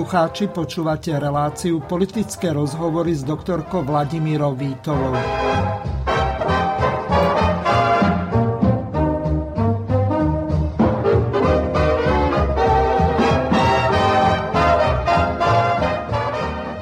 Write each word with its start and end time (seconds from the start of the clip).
Poslucháči, 0.00 0.48
počúvate 0.48 1.12
reláciu 1.12 1.84
politické 1.84 2.56
rozhovory 2.56 3.12
s 3.12 3.20
doktorkou 3.20 3.84
Vladimírou 3.84 4.56
Vítovou. 4.56 5.12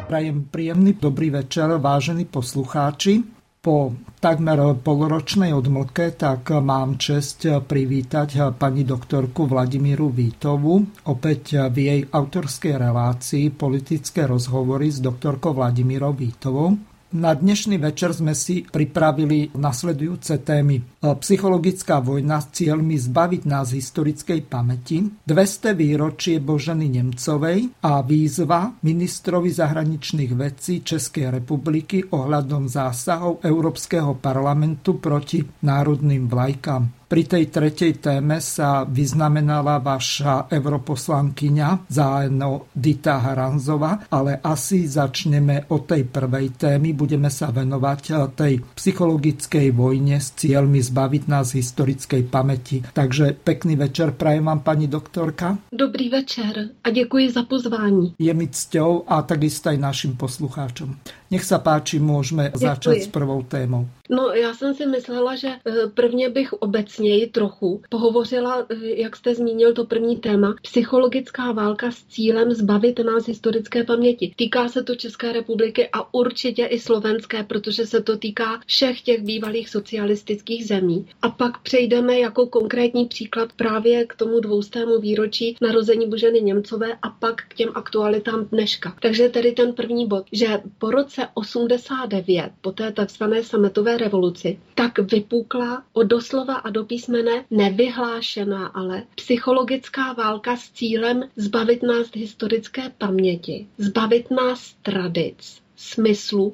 Prajem 0.07 0.47
príjemný 0.47 0.95
dobrý 1.03 1.35
večer, 1.43 1.75
vážení 1.75 2.23
poslucháči. 2.23 3.38
Po 3.59 3.91
takmer 4.23 4.79
poloročnej 4.79 5.51
odmlke 5.51 6.15
tak 6.15 6.55
mám 6.63 6.95
čest 6.95 7.43
privítať 7.43 8.55
pani 8.55 8.87
doktorku 8.87 9.51
Vladimíru 9.51 10.15
Vítovu 10.15 10.79
opäť 11.11 11.67
v 11.67 11.77
jej 11.77 12.01
autorskej 12.07 12.79
relácii 12.79 13.51
politické 13.51 14.31
rozhovory 14.31 14.95
s 14.95 15.03
doktorkou 15.03 15.59
Vladimírou 15.59 16.15
Vítovou. 16.15 16.98
Na 17.09 17.33
dnešný 17.33 17.81
večer 17.81 18.13
sme 18.13 18.37
si 18.37 18.69
pripravili 18.69 19.57
nasledujúce 19.57 20.45
témy. 20.45 21.01
Psychologická 21.01 22.05
vojna 22.05 22.37
s 22.45 22.53
cieľmi 22.53 23.01
zbaviť 23.01 23.43
nás 23.49 23.73
historickej 23.73 24.45
pamäti, 24.45 25.09
200 25.25 25.73
výročie 25.73 26.37
Boženy 26.37 26.93
Nemcovej 26.93 27.81
a 27.81 28.05
výzva 28.05 28.77
ministrovi 28.85 29.49
zahraničných 29.49 30.37
vecí 30.37 30.85
Českej 30.85 31.33
republiky 31.41 32.05
ohľadom 32.13 32.69
zásahov 32.69 33.41
Európskeho 33.41 34.21
parlamentu 34.21 35.01
proti 35.01 35.41
národným 35.65 36.29
vlajkám. 36.29 37.08
Pri 37.09 37.25
tej 37.25 37.49
tretej 37.49 38.05
téme 38.05 38.37
sa 38.37 38.85
vyznamenala 38.85 39.81
vaša 39.81 40.53
europoslankyňa 40.53 41.89
zájeno 41.89 42.69
Dita 42.69 43.25
Haranzova, 43.25 44.13
ale 44.13 44.45
asi 44.45 44.85
začneme 44.85 45.73
od 45.73 45.89
tej 45.89 46.05
prvej 46.05 46.61
témy. 46.61 46.93
Budeme 46.93 47.33
sa 47.33 47.49
venovať 47.49 48.03
eh, 48.13 48.17
tej 48.37 48.55
psychologickej 48.61 49.73
vojne 49.73 50.21
s 50.21 50.37
cieľmi 50.37 50.85
zbaviť 50.85 51.23
nás 51.33 51.57
historickej 51.57 52.29
pamäti. 52.29 52.85
Takže 52.85 53.41
pekný 53.41 53.81
večer 53.81 54.13
prajem 54.13 54.45
vám, 54.45 54.61
pani 54.61 54.85
doktorka. 54.85 55.57
Dobrý 55.73 56.13
večer 56.13 56.77
a 56.85 56.91
děkuji 56.91 57.33
za 57.33 57.43
pozvání. 57.43 58.21
Je 58.21 58.35
mi 58.37 58.53
cťou 58.53 59.09
a 59.09 59.25
takisto 59.25 59.73
aj 59.73 59.81
našim 59.81 60.13
poslucháčom. 60.13 60.93
Nech 61.29 61.45
sa 61.45 61.61
páči, 61.61 62.01
môžeme 62.01 62.49
Děkuji. 62.49 62.61
začať 62.65 62.97
s 63.05 63.09
prvou 63.13 63.43
témou. 63.45 63.85
No, 64.11 64.29
já 64.35 64.55
jsem 64.55 64.75
si 64.75 64.87
myslela, 64.87 65.37
že 65.37 65.49
eh, 65.49 65.73
prvně 65.95 66.31
bych 66.31 66.53
obecněji 66.53 67.27
trochu 67.27 67.83
pohovořila, 67.89 68.67
eh, 68.71 68.75
jak 69.01 69.17
jste 69.17 69.35
zmínil 69.35 69.73
to 69.73 69.85
první 69.85 70.17
téma, 70.17 70.55
psychologická 70.63 71.53
válka 71.53 71.91
s 71.91 72.05
cílem 72.05 72.53
zbavit 72.53 72.99
nás 72.99 73.27
historické 73.27 73.85
paměti. 73.85 74.33
Týká 74.37 74.69
se 74.69 74.83
to 74.83 74.95
České 74.95 75.33
republiky 75.33 75.89
a 75.93 76.15
určitě 76.15 76.65
i 76.65 76.81
slovenské, 76.81 77.45
protože 77.45 77.87
se 77.87 78.03
to 78.03 78.17
týká 78.17 78.61
všech 78.67 79.03
těch 79.03 79.23
bývalých 79.23 79.69
socialistických 79.69 80.67
zemí. 80.67 81.07
A 81.23 81.29
pak 81.29 81.59
přejdeme 81.63 82.19
jako 82.19 82.47
konkrétní 82.47 83.05
příklad 83.07 83.53
právě 83.57 84.07
k 84.07 84.15
tomu 84.15 84.41
dvoustému 84.41 85.01
výročí 85.01 85.57
narození 85.63 86.09
Boženy 86.09 86.41
Němcové 86.41 86.89
a 87.03 87.11
pak 87.11 87.43
k 87.49 87.55
těm 87.55 87.69
aktualitám 87.75 88.45
dneška. 88.53 88.95
Takže 89.01 89.29
tedy 89.29 89.53
ten 89.53 89.73
první 89.73 90.07
bod, 90.07 90.25
že 90.33 90.61
po 90.79 90.91
roce 90.91 91.18
89, 91.35 92.53
po 92.61 92.73
té 92.73 92.93
takzvané 92.93 93.45
sametové 93.45 93.97
revoluci, 93.99 94.61
tak 94.75 94.99
vypukla 94.99 95.85
od 95.93 96.03
doslova 96.03 96.55
a 96.55 96.71
do 96.71 96.85
písmene 96.85 97.45
nevyhlášená, 97.51 98.67
ale 98.67 99.05
psychologická 99.15 100.13
válka 100.13 100.57
s 100.57 100.71
cílem 100.71 101.29
zbavit 101.37 101.83
nás 101.83 102.11
historické 102.15 102.93
paměti, 102.99 103.67
zbavit 103.79 104.31
nás 104.31 104.75
tradic, 104.83 105.63
smyslu 105.77 106.53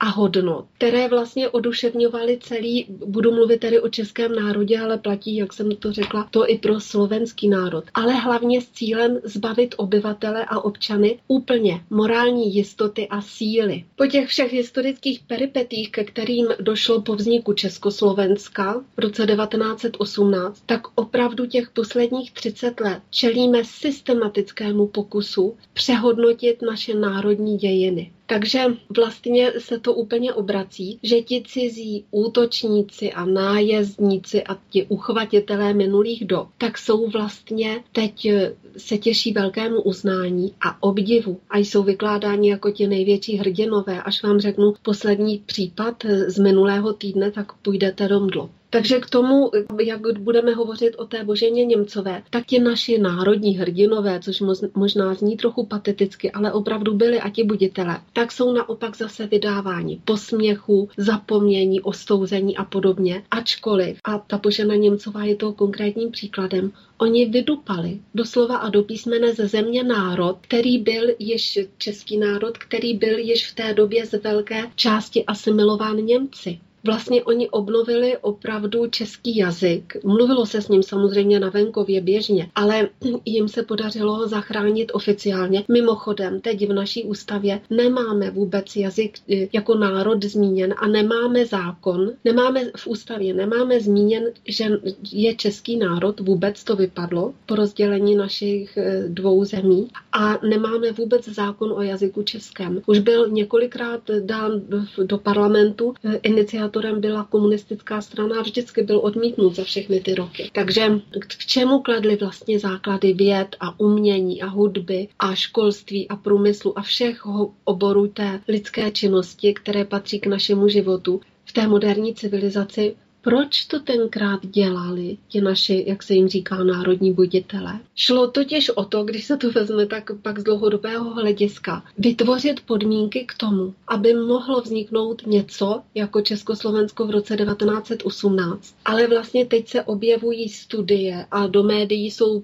a 0.00 0.06
hodnot, 0.06 0.64
které 0.78 1.08
vlastně 1.08 1.48
oduševňovaly 1.48 2.38
celý, 2.42 2.86
budu 2.88 3.32
mluvit 3.32 3.60
tedy 3.60 3.80
o 3.80 3.88
českém 3.88 4.34
národě, 4.34 4.80
ale 4.80 4.98
platí, 4.98 5.36
jak 5.36 5.52
jsem 5.52 5.76
to 5.76 5.92
řekla, 5.92 6.28
to 6.30 6.50
i 6.50 6.58
pro 6.58 6.80
slovenský 6.80 7.48
národ. 7.48 7.84
Ale 7.94 8.12
hlavně 8.12 8.60
s 8.60 8.70
cílem 8.70 9.18
zbavit 9.24 9.74
obyvatele 9.78 10.44
a 10.44 10.60
občany 10.60 11.18
úplně 11.28 11.84
morální 11.90 12.54
jistoty 12.54 13.08
a 13.08 13.22
síly. 13.22 13.84
Po 13.96 14.06
těch 14.06 14.28
všech 14.28 14.52
historických 14.52 15.20
peripetích, 15.20 15.90
ke 15.90 16.04
kterým 16.04 16.46
došlo 16.60 17.02
po 17.02 17.14
vzniku 17.14 17.52
Československa 17.52 18.84
v 18.96 19.00
roce 19.00 19.26
1918, 19.26 20.62
tak 20.66 20.82
opravdu 20.94 21.46
těch 21.46 21.70
posledních 21.70 22.32
30 22.32 22.80
let 22.80 23.02
čelíme 23.10 23.64
systematickému 23.64 24.86
pokusu 24.86 25.56
přehodnotit 25.72 26.62
naše 26.62 26.94
národní 26.94 27.56
dějiny. 27.56 28.12
Takže 28.26 28.64
vlastně 28.96 29.52
se 29.58 29.78
to 29.80 29.94
úplně 29.94 30.34
obrací, 30.34 30.98
že 31.02 31.22
ti 31.22 31.42
cizí 31.46 32.04
útočníci 32.10 33.12
a 33.12 33.24
nájezdníci 33.24 34.44
a 34.44 34.56
ti 34.70 34.86
uchvatitelé 34.86 35.74
minulých 35.74 36.24
dob, 36.24 36.48
tak 36.58 36.78
jsou 36.78 37.10
vlastně 37.10 37.84
teď 37.92 38.26
eh, 38.26 38.54
se 38.76 38.98
těší 38.98 39.32
velkému 39.32 39.82
uznání 39.82 40.54
a 40.60 40.82
obdivu 40.82 41.40
a 41.50 41.58
jsou 41.58 41.82
vykládáni 41.82 42.50
jako 42.50 42.70
ti 42.70 42.86
největší 42.86 43.36
hrdinové. 43.36 44.02
Až 44.02 44.22
vám 44.22 44.40
řeknu 44.40 44.74
poslední 44.82 45.38
případ 45.38 46.04
eh, 46.04 46.30
z 46.30 46.38
minulého 46.38 46.92
týdne, 46.92 47.30
tak 47.30 47.52
půjdete 47.52 48.08
do 48.08 48.20
mdlo. 48.20 48.50
Takže 48.70 49.00
k 49.00 49.10
tomu, 49.10 49.50
jak 49.82 50.00
budeme 50.18 50.54
hovořit 50.54 50.94
o 50.96 51.06
té 51.06 51.24
Boženě 51.24 51.64
Němcové, 51.64 52.22
tak 52.30 52.46
ti 52.46 52.58
naši 52.58 52.98
národní 52.98 53.58
hrdinové, 53.58 54.20
což 54.20 54.42
možná 54.74 55.14
zní 55.14 55.36
trochu 55.36 55.66
pateticky, 55.66 56.32
ale 56.32 56.52
opravdu 56.52 56.94
byli 56.94 57.20
a 57.20 57.30
ti 57.30 57.44
buditele, 57.44 58.00
tak 58.12 58.32
jsou 58.32 58.52
naopak 58.52 58.96
zase 58.96 59.26
vydáváni 59.26 60.00
posměchu, 60.04 60.88
zapomnění, 60.96 61.80
ostouzení 61.80 62.56
a 62.56 62.64
podobně. 62.64 63.22
Ačkoliv, 63.30 63.98
a 64.04 64.18
ta 64.18 64.38
Božena 64.38 64.74
Němcová 64.74 65.24
je 65.24 65.36
toho 65.36 65.52
konkrétním 65.52 66.10
příkladem, 66.10 66.72
Oni 66.98 67.26
vydupali 67.26 68.00
doslova 68.14 68.56
a 68.56 68.68
do 68.68 68.82
písmene 68.82 69.34
ze 69.34 69.48
země 69.48 69.84
národ, 69.84 70.38
který 70.40 70.78
byl 70.78 71.14
již 71.18 71.58
český 71.78 72.18
národ, 72.18 72.58
který 72.58 72.94
byl 72.94 73.18
již 73.18 73.50
v 73.50 73.54
té 73.54 73.74
době 73.74 74.06
z 74.06 74.22
velké 74.22 74.62
části 74.74 75.24
asimilován 75.24 75.96
Němci 75.96 76.58
vlastně 76.86 77.24
oni 77.24 77.50
obnovili 77.50 78.16
opravdu 78.20 78.86
český 78.86 79.36
jazyk. 79.36 79.96
Mluvilo 80.04 80.46
se 80.46 80.62
s 80.62 80.68
ním 80.68 80.82
samozřejmě 80.82 81.40
na 81.40 81.50
venkově 81.50 82.00
běžně, 82.00 82.48
ale 82.54 82.88
jim 83.24 83.48
se 83.48 83.62
podařilo 83.62 84.28
zachránit 84.28 84.90
oficiálně. 84.94 85.64
Mimochodem, 85.68 86.40
teď 86.40 86.68
v 86.68 86.72
naší 86.72 87.04
ústavě 87.04 87.60
nemáme 87.70 88.30
vůbec 88.30 88.76
jazyk 88.76 89.18
eh, 89.32 89.48
jako 89.52 89.74
národ 89.74 90.24
zmíněn 90.24 90.74
a 90.78 90.88
nemáme 90.88 91.46
zákon, 91.46 92.10
nemáme 92.24 92.64
v 92.76 92.86
ústavě, 92.86 93.34
nemáme 93.34 93.80
zmíněn, 93.80 94.24
že 94.48 94.64
je 95.12 95.34
český 95.34 95.76
národ, 95.76 96.20
vůbec 96.20 96.64
to 96.64 96.76
vypadlo 96.76 97.34
po 97.46 97.54
rozdělení 97.54 98.14
našich 98.14 98.76
eh, 98.76 99.04
dvou 99.08 99.44
zemí 99.44 99.88
a 100.12 100.38
nemáme 100.48 100.92
vůbec 100.92 101.28
zákon 101.28 101.72
o 101.72 101.82
jazyku 101.82 102.22
českém. 102.22 102.82
Už 102.86 102.98
byl 102.98 103.28
několikrát 103.28 104.00
dán 104.20 104.62
do 105.04 105.18
parlamentu 105.18 105.94
eh, 106.04 106.16
iniciativa 106.22 106.75
iniciátorem 106.76 107.00
byla 107.00 107.24
komunistická 107.24 108.00
strana 108.00 108.38
a 108.38 108.42
vždycky 108.42 108.82
byl 108.82 108.98
odmítnut 108.98 109.56
za 109.56 109.64
všechny 109.64 110.00
ty 110.00 110.14
roky. 110.14 110.50
Takže 110.52 111.00
k 111.20 111.46
čemu 111.46 111.80
kladly 111.80 112.16
vlastně 112.16 112.58
základy 112.58 113.12
věd 113.12 113.56
a 113.60 113.80
umění 113.80 114.42
a 114.42 114.46
hudby 114.46 115.08
a 115.18 115.34
školství 115.34 116.08
a 116.08 116.16
průmyslu 116.16 116.78
a 116.78 116.82
všech 116.82 117.22
oborů 117.64 118.06
té 118.08 118.40
lidské 118.48 118.90
činnosti, 118.90 119.54
které 119.54 119.84
patří 119.84 120.20
k 120.20 120.26
našemu 120.26 120.68
životu, 120.68 121.20
v 121.44 121.52
té 121.52 121.68
moderní 121.68 122.14
civilizaci 122.14 122.96
proč 123.26 123.64
to 123.64 123.80
tenkrát 123.80 124.46
dělali 124.46 125.16
ti 125.28 125.40
naši, 125.40 125.84
jak 125.86 126.02
se 126.02 126.14
jim 126.14 126.28
říká, 126.28 126.64
národní 126.64 127.12
buditele? 127.12 127.80
Šlo 127.94 128.30
totiž 128.30 128.70
o 128.70 128.84
to, 128.84 129.04
když 129.04 129.24
se 129.24 129.36
to 129.36 129.50
vezme 129.50 129.86
tak 129.86 130.10
pak 130.22 130.38
z 130.38 130.44
dlouhodobého 130.44 131.14
hlediska, 131.14 131.84
vytvořit 131.98 132.60
podmínky 132.60 133.24
k 133.28 133.34
tomu, 133.34 133.74
aby 133.88 134.14
mohlo 134.14 134.60
vzniknout 134.60 135.26
něco 135.26 135.82
jako 135.94 136.20
Československo 136.20 137.06
v 137.06 137.10
roce 137.10 137.36
1918. 137.36 138.74
Ale 138.84 139.06
vlastně 139.06 139.46
teď 139.46 139.68
se 139.68 139.82
objevují 139.82 140.48
studie 140.48 141.26
a 141.30 141.46
do 141.46 141.62
médií 141.62 142.10
jsou, 142.10 142.42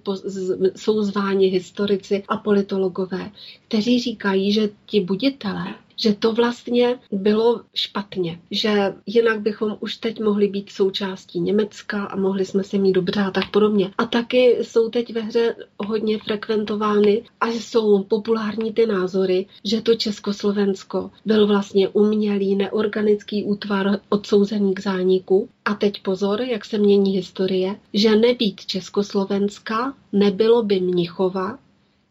jsou 0.77 1.03
zváni 1.03 1.47
historici 1.47 2.25
a 2.29 2.37
politologové, 2.37 3.31
kteří 3.69 4.01
říkají, 4.01 4.53
že 4.53 4.71
ti 4.87 5.01
buditelé 5.01 5.75
že 6.03 6.15
to 6.15 6.33
vlastně 6.33 6.99
bylo 7.13 7.61
špatně, 7.75 8.41
že 8.51 8.95
jinak 9.07 9.41
bychom 9.41 9.77
už 9.81 9.97
teď 9.97 10.21
mohli 10.21 10.49
být 10.49 10.71
součástí 10.71 11.41
Německa 11.41 12.05
a 12.05 12.17
mohli 12.17 12.45
jsme 12.45 12.65
se 12.65 12.79
mít 12.79 12.93
dobře 12.93 13.21
a 13.21 13.31
tak 13.31 13.51
podobně. 13.51 13.91
A 13.99 14.05
taky 14.05 14.59
jsou 14.63 14.89
teď 14.91 15.13
ve 15.15 15.21
hře 15.21 15.57
hodně 15.79 16.19
frekventovány 16.19 17.23
a 17.41 17.49
jsou 17.49 18.03
populární 18.03 18.73
ty 18.73 18.87
názory, 18.87 19.47
že 19.65 19.83
to 19.83 19.95
Československo 19.95 21.11
byl 21.25 21.47
vlastně 21.47 21.89
umělý, 21.89 22.57
neorganický 22.57 23.45
útvar 23.45 24.01
odsouzený 24.09 24.75
k 24.75 24.81
zániku. 24.81 25.49
A 25.65 25.75
teď 25.75 26.03
pozor, 26.03 26.43
jak 26.43 26.65
se 26.65 26.79
mění 26.79 27.13
historie, 27.13 27.77
že 27.95 28.17
nebýt 28.17 28.67
Československa, 28.67 29.95
nebylo 30.13 30.63
by 30.63 30.81
Mnichova, 30.81 31.59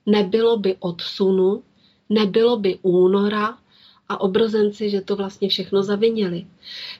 nebylo 0.05 0.57
by 0.57 0.75
odsunu, 0.79 1.63
nebylo 2.09 2.57
by 2.57 2.79
února 2.81 3.57
a 4.11 4.21
obrozenci, 4.21 4.89
že 4.89 5.01
to 5.01 5.15
vlastně 5.15 5.49
všechno 5.49 5.83
zavinili. 5.83 6.45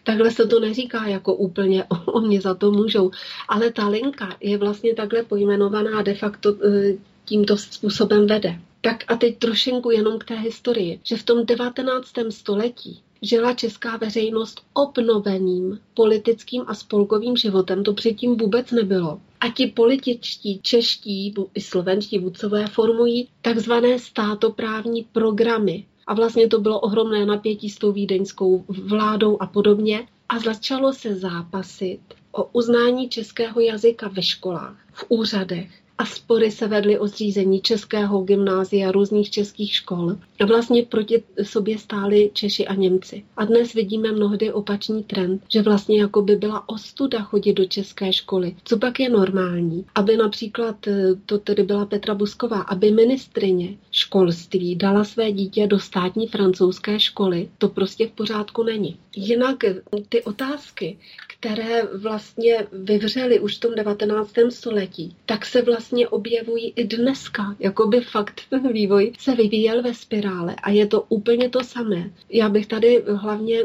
Takhle 0.04 0.31
se 0.31 0.48
to 0.48 0.60
neříká 0.60 1.08
jako 1.08 1.36
úplně 1.36 1.84
oni 2.06 2.42
za 2.42 2.54
to 2.54 2.72
můžou, 2.72 3.12
ale 3.50 3.72
ta 3.72 3.88
linka 3.88 4.38
je 4.42 4.58
vlastně 4.58 4.96
takhle 4.96 5.24
pojmenovaná 5.24 6.00
a 6.00 6.02
de 6.02 6.13
facto 6.13 6.50
e, 6.50 6.94
tímto 7.25 7.58
způsobem 7.58 8.28
vede. 8.28 8.60
Tak 8.81 9.04
a 9.08 9.16
teď 9.16 9.38
trošinku 9.38 9.92
jenom 9.92 10.19
k 10.19 10.25
té 10.25 10.36
historii, 10.36 11.00
že 11.04 11.18
v 11.18 11.24
tom 11.24 11.46
19. 11.46 12.10
století 12.30 13.02
žila 13.22 13.54
česká 13.54 13.98
veřejnost 13.98 14.62
obnoveným 14.74 15.80
politickým 15.94 16.64
a 16.68 16.75
spolkovým 16.75 17.38
životem. 17.38 17.84
To 17.84 17.94
předtím 17.94 18.38
vůbec 18.38 18.72
nebylo. 18.72 19.22
A 19.40 19.50
ti 19.50 19.68
političtí, 19.68 20.60
čeští 20.64 21.34
i 21.54 21.62
slovenští 21.62 22.19
vůdcové 22.19 22.68
formují 22.68 23.28
takzvané 23.42 24.00
státoprávní 24.00 25.04
programy. 25.12 25.86
A 26.12 26.13
vlastně 26.13 26.48
to 26.48 26.60
bylo 26.60 26.80
ohromné 26.80 27.25
napětí 27.25 27.69
s 27.69 27.78
tou 27.78 27.92
vídeňskou 27.92 28.66
vládou 28.68 29.38
a 29.42 29.48
podobně. 29.48 30.08
A 30.30 30.40
začalo 30.40 30.94
se 30.94 31.16
zápasit 31.16 32.00
o 32.31 32.44
uznání 32.44 33.10
českého 33.10 33.60
jazyka 33.60 34.08
ve 34.08 34.22
školách, 34.22 34.78
v 34.94 35.06
úřadech 35.10 35.81
a 36.01 36.06
spory 36.06 36.51
se 36.51 36.68
vedly 36.68 37.00
o 37.00 37.07
zřízení 37.07 37.62
českého 37.62 38.21
gymnázia, 38.21 38.92
různých 38.92 39.30
českých 39.30 39.74
škol. 39.74 40.15
A 40.39 40.45
vlastně 40.45 40.83
proti 40.83 41.24
sobě 41.44 41.77
stáli 41.77 42.31
Češi 42.33 42.68
a 42.68 42.75
Němci. 42.75 43.24
A 43.38 43.45
dnes 43.45 43.74
vidíme 43.74 44.12
mnohdy 44.12 44.53
opačný 44.53 45.03
trend, 45.03 45.42
že 45.50 45.62
vlastně 45.62 46.01
jako 46.01 46.21
by 46.21 46.36
byla 46.36 46.69
ostuda 46.69 47.21
chodit 47.21 47.53
do 47.53 47.65
české 47.65 48.13
školy. 48.13 48.56
Co 48.63 48.77
pak 48.77 49.00
je 49.00 49.09
normální? 49.09 49.86
Aby 49.95 50.18
například, 50.18 50.88
eh, 50.88 51.15
to 51.25 51.38
tedy 51.38 51.63
byla 51.63 51.86
Petra 51.86 52.15
Busková, 52.15 52.62
aby 52.62 52.92
ministrině 52.92 53.77
školství 53.92 54.75
dala 54.75 55.04
své 55.04 55.31
dítě 55.31 55.68
do 55.68 55.80
státní 55.80 56.27
francouzské 56.27 57.00
školy, 57.00 57.50
to 57.57 57.69
prostě 57.69 58.07
v 58.07 58.12
pořádku 58.12 58.63
není. 58.63 58.97
Jinak 59.15 59.63
eh, 59.63 59.81
ty 60.09 60.24
otázky, 60.24 60.97
které 61.42 61.84
vlastně 61.84 62.68
vyvřely 62.72 63.40
už 63.40 63.58
v 63.58 63.60
tom 63.60 63.76
19. 63.76 64.34
století, 64.50 65.16
tak 65.26 65.46
se 65.46 65.62
vlastně 65.62 66.08
objevují 66.08 66.74
i 66.76 66.84
dneska. 66.84 67.56
Jakoby 67.60 68.02
fakt 68.02 68.42
ten 68.50 68.74
vývoj 68.74 69.14
se 69.20 69.36
vyvíjel 69.36 69.84
ve 69.84 69.94
spirále 69.94 70.56
a 70.64 70.70
je 70.70 70.88
to 70.88 71.02
úplně 71.02 71.50
to 71.50 71.64
samé. 71.64 72.12
Já 72.30 72.50
bych 72.50 72.68
tady 72.68 73.04
hlavně 73.08 73.58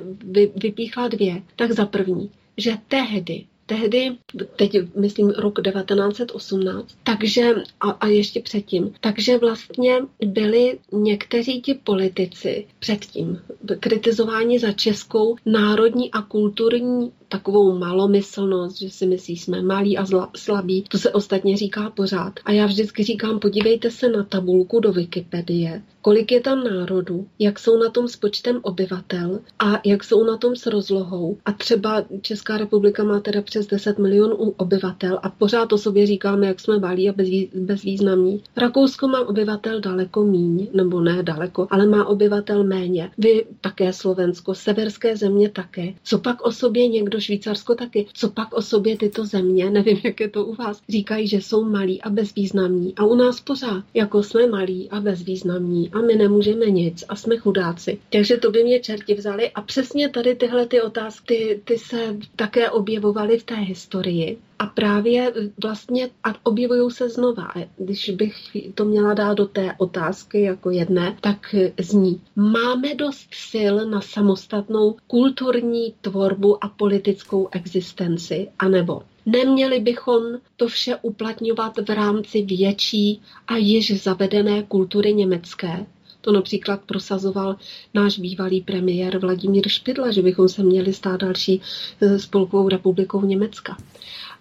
vypíchla 0.57 1.09
dvě. 1.09 1.43
Tak 1.57 1.73
za 1.73 1.87
první, 1.87 2.31
že 2.57 2.79
tehdy 2.89 3.45
tehdy, 3.67 4.17
teď 4.57 4.77
myslím 4.97 5.31
rok 5.31 5.63
1918, 5.63 6.99
takže 7.05 7.55
a, 7.81 7.91
a 7.91 8.07
ještě 8.07 8.41
předtím, 8.41 8.95
takže 9.01 9.39
vlastně 9.39 9.99
byli 10.27 10.79
někteří 10.93 11.63
ti 11.63 11.75
politici 11.75 12.67
předtím 12.79 13.41
kritizováni 13.81 14.59
za 14.59 14.73
českou 14.73 15.37
národní 15.47 16.11
a 16.13 16.23
kulturní 16.23 17.13
takovou 17.29 17.79
malomyslnost, 17.79 18.79
že 18.79 18.91
si 18.91 19.07
myslí, 19.07 19.37
jsme 19.37 19.63
malí 19.63 19.99
a 19.99 20.05
zla, 20.05 20.31
slabí. 20.37 20.85
To 20.89 20.99
se 20.99 21.11
ostatně 21.11 21.57
říká 21.57 21.91
pořád. 21.91 22.33
A 22.45 22.53
já 22.53 22.67
vždycky 22.67 23.05
říkám, 23.05 23.39
podívejte 23.39 23.91
se 23.91 24.09
na 24.09 24.25
tabulku 24.25 24.81
do 24.81 24.93
Wikipedie, 24.93 25.83
kolik 26.03 26.33
je 26.33 26.41
tam 26.41 26.65
národů, 26.65 27.27
jak 27.39 27.59
jsou 27.59 27.79
na 27.79 27.91
tom 27.91 28.09
s 28.09 28.17
počtem 28.17 28.61
obyvatel 28.63 29.41
a 29.59 29.81
jak 29.85 30.05
jsou 30.05 30.25
na 30.25 30.37
tom 30.37 30.57
s 30.57 30.67
rozlohou. 30.67 31.37
A 31.45 31.53
třeba 31.53 32.05
Česká 32.21 32.57
republika 32.57 33.05
má 33.05 33.21
teda 33.21 33.43
přes 33.43 33.67
10 33.67 33.99
milionů 33.99 34.35
obyvatel 34.57 35.19
a 35.23 35.31
pořád 35.31 35.73
o 35.73 35.79
sobě 35.79 36.07
říkáme, 36.07 36.47
jak 36.47 36.61
jsme 36.61 36.79
malí 36.79 37.11
a 37.11 37.15
bezvýznamní. 37.55 38.43
Rakousko 38.57 39.09
má 39.09 39.29
obyvatel 39.29 39.81
daleko 39.81 40.25
míň, 40.25 40.69
nebo 40.73 41.01
ne 41.01 41.23
daleko, 41.23 41.67
ale 41.71 41.87
má 41.87 42.07
obyvatel 42.07 42.65
méně. 42.65 43.11
Vy 43.19 43.47
také 43.61 43.93
Slovensko, 43.93 44.55
severské 44.55 45.17
země 45.17 45.49
také. 45.49 45.93
Co 46.05 46.19
pak 46.19 46.47
o 46.47 46.53
sobě 46.53 46.89
někdo 46.89 47.21
Švýcarsko 47.27 47.75
taky. 47.75 48.07
Co 48.13 48.31
pak 48.31 48.55
o 48.55 48.63
sobě 48.63 48.97
tyto 48.97 49.27
země, 49.27 49.71
nevím, 49.77 50.01
jak 50.05 50.21
je 50.21 50.29
to 50.29 50.45
u 50.45 50.55
vás, 50.55 50.81
říkají, 50.89 51.29
že 51.29 51.37
jsou 51.37 51.65
malí 51.65 52.03
a 52.03 52.11
bezvýznamní. 52.11 52.95
A 52.97 53.05
u 53.05 53.15
nás 53.15 53.41
pořád, 53.41 53.85
jako 53.95 54.23
jsme 54.23 54.47
malí 54.47 54.91
a 54.91 55.01
bezvýznamní 55.01 55.91
a 55.91 56.01
my 56.01 56.15
nemůžeme 56.15 56.67
nic 56.67 57.05
a 57.09 57.17
jsme 57.17 57.37
chudáci. 57.37 57.99
Takže 58.13 58.37
to 58.37 58.51
by 58.51 58.65
mě 58.65 58.81
čerti 58.81 59.15
vzali 59.15 59.51
a 59.51 59.63
přesně 59.63 60.09
tady 60.09 60.35
tyhle 60.35 60.67
ty 60.67 60.83
otázky, 60.83 61.37
ty, 61.37 61.61
ty 61.65 61.79
se 61.79 62.17
také 62.37 62.71
objevovaly 62.71 63.39
v 63.39 63.45
té 63.45 63.55
historii. 63.55 64.39
A 64.59 64.67
právě 64.67 65.33
vlastně 65.63 66.11
a 66.25 66.35
objevují 66.43 66.91
se 66.91 67.09
znova. 67.09 67.49
Když 67.77 68.11
bych 68.11 68.35
to 68.75 68.85
měla 68.85 69.15
dát 69.15 69.35
do 69.35 69.47
té 69.47 69.75
otázky 69.79 70.41
jako 70.43 70.71
jedné, 70.71 71.17
tak 71.21 71.55
zní, 71.81 72.21
máme 72.37 72.95
dost 72.95 73.29
sil 73.51 73.75
na 73.91 74.01
samostatnou 74.01 74.97
kulturní 75.07 75.95
tvorbu 76.01 76.65
a 76.65 76.69
politickou 76.69 77.49
existenci, 77.53 78.49
anebo 78.59 79.03
Neměli 79.27 79.81
bychom 79.81 80.23
to 80.57 80.69
vše 80.69 80.97
uplatňovat 81.03 81.79
v 81.89 81.91
rámci 81.91 82.43
větší 82.43 83.21
a 83.47 83.57
již 83.57 84.03
zavedené 84.03 84.63
kultury 84.63 85.15
německé. 85.15 85.87
To 86.21 86.33
například 86.33 86.81
prosazoval 86.87 87.57
náš 87.95 88.19
bývalý 88.19 88.61
premiér 88.61 89.19
Vladimír 89.19 89.69
Špidla, 89.69 90.11
že 90.11 90.23
bychom 90.23 90.49
se 90.49 90.63
měli 90.63 90.93
stát 90.93 91.21
další 91.21 91.61
eh, 92.01 92.19
spolkovou 92.19 92.69
republikou 92.69 93.25
Německa 93.25 93.77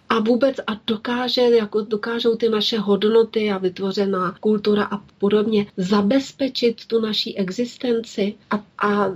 a 0.08 0.18
vůbec 0.20 0.56
a 0.66 0.80
dokáže, 0.86 1.40
jako 1.40 1.80
dokážou 1.80 2.36
ty 2.36 2.48
naše 2.48 2.78
hodnoty 2.78 3.50
a 3.50 3.58
vytvořená 3.58 4.36
kultura 4.40 4.84
a 4.84 4.98
podobně 5.18 5.66
zabezpečit 5.76 6.86
tu 6.86 7.00
naší 7.00 7.38
existenci 7.38 8.34
a, 8.50 8.64
a 8.86 9.12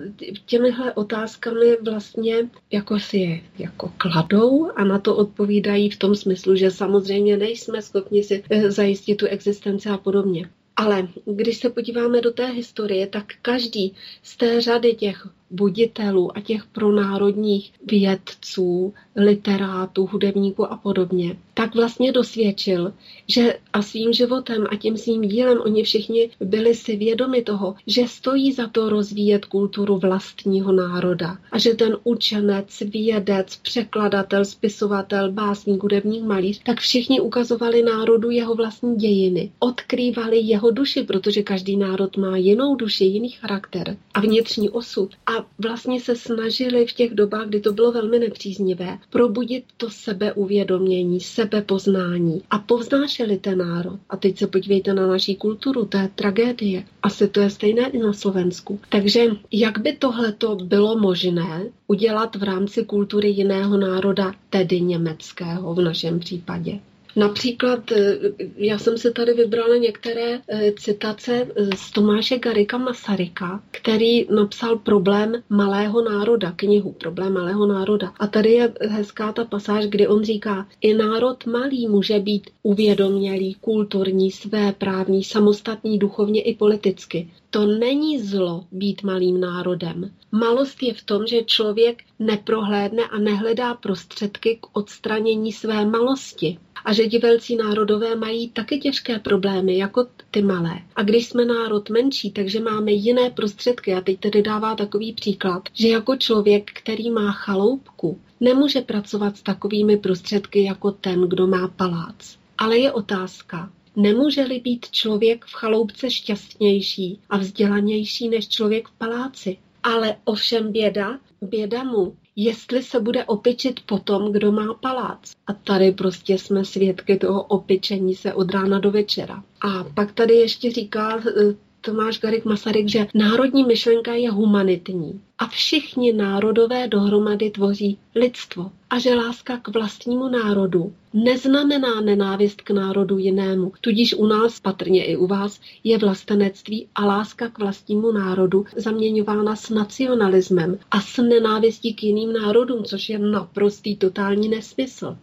těmihle 0.47 0.93
otázkami 0.93 1.77
vlastně 1.85 2.37
jako 2.71 2.99
si 2.99 3.19
je 3.19 3.41
jako 3.59 3.93
kladou 3.99 4.71
a 4.77 4.85
na 4.85 4.99
to 4.99 5.17
odpovídají 5.17 5.91
v 5.91 5.99
tom 5.99 6.15
smyslu, 6.15 6.57
že 6.57 6.71
samozřejmě 6.71 7.37
nejsme 7.37 7.83
schopni 7.83 8.23
si 8.23 8.45
eh, 8.51 8.71
zajistit 8.71 9.15
tu 9.15 9.27
existenci 9.27 9.89
a 9.89 9.97
podobně. 9.97 10.51
Ale 10.77 11.09
když 11.25 11.59
se 11.59 11.71
podíváme 11.71 12.21
do 12.21 12.31
té 12.31 12.47
historie, 12.47 13.07
tak 13.07 13.25
každý 13.43 13.95
z 14.23 14.37
té 14.37 14.61
řady 14.61 14.95
těch 14.95 15.27
buditelů 15.51 16.37
a 16.37 16.41
těch 16.41 16.65
pronárodních 16.67 17.73
vědců, 17.87 18.95
literátů, 19.17 20.07
hudebníků 20.07 20.73
a 20.73 20.77
podobně, 20.77 21.37
tak 21.55 21.75
vlastně 21.75 22.13
dosvědčil, 22.13 22.93
že 23.27 23.59
a 23.73 23.83
svým 23.83 24.13
životem 24.13 24.67
a 24.71 24.77
tím 24.77 24.97
svým 24.97 25.23
dílem 25.23 25.59
oni 25.61 25.83
všichni 25.83 26.31
byli 26.41 26.75
si 26.75 26.97
vědomi 26.97 27.43
toho, 27.43 27.75
že 27.87 28.09
stojí 28.09 28.53
za 28.53 28.67
to 28.67 28.89
rozvíjet 28.89 29.45
kulturu 29.45 29.99
vlastního 29.99 30.73
národa 30.73 31.39
a 31.53 31.59
že 31.59 31.75
ten 31.75 31.97
učenec, 32.05 32.81
vědec, 32.81 33.57
překladatel, 33.57 34.45
spisovatel, 34.45 35.33
básník, 35.33 35.83
hudebník, 35.83 36.25
malíř, 36.25 36.61
tak 36.65 36.81
všichni 36.81 37.21
ukazovali 37.21 37.83
národu 37.83 38.31
jeho 38.31 38.55
vlastní 38.55 38.97
dějiny, 38.97 39.51
odkrývali 39.59 40.39
jeho 40.39 40.71
duši, 40.71 41.03
protože 41.03 41.43
každý 41.43 41.77
národ 41.77 42.17
má 42.17 42.37
jinou 42.37 42.77
duši, 42.77 43.05
jiný 43.05 43.29
charakter 43.29 43.97
a 44.15 44.21
vnitřní 44.21 44.71
osud. 44.71 45.11
A 45.27 45.40
vlastně 45.59 46.01
se 46.01 46.17
snažili 46.17 46.87
v 46.87 46.93
těch 46.93 47.15
dobách, 47.15 47.47
kdy 47.47 47.61
to 47.61 47.73
bylo 47.73 47.93
velmi 47.93 48.19
nepříznivé, 48.19 48.99
probudit 49.11 49.65
to 49.77 49.91
sebeuvědomění, 49.91 51.21
sebepoznání 51.21 52.43
a 52.51 52.59
povznášeli 52.59 53.39
ten 53.39 53.59
národ. 53.59 53.99
A 54.11 54.17
teď 54.17 54.39
se 54.39 54.47
podívejte 54.47 54.95
na 54.95 55.07
naší 55.07 55.37
kulturu, 55.37 55.85
to 55.85 55.99
je 55.99 56.11
tragédie. 56.15 56.85
Asi 57.03 57.29
to 57.29 57.41
je 57.41 57.51
stejné 57.51 57.91
i 57.91 57.99
na 57.99 58.13
Slovensku. 58.13 58.81
Takže 58.89 59.27
jak 59.53 59.79
by 59.79 59.97
tohle 59.97 60.35
bylo 60.63 60.99
možné 60.99 61.67
udělat 61.87 62.37
v 62.37 62.43
rámci 62.43 62.85
kultury 62.85 63.29
jiného 63.29 63.77
národa, 63.77 64.35
tedy 64.51 64.81
německého 64.81 65.75
v 65.75 65.81
našem 65.81 66.21
případě? 66.21 66.81
Například 67.17 67.93
eh, 67.93 68.19
já 68.57 68.79
jsem 68.79 68.99
se 68.99 69.11
tady 69.11 69.35
vybrala 69.35 69.77
některé 69.77 70.41
eh, 70.49 70.73
citace 70.73 71.47
eh, 71.57 71.77
z 71.77 71.91
Tomáše 71.91 72.39
Garika 72.39 72.79
Masaryka, 72.79 73.63
který 73.71 74.27
napsal 74.35 74.77
Problém 74.79 75.43
malého 75.49 76.03
národa, 76.03 76.53
knihu 76.57 76.93
Problém 76.93 77.33
malého 77.33 77.67
národa. 77.67 78.13
A 78.19 78.27
tady 78.27 78.53
je 78.53 78.73
hezká 78.81 79.33
ta 79.33 79.45
pasáž, 79.45 79.87
kdy 79.87 80.07
on 80.07 80.25
říká, 80.25 80.67
i 80.81 80.95
národ 80.95 81.47
malý 81.47 81.89
může 81.89 82.19
být 82.19 82.51
uvědomělý, 82.63 83.55
kulturní, 83.55 84.31
své 84.31 84.73
právní, 84.73 85.25
samostatný 85.25 85.99
duchovně 85.99 86.43
i 86.43 86.55
politicky. 86.55 87.31
To 87.51 87.67
není 87.67 88.19
zlo 88.21 88.67
být 88.73 89.03
malým 89.03 89.41
národem. 89.41 90.11
Malost 90.33 90.83
je 90.83 90.95
v 90.95 91.03
tom, 91.03 91.27
že 91.27 91.43
člověk 91.43 92.03
neprohlédne 92.19 93.03
a 93.05 93.19
nehledá 93.19 93.75
prostředky 93.75 94.59
k 94.61 94.77
odstranění 94.77 95.53
své 95.53 95.87
malosti 95.87 96.59
a 96.85 96.93
že 96.93 97.07
ti 97.07 97.19
velcí 97.19 97.57
národové 97.57 98.17
mají 98.17 98.49
taky 98.49 98.79
těžké 98.79 99.19
problémy, 99.19 99.79
jako 99.79 100.07
ty 100.31 100.43
malé. 100.43 100.79
A 100.97 101.03
když 101.03 101.29
jsme 101.29 101.45
národ 101.45 101.91
menší, 101.91 102.31
takže 102.31 102.61
máme 102.61 102.93
jiné 102.93 103.31
prostředky. 103.31 103.95
A 103.95 104.01
teď 104.01 104.21
tedy 104.21 104.43
dává 104.43 104.75
takový 104.75 105.13
příklad, 105.13 105.63
že 105.75 105.89
jako 105.89 106.17
člověk, 106.17 106.71
který 106.75 107.11
má 107.11 107.33
chaloupku, 107.33 108.21
nemůže 108.41 108.81
pracovat 108.81 109.37
s 109.37 109.43
takovými 109.43 109.97
prostředky 109.97 110.65
jako 110.65 110.91
ten, 110.91 111.21
kdo 111.29 111.47
má 111.47 111.69
palác. 111.69 112.37
Ale 112.59 112.79
je 112.79 112.93
otázka, 112.93 113.71
Nemůže-li 113.97 114.61
být 114.61 114.91
člověk 114.91 115.45
v 115.45 115.53
chaloupce 115.55 116.11
šťastnější 116.11 117.21
a 117.31 117.39
vzdělanější 117.39 118.29
než 118.29 118.49
člověk 118.49 118.89
v 118.89 118.93
paláci. 118.93 119.57
Ale 119.83 120.17
ovšem 120.25 120.73
běda, 120.73 121.19
běda 121.43 121.85
mu, 121.85 122.17
jestli 122.37 122.83
se 122.83 123.01
bude 123.01 123.25
opičit 123.25 123.81
potom, 123.87 124.33
kdo 124.33 124.53
má 124.53 124.75
palác. 124.75 125.33
A 125.47 125.53
tady 125.53 125.93
prostě 125.93 126.39
jsme 126.39 126.65
svědky 126.65 127.17
toho 127.17 127.43
opičení 127.43 128.15
se 128.15 128.35
od 128.35 128.51
rána 128.51 128.79
do 128.79 128.91
večera. 128.91 129.45
A 129.61 129.85
pak 129.85 130.13
tady 130.13 130.35
ještě 130.35 130.71
říká 130.71 131.19
eh, 131.19 131.55
Tomáš 131.81 132.21
Garik 132.21 132.45
Masaryk, 132.45 132.89
že 132.89 133.07
národní 133.15 133.65
myšlenka 133.65 134.15
je 134.15 134.31
humanitní 134.31 135.21
a 135.39 135.47
všichni 135.47 136.13
národové 136.13 136.89
dohromady 136.89 137.51
tvoří 137.51 137.99
lidstvo 138.15 138.71
a 138.91 138.99
že 138.99 139.15
láska 139.15 139.57
k 139.57 139.69
vlastnímu 139.69 140.29
národu 140.29 140.93
neznamená 141.15 142.01
nenávist 142.01 142.63
k 142.63 142.71
národu 142.71 143.19
jinému. 143.19 143.73
Tudíž 143.81 144.15
u 144.15 144.27
nás, 144.27 144.61
patrně 144.61 145.05
i 145.05 145.17
u 145.17 145.27
vás, 145.27 145.61
je 145.85 145.99
vlastenectví 145.99 146.89
a 146.95 147.07
láska 147.07 147.49
k 147.49 147.59
vlastnímu 147.59 148.13
národu 148.13 148.65
zaměňována 148.77 149.57
s 149.57 149.71
nacionalismem 149.71 150.79
a 150.91 151.01
s 151.01 151.23
nenávistí 151.23 151.95
k 151.95 152.03
jiným 152.03 152.33
národům, 152.33 152.85
což 152.85 153.09
je 153.09 153.19
naprostý 153.19 153.97
totální 153.97 154.49
nesmysl. 154.49 155.17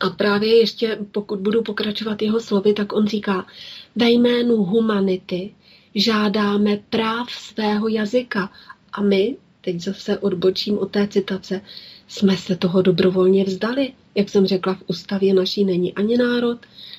A 0.00 0.10
právě 0.10 0.56
ještě, 0.56 0.98
pokud 1.12 1.40
budu 1.40 1.62
pokračovat 1.62 2.22
jeho 2.22 2.40
slovy, 2.40 2.72
tak 2.72 2.92
on 2.92 3.06
říká, 3.06 3.46
ve 3.96 4.10
jménu 4.10 4.56
humanity 4.56 5.54
žádáme 5.94 6.76
práv 6.90 7.30
svého 7.30 7.88
jazyka. 7.88 8.52
A 8.92 9.02
my, 9.02 9.36
teď 9.60 9.80
zase 9.80 10.18
odbočím 10.18 10.78
od 10.78 10.90
té 10.90 11.08
citace, 11.08 11.60
jsme 12.08 12.36
se 12.36 12.56
toho 12.56 12.82
dobrovolně 12.82 13.44
vzdali. 13.44 13.92
Jak 14.14 14.28
jsem 14.28 14.46
řekla, 14.46 14.74
v 14.74 14.82
ústavě 14.86 15.34
naší 15.34 15.64
není 15.64 15.94
ani 15.94 16.16
národ, 16.16 16.58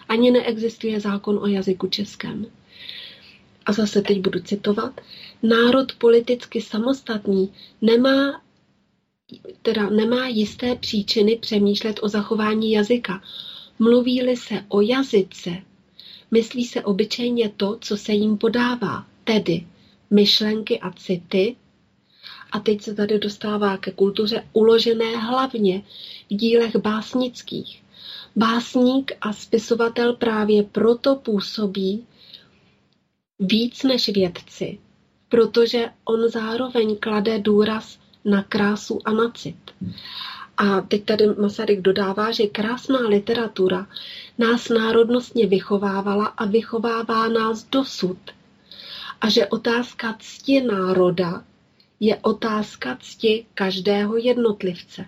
ani 0.09 0.31
neexistuje 0.31 1.00
zákon 1.00 1.39
o 1.41 1.47
jazyku 1.47 1.88
českém. 1.88 2.45
A 3.65 3.73
zase 3.73 4.01
teď 4.01 4.19
budu 4.19 4.39
citovat. 4.39 5.01
Národ 5.43 5.91
politicky 5.93 6.62
samostatný 6.62 7.53
nemá 7.81 8.41
teda 9.62 9.89
nemá 9.89 10.27
jisté 10.27 10.75
příčiny 10.75 11.35
přemýšlet 11.35 12.00
o 12.03 12.09
zachování 12.09 12.71
jazyka. 12.71 13.21
Mluví-li 13.79 14.38
se 14.38 14.65
o 14.67 14.81
jazyce, 14.81 15.50
myslí 16.33 16.65
se 16.65 16.81
obyčejně 16.81 17.49
to, 17.49 17.77
co 17.81 17.97
se 17.97 18.11
jim 18.11 18.37
podává, 18.37 19.05
tedy 19.23 19.67
myšlenky 20.09 20.79
a 20.79 20.91
city. 20.91 21.55
A 22.51 22.59
teď 22.59 22.81
se 22.81 22.93
tady 22.93 23.19
dostává 23.19 23.77
ke 23.77 23.91
kultuře 23.91 24.43
uložené 24.53 25.17
hlavně 25.17 25.81
v 26.29 26.35
dílech 26.35 26.75
básnických. 26.75 27.83
Básník 28.35 29.11
a 29.21 29.33
spisovatel 29.33 30.13
právě 30.13 30.63
proto 30.63 31.15
působí 31.15 32.05
víc 33.39 33.83
než 33.83 34.09
vědci, 34.09 34.77
protože 35.29 35.89
on 36.05 36.29
zároveň 36.29 36.97
klade 36.97 37.39
důraz 37.39 37.99
na 38.25 38.43
krásu 38.43 38.99
a 39.05 39.11
na 39.11 39.31
cit. 39.31 39.71
A 40.57 40.81
teď 40.81 41.03
tady 41.05 41.27
Masaryk 41.27 41.81
dodává, 41.81 42.31
že 42.31 42.47
krásná 42.47 42.99
literatura 42.99 43.87
nás 44.37 44.69
národnostně 44.69 45.47
vychovávala 45.47 46.25
a 46.25 46.45
vychovává 46.45 47.27
nás 47.27 47.63
dosud. 47.63 48.17
A 49.21 49.29
že 49.29 49.47
otázka 49.47 50.15
cti 50.19 50.61
národa 50.61 51.43
je 51.99 52.15
otázka 52.15 52.97
cti 53.01 53.45
každého 53.53 54.17
jednotlivce. 54.17 55.05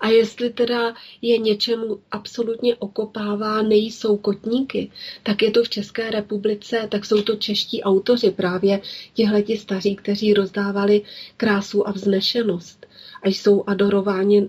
A 0.00 0.08
jestli 0.08 0.50
teda 0.50 0.94
je 1.22 1.38
něčemu 1.38 1.98
absolutně 2.10 2.76
okopává, 2.76 3.62
nejsou 3.62 4.16
kotníky, 4.16 4.90
tak 5.22 5.42
je 5.42 5.50
to 5.50 5.64
v 5.64 5.68
České 5.68 6.10
republice, 6.10 6.88
tak 6.90 7.04
jsou 7.04 7.22
to 7.22 7.36
čeští 7.36 7.82
autoři, 7.82 8.30
právě 8.30 8.80
tihleti 9.14 9.58
staří, 9.58 9.96
kteří 9.96 10.34
rozdávali 10.34 11.02
krásu 11.36 11.88
a 11.88 11.92
vznešenost. 11.92 12.86
A 13.22 13.28
jsou 13.28 13.64
adorováni 13.66 14.48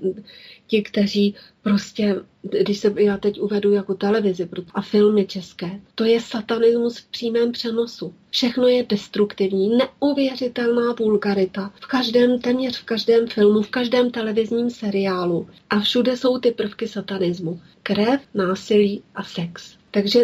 ti, 0.68 0.82
kteří 0.82 1.36
prostě, 1.62 2.16
když 2.42 2.78
se 2.80 2.94
já 2.98 3.18
teď 3.18 3.40
uvedu 3.40 3.72
jako 3.72 3.94
televizi 3.94 4.50
a 4.74 4.82
filmy 4.82 5.26
české, 5.26 5.80
to 5.96 6.04
je 6.04 6.22
satanismus 6.22 6.98
v 6.98 7.08
přímém 7.08 7.52
přenosu. 7.52 8.14
Všechno 8.30 8.68
je 8.68 8.86
destruktivní, 8.90 9.78
neuvěřitelná 9.78 10.94
vulgarita. 11.00 11.74
V 11.82 11.88
každém, 11.88 12.40
téměř 12.40 12.78
v 12.78 12.86
každém 12.86 13.28
filmu, 13.28 13.62
v 13.62 13.70
každém 13.70 14.12
televizním 14.12 14.70
seriálu. 14.70 15.48
A 15.70 15.80
všude 15.80 16.18
jsou 16.18 16.38
ty 16.38 16.52
prvky 16.52 16.88
satanismu. 16.88 17.62
Krev, 17.84 18.22
násilí 18.34 19.04
a 19.16 19.24
sex. 19.24 19.78
Takže 19.92 20.20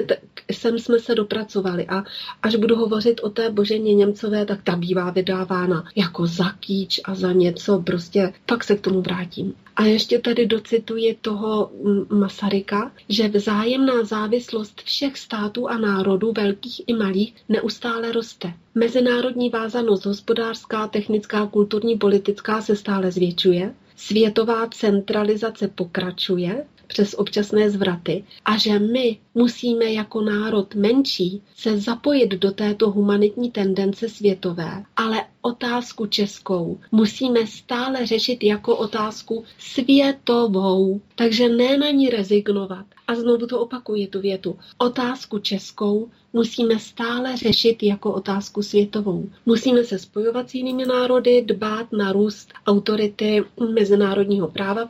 sem 0.52 0.80
jsme 0.80 1.00
se 1.00 1.16
dopracovali 1.16 1.88
a 1.88 2.04
až 2.42 2.56
budu 2.56 2.76
hovořit 2.76 3.20
o 3.24 3.30
té 3.30 3.50
Boženě 3.50 3.94
Němcové, 3.94 4.46
tak 4.46 4.64
ta 4.64 4.76
bývá 4.76 5.10
vydávána 5.10 5.84
jako 5.96 6.28
za 6.28 6.50
kýč 6.60 7.00
a 7.04 7.16
za 7.16 7.32
něco, 7.32 7.80
prostě 7.80 8.34
pak 8.46 8.64
se 8.64 8.76
k 8.76 8.82
tomu 8.82 9.02
vrátím. 9.02 9.54
A 9.76 9.84
ještě 9.84 10.20
tady 10.20 10.46
docituji 10.46 11.18
toho 11.22 11.72
Masaryka, 12.10 12.92
že 13.10 13.28
vzájemná 13.28 14.04
závislost 14.04 14.82
všech 14.82 15.18
států 15.18 15.68
a 15.70 15.78
národů, 15.78 16.34
velkých 16.38 16.82
i 16.88 16.94
malých, 16.94 17.36
neustále 17.50 18.12
roste. 18.12 18.54
Mezinárodní 18.76 19.50
vázanost 19.50 20.06
hospodářská, 20.06 20.88
technická, 20.88 21.46
kulturní, 21.46 21.98
politická 21.98 22.62
se 22.62 22.76
stále 22.76 23.12
zvětšuje. 23.12 23.74
Světová 23.96 24.68
centralizace 24.68 25.68
pokračuje 25.68 26.66
přes 26.94 27.16
občasné 27.18 27.70
zvraty 27.70 28.24
a 28.46 28.58
že 28.58 28.80
my 28.80 29.18
musíme 29.36 29.86
jako 29.86 30.22
národ 30.22 30.76
menší 30.76 31.42
se 31.56 31.80
zapojit 31.80 32.32
do 32.32 32.52
této 32.52 32.92
humanitní 32.92 33.52
tendence 33.52 34.10
světové, 34.10 34.84
ale 34.96 35.26
otázku 35.42 36.06
českou 36.06 36.80
musíme 36.92 37.48
stále 37.48 38.06
řešit 38.06 38.44
jako 38.44 38.76
otázku 38.76 39.44
světovou, 39.60 41.02
takže 41.16 41.50
ne 41.50 41.78
na 41.78 41.90
ní 41.90 42.10
rezignovat. 42.10 42.86
A 43.08 43.16
znovu 43.16 43.48
to 43.48 43.60
opakuji, 43.60 44.08
tu 44.08 44.22
větu. 44.22 44.60
Otázku 44.78 45.40
českou 45.40 46.10
musíme 46.34 46.80
stále 46.80 47.38
řešit 47.38 47.84
jako 47.84 48.14
otázku 48.14 48.64
světovou. 48.64 49.30
Musíme 49.46 49.84
se 49.84 50.00
spojovat 50.00 50.50
s 50.50 50.54
jinými 50.54 50.86
národy, 50.86 51.42
dbát 51.42 51.92
na 51.92 52.12
růst 52.12 52.54
autority 52.68 53.44
mezinárodního 53.74 54.48
práva, 54.48 54.86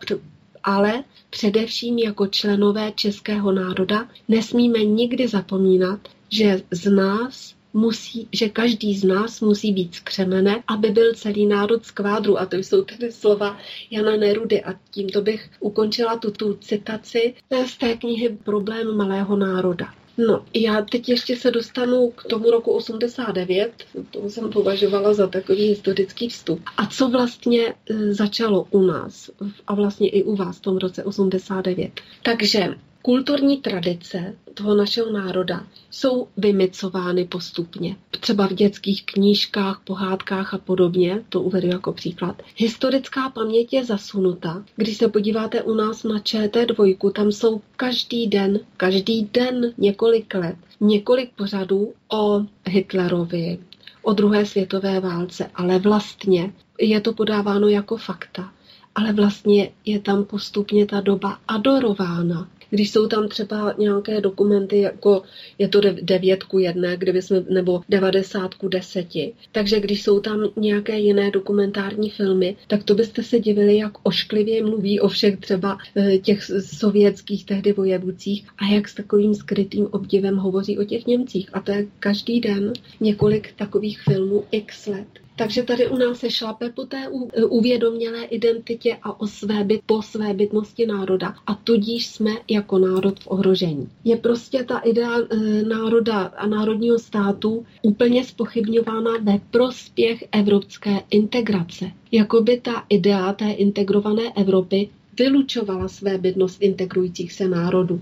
ale 0.64 1.04
především 1.30 1.98
jako 1.98 2.28
členové 2.28 2.92
českého 2.96 3.52
národa 3.52 4.10
nesmíme 4.28 4.80
nikdy 4.84 5.28
zapomínat, 5.28 6.00
že 6.30 6.62
z 6.72 6.92
nás 6.92 7.56
musí, 7.74 8.28
že 8.32 8.50
každý 8.50 8.98
z 8.98 9.04
nás 9.04 9.42
musí 9.42 9.74
být 9.74 9.96
skřemene, 9.96 10.64
aby 10.68 10.90
byl 10.90 11.14
celý 11.14 11.46
národ 11.46 11.86
z 11.86 11.92
kvádru. 11.92 12.40
A 12.40 12.46
to 12.46 12.56
jsou 12.56 12.84
tedy 12.84 13.12
slova 13.12 13.58
Jana 13.92 14.18
Nerudy. 14.18 14.64
A 14.64 14.74
tímto 14.92 15.22
bych 15.22 15.50
ukončila 15.60 16.18
tuto 16.18 16.54
citaci 16.54 17.34
z 17.68 17.78
té 17.78 17.98
knihy 17.98 18.38
Problém 18.44 18.98
malého 18.98 19.36
národa. 19.36 20.03
No, 20.18 20.46
já 20.54 20.82
teď 20.82 21.10
ještě 21.10 21.36
se 21.36 21.52
dostanu 21.52 22.12
k 22.12 22.24
tomu 22.24 22.52
roku 22.52 22.72
89, 22.72 23.72
to 24.12 24.30
jsem 24.30 24.50
považovala 24.50 25.14
za 25.14 25.28
takový 25.28 25.68
historický 25.68 26.30
vstup. 26.30 26.62
A 26.78 26.86
co 26.86 27.10
vlastně 27.10 27.74
e, 27.90 28.14
začalo 28.14 28.68
u 28.72 28.82
nás 28.82 29.32
a 29.68 29.76
vlastně 29.76 30.10
i 30.10 30.24
u 30.24 30.36
vás 30.36 30.58
v 30.58 30.62
tom 30.62 30.78
roce 30.78 31.04
89. 31.04 31.92
Takže 32.24 32.76
Kulturní 33.06 33.58
tradice 33.58 34.36
toho 34.54 34.76
našeho 34.76 35.12
národa 35.12 35.68
jsou 35.92 36.28
vymycovány 36.38 37.26
postupně. 37.26 37.96
Třeba 38.20 38.48
v 38.48 38.54
dětských 38.54 39.06
knížkách, 39.06 39.82
pohádkách 39.84 40.54
a 40.54 40.58
podobně, 40.58 41.24
to 41.30 41.42
uvedu 41.42 41.68
jako 41.68 41.94
příklad. 41.94 42.42
Historická 42.56 43.30
paměť 43.30 43.74
je 43.74 43.86
zasunuta. 43.86 44.64
Když 44.76 44.98
se 44.98 45.08
podíváte 45.08 45.64
u 45.64 45.74
nás 45.74 46.04
na 46.04 46.20
ČT2, 46.20 47.12
tam 47.12 47.32
jsou 47.32 47.62
každý 47.76 48.28
den, 48.28 48.60
každý 48.78 49.30
den 49.34 49.74
několik 49.78 50.34
let, 50.34 50.56
několik 50.82 51.32
pořadů 51.36 51.94
o 52.14 52.42
Hitlerovi, 52.66 53.60
o 54.02 54.14
druhé 54.14 54.46
světové 54.46 55.00
válce, 55.00 55.52
ale 55.56 55.80
vlastně 55.80 56.54
je 56.80 57.02
to 57.02 57.14
podáváno 57.14 57.68
jako 57.68 57.98
fakta 57.98 58.54
ale 58.96 59.14
vlastně 59.14 59.72
je 59.86 60.00
tam 60.00 60.24
postupně 60.26 60.86
ta 60.86 61.02
doba 61.02 61.40
adorována 61.48 62.50
když 62.74 62.92
jsou 62.92 63.08
tam 63.08 63.28
třeba 63.28 63.74
nějaké 63.78 64.22
dokumenty, 64.22 64.82
jako 64.82 65.24
je 65.58 65.68
to 65.68 65.82
devět 66.02 66.44
ku 66.44 66.60
jedné, 66.60 66.98
kdyby 66.98 67.22
jsme, 67.22 67.44
nebo 67.50 67.82
90 67.90 68.54
ku 68.54 68.68
deseti. 68.68 69.34
Takže 69.52 69.80
když 69.80 70.04
jsou 70.04 70.20
tam 70.20 70.50
nějaké 70.56 71.00
jiné 71.00 71.32
dokumentární 71.32 72.10
filmy, 72.10 72.56
tak 72.68 72.84
to 72.84 72.96
byste 72.96 73.24
se 73.24 73.40
divili, 73.40 73.78
jak 73.78 73.92
ošklivě 74.04 74.64
mluví 74.64 75.00
o 75.00 75.08
všech 75.08 75.38
třeba 75.40 75.78
eh, 75.96 76.18
těch 76.18 76.44
sovětských 76.60 77.46
tehdy 77.46 77.74
vojevůcích 77.74 78.48
a 78.58 78.66
jak 78.74 78.88
s 78.88 78.96
takovým 78.96 79.36
skrytým 79.36 79.88
obdivem 79.92 80.38
hovoří 80.38 80.78
o 80.80 80.84
těch 80.84 81.06
Němcích. 81.06 81.50
A 81.54 81.60
to 81.60 81.72
je 81.72 81.88
každý 82.00 82.40
den 82.40 82.74
několik 83.00 83.54
takových 83.56 84.02
filmů 84.02 84.44
x 84.52 84.88
let. 84.88 85.23
Takže 85.36 85.64
tady 85.64 85.88
u 85.88 85.98
nás 85.98 86.20
se 86.20 86.32
šlape 86.32 86.70
po 86.70 86.86
té 86.86 87.08
uvědomělé 87.50 88.24
identitě 88.24 88.98
a 89.04 89.20
o 89.20 89.28
své 89.28 89.64
byt, 89.64 89.82
po 89.86 90.02
své 90.02 90.34
bytnosti 90.34 90.86
národa 90.86 91.36
a 91.48 91.56
tudíž 91.56 92.08
jsme 92.08 92.32
jako 92.52 92.78
národ 92.80 93.20
v 93.20 93.28
ohrožení. 93.28 93.90
Je 94.04 94.18
prostě 94.18 94.64
ta 94.64 94.78
idea 94.80 95.18
e, 95.20 95.36
národa 95.64 96.20
a 96.22 96.48
národního 96.48 97.00
státu 97.00 97.66
úplně 97.82 98.24
spochybňována 98.24 99.12
ve 99.22 99.40
prospěch 99.52 100.24
evropské 100.32 101.00
integrace. 101.10 101.92
Jakoby 102.12 102.60
ta 102.62 102.86
idea 102.90 103.34
té 103.34 103.52
integrované 103.52 104.24
Evropy 104.36 104.90
vylučovala 105.20 105.88
své 105.88 106.18
bydnost 106.18 106.62
integrujících 106.62 107.34
se 107.34 107.48
národů. 107.48 108.02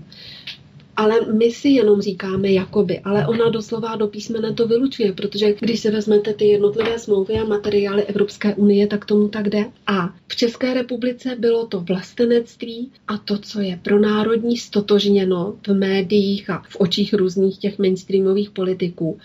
Ale 0.96 1.20
my 1.32 1.50
si 1.50 1.68
jenom 1.68 2.00
říkáme 2.00 2.52
jakoby, 2.52 3.00
ale 3.00 3.26
ona 3.26 3.48
doslova 3.48 3.96
do 3.96 4.06
písmene 4.08 4.52
to 4.52 4.66
vylučuje, 4.66 5.12
protože 5.12 5.54
když 5.60 5.80
si 5.80 5.90
vezmete 5.90 6.34
ty 6.34 6.44
jednotlivé 6.44 6.98
smlouvy 6.98 7.34
a 7.38 7.44
materiály 7.44 8.04
Evropské 8.04 8.54
unie, 8.54 8.86
tak 8.86 9.04
tomu 9.04 9.28
tak 9.28 9.48
jde. 9.48 9.64
A 9.86 10.14
v 10.28 10.36
České 10.36 10.74
republice 10.74 11.36
bylo 11.38 11.66
to 11.66 11.80
vlastenectví 11.80 12.90
a 13.08 13.18
to, 13.18 13.38
co 13.38 13.60
je 13.60 13.80
pro 13.82 14.00
národní 14.00 14.56
stotožněno 14.56 15.56
v 15.66 15.74
médiích 15.74 16.50
a 16.50 16.62
v 16.68 16.76
očích 16.78 17.14
různých 17.14 17.58
těch 17.58 17.78
mainstreamových 17.78 18.50
politiků, 18.50 19.18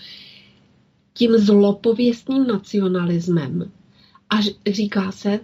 tím 1.13 1.37
zlopověstným 1.37 2.47
nacionalismem. 2.47 3.71
A 4.29 4.35
říká 4.71 5.11
se, 5.11 5.39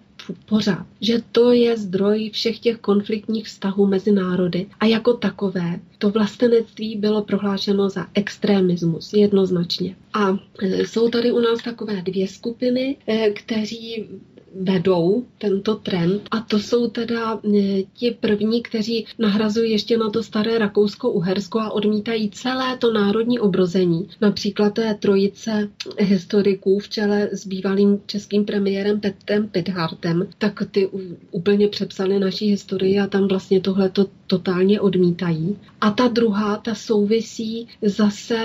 pořád, 0.46 0.86
že 1.01 1.22
to 1.32 1.51
je 1.51 1.77
zdroj 1.77 2.30
všech 2.34 2.60
těch 2.60 2.77
konfliktních 2.77 3.46
vztahů 3.46 3.88
mezi 3.88 4.12
národy 4.12 4.65
a 4.80 4.86
jako 4.86 5.13
takové 5.13 5.80
to 5.98 6.10
vlastenectví 6.10 6.96
bylo 6.96 7.24
prohlášeno 7.24 7.89
za 7.89 8.08
extremismus 8.13 9.13
jednoznačně. 9.13 9.96
A 10.13 10.38
e, 10.62 10.88
jsou 10.88 11.10
tady 11.10 11.32
u 11.32 11.39
nás 11.39 11.63
takové 11.63 12.01
dvě 12.01 12.27
skupiny, 12.27 12.98
e, 13.08 13.30
kteří 13.32 14.08
vedou 14.56 15.26
tento 15.38 15.76
trend 15.76 16.22
a 16.32 16.40
to 16.40 16.60
jsou 16.60 16.88
teda 16.88 17.40
e, 17.56 17.84
ti 17.94 18.18
první, 18.20 18.64
kteří 18.64 19.06
nahrazují 19.20 19.72
ještě 19.72 19.98
na 19.98 20.10
to 20.10 20.24
staré 20.24 20.58
Rakousko-Uhersko 20.58 21.60
a 21.60 21.72
odmítají 21.72 22.30
celé 22.30 22.78
to 22.78 22.94
národní 22.94 23.40
obrození. 23.40 24.10
Například 24.22 24.74
té 24.74 24.94
trojice 24.94 25.70
historiků 26.00 26.80
v 26.80 26.90
čele 26.90 27.30
s 27.32 27.48
bývalým 27.48 28.02
českým 28.06 28.46
premiérem 28.46 29.00
Petrem 29.00 29.48
Pidhartem, 29.48 30.28
tak 30.38 30.64
ty 30.72 30.90
úplně 31.32 31.68
přepsali 31.68 32.20
naší 32.20 32.50
historii 32.50 33.00
a 33.00 33.08
tam 33.08 33.28
vlastně 33.28 33.62
tohle 33.62 33.90
to 33.90 34.06
totálně 34.34 34.82
odmítají. 34.82 35.58
A 35.82 35.92
ta 35.92 36.08
druhá, 36.08 36.58
ta 36.58 36.75
souvisí 36.75 37.68
zase 37.82 38.38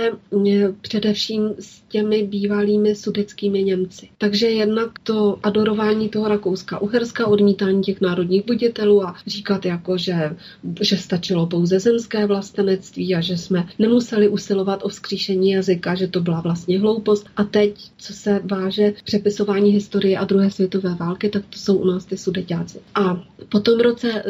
e, 0.48 0.72
především 0.80 1.54
s 1.58 1.82
těmi 1.88 2.22
bývalými 2.22 2.94
sudeckými 2.94 3.62
Němci. 3.62 4.08
Takže 4.18 4.46
jednak 4.46 4.90
to 5.02 5.38
adorování 5.42 6.08
toho 6.08 6.28
Rakouska, 6.28 6.78
Uherska, 6.78 7.26
odmítání 7.26 7.82
těch 7.82 8.00
národních 8.00 8.46
buditelů 8.46 9.04
a 9.04 9.14
říkat 9.26 9.64
jako, 9.64 9.98
že, 9.98 10.36
že 10.80 10.96
stačilo 10.96 11.46
pouze 11.46 11.80
zemské 11.80 12.26
vlastenectví 12.26 13.14
a 13.14 13.20
že 13.20 13.36
jsme 13.36 13.68
nemuseli 13.78 14.28
usilovat 14.28 14.80
o 14.82 14.88
vzkříšení 14.88 15.50
jazyka, 15.50 15.94
že 15.94 16.06
to 16.08 16.20
byla 16.20 16.40
vlastně 16.40 16.80
hloupost. 16.80 17.26
A 17.36 17.44
teď, 17.44 17.90
co 17.96 18.12
se 18.12 18.40
váže 18.44 18.92
přepisování 19.04 19.70
historie 19.70 20.18
a 20.18 20.24
druhé 20.24 20.50
světové 20.50 20.94
války, 20.94 21.28
tak 21.28 21.42
to 21.50 21.58
jsou 21.58 21.76
u 21.76 21.84
nás 21.84 22.04
ty 22.04 22.16
sudeťáci. 22.16 22.78
A 22.94 23.22
potom 23.48 23.78
v 23.78 23.80
roce, 23.80 24.24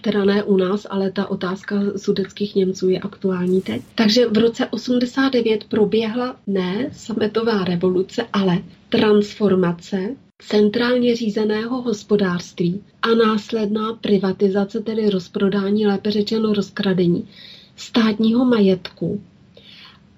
teda 0.00 0.24
ne 0.24 0.42
u 0.42 0.56
nás, 0.56 0.85
ale 0.90 1.12
ta 1.12 1.26
otázka 1.30 1.76
sudeckých 1.96 2.54
Němců 2.54 2.88
je 2.88 2.98
aktuální 2.98 3.60
teď. 3.60 3.82
Takže 3.94 4.26
v 4.26 4.38
roce 4.38 4.66
89 4.66 5.64
proběhla 5.64 6.36
ne 6.46 6.88
sametová 6.92 7.64
revoluce, 7.64 8.26
ale 8.32 8.58
transformace 8.88 10.16
centrálně 10.38 11.16
řízeného 11.16 11.82
hospodářství 11.82 12.84
a 13.02 13.08
následná 13.14 13.92
privatizace, 13.92 14.80
tedy 14.80 15.10
rozprodání, 15.10 15.86
lépe 15.86 16.10
řečeno 16.10 16.52
rozkradení 16.52 17.28
státního 17.76 18.44
majetku 18.44 19.20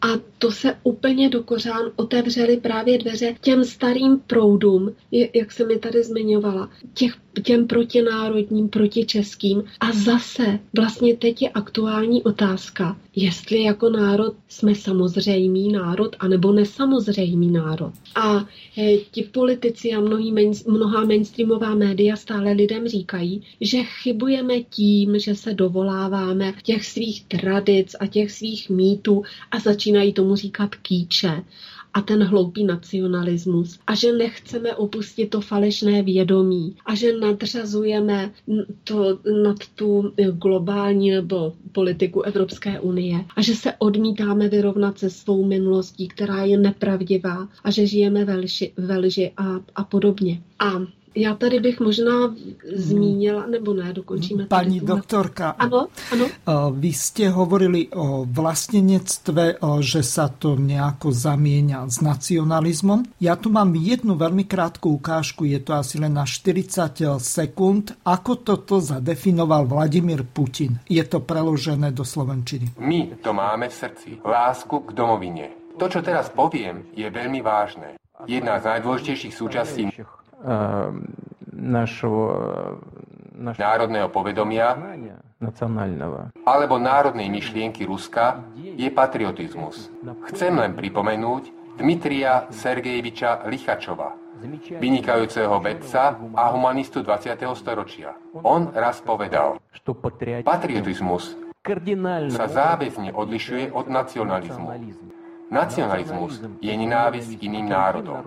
a 0.02 0.06
to 0.38 0.50
se 0.50 0.76
úplně 0.82 1.28
do 1.28 1.42
kořán 1.42 1.82
otevřely 1.96 2.56
právě 2.56 2.98
dveře 2.98 3.34
těm 3.40 3.64
starým 3.64 4.20
proudům, 4.26 4.94
jak 5.34 5.52
se 5.52 5.66
mi 5.66 5.78
tady 5.78 6.02
zmiňovala, 6.02 6.70
těch, 6.94 7.14
těm 7.42 7.66
protinárodním, 7.66 8.68
protičeským. 8.68 9.64
A 9.80 9.92
zase 9.92 10.58
vlastně 10.76 11.16
teď 11.16 11.42
je 11.42 11.48
aktuální 11.48 12.22
otázka, 12.22 12.96
jestli 13.16 13.62
jako 13.62 13.88
národ 13.88 14.34
jsme 14.48 14.74
samozřejmý 14.74 15.72
národ, 15.72 16.16
anebo 16.18 16.52
nesamozřejmý 16.52 17.50
národ. 17.50 17.92
A 18.14 18.46
e, 18.78 18.96
ti 18.96 19.22
politici 19.22 19.92
a 19.92 20.00
mnohý 20.00 20.34
mnohá 20.66 21.04
mainstreamová 21.04 21.74
média 21.74 22.16
stále 22.16 22.52
lidem 22.52 22.88
říkají, 22.88 23.42
že 23.60 23.82
chybujeme 23.82 24.60
tím, 24.60 25.18
že 25.18 25.34
se 25.34 25.54
dovoláváme 25.54 26.54
těch 26.62 26.84
svých 26.86 27.24
tradic 27.24 27.96
a 28.00 28.06
těch 28.06 28.32
svých 28.32 28.70
mýtů 28.70 29.22
a 29.50 29.58
začínají 29.58 30.12
tomu 30.12 30.27
říkat 30.36 30.74
kýče 30.74 31.44
a 31.94 32.00
ten 32.00 32.24
hloupý 32.24 32.64
nacionalismus 32.64 33.78
a 33.86 33.94
že 33.94 34.12
nechceme 34.12 34.74
opustit 34.74 35.30
to 35.30 35.40
falešné 35.40 36.02
vědomí 36.02 36.76
a 36.86 36.94
že 36.94 37.18
nadřazujeme 37.18 38.32
to 38.84 39.18
nad 39.44 39.56
tu 39.74 40.12
globální 40.32 41.10
nebo 41.10 41.52
politiku 41.72 42.22
Evropské 42.22 42.80
unie 42.80 43.24
a 43.36 43.42
že 43.42 43.54
se 43.54 43.72
odmítáme 43.78 44.48
vyrovnat 44.48 44.98
se 44.98 45.10
svou 45.10 45.44
minulostí, 45.44 46.08
která 46.08 46.44
je 46.44 46.58
nepravdivá 46.58 47.48
a 47.64 47.70
že 47.70 47.86
žijeme 47.86 48.24
ve 48.24 48.36
lži, 48.36 48.72
ve 48.76 48.98
lži 48.98 49.32
a, 49.36 49.60
a 49.74 49.84
podobně. 49.84 50.42
A 50.58 50.72
já 51.14 51.34
tady 51.34 51.60
bych 51.60 51.80
možná 51.80 52.34
zmínila, 52.74 53.46
nebo 53.46 53.74
ne, 53.74 53.92
dokončíme. 53.92 54.46
Pani 54.46 54.80
doktorka, 54.80 55.50
ano, 55.50 55.86
ano. 56.12 56.26
vy 56.72 56.88
jste 56.88 57.28
hovorili 57.28 57.88
o 57.88 58.26
vlastněnictve, 58.30 59.54
že 59.80 60.02
sa 60.02 60.28
to 60.28 60.56
nejako 60.56 61.12
zamieňa 61.12 61.88
s 61.88 62.00
nacionalismom. 62.00 63.02
Já 63.20 63.36
tu 63.36 63.50
mám 63.50 63.74
jednu 63.74 64.14
velmi 64.14 64.44
krátkou 64.44 64.90
ukážku, 64.90 65.44
je 65.44 65.58
to 65.58 65.72
asi 65.72 66.00
len 66.00 66.14
na 66.14 66.26
40 66.26 67.18
sekund, 67.18 67.92
ako 68.04 68.34
toto 68.34 68.80
zadefinoval 68.80 69.66
Vladimír 69.66 70.22
Putin. 70.32 70.78
Je 70.88 71.04
to 71.04 71.20
preložené 71.20 71.90
do 71.92 72.04
slovenčiny. 72.04 72.72
My 72.78 73.18
to 73.22 73.32
máme 73.32 73.68
v 73.68 73.74
srdci. 73.74 74.08
Lásku 74.24 74.80
k 74.80 74.92
domovine. 74.92 75.50
To, 75.78 75.86
čo 75.86 76.02
teraz 76.02 76.28
poviem, 76.34 76.90
je 76.96 77.06
veľmi 77.06 77.38
vážne. 77.38 77.94
Jedna 78.26 78.58
z 78.58 78.66
najdôležitejších 78.66 79.34
súčastí 79.34 79.86
našeho 81.58 82.20
národného 83.38 84.08
povedomia 84.10 84.74
alebo 86.42 86.74
národnej 86.82 87.30
myšlienky 87.30 87.86
Ruska 87.86 88.42
je 88.58 88.90
patriotizmus. 88.90 89.90
Chcem 90.34 90.54
len 90.58 90.74
pripomenúť 90.74 91.54
Dmitria 91.78 92.50
Sergejeviča 92.50 93.46
Lichačova, 93.46 94.18
vynikajúceho 94.82 95.62
vedca 95.62 96.18
a 96.34 96.44
humanistu 96.50 97.06
20. 97.06 97.38
storočia. 97.54 98.18
On 98.42 98.66
raz 98.74 98.98
povedal, 98.98 99.62
patriotizmus 100.42 101.38
sa 102.34 102.46
záväzne 102.50 103.14
odlišuje 103.14 103.70
od 103.70 103.86
nacionalizmu. 103.86 104.68
Nacionalismus 105.48 106.44
je 106.60 106.72
nenávisť 106.72 107.40
iným 107.40 107.72
národom. 107.72 108.20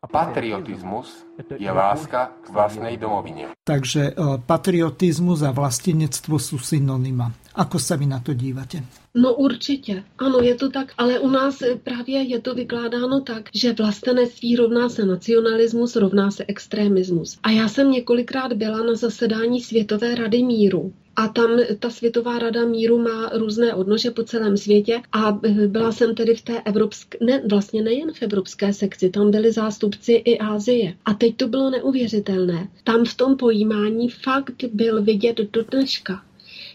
Patriotizmus 0.00 1.28
je 1.52 1.68
láska 1.68 2.32
k 2.40 2.46
vlastnej 2.48 2.96
domovine. 2.96 3.52
Takže 3.62 4.12
e, 4.12 4.40
patriotizmus 4.40 5.44
a 5.44 5.52
vlastenectvo 5.52 6.40
sú 6.40 6.56
synonyma. 6.56 7.41
Ako 7.54 7.78
sa 7.78 7.96
vy 7.96 8.06
na 8.06 8.20
to 8.20 8.34
dívate? 8.34 8.82
No 9.14 9.34
určitě, 9.34 10.04
ano, 10.18 10.38
je 10.40 10.54
to 10.54 10.70
tak, 10.70 10.92
ale 10.98 11.18
u 11.18 11.28
nás 11.30 11.62
právě 11.84 12.22
je 12.22 12.40
to 12.40 12.54
vykládáno 12.54 13.20
tak, 13.20 13.48
že 13.54 13.72
vlastenectví 13.72 14.56
rovná 14.56 14.88
se 14.88 15.04
nacionalismus, 15.06 15.96
rovná 15.96 16.30
se 16.30 16.44
extremismus. 16.48 17.38
A 17.42 17.50
já 17.50 17.68
jsem 17.68 17.90
několikrát 17.90 18.52
byla 18.52 18.82
na 18.82 18.94
zasedání 18.94 19.60
Světové 19.60 20.14
rady 20.14 20.42
míru 20.42 20.92
a 21.16 21.28
tam 21.28 21.50
ta 21.78 21.90
Světová 21.90 22.38
rada 22.38 22.64
míru 22.64 22.98
má 22.98 23.28
různé 23.28 23.74
odnože 23.74 24.10
po 24.10 24.22
celém 24.22 24.56
světě 24.56 25.02
a 25.12 25.32
byla 25.66 25.92
jsem 25.92 26.14
tedy 26.14 26.34
v 26.34 26.42
té 26.42 26.62
evropské, 26.62 27.18
ne, 27.20 27.42
vlastně 27.50 27.82
nejen 27.82 28.12
v 28.12 28.22
evropské 28.22 28.72
sekci, 28.72 29.10
tam 29.10 29.30
byli 29.30 29.52
zástupci 29.52 30.12
i 30.12 30.38
Ázie. 30.38 30.94
A 31.04 31.14
teď 31.14 31.36
to 31.36 31.48
bylo 31.48 31.70
neuvěřitelné. 31.70 32.68
Tam 32.84 33.04
v 33.04 33.14
tom 33.14 33.36
pojímání 33.36 34.08
fakt 34.08 34.64
byl 34.72 35.02
vidět 35.02 35.36
do 35.52 35.64
dneška 35.70 36.22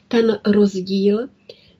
ten 0.07 0.39
rozdíl 0.45 1.27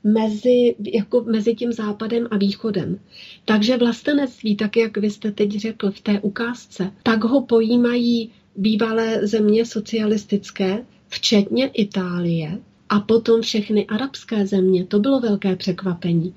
mezi, 0.04 0.76
jako 0.94 1.24
mezi 1.24 1.56
tím 1.56 1.74
západem 1.74 2.28
a 2.32 2.38
východem. 2.38 3.00
Takže 3.46 3.78
vlastenectví, 3.78 4.56
tak 4.56 4.78
jak 4.78 4.98
vy 4.98 5.10
jste 5.10 5.32
teď 5.32 5.52
řekl 5.52 5.92
v 5.92 6.02
té 6.02 6.20
ukázce, 6.20 6.92
tak 7.04 7.24
ho 7.24 7.42
pojímají 7.42 8.32
bývalé 8.56 9.28
země 9.28 9.66
socialistické, 9.66 10.86
včetně 11.08 11.68
Itálie, 11.68 12.58
A 12.90 13.00
potom 13.00 13.42
všechny 13.42 13.86
arabské 13.86 14.48
země, 14.48 14.86
to 14.86 15.00
bylo 15.00 15.20
velké 15.20 15.56
překvapení. 15.56 16.34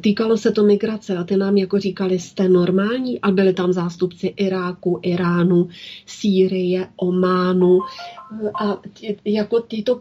Týkalo 0.00 0.36
se 0.36 0.52
to 0.52 0.64
migrace 0.64 1.16
a 1.16 1.24
ty 1.24 1.36
nám 1.36 1.56
jako 1.56 1.78
říkali, 1.78 2.18
jste 2.18 2.48
normální 2.48 3.20
a 3.20 3.30
byli 3.30 3.52
tam 3.52 3.72
zástupci 3.72 4.26
Iráku, 4.26 4.98
Iránu, 5.02 5.68
Sýrie, 6.06 6.88
Ománu 6.96 7.80
a 8.60 8.80
jako 9.24 9.60
ty 9.60 9.82
to 9.82 9.98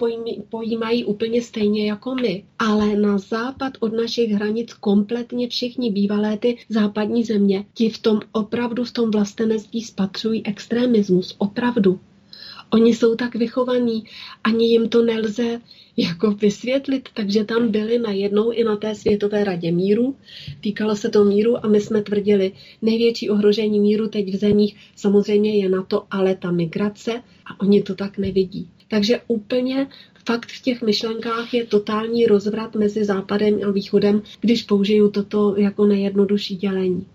pojímají 0.50 1.06
úplně 1.06 1.42
stejně 1.42 1.88
jako 1.88 2.16
my. 2.16 2.44
Ale 2.60 2.96
na 2.96 3.18
západ 3.18 3.74
od 3.80 3.94
našich 3.94 4.32
hranic 4.32 4.74
kompletně 4.74 5.48
všichni 5.48 5.92
bývalé 5.92 6.38
ty 6.38 6.58
západní 6.70 7.24
země, 7.24 7.66
ti 7.74 7.90
v 7.90 7.98
tom 7.98 8.20
opravdu 8.32 8.84
v 8.84 8.92
tom 8.92 9.12
vlastenectví 9.12 9.82
spatřují 9.82 10.46
extremismus, 10.46 11.36
opravdu. 11.38 12.00
Oni 12.70 12.96
jsou 12.96 13.16
tak 13.16 13.36
vychovaní, 13.36 14.04
ani 14.44 14.66
jim 14.66 14.90
to 14.90 15.04
nelze 15.04 15.62
jako 15.98 16.32
vysvětlit, 16.32 17.10
takže 17.14 17.44
tam 17.44 17.72
byli 17.72 18.00
najednou 18.00 18.52
i 18.52 18.64
na 18.64 18.76
té 18.76 18.96
Světové 18.96 19.44
radě 19.44 19.72
míru. 19.72 20.16
Týkalo 20.62 20.96
se 20.96 21.10
to 21.10 21.24
míru 21.24 21.66
a 21.66 21.68
my 21.68 21.82
jsme 21.82 22.02
tvrdili, 22.02 22.52
největší 22.82 23.30
ohrožení 23.30 23.80
míru 23.80 24.08
teď 24.08 24.34
v 24.34 24.38
zemích 24.38 24.76
samozřejmě 24.96 25.58
je 25.58 25.70
na 25.70 25.84
to, 25.84 26.06
ale 26.12 26.36
ta 26.36 26.52
migrace 26.52 27.24
a 27.46 27.60
oni 27.60 27.84
to 27.84 27.96
tak 27.96 28.18
nevidí. 28.18 28.68
Takže 28.88 29.22
úplně 29.28 29.88
fakt 30.26 30.52
v 30.52 30.62
těch 30.62 30.82
myšlenkách 30.82 31.54
je 31.54 31.66
totální 31.66 32.26
rozvrat 32.26 32.76
mezi 32.76 33.06
západem 33.06 33.60
a 33.68 33.72
východem, 33.72 34.22
když 34.42 34.64
použiju 34.64 35.10
toto 35.10 35.56
jako 35.58 35.86
nejjednodušší 35.86 36.56
dělení. 36.56 37.06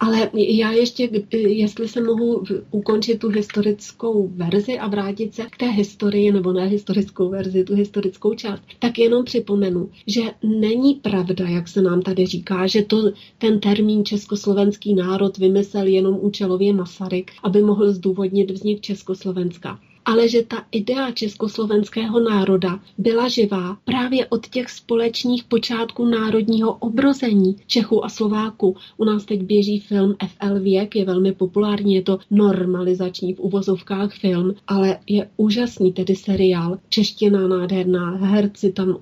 Ale 0.00 0.30
já 0.34 0.72
ještě, 0.72 1.10
jestli 1.32 1.88
se 1.88 2.02
mohu 2.02 2.44
ukončit 2.70 3.18
tu 3.18 3.28
historickou 3.28 4.28
verzi 4.34 4.78
a 4.78 4.88
vrátit 4.88 5.34
se 5.34 5.42
k 5.42 5.56
té 5.56 5.70
historii, 5.70 6.32
nebo 6.32 6.52
ne 6.52 6.66
historickou 6.66 7.28
verzi, 7.28 7.64
tu 7.64 7.74
historickou 7.74 8.34
část, 8.34 8.62
tak 8.78 8.98
jenom 8.98 9.24
připomenu, 9.24 9.90
že 10.06 10.22
není 10.42 10.94
pravda, 10.94 11.48
jak 11.48 11.68
se 11.68 11.82
nám 11.82 12.02
tady 12.02 12.26
říká, 12.26 12.66
že 12.66 12.82
to 12.82 13.12
ten 13.38 13.60
termín 13.60 14.04
československý 14.04 14.94
národ 14.94 15.38
vymyslel 15.38 15.86
jenom 15.86 16.18
účelově 16.20 16.72
Masaryk, 16.72 17.30
aby 17.42 17.62
mohl 17.62 17.92
zdůvodnit 17.92 18.50
vznik 18.50 18.80
Československa 18.80 19.80
ale 20.04 20.28
že 20.28 20.42
ta 20.42 20.64
idea 20.72 21.10
československého 21.10 22.20
národa 22.20 22.80
byla 22.98 23.28
živá 23.28 23.76
právě 23.84 24.26
od 24.26 24.46
těch 24.46 24.70
společných 24.70 25.44
počátků 25.44 26.04
národního 26.04 26.72
obrození 26.72 27.56
Čechů 27.66 28.04
a 28.04 28.08
Slováků. 28.08 28.76
U 28.96 29.04
nás 29.04 29.24
teď 29.24 29.42
běží 29.42 29.80
film 29.80 30.16
FL 30.26 30.60
Věk, 30.60 30.96
je 30.96 31.04
velmi 31.04 31.32
populární, 31.32 31.94
je 31.94 32.02
to 32.02 32.18
normalizační 32.30 33.34
v 33.34 33.40
uvozovkách 33.40 34.14
film, 34.14 34.54
ale 34.66 34.98
je 35.06 35.30
úžasný 35.36 35.92
tedy 35.92 36.16
seriál, 36.16 36.78
čeština 36.88 37.48
nádherná, 37.48 38.10
herci 38.10 38.72
tam 38.72 38.98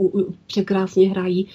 překrásně 0.46 1.10
hrají. 1.10 1.48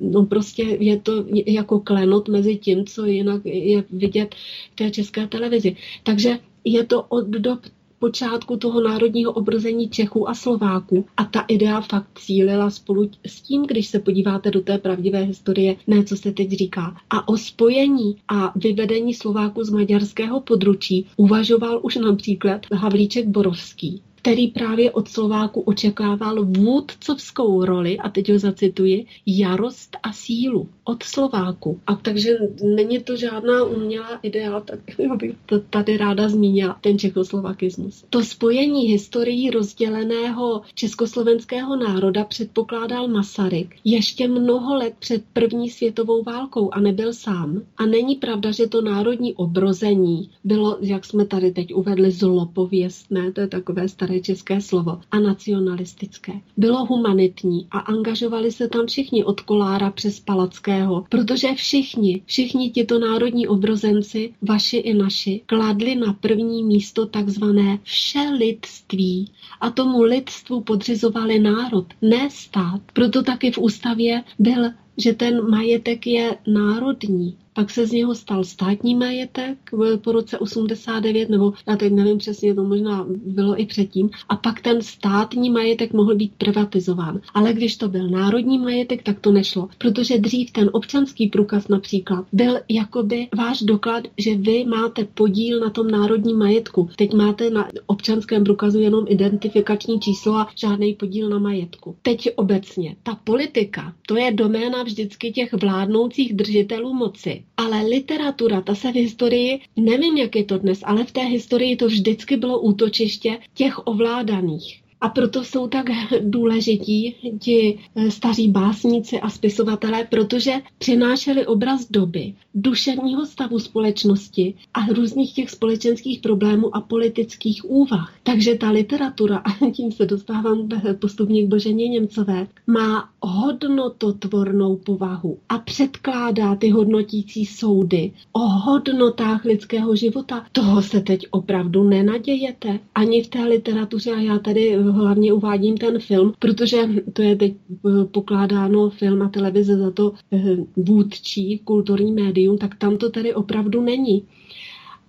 No 0.00 0.26
prostě 0.26 0.62
je 0.62 1.00
to 1.00 1.24
jako 1.46 1.80
klenot 1.80 2.28
mezi 2.28 2.56
tím, 2.56 2.86
co 2.86 3.06
jinak 3.06 3.40
je 3.44 3.84
vidět 3.90 4.34
v 4.72 4.76
té 4.76 4.90
české 4.90 5.26
televizi. 5.26 5.76
Takže 6.02 6.38
je 6.64 6.84
to 6.84 7.02
od 7.02 7.26
dob 7.26 7.60
počátku 7.98 8.56
toho 8.56 8.80
národního 8.80 9.32
obrození 9.32 9.88
Čechů 9.88 10.28
a 10.28 10.34
Slováků. 10.34 11.06
A 11.16 11.24
ta 11.24 11.40
idea 11.40 11.80
fakt 11.80 12.18
cílila 12.18 12.70
spolu 12.70 13.10
s 13.26 13.40
tím, 13.40 13.66
když 13.66 13.88
se 13.88 13.98
podíváte 13.98 14.50
do 14.50 14.60
té 14.60 14.78
pravdivé 14.78 15.22
historie, 15.22 15.76
ne 15.86 16.04
co 16.04 16.16
se 16.16 16.32
teď 16.32 16.50
říká. 16.50 16.96
A 17.10 17.28
o 17.28 17.36
spojení 17.36 18.16
a 18.28 18.52
vyvedení 18.56 19.14
Slováků 19.14 19.64
z 19.64 19.70
maďarského 19.70 20.40
područí 20.40 21.06
uvažoval 21.16 21.80
už 21.82 21.96
například 21.96 22.66
Havlíček 22.72 23.26
Borovský 23.26 24.02
který 24.22 24.48
právě 24.48 24.90
od 24.90 25.08
Slováku 25.08 25.60
očekával 25.60 26.44
vůdcovskou 26.44 27.64
roli, 27.64 27.98
a 27.98 28.08
teď 28.08 28.32
ho 28.32 28.38
zacituji, 28.38 29.06
jarost 29.26 29.96
a 30.02 30.12
sílu 30.12 30.68
od 30.84 31.02
Slováku. 31.02 31.80
A 31.86 31.94
takže 31.94 32.38
není 32.76 33.00
to 33.00 33.16
žádná 33.16 33.64
umělá 33.64 34.18
idea, 34.22 34.60
tak 34.60 34.80
bych 35.16 35.34
to 35.46 35.60
tady 35.60 35.96
ráda 35.96 36.28
zmínila, 36.28 36.78
ten 36.80 36.98
čechoslovakismus. 36.98 38.04
To 38.10 38.22
spojení 38.22 38.86
historií 38.86 39.50
rozděleného 39.50 40.62
československého 40.74 41.76
národa 41.76 42.24
předpokládal 42.24 43.08
Masaryk 43.08 43.74
ještě 43.84 44.28
mnoho 44.28 44.74
let 44.74 44.94
před 44.98 45.22
první 45.32 45.70
světovou 45.70 46.22
válkou 46.22 46.70
a 46.72 46.80
nebyl 46.80 47.12
sám. 47.12 47.62
A 47.76 47.86
není 47.86 48.16
pravda, 48.16 48.50
že 48.50 48.66
to 48.66 48.82
národní 48.82 49.34
obrození 49.34 50.30
bylo, 50.44 50.78
jak 50.80 51.04
jsme 51.04 51.26
tady 51.26 51.50
teď 51.50 51.74
uvedli, 51.74 52.10
zlopověstné, 52.10 53.32
to 53.32 53.40
je 53.40 53.46
takové 53.46 53.88
staré 53.88 54.07
české 54.20 54.60
slovo, 54.60 55.00
a 55.10 55.20
nacionalistické. 55.20 56.32
Bylo 56.56 56.84
humanitní 56.84 57.66
a 57.70 57.78
angažovali 57.78 58.52
se 58.52 58.68
tam 58.68 58.86
všichni 58.86 59.24
od 59.24 59.40
Kolára 59.40 59.90
přes 59.90 60.20
Palackého, 60.20 61.04
protože 61.08 61.54
všichni, 61.54 62.22
všichni 62.26 62.70
tito 62.70 62.98
národní 62.98 63.48
obrozenci, 63.48 64.34
vaši 64.42 64.76
i 64.76 64.94
naši, 64.94 65.40
kladli 65.46 65.94
na 65.94 66.12
první 66.12 66.64
místo 66.64 67.06
takzvané 67.06 67.78
všelidství 67.82 69.30
a 69.60 69.70
tomu 69.70 70.02
lidstvu 70.02 70.60
podřizovali 70.60 71.38
národ, 71.38 71.86
ne 72.02 72.28
stát. 72.30 72.80
Proto 72.92 73.22
taky 73.22 73.50
v 73.50 73.58
ústavě 73.58 74.24
byl 74.38 74.70
že 74.98 75.12
ten 75.12 75.50
majetek 75.50 76.06
je 76.06 76.36
národní, 76.46 77.36
pak 77.58 77.70
se 77.70 77.86
z 77.86 77.92
něho 77.92 78.14
stal 78.14 78.44
státní 78.44 78.94
majetek 78.94 79.58
po 80.04 80.12
roce 80.12 80.38
89, 80.38 81.28
nebo 81.28 81.52
já 81.68 81.76
teď 81.76 81.92
nevím 81.92 82.18
přesně, 82.18 82.54
to 82.54 82.64
možná 82.64 83.06
bylo 83.26 83.60
i 83.60 83.66
předtím, 83.66 84.10
a 84.28 84.36
pak 84.36 84.60
ten 84.60 84.82
státní 84.82 85.50
majetek 85.50 85.92
mohl 85.92 86.14
být 86.14 86.32
privatizován. 86.38 87.20
Ale 87.34 87.52
když 87.52 87.76
to 87.76 87.88
byl 87.88 88.08
národní 88.08 88.58
majetek, 88.58 89.02
tak 89.02 89.20
to 89.20 89.32
nešlo, 89.32 89.68
protože 89.78 90.18
dřív 90.18 90.50
ten 90.50 90.70
občanský 90.72 91.28
průkaz 91.28 91.68
například 91.68 92.26
byl 92.32 92.58
jakoby 92.68 93.28
váš 93.36 93.62
doklad, 93.62 94.04
že 94.18 94.34
vy 94.34 94.64
máte 94.64 95.04
podíl 95.04 95.60
na 95.60 95.70
tom 95.70 95.90
národním 95.90 96.38
majetku. 96.38 96.88
Teď 96.96 97.14
máte 97.14 97.50
na 97.50 97.68
občanském 97.86 98.44
průkazu 98.44 98.78
jenom 98.78 99.04
identifikační 99.08 100.00
číslo 100.00 100.34
a 100.34 100.48
žádný 100.54 100.94
podíl 100.94 101.28
na 101.28 101.38
majetku. 101.38 101.96
Teď 102.02 102.28
obecně, 102.36 102.96
ta 103.02 103.14
politika, 103.14 103.94
to 104.06 104.16
je 104.16 104.32
doména 104.32 104.82
vždycky 104.82 105.32
těch 105.32 105.52
vládnoucích 105.52 106.34
držitelů 106.36 106.94
moci. 106.94 107.44
Ale 107.56 107.82
literatura, 107.82 108.60
ta 108.60 108.74
se 108.74 108.92
v 108.92 108.94
historii, 108.94 109.60
nevím 109.76 110.16
jak 110.16 110.36
je 110.36 110.44
to 110.44 110.58
dnes, 110.58 110.80
ale 110.84 111.04
v 111.04 111.12
té 111.12 111.20
historii 111.20 111.76
to 111.76 111.86
vždycky 111.86 112.36
bylo 112.36 112.60
útočiště 112.60 113.38
těch 113.54 113.86
ovládaných. 113.86 114.82
A 115.00 115.08
proto 115.08 115.44
jsou 115.44 115.68
tak 115.68 115.86
důležití 116.20 117.14
ti 117.40 117.78
eh, 117.96 118.10
staří 118.10 118.48
básníci 118.48 119.20
a 119.20 119.30
spisovatelé, 119.30 120.04
protože 120.04 120.52
přinášeli 120.78 121.46
obraz 121.46 121.90
doby, 121.90 122.34
duševního 122.54 123.26
stavu 123.26 123.58
společnosti 123.58 124.54
a 124.74 124.86
různých 124.86 125.34
těch 125.34 125.50
společenských 125.50 126.20
problémů 126.20 126.76
a 126.76 126.80
politických 126.80 127.70
úvah. 127.70 128.14
Takže 128.22 128.54
ta 128.54 128.70
literatura, 128.70 129.36
a 129.44 129.70
tím 129.70 129.92
se 129.92 130.06
dostávám 130.06 130.68
postupně 131.00 131.42
k 131.42 131.48
Boženě 131.48 131.88
Němcové, 131.88 132.46
má 132.66 133.08
hodnototvornou 133.22 134.76
povahu 134.76 135.38
a 135.48 135.58
předkládá 135.58 136.54
ty 136.56 136.70
hodnotící 136.70 137.46
soudy 137.46 138.12
o 138.32 138.40
hodnotách 138.40 139.44
lidského 139.44 139.96
života. 139.96 140.46
Toho 140.52 140.82
se 140.82 141.00
teď 141.00 141.26
opravdu 141.30 141.84
nenadějete 141.84 142.80
ani 142.94 143.22
v 143.22 143.28
té 143.28 143.44
literatuře 143.44 144.12
a 144.12 144.20
já 144.20 144.38
tady 144.38 144.76
hlavně 144.92 145.32
uvádím 145.32 145.76
ten 145.76 145.98
film, 145.98 146.32
protože 146.38 146.88
to 147.12 147.22
je 147.22 147.36
teď 147.36 147.54
eh, 147.72 148.04
pokládáno 148.04 148.90
film 148.90 149.22
a 149.22 149.28
televize 149.28 149.76
za 149.76 149.90
to 149.90 150.12
eh, 150.32 150.56
vůdčí 150.76 151.58
kulturní 151.58 152.12
médium, 152.12 152.58
tak 152.58 152.74
tam 152.74 152.96
to 152.96 153.10
tedy 153.10 153.34
opravdu 153.34 153.82
není. 153.82 154.24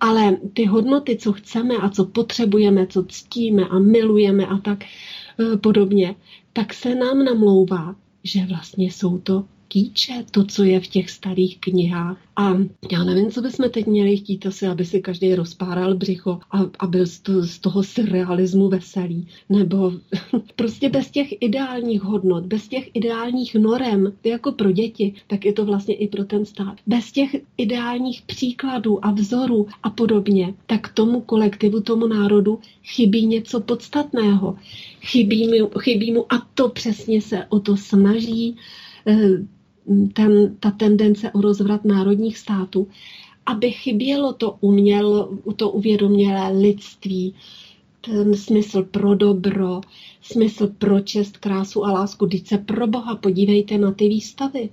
Ale 0.00 0.36
ty 0.52 0.64
hodnoty, 0.64 1.16
co 1.16 1.32
chceme 1.32 1.76
a 1.76 1.90
co 1.90 2.04
potřebujeme, 2.04 2.86
co 2.86 3.04
ctíme 3.08 3.64
a 3.64 3.78
milujeme 3.78 4.46
a 4.46 4.58
tak 4.58 4.84
eh, 4.84 5.56
podobně, 5.56 6.14
tak 6.52 6.74
se 6.74 6.94
nám 6.94 7.24
namlouvá, 7.24 7.96
že 8.24 8.46
vlastně 8.46 8.86
jsou 8.86 9.18
to 9.18 9.44
kýče, 9.70 10.24
to, 10.30 10.44
co 10.44 10.64
je 10.64 10.80
v 10.80 10.86
těch 10.86 11.10
starých 11.10 11.58
knihách. 11.60 12.18
A 12.36 12.56
já 12.92 13.04
nevím, 13.04 13.30
co 13.30 13.42
bychom 13.42 13.70
teď 13.70 13.86
měli 13.86 14.16
chtít 14.16 14.46
asi, 14.46 14.66
aby 14.66 14.84
si 14.84 15.00
každý 15.00 15.34
rozpáral 15.34 15.94
břicho 15.94 16.40
a, 16.50 16.58
a 16.78 16.86
byl 16.86 17.06
z, 17.06 17.18
to, 17.18 17.42
z 17.42 17.58
toho 17.58 17.82
surrealismu 17.82 18.68
veselý. 18.68 19.26
Nebo 19.48 19.92
prostě 20.56 20.88
bez 20.88 21.10
těch 21.10 21.34
ideálních 21.40 22.02
hodnot, 22.02 22.46
bez 22.46 22.68
těch 22.68 22.90
ideálních 22.94 23.54
norem, 23.54 24.12
jako 24.24 24.52
pro 24.52 24.72
děti, 24.72 25.14
tak 25.26 25.44
je 25.44 25.52
to 25.52 25.64
vlastně 25.64 25.94
i 25.94 26.08
pro 26.08 26.24
ten 26.24 26.44
stát. 26.46 26.78
Bez 26.86 27.12
těch 27.12 27.36
ideálních 27.56 28.22
příkladů 28.22 29.04
a 29.04 29.10
vzorů 29.10 29.66
a 29.82 29.90
podobně, 29.90 30.54
tak 30.66 30.92
tomu 30.94 31.20
kolektivu, 31.20 31.80
tomu 31.80 32.06
národu 32.06 32.58
chybí 32.84 33.26
něco 33.26 33.60
podstatného. 33.60 34.56
Chybí 35.00 35.48
mu, 35.48 35.70
chybí 35.78 36.12
mu 36.12 36.32
a 36.32 36.46
to 36.54 36.68
přesně 36.68 37.22
se 37.22 37.46
o 37.48 37.60
to 37.60 37.76
snaží 37.76 38.56
eh, 39.06 39.59
ten, 40.12 40.56
ta 40.60 40.70
tendence 40.70 41.30
o 41.32 41.40
rozvrat 41.40 41.84
národních 41.84 42.38
států, 42.38 42.88
aby 43.46 43.70
chybělo 43.70 44.32
to 44.32 44.56
uměl, 44.60 45.38
to 45.56 45.70
uvědomělé 45.70 46.52
lidství, 46.58 47.34
ten 48.00 48.36
smysl 48.36 48.82
pro 48.82 49.14
dobro, 49.14 49.80
smysl 50.22 50.66
pro 50.78 51.00
čest, 51.00 51.36
krásu 51.36 51.84
a 51.84 51.92
lásku. 51.92 52.26
Teď 52.26 52.46
se 52.46 52.58
pro 52.58 52.86
boha 52.86 53.16
podívejte 53.16 53.78
na 53.78 53.92
ty 53.92 54.08
výstavy. 54.08 54.70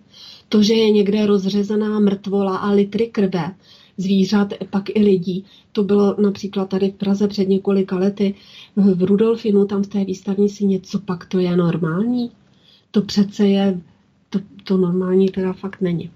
To, 0.50 0.64
že 0.64 0.74
je 0.74 0.90
někde 0.90 1.26
rozřezaná 1.26 2.00
mrtvola 2.00 2.58
a 2.58 2.72
litry 2.72 3.08
krve, 3.08 3.56
zvířat, 3.98 4.54
pak 4.70 4.90
i 4.90 5.02
lidí. 5.02 5.46
To 5.72 5.84
bylo 5.84 6.16
například 6.22 6.70
tady 6.70 6.90
v 6.92 6.96
Praze 6.96 7.28
před 7.28 7.50
několika 7.50 7.98
lety 7.98 8.36
v 8.76 9.04
Rudolfinu, 9.04 9.66
tam 9.66 9.84
v 9.84 9.88
té 9.88 10.06
výstavní 10.06 10.50
si 10.50 10.66
něco 10.66 11.00
pak 11.00 11.26
to 11.26 11.40
je 11.40 11.58
normální. 11.58 12.32
To 12.92 13.02
přece 13.02 13.48
je, 13.48 13.82
to, 14.30 14.40
to 14.64 14.78
normální 14.78 15.30
teda 15.30 15.54
fakt 15.54 15.82
není. 15.82 16.12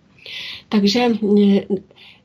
Takže 0.70 1.00
e, 1.00 1.68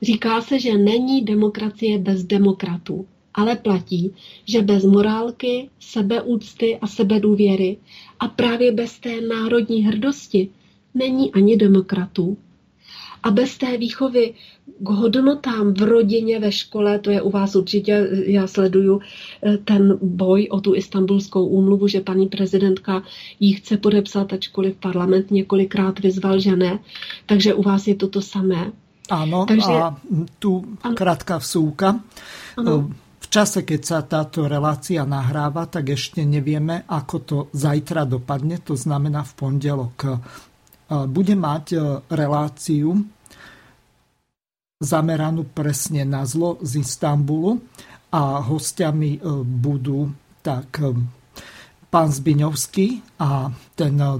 říká 0.02 0.40
se, 0.42 0.60
že 0.60 0.78
není 0.78 1.22
demokracie 1.24 1.98
bez 1.98 2.24
demokratů, 2.24 3.06
ale 3.34 3.56
platí, 3.56 4.14
že 4.44 4.62
bez 4.62 4.84
morálky, 4.84 5.70
sebeúcty 5.80 6.78
a 6.78 6.86
sebedůvěry 6.86 7.76
a 8.20 8.28
právě 8.28 8.72
bez 8.72 8.98
té 8.98 9.20
národní 9.20 9.82
hrdosti 9.86 10.48
není 10.94 11.32
ani 11.32 11.56
demokratů. 11.56 12.36
A 13.26 13.30
bez 13.30 13.58
té 13.58 13.76
výchovy 13.76 14.34
k 14.78 14.88
hodnotám 14.88 15.74
v 15.74 15.82
rodině, 15.82 16.40
ve 16.40 16.52
škole, 16.52 16.98
to 16.98 17.10
je 17.10 17.22
u 17.22 17.30
vás 17.30 17.56
určitě, 17.56 18.08
já 18.26 18.46
sleduju 18.46 19.00
eh, 19.42 19.58
ten 19.58 19.98
boj 20.02 20.48
o 20.50 20.60
tu 20.60 20.74
istambulskou 20.74 21.46
úmluvu, 21.46 21.88
že 21.88 22.00
paní 22.00 22.28
prezidentka 22.28 23.02
ji 23.40 23.52
chce 23.54 23.76
podepsat, 23.76 24.32
ačkoliv 24.32 24.76
parlament 24.76 25.30
několikrát 25.30 25.98
vyzval, 25.98 26.38
že 26.38 26.56
ne. 26.56 26.78
Takže 27.26 27.54
u 27.54 27.62
vás 27.62 27.86
je 27.86 27.94
to 27.94 28.08
to 28.08 28.22
samé. 28.22 28.72
Ano, 29.10 29.46
Takže, 29.46 29.74
a 29.74 29.96
tu 30.38 30.64
ano. 30.82 30.94
krátká 30.94 31.38
vsúka. 31.38 31.98
Ano. 32.56 32.90
V 33.18 33.26
čase, 33.28 33.66
keď 33.66 33.80
sa 33.82 33.98
táto 34.06 34.46
relácia 34.46 35.02
nahráva, 35.02 35.66
tak 35.66 35.98
ešte 35.98 36.22
nevieme, 36.22 36.86
ako 36.86 37.16
to 37.18 37.36
zajtra 37.50 38.06
dopadne, 38.06 38.62
to 38.62 38.78
znamená 38.78 39.26
v 39.26 39.32
pondelok. 39.34 39.96
Eh, 40.86 41.06
bude 41.10 41.34
mať 41.34 41.64
eh, 41.74 41.82
reláciu 42.14 43.15
zameranú 44.80 45.48
presne 45.48 46.04
na 46.04 46.28
zlo 46.28 46.60
z 46.60 46.84
Istanbulu 46.84 47.64
a 48.12 48.44
hostiami 48.44 49.16
e, 49.16 49.20
budú 49.42 50.12
tak 50.44 50.84
e, 50.84 50.92
pán 51.88 52.08
Zbiňovský 52.12 53.00
a 53.20 53.48
ten 53.72 53.96
e, 53.96 54.10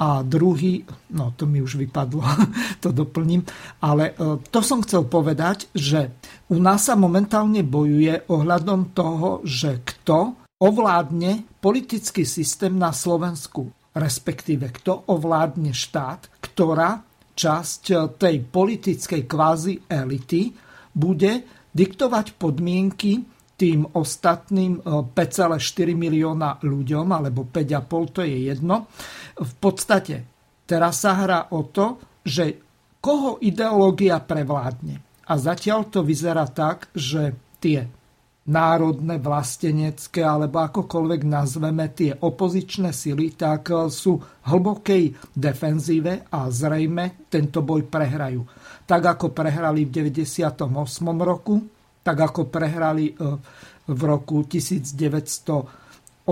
a 0.00 0.24
druhý, 0.24 0.80
no 1.12 1.36
to 1.36 1.44
mi 1.44 1.60
už 1.60 1.76
vypadlo, 1.76 2.24
to 2.82 2.88
doplním, 2.88 3.44
ale 3.84 4.16
to 4.48 4.64
som 4.64 4.80
chcel 4.80 5.04
povedať, 5.04 5.68
že 5.76 6.16
u 6.48 6.56
nás 6.56 6.88
sa 6.88 6.96
momentálne 6.96 7.60
bojuje 7.60 8.24
ohľadom 8.32 8.96
toho, 8.96 9.44
že 9.44 9.84
kto 9.84 10.40
ovládne 10.56 11.44
politický 11.60 12.24
systém 12.24 12.80
na 12.80 12.96
Slovensku, 12.96 13.68
respektíve 13.92 14.72
kto 14.80 15.04
ovládne 15.04 15.76
štát, 15.76 16.32
ktorá 16.48 17.04
časť 17.40 17.82
eh, 17.92 17.98
tej 18.20 18.36
politickej 18.44 19.22
kvázi 19.24 19.88
elity 19.88 20.52
bude 20.92 21.32
diktovať 21.72 22.36
podmienky 22.36 23.24
tým 23.60 23.84
ostatným 23.92 24.80
5,4 24.80 25.60
eh, 25.60 25.92
milióna 25.92 26.64
ľuďom, 26.64 27.06
alebo 27.12 27.48
5,5, 27.48 28.16
to 28.16 28.20
je 28.24 28.36
jedno. 28.52 28.88
V 29.36 29.52
podstate 29.60 30.24
teraz 30.64 31.04
sa 31.04 31.16
hrá 31.16 31.40
o 31.52 31.68
to, 31.68 32.00
že 32.24 32.60
koho 33.00 33.40
ideológia 33.40 34.20
prevládne. 34.20 35.00
A 35.30 35.32
zatiaľ 35.38 35.88
to 35.88 36.04
vyzerá 36.04 36.44
tak, 36.50 36.90
že 36.92 37.32
tie 37.62 37.86
národné, 38.50 39.22
vlastenecké, 39.22 40.26
alebo 40.26 40.58
akokoľvek 40.66 41.22
nazveme 41.22 41.86
tie 41.94 42.10
opozičné 42.18 42.90
sily, 42.90 43.38
tak 43.38 43.70
e, 43.70 43.86
sú 43.86 44.18
hlbokej 44.50 45.14
defenzíve 45.30 46.26
a 46.34 46.50
zrejme 46.50 47.30
tento 47.30 47.62
boj 47.62 47.86
prehrajú. 47.86 48.42
Tak 48.84 49.02
ako 49.16 49.30
prehrali 49.30 49.86
v 49.86 49.90
98. 50.10 50.66
roku, 51.22 51.62
tak 52.02 52.18
ako 52.18 52.50
prehrali 52.50 53.14
e, 53.14 53.38
v 53.86 54.00
roku 54.02 54.42
1989, 54.44 56.26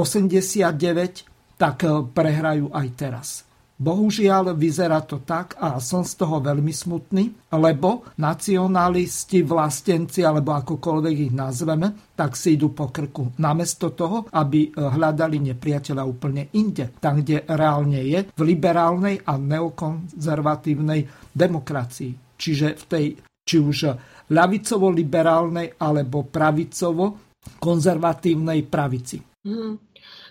tak 1.54 1.76
e, 1.86 2.02
prehrajú 2.02 2.74
aj 2.74 2.86
teraz. 2.98 3.47
Bohužiaľ 3.78 4.58
vyzerá 4.58 5.06
to 5.06 5.22
tak 5.22 5.54
a 5.62 5.78
som 5.78 6.02
z 6.02 6.18
toho 6.18 6.42
veľmi 6.42 6.74
smutný, 6.74 7.30
lebo 7.54 8.10
nacionalisti, 8.18 9.46
vlastenci 9.46 10.26
alebo 10.26 10.50
akokoľvek 10.58 11.30
ich 11.30 11.30
nazveme, 11.30 12.10
tak 12.18 12.34
si 12.34 12.58
idú 12.58 12.74
po 12.74 12.90
krku. 12.90 13.38
Namiesto 13.38 13.94
toho, 13.94 14.26
aby 14.34 14.66
eh, 14.66 14.74
hľadali 14.74 15.38
nepriateľa 15.54 16.02
úplne 16.02 16.50
inde, 16.58 16.90
tam, 16.98 17.22
kde 17.22 17.46
reálne 17.46 18.02
je, 18.02 18.26
v 18.34 18.42
liberálnej 18.42 19.22
a 19.22 19.38
neokonzervatívnej 19.38 21.30
demokracii. 21.30 22.34
Čiže 22.34 22.82
v 22.82 22.84
tej, 22.90 23.14
či 23.46 23.62
už 23.62 23.94
ľavicovo-liberálnej 24.26 25.78
alebo 25.78 26.26
pravicovo-konzervatívnej 26.26 28.66
pravici. 28.66 29.22
Hmm. 29.46 29.78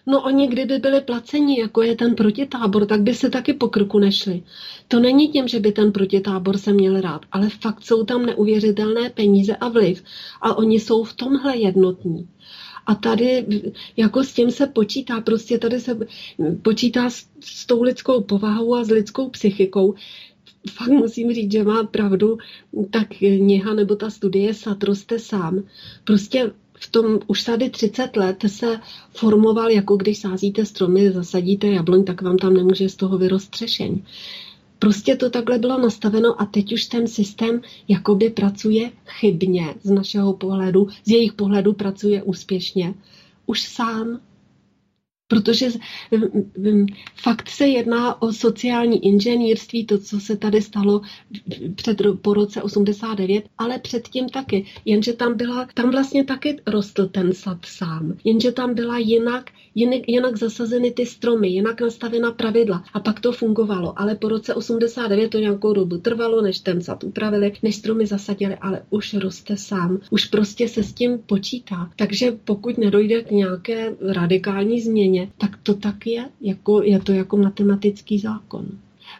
No 0.10 0.22
oni 0.22 0.48
kdyby 0.48 0.78
byli 0.78 1.02
placeni, 1.02 1.60
jako 1.60 1.82
je 1.82 1.96
ten 1.96 2.16
protitábor, 2.16 2.86
tak 2.86 3.02
by 3.02 3.14
se 3.14 3.30
taky 3.30 3.54
po 3.54 3.68
krku 3.68 4.00
nešli. 4.00 4.44
To 4.88 5.00
není 5.00 5.28
tím, 5.28 5.48
že 5.48 5.60
by 5.60 5.72
ten 5.72 5.92
protitábor 5.92 6.58
se 6.58 6.74
měl 6.74 7.02
rád, 7.02 7.22
ale 7.32 7.50
fakt 7.50 7.84
jsou 7.84 8.04
tam 8.04 8.26
neuvěřitelné 8.26 9.10
peníze 9.10 9.56
a 9.56 9.70
vliv 9.70 10.04
a 10.42 10.58
oni 10.58 10.80
jsou 10.80 11.04
v 11.04 11.14
tomhle 11.14 11.58
jednotní. 11.58 12.28
A 12.86 12.96
tady 12.96 13.46
jako 13.98 14.24
s 14.24 14.34
tím 14.34 14.52
se 14.52 14.68
počítá, 14.68 15.22
prostě 15.22 15.58
tady 15.58 15.80
se 15.80 15.98
počítá 16.62 17.10
s, 17.10 17.28
s 17.40 17.66
tou 17.66 17.82
lidskou 17.82 18.22
povahou 18.22 18.76
a 18.76 18.84
s 18.84 18.90
lidskou 18.90 19.30
psychikou. 19.30 19.94
Fakt 20.70 20.92
musím 20.92 21.34
říct, 21.34 21.52
že 21.52 21.64
má 21.64 21.84
pravdu, 21.84 22.38
tak 22.90 23.08
kniha 23.08 23.74
nebo 23.74 23.96
ta 23.96 24.10
studie 24.10 24.54
Satroste 24.54 25.20
sám. 25.20 25.64
Prostě 26.04 26.52
v 26.80 26.92
tom 26.92 27.20
už 27.28 27.44
tady 27.44 27.70
30 27.70 28.18
let 28.18 28.44
se 28.48 28.80
formoval, 29.14 29.70
jako 29.72 29.96
když 29.96 30.18
sázíte 30.18 30.66
stromy, 30.66 31.12
zasadíte 31.12 31.68
jabloň, 31.68 32.04
tak 32.04 32.22
vám 32.22 32.38
tam 32.38 32.54
nemůže 32.54 32.90
z 32.90 32.96
toho 32.96 33.18
vyrost 33.18 33.52
třešeň. 33.52 34.02
Prostě 34.80 35.16
to 35.16 35.30
takhle 35.30 35.60
bylo 35.60 35.78
nastaveno 35.78 36.42
a 36.42 36.46
teď 36.46 36.74
už 36.74 36.86
ten 36.86 37.08
systém 37.08 37.62
jakoby 37.88 38.30
pracuje 38.30 38.92
chybně 39.06 39.76
z 39.84 39.92
našeho 39.92 40.34
pohledu, 40.34 40.88
z 41.06 41.12
jejich 41.12 41.34
pohledu 41.34 41.74
pracuje 41.74 42.24
úspěšně. 42.24 42.94
Už 43.46 43.62
sám 43.62 44.20
Protože 45.28 45.70
fakt 47.16 47.50
se 47.50 47.68
jedná 47.68 48.22
o 48.22 48.34
sociální 48.34 49.06
inženýrství, 49.06 49.86
to, 49.86 49.98
co 49.98 50.20
se 50.20 50.38
tady 50.38 50.62
stalo 50.62 51.02
před, 51.76 52.02
po 52.22 52.34
roce 52.34 52.62
89, 52.62 53.46
ale 53.58 53.80
předtím 53.80 54.30
taky. 54.30 54.66
Jenže 54.86 55.14
tam 55.14 55.38
byla, 55.38 55.68
tam 55.74 55.92
vlastně 55.92 56.24
taky 56.24 56.58
rostl 56.68 57.08
ten 57.08 57.34
sad 57.34 57.66
sám. 57.66 58.18
Jenže 58.24 58.52
tam 58.52 58.76
byla 58.76 58.98
jinak, 58.98 59.52
jinak, 59.78 60.10
jinak 60.10 60.38
zasazeny 60.38 60.92
ty 60.92 61.06
stromy, 61.06 61.48
jinak 61.48 61.82
nastavena 61.82 62.32
pravidla. 62.32 62.84
A 62.94 63.00
pak 63.00 63.20
to 63.20 63.32
fungovalo. 63.32 64.00
Ale 64.00 64.16
po 64.16 64.30
roce 64.30 64.54
89 64.54 65.30
to 65.30 65.40
nějakou 65.40 65.74
dobu 65.74 65.98
trvalo, 65.98 66.42
než 66.42 66.60
ten 66.60 66.82
sad 66.82 67.04
upravili, 67.04 67.54
než 67.64 67.76
stromy 67.76 68.06
zasadili, 68.06 68.56
ale 68.56 68.82
už 68.90 69.14
roste 69.14 69.58
sám. 69.58 70.00
Už 70.10 70.26
prostě 70.26 70.68
se 70.68 70.84
s 70.84 70.94
tím 70.94 71.20
počítá. 71.26 71.92
Takže 71.96 72.32
pokud 72.46 72.78
nedojde 72.78 73.24
k 73.24 73.32
nějaké 73.32 73.96
radikální 74.02 74.82
změně, 74.82 75.32
tak 75.38 75.60
to 75.64 75.74
tak 75.74 76.08
je, 76.08 76.26
jako, 76.42 76.84
je 76.84 77.00
to 77.00 77.12
jako 77.12 77.38
matematický 77.38 78.20
zákon. 78.20 78.68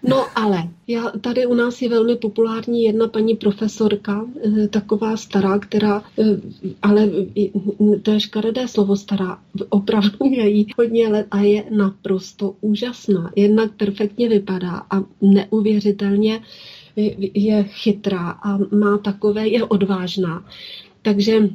No 0.04 0.26
ale 0.36 0.70
já, 0.88 1.12
tady 1.22 1.46
u 1.46 1.54
nás 1.54 1.82
je 1.82 1.90
velmi 1.90 2.16
populární 2.16 2.84
jedna 2.84 3.08
paní 3.08 3.36
profesorka, 3.36 4.26
eh, 4.46 4.68
taková 4.68 5.18
stará, 5.18 5.60
která, 5.60 6.04
eh, 6.20 6.24
ale 6.82 7.10
to 8.02 8.12
je 8.12 8.20
škaredé 8.20 8.68
slovo 8.68 8.96
stará, 8.96 9.40
opravdu 9.70 10.18
je 10.32 10.50
jí 10.50 10.68
hodně 10.78 11.08
let 11.08 11.28
a 11.32 11.40
je 11.40 11.64
naprosto 11.70 12.56
úžasná. 12.62 13.32
Jednak 13.36 13.72
perfektně 13.72 14.30
vypadá 14.30 14.84
a 14.90 15.04
neuvěřitelně 15.22 16.42
je 17.34 17.64
chytrá 17.64 18.30
a 18.30 18.58
má 18.58 18.98
takové, 18.98 19.48
je 19.48 19.64
odvážná. 19.64 20.46
Takže 21.02 21.50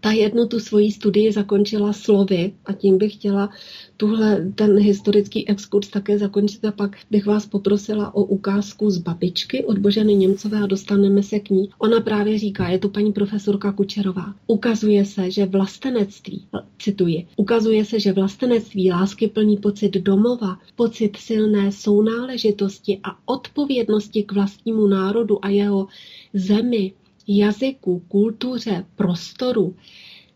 ta 0.00 0.12
jednu 0.12 0.46
tu 0.46 0.60
svoji 0.60 0.92
studii 0.92 1.32
zakončila 1.32 1.92
slovy 1.92 2.52
a 2.64 2.72
tím 2.72 2.98
bych 2.98 3.12
chtěla 3.14 3.50
tuhle, 3.96 4.52
ten 4.54 4.78
historický 4.78 5.48
exkurs 5.48 5.88
také 5.88 6.18
zakončit 6.18 6.64
a 6.64 6.72
pak 6.72 6.96
bych 7.10 7.26
vás 7.26 7.46
poprosila 7.46 8.14
o 8.14 8.24
ukázku 8.24 8.90
z 8.90 8.98
babičky 8.98 9.64
od 9.64 9.78
Boženy 9.78 10.14
Němcové 10.14 10.58
a 10.62 10.66
dostaneme 10.66 11.22
se 11.22 11.38
k 11.40 11.50
ní. 11.50 11.70
Ona 11.78 12.00
právě 12.00 12.38
říká, 12.38 12.68
je 12.68 12.78
to 12.78 12.88
paní 12.88 13.12
profesorka 13.12 13.72
Kučerová, 13.72 14.34
ukazuje 14.46 15.04
se, 15.04 15.30
že 15.30 15.46
vlastenectví, 15.46 16.46
cituji, 16.78 17.26
ukazuje 17.36 17.84
se, 17.84 18.00
že 18.00 18.12
vlastenectví 18.12 18.90
lásky 18.90 19.28
plní 19.28 19.56
pocit 19.56 19.92
domova, 19.92 20.58
pocit 20.76 21.16
silné 21.16 21.72
sounáležitosti 21.72 23.00
a 23.02 23.18
odpovědnosti 23.24 24.22
k 24.22 24.32
vlastnímu 24.32 24.86
národu 24.86 25.44
a 25.44 25.48
jeho 25.48 25.86
zemi, 26.34 26.92
jazyku, 27.28 28.02
kultuře, 28.08 28.86
prostoru 28.94 29.76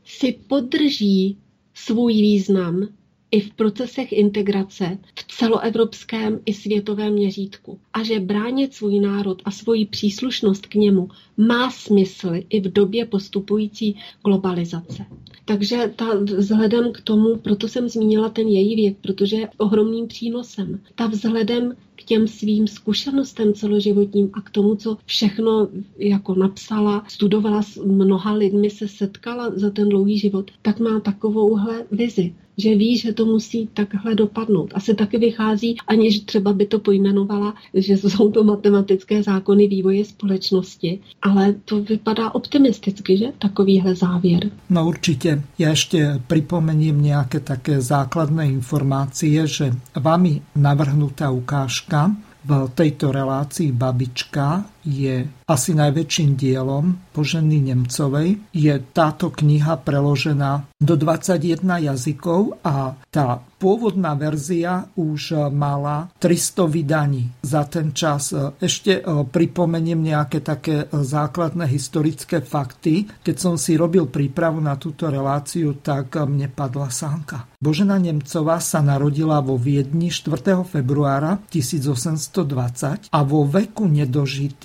si 0.05 0.33
podrží 0.49 1.39
svůj 1.75 2.13
význam 2.13 2.89
i 3.31 3.41
v 3.41 3.55
procesech 3.55 4.13
integrace 4.13 4.99
v 5.19 5.37
celoevropském 5.39 6.41
i 6.47 6.55
světovém 6.55 7.13
měřítku. 7.13 7.81
A 7.93 8.03
že 8.03 8.21
bránit 8.21 8.75
svůj 8.75 9.01
národ 9.01 9.43
a 9.45 9.51
svoji 9.51 9.87
příslušnost 9.87 10.67
k 10.67 10.75
němu 10.75 11.09
má 11.37 11.71
smysl 11.71 12.33
i 12.49 12.61
v 12.61 12.73
době 12.73 13.07
postupující 13.07 13.97
globalizace. 14.25 15.07
Takže 15.45 15.93
ta, 15.97 16.15
vzhledem 16.15 16.93
k 16.93 17.01
tomu, 17.01 17.37
proto 17.37 17.69
jsem 17.69 17.89
zmínila 17.89 18.29
ten 18.29 18.49
její 18.49 18.77
věk, 18.77 18.97
protože 19.01 19.37
je 19.37 19.49
ohromným 19.57 20.07
přínosem. 20.07 20.81
Ta 20.95 21.07
vzhledem 21.07 21.77
k 21.97 22.03
těm 22.03 22.29
svým 22.29 22.69
zkušenostem 22.69 23.55
celoživotním 23.55 24.31
a 24.33 24.41
k 24.41 24.51
tomu, 24.51 24.77
co 24.77 24.97
všechno 25.07 25.69
jako 25.99 26.35
napsala, 26.35 27.05
studovala 27.09 27.63
s 27.63 27.77
mnoha 27.77 28.33
lidmi, 28.33 28.71
se 28.71 28.89
setkala 28.89 29.51
za 29.55 29.71
ten 29.71 29.89
dlouhý 29.89 30.19
život, 30.19 30.51
tak 30.63 30.81
má 30.81 31.01
takovouhle 31.01 31.87
vizi 31.91 32.35
že 32.57 32.75
ví, 32.75 32.99
že 32.99 33.13
to 33.13 33.25
musí 33.27 33.69
takhle 33.75 34.15
dopadnout. 34.15 34.73
Asi 34.75 34.95
taky 34.95 35.19
vychází, 35.19 35.77
aniž 35.87 36.21
třeba 36.21 36.53
by 36.53 36.67
to 36.67 36.79
pojmenovala, 36.79 37.55
že 37.75 37.97
jsou 37.97 38.31
to 38.31 38.45
matematické 38.45 39.23
zákony 39.23 39.69
vývoje 39.69 40.05
společnosti, 40.05 40.99
ale 41.23 41.55
to 41.65 41.83
vypadá 41.83 42.35
optimisticky, 42.35 43.17
že? 43.17 43.27
Takovýhle 43.39 43.95
závěr. 43.95 44.51
No 44.71 44.89
určitě. 44.89 45.43
Já 45.59 45.71
ještě 45.71 46.21
připomením 46.27 47.03
nějaké 47.03 47.41
také 47.41 47.81
základné 47.81 48.47
informácie, 48.47 49.47
že 49.47 49.73
vámi 50.01 50.43
navrhnutá 50.57 51.31
ukážka 51.31 52.17
v 52.45 52.71
tejto 52.75 53.13
relácii 53.13 53.73
Babička 53.73 54.65
je 54.85 55.25
asi 55.49 55.73
najväčším 55.73 56.37
dielom 56.37 57.01
Boženy 57.13 57.61
Nemcovej. 57.61 58.41
Je 58.53 58.75
táto 58.93 59.33
kniha 59.33 59.81
preložená 59.81 60.69
do 60.81 60.95
21 60.95 61.89
jazykov 61.89 62.61
a 62.61 62.97
tá 63.09 63.41
pôvodná 63.65 64.13
verzia 64.13 64.85
už 64.93 65.49
mala 65.49 66.13
300 66.21 66.69
vydaní 66.69 67.33
za 67.41 67.65
ten 67.65 67.97
čas. 67.97 68.37
Ešte 68.61 69.01
e, 69.01 69.03
pripomeniem 69.25 70.05
nejaké 70.05 70.45
také 70.45 70.85
základné 70.93 71.65
historické 71.73 72.45
fakty. 72.45 73.09
Keď 73.25 73.37
som 73.41 73.55
si 73.57 73.81
robil 73.81 74.05
prípravu 74.13 74.61
na 74.61 74.77
túto 74.77 75.09
reláciu, 75.09 75.81
tak 75.81 76.13
mne 76.13 76.53
padla 76.53 76.93
sánka. 76.93 77.49
Božena 77.57 77.97
Nemcová 77.97 78.61
sa 78.61 78.85
narodila 78.85 79.41
vo 79.41 79.57
Viedni 79.57 80.13
4. 80.13 80.69
februára 80.69 81.41
1820 81.49 83.09
a 83.09 83.19
vo 83.25 83.49
veku 83.49 83.89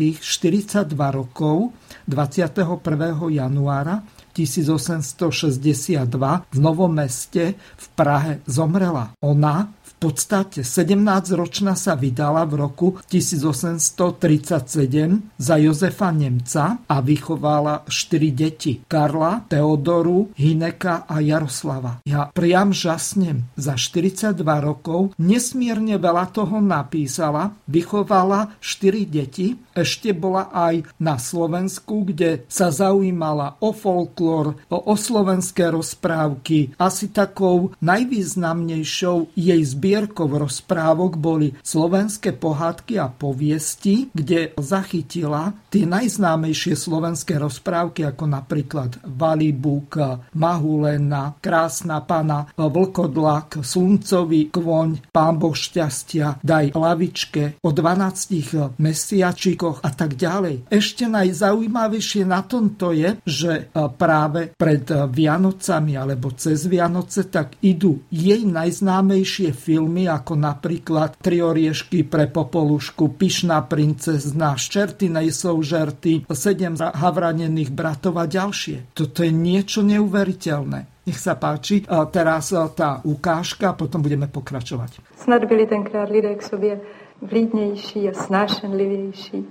nedožitých 0.09 0.89
42 0.89 1.11
rokov 1.11 1.73
21. 2.09 3.29
januára 3.29 4.01
1862 4.33 6.41
v 6.49 6.57
Novom 6.57 6.93
meste 6.93 7.53
v 7.53 7.87
Prahe 7.93 8.41
zomrela. 8.49 9.13
Ona 9.21 9.69
podstate 9.99 10.63
17-ročná 10.63 11.75
sa 11.75 11.99
vydala 11.99 12.47
v 12.47 12.63
roku 12.63 12.95
1837 13.11 15.35
za 15.35 15.55
Jozefa 15.59 16.15
Nemca 16.15 16.79
a 16.87 17.03
vychovala 17.03 17.83
4 17.83 18.31
deti. 18.31 18.79
Karla, 18.87 19.43
Teodoru, 19.51 20.31
Hineka 20.39 21.03
a 21.03 21.19
Jaroslava. 21.19 21.99
Ja 22.07 22.31
priam 22.31 22.71
žasnem. 22.71 23.51
Za 23.59 23.75
42 23.75 24.39
rokov 24.63 25.11
nesmierne 25.19 25.99
veľa 25.99 26.31
toho 26.31 26.63
napísala, 26.63 27.51
vychovala 27.67 28.55
4 28.63 29.03
deti, 29.03 29.59
ešte 29.75 30.15
bola 30.15 30.47
aj 30.51 30.83
na 30.99 31.19
Slovensku, 31.19 32.07
kde 32.07 32.43
sa 32.47 32.71
zaujímala 32.71 33.59
o 33.59 33.75
folklór, 33.75 34.55
o, 34.71 34.77
o 34.79 34.95
slovenské 34.95 35.67
rozprávky. 35.71 36.75
Asi 36.79 37.11
takou 37.11 37.75
najvýznamnejšou 37.83 39.35
jej 39.35 39.61
zbierkou 39.63 39.88
zbierkov 39.89 40.37
rozprávok 40.37 41.17
boli 41.17 41.49
slovenské 41.65 42.37
pohádky 42.37 43.01
a 43.01 43.09
poviesti, 43.09 44.13
kde 44.13 44.53
zachytila 44.53 45.49
tie 45.73 45.89
najznámejšie 45.89 46.77
slovenské 46.77 47.41
rozprávky, 47.41 48.05
ako 48.05 48.29
napríklad 48.29 49.01
Valibuk, 49.01 49.97
Mahulena, 50.37 51.33
Krásna 51.41 52.05
pana, 52.05 52.53
Vlkodlak, 52.53 53.65
Sluncový 53.65 54.53
kvoň, 54.53 55.09
Pán 55.09 55.41
Boh 55.41 55.57
šťastia, 55.57 56.37
Daj 56.45 56.77
lavičke, 56.77 57.57
o 57.65 57.73
12 57.73 58.77
mesiačikoch 58.77 59.81
a 59.81 59.89
tak 59.89 60.13
ďalej. 60.13 60.69
Ešte 60.69 61.09
najzaujímavejšie 61.09 62.29
na 62.29 62.45
tomto 62.45 62.93
je, 62.93 63.17
že 63.25 63.73
práve 63.97 64.53
pred 64.53 64.85
Vianocami 64.85 65.97
alebo 65.97 66.29
cez 66.37 66.69
Vianoce 66.69 67.25
tak 67.25 67.57
idú 67.65 68.05
jej 68.13 68.45
najznámejšie 68.45 69.49
filmy 69.57 69.78
filmy 69.79 70.11
ako 70.11 70.35
napríklad 70.35 71.15
Tri 71.23 71.39
oriešky 71.39 72.03
pre 72.03 72.27
Popolušku, 72.27 73.15
Pyšná 73.15 73.63
princezna, 73.63 74.59
Ščerty 74.59 75.07
nejsou 75.07 75.63
žerty, 75.63 76.27
Sedem 76.35 76.75
havranených 76.75 77.71
bratov 77.71 78.19
a 78.19 78.27
ďalšie. 78.27 78.91
Toto 78.91 79.23
je 79.23 79.31
niečo 79.31 79.79
neuveriteľné. 79.87 81.07
Nech 81.07 81.15
sa 81.15 81.39
páči. 81.39 81.87
Teraz 81.87 82.51
tá 82.75 82.99
ukážka, 83.07 83.71
potom 83.71 84.03
budeme 84.03 84.27
pokračovať. 84.27 84.99
Snad 85.15 85.47
byli 85.47 85.63
tenkrát 85.63 86.11
lidé 86.11 86.35
k 86.35 86.43
sobě 86.43 86.83
vlídnější 87.23 88.09
a 88.09 88.13
snášenlivější. 88.13 89.47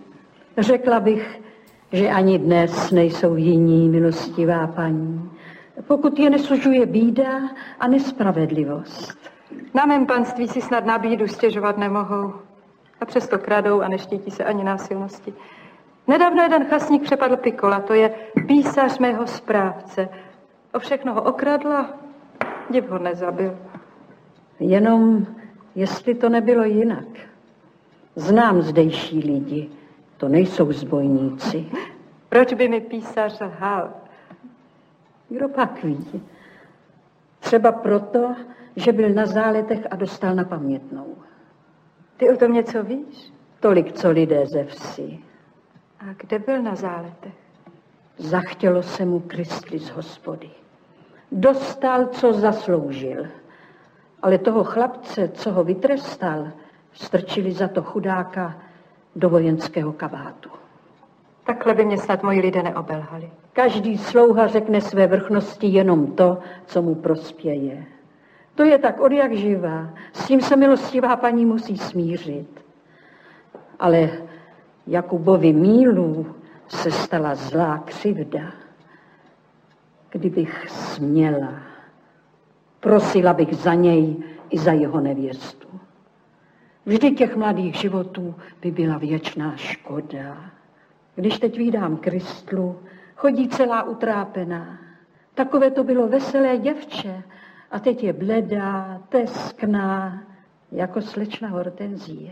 Řekla 0.59 1.01
bych, 1.01 1.25
že 1.93 2.09
ani 2.09 2.39
dnes 2.39 2.91
nejsou 2.93 3.37
jiní 3.37 3.89
milostivá 3.89 4.67
paní, 4.67 5.31
pokud 5.89 6.19
je 6.19 6.31
nesužuje 6.31 6.87
bída 6.87 7.49
a 7.81 7.89
nespravedlivost. 7.89 9.17
Na 9.75 9.87
mém 9.87 10.07
panství 10.07 10.49
si 10.49 10.61
snad 10.61 10.87
nabídu 10.87 11.29
stěžovat 11.29 11.79
nemohou. 11.79 12.33
A 13.01 13.05
přesto 13.05 13.39
kradou 13.39 13.81
a 13.81 13.89
neštítí 13.89 14.31
se 14.31 14.45
ani 14.45 14.65
násilnosti. 14.65 15.35
Nedávno 16.07 16.43
jeden 16.43 16.65
chasník 16.65 17.03
přepadl 17.03 17.37
Pikola, 17.37 17.81
to 17.81 17.95
je 17.95 18.11
písař 18.47 18.99
mého 18.99 19.27
správce. 19.27 20.09
O 20.75 20.79
všechno 20.79 21.15
ho 21.15 21.23
okradla, 21.23 21.91
div 22.71 22.89
ho 22.89 22.99
nezabil. 22.99 23.59
Jenom, 24.61 25.27
jestli 25.75 26.15
to 26.15 26.29
nebylo 26.29 26.65
jinak. 26.65 27.07
Znám 28.17 28.63
zdejší 28.63 29.19
lidi, 29.19 29.71
to 30.17 30.29
nejsou 30.29 30.73
zbojníci. 30.73 31.67
Proč 32.29 32.55
by 32.55 32.69
mi 32.69 32.81
písař 32.81 33.41
lhal? 33.41 33.91
Kdo 35.29 35.49
pak 35.49 35.85
ví? 35.85 36.23
Třeba 37.41 37.73
proto, 37.73 38.35
že 38.79 38.93
byl 38.93 39.09
na 39.09 39.27
záletech 39.27 39.87
a 39.91 39.97
dostal 39.97 40.35
na 40.35 40.45
pamětnou. 40.45 41.17
Ty 42.17 42.31
o 42.31 42.37
tom 42.37 42.53
něco 42.53 42.83
víš? 42.83 43.33
Tolik, 43.61 43.93
co 43.93 44.11
lidé 44.11 44.47
ze 44.47 44.65
vsi. 44.65 45.19
A 46.01 46.05
kde 46.17 46.39
byl 46.39 46.63
na 46.63 46.75
záletech? 46.75 47.35
Zachtělo 48.19 48.83
se 48.83 49.05
mu 49.05 49.21
kristli 49.21 49.79
z 49.79 49.91
hospody. 49.91 50.51
Dostal, 51.33 52.07
co 52.07 52.33
zasloužil. 52.33 53.27
Ale 54.23 54.39
toho 54.39 54.65
chlapce, 54.65 55.29
co 55.29 55.53
ho 55.53 55.65
vytrestal, 55.65 56.49
strčili 56.93 57.53
za 57.53 57.69
to 57.69 57.83
chudáka 57.83 58.59
do 59.17 59.29
vojenského 59.31 59.93
kabátu. 59.93 60.51
Takhle 61.47 61.75
by 61.75 61.85
mě 61.85 61.99
snad 61.99 62.23
moji 62.23 62.41
lidé 62.41 62.63
neobelhali. 62.63 63.31
Každý 63.53 63.99
slouha 63.99 64.47
řekne 64.47 64.81
své 64.81 65.07
vrchnosti 65.07 65.67
jenom 65.67 66.07
to, 66.07 66.39
co 66.67 66.83
mu 66.83 66.95
prospěje. 66.95 67.87
To 68.59 68.65
je 68.65 68.79
tak 68.79 69.01
od 69.01 69.13
jak 69.13 69.33
živá. 69.33 69.95
S 70.13 70.27
tím 70.27 70.41
se 70.41 70.57
milostivá 70.57 71.17
paní 71.17 71.47
musí 71.47 71.79
smířit. 71.79 72.65
Ale 73.79 74.11
Jakubovi 74.87 75.53
mílu 75.53 76.35
se 76.69 76.91
stala 76.91 77.35
zlá 77.35 77.79
křivda. 77.79 78.53
Kdybych 80.11 80.71
směla, 80.71 81.55
prosila 82.81 83.33
bych 83.33 83.55
za 83.55 83.75
něj 83.75 84.17
i 84.51 84.59
za 84.59 84.73
jeho 84.73 85.01
nevěstu. 85.01 85.69
Vždy 86.87 87.11
těch 87.11 87.37
mladých 87.37 87.75
životů 87.75 88.35
by 88.63 88.71
byla 88.71 88.99
věčná 88.99 89.57
škoda. 89.57 90.51
Když 91.15 91.39
teď 91.39 91.59
vídám 91.59 91.97
Kristlu, 91.97 92.79
chodí 93.17 93.49
celá 93.49 93.83
utrápená. 93.83 94.79
Takové 95.35 95.71
to 95.71 95.85
bylo 95.85 96.09
veselé 96.09 96.59
děvče, 96.59 97.23
a 97.71 97.79
teď 97.79 98.05
je 98.05 98.13
bledá, 98.13 99.01
teskná, 99.09 100.23
jako 100.73 101.03
slečna 101.03 101.49
hortenzie. 101.49 102.31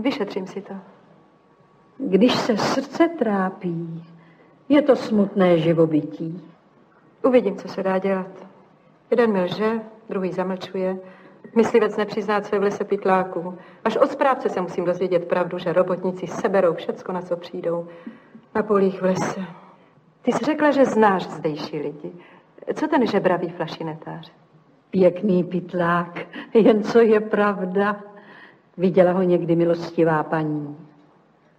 Vyšetřím 0.00 0.46
si 0.46 0.62
to. 0.62 0.74
Když 1.98 2.34
se 2.34 2.56
srdce 2.56 3.08
trápí, 3.08 4.04
je 4.68 4.82
to 4.82 4.96
smutné 4.96 5.58
živobytí. 5.58 6.44
Uvidím, 7.24 7.56
co 7.56 7.68
se 7.68 7.82
dá 7.82 7.98
dělat. 7.98 8.46
Jeden 9.10 9.32
mi 9.32 9.40
lže, 9.42 9.80
druhý 10.08 10.32
zamlčuje. 10.32 10.98
Myslivec 11.56 11.96
nepřizná 11.96 12.42
své 12.42 12.58
v 12.58 12.62
lese 12.62 12.84
pytláků. 12.84 13.58
Až 13.84 13.96
od 13.96 14.10
správce 14.10 14.48
se 14.48 14.60
musím 14.60 14.84
dozvědět 14.84 15.28
pravdu, 15.28 15.58
že 15.58 15.72
robotníci 15.72 16.26
seberou 16.26 16.74
všecko, 16.74 17.12
na 17.12 17.22
co 17.22 17.36
přijdou. 17.36 17.88
Na 18.54 18.62
polích 18.62 19.00
v 19.00 19.04
lese. 19.04 19.44
Ty 20.22 20.32
jsi 20.32 20.44
řekla, 20.44 20.70
že 20.70 20.84
znáš 20.84 21.22
zdejší 21.28 21.78
lidi. 21.78 22.12
Co 22.74 22.88
ten 22.88 23.06
žebravý 23.06 23.48
flašinetář? 23.48 24.32
Pěkný 24.90 25.44
pytlák, 25.44 26.26
jen 26.54 26.82
co 26.82 27.00
je 27.00 27.20
pravda. 27.20 28.00
Viděla 28.76 29.12
ho 29.12 29.22
někdy 29.22 29.56
milostivá 29.56 30.22
paní. 30.22 30.76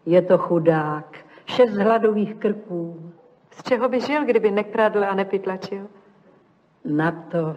Je 0.05 0.21
to 0.21 0.37
chudák, 0.37 1.17
šest 1.45 1.73
hladových 1.73 2.35
krků. 2.35 3.11
Z 3.51 3.63
čeho 3.63 3.89
by 3.89 4.01
žil, 4.01 4.25
kdyby 4.25 4.51
nekradl 4.51 5.03
a 5.03 5.15
nepytlačil? 5.15 5.87
Na 6.85 7.11
to 7.11 7.55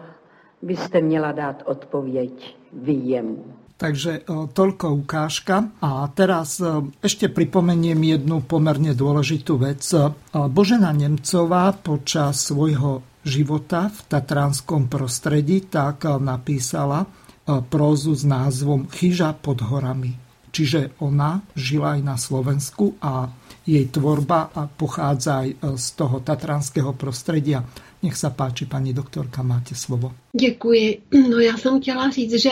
byste 0.63 1.01
měla 1.01 1.33
dát 1.33 1.63
odpověď 1.67 2.57
vy 2.73 2.93
jemu. 2.93 3.45
Takže 3.83 4.23
toľko 4.55 4.87
ukážka. 5.03 5.75
A 5.83 6.07
teraz 6.15 6.63
ešte 7.03 7.27
pripomeniem 7.27 7.99
jednu 7.99 8.39
pomerne 8.47 8.95
dôležitú 8.95 9.59
vec. 9.59 9.83
Božena 10.31 10.95
Nemcová 10.95 11.75
počas 11.75 12.47
svojho 12.47 13.03
života 13.27 13.91
v 13.91 13.99
tatranskom 14.07 14.87
prostredí 14.87 15.67
tak 15.67 16.07
napísala 16.07 17.11
prózu 17.43 18.15
s 18.15 18.23
názvom 18.23 18.87
Chyža 18.87 19.35
pod 19.35 19.67
horami. 19.67 20.15
Čiže 20.55 21.03
ona 21.03 21.43
žila 21.59 21.99
aj 21.99 22.01
na 22.07 22.15
Slovensku 22.15 22.95
a 23.03 23.27
jej 23.67 23.89
tvorba 23.91 24.47
pochádza 24.79 25.43
aj 25.43 25.75
z 25.75 25.87
toho 25.99 26.23
tatranského 26.23 26.95
prostredia. 26.95 27.67
Nech 28.03 28.17
se 28.17 28.31
páči, 28.31 28.67
paní 28.67 28.93
doktorka, 28.93 29.43
máte 29.43 29.75
slovo. 29.75 30.13
Děkuji. 30.41 31.03
No 31.31 31.39
já 31.39 31.57
jsem 31.57 31.81
chtěla 31.81 32.11
říct, 32.11 32.43
že 32.43 32.51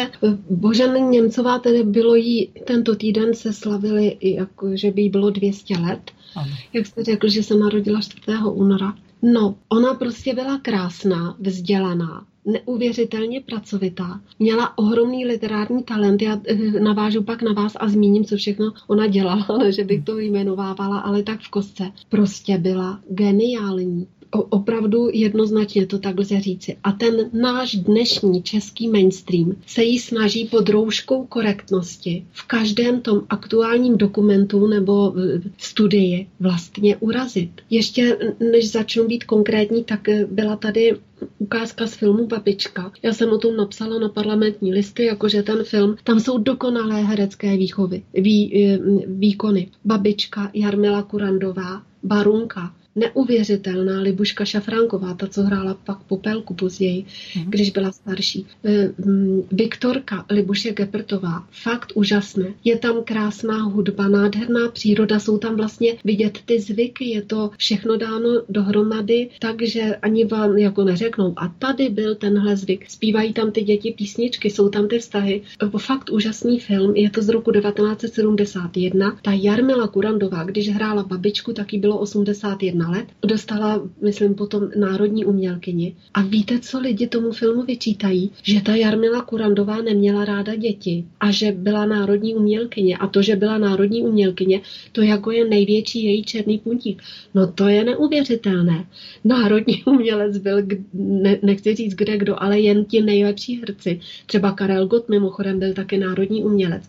Božena 0.50 0.98
Němcová, 0.98 1.58
tedy 1.58 1.82
bylo 1.82 2.14
jí, 2.14 2.46
tento 2.46 2.96
týden 2.96 3.34
se 3.34 3.52
slavili, 3.52 4.16
jako, 4.22 4.76
že 4.76 4.90
by 4.90 5.02
jí 5.02 5.10
bylo 5.10 5.30
200 5.30 5.78
let. 5.78 6.10
Ano. 6.34 6.52
Jak 6.72 6.86
jste 6.86 7.04
řekl, 7.04 7.28
že 7.28 7.42
se 7.42 7.54
narodila 7.54 8.00
4. 8.00 8.20
února. 8.52 8.94
No, 9.22 9.54
ona 9.68 9.94
prostě 9.94 10.34
byla 10.34 10.58
krásná, 10.58 11.36
vzdělaná, 11.40 12.26
neuvěřitelně 12.44 13.40
pracovitá. 13.40 14.20
Měla 14.38 14.78
ohromný 14.78 15.26
literární 15.26 15.82
talent. 15.82 16.22
Já 16.22 16.40
eh, 16.48 16.80
navážu 16.80 17.22
pak 17.22 17.42
na 17.42 17.52
vás 17.52 17.72
a 17.80 17.88
zmíním, 17.88 18.24
co 18.24 18.36
všechno 18.36 18.72
ona 18.86 19.06
dělala, 19.06 19.46
že 19.70 19.84
bych 19.84 20.04
to 20.04 20.18
jmenovávala, 20.18 20.98
ale 20.98 21.22
tak 21.22 21.40
v 21.40 21.48
kostce. 21.48 21.92
Prostě 22.08 22.58
byla 22.58 23.00
geniální 23.10 24.06
opravdu 24.30 25.08
jednoznačně 25.12 25.86
to 25.86 25.98
tak 25.98 26.18
lze 26.18 26.40
říci. 26.40 26.76
A 26.84 26.92
ten 26.92 27.30
náš 27.32 27.74
dnešní 27.74 28.42
český 28.42 28.88
mainstream 28.88 29.56
se 29.66 29.82
jí 29.82 29.98
snaží 29.98 30.44
pod 30.44 30.68
rouškou 30.68 31.26
korektnosti 31.26 32.24
v 32.32 32.46
každém 32.46 33.00
tom 33.00 33.22
aktuálním 33.28 33.96
dokumentu 33.96 34.66
nebo 34.66 35.14
studii 35.58 36.26
vlastně 36.40 36.96
urazit. 36.96 37.50
Ještě 37.70 38.18
než 38.52 38.70
začnu 38.70 39.06
být 39.06 39.24
konkrétní, 39.24 39.84
tak 39.84 40.00
byla 40.30 40.56
tady 40.56 40.96
ukázka 41.38 41.86
z 41.86 41.94
filmu 41.94 42.26
Babička. 42.26 42.92
Já 43.02 43.12
jsem 43.12 43.30
o 43.30 43.38
tom 43.38 43.56
napsala 43.56 43.98
na 43.98 44.08
parlamentní 44.08 44.72
listy, 44.72 45.04
jakože 45.04 45.42
ten 45.42 45.64
film, 45.64 45.96
tam 46.04 46.20
jsou 46.20 46.38
dokonalé 46.38 47.02
herecké 47.02 47.56
výchovy, 47.56 48.02
vý, 48.14 48.68
výkony. 49.06 49.68
Babička, 49.84 50.50
Jarmila 50.54 51.02
Kurandová, 51.02 51.82
Barunka, 52.02 52.74
neuvěřitelná 53.00 54.00
Libuška 54.00 54.44
Šafránková, 54.44 55.14
ta, 55.14 55.26
co 55.26 55.42
hrála 55.42 55.76
pak 55.84 55.98
Popelku 56.02 56.54
později, 56.54 57.04
mm. 57.36 57.50
když 57.50 57.70
byla 57.70 57.92
starší. 57.92 58.46
Eh, 58.64 58.92
mm, 58.98 59.42
Viktorka 59.52 60.26
Libuše 60.30 60.72
Gepertová, 60.72 61.44
fakt 61.50 61.92
úžasné. 61.94 62.54
Je 62.64 62.78
tam 62.78 63.04
krásná 63.04 63.62
hudba, 63.62 64.08
nádherná 64.08 64.68
příroda, 64.68 65.18
jsou 65.18 65.38
tam 65.38 65.56
vlastně 65.56 65.96
vidět 66.04 66.38
ty 66.44 66.60
zvyky, 66.60 67.04
je 67.04 67.22
to 67.22 67.50
všechno 67.56 67.96
dáno 67.96 68.42
dohromady, 68.48 69.28
takže 69.38 69.96
ani 70.02 70.24
vám 70.24 70.58
jako 70.58 70.84
neřeknou. 70.84 71.34
A 71.36 71.48
tady 71.48 71.88
byl 71.88 72.14
tenhle 72.14 72.56
zvyk. 72.56 72.90
Zpívají 72.90 73.32
tam 73.32 73.52
ty 73.52 73.62
děti 73.62 73.94
písničky, 73.98 74.50
jsou 74.50 74.68
tam 74.68 74.88
ty 74.88 74.98
vztahy. 74.98 75.42
Eh, 75.62 75.78
fakt 75.78 76.10
úžasný 76.10 76.60
film, 76.60 76.96
je 76.96 77.10
to 77.10 77.22
z 77.22 77.28
roku 77.28 77.52
1971. 77.52 79.18
Ta 79.22 79.32
Jarmila 79.32 79.88
Kurandová, 79.88 80.44
když 80.44 80.68
hrála 80.68 81.02
babičku, 81.02 81.52
taky 81.52 81.78
bylo 81.78 81.98
81 81.98 82.89
let, 82.90 83.06
dostala, 83.22 83.88
myslím, 84.02 84.34
potom 84.34 84.70
národní 84.76 85.24
umělkyni. 85.24 85.96
A 86.14 86.22
víte, 86.22 86.58
co 86.58 86.80
lidi 86.80 87.06
tomu 87.06 87.32
filmu 87.32 87.62
vyčítají? 87.62 88.30
Že 88.42 88.60
ta 88.60 88.74
Jarmila 88.74 89.22
Kurandová 89.22 89.82
neměla 89.82 90.24
ráda 90.24 90.54
děti 90.54 91.04
a 91.20 91.30
že 91.30 91.52
byla 91.52 91.86
národní 91.86 92.34
umělkyně. 92.34 92.96
A 92.96 93.06
to, 93.06 93.22
že 93.22 93.36
byla 93.36 93.58
národní 93.58 94.02
umělkyně, 94.02 94.60
to 94.92 95.02
jako 95.02 95.30
je 95.30 95.48
největší 95.48 96.04
její 96.04 96.24
černý 96.24 96.58
puntík. 96.58 97.02
No 97.34 97.46
to 97.46 97.68
je 97.68 97.84
neuvěřitelné. 97.84 98.86
Národní 99.24 99.84
umělec 99.84 100.38
byl, 100.38 100.56
ne, 100.94 101.38
nechci 101.42 101.74
říct 101.74 101.94
kde 101.94 102.18
kdo, 102.18 102.42
ale 102.42 102.60
jen 102.60 102.84
ti 102.84 103.02
nejlepší 103.02 103.60
herci. 103.60 104.00
Třeba 104.26 104.52
Karel 104.52 104.86
Gott 104.86 105.08
mimochodem 105.08 105.58
byl 105.58 105.72
také 105.74 105.98
národní 105.98 106.44
umělec. 106.44 106.82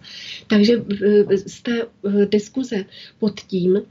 Takže 0.48 0.86
z 1.46 1.62
té 1.62 1.86
diskuze 2.30 2.86
pod 3.20 3.40
tím, 3.40 3.82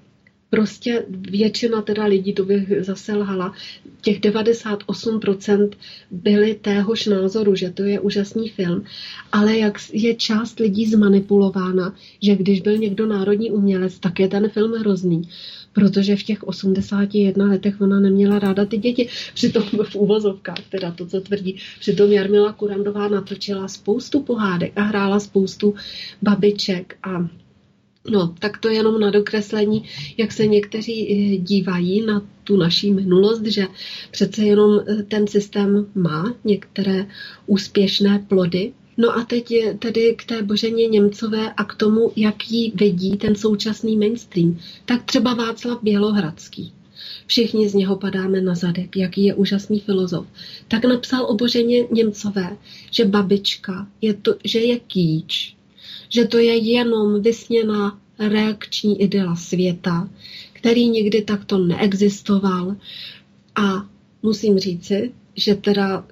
prostě 0.51 1.05
většina 1.09 1.83
teda 1.83 2.05
lidí, 2.05 2.33
to 2.33 2.45
bych 2.45 2.73
zase 2.81 3.15
lhala, 3.15 3.55
těch 4.01 4.21
98% 4.21 5.71
byli 6.11 6.55
téhož 6.55 7.07
názoru, 7.07 7.55
že 7.55 7.71
to 7.71 7.83
je 7.83 8.01
úžasný 8.01 8.49
film, 8.49 8.85
ale 9.33 9.59
jak 9.59 9.79
je 9.93 10.15
část 10.15 10.59
lidí 10.59 10.87
zmanipulována, 10.87 11.95
že 12.23 12.37
když 12.37 12.61
byl 12.61 12.79
někdo 12.79 13.07
národní 13.07 13.51
umělec, 13.51 13.99
tak 13.99 14.21
je 14.21 14.29
ten 14.29 14.49
film 14.49 14.73
hrozný 14.73 15.23
protože 15.73 16.17
v 16.17 16.23
těch 16.23 16.43
81 16.43 17.47
letech 17.47 17.81
ona 17.81 18.01
neměla 18.01 18.39
ráda 18.39 18.65
ty 18.65 18.79
děti. 18.79 19.09
Přitom 19.35 19.63
v 19.63 19.95
úvozovkách, 19.95 20.69
teda 20.69 20.91
to, 20.91 21.07
co 21.07 21.21
tvrdí. 21.21 21.57
Přitom 21.81 22.13
Jarmila 22.13 22.53
Kurandová 22.53 23.09
natočila 23.09 23.69
spoustu 23.69 24.23
pohádek 24.23 24.73
a 24.77 24.83
hrála 24.83 25.21
spoustu 25.21 25.75
babiček 26.23 26.97
a 27.03 27.29
No, 28.09 28.35
tak 28.39 28.59
to 28.59 28.69
je 28.69 28.75
jenom 28.75 29.01
na 29.01 29.11
dokreslení, 29.11 29.85
jak 30.17 30.33
se 30.33 30.47
někteří 30.47 31.13
eh, 31.13 31.37
dívají 31.37 32.07
na 32.07 32.23
tu 32.45 32.57
naší 32.57 32.93
minulost, 32.93 33.45
že 33.45 33.67
přece 34.11 34.45
jenom 34.45 34.81
eh, 34.81 35.03
ten 35.03 35.27
systém 35.27 35.87
má 35.95 36.35
některé 36.45 37.07
úspěšné 37.47 38.25
plody. 38.29 38.73
No 38.97 39.17
a 39.17 39.25
teď 39.25 39.51
je 39.51 39.75
tedy 39.75 40.15
k 40.19 40.25
té 40.25 40.43
Boženě 40.43 40.87
Němcové 40.87 41.53
a 41.53 41.65
k 41.65 41.75
tomu, 41.75 42.13
jak 42.17 42.51
ji 42.51 42.73
vidí 42.75 43.17
ten 43.17 43.35
současný 43.35 43.97
mainstream. 43.97 44.59
Tak 44.85 45.05
třeba 45.05 45.35
Václav 45.35 45.83
Bělohradský. 45.83 46.73
Všichni 47.27 47.69
z 47.69 47.75
něho 47.75 47.97
padáme 47.97 48.41
na 48.41 48.55
zadek, 48.55 48.97
jaký 48.97 49.25
je 49.25 49.35
úžasný 49.35 49.81
filozof. 49.81 50.27
Tak 50.69 50.85
napsal 50.85 51.25
o 51.25 51.35
Boženě 51.35 51.85
Němcové, 51.91 52.57
že 52.91 53.05
babička, 53.05 53.87
je 54.01 54.15
to, 54.15 54.35
že 54.45 54.59
je 54.59 54.79
kýč, 54.79 55.57
že 56.11 56.25
to 56.25 56.39
je 56.39 56.57
jenom 56.57 57.23
vysněná 57.23 57.99
reakční 58.19 59.03
idyla 59.03 59.37
světa, 59.37 60.09
který 60.53 60.89
nikdy 60.89 61.23
takto 61.23 61.59
neexistoval. 61.59 62.77
A 63.57 63.87
musím 64.23 64.59
říci, 64.59 65.13
že 65.37 65.55
teda 65.55 66.07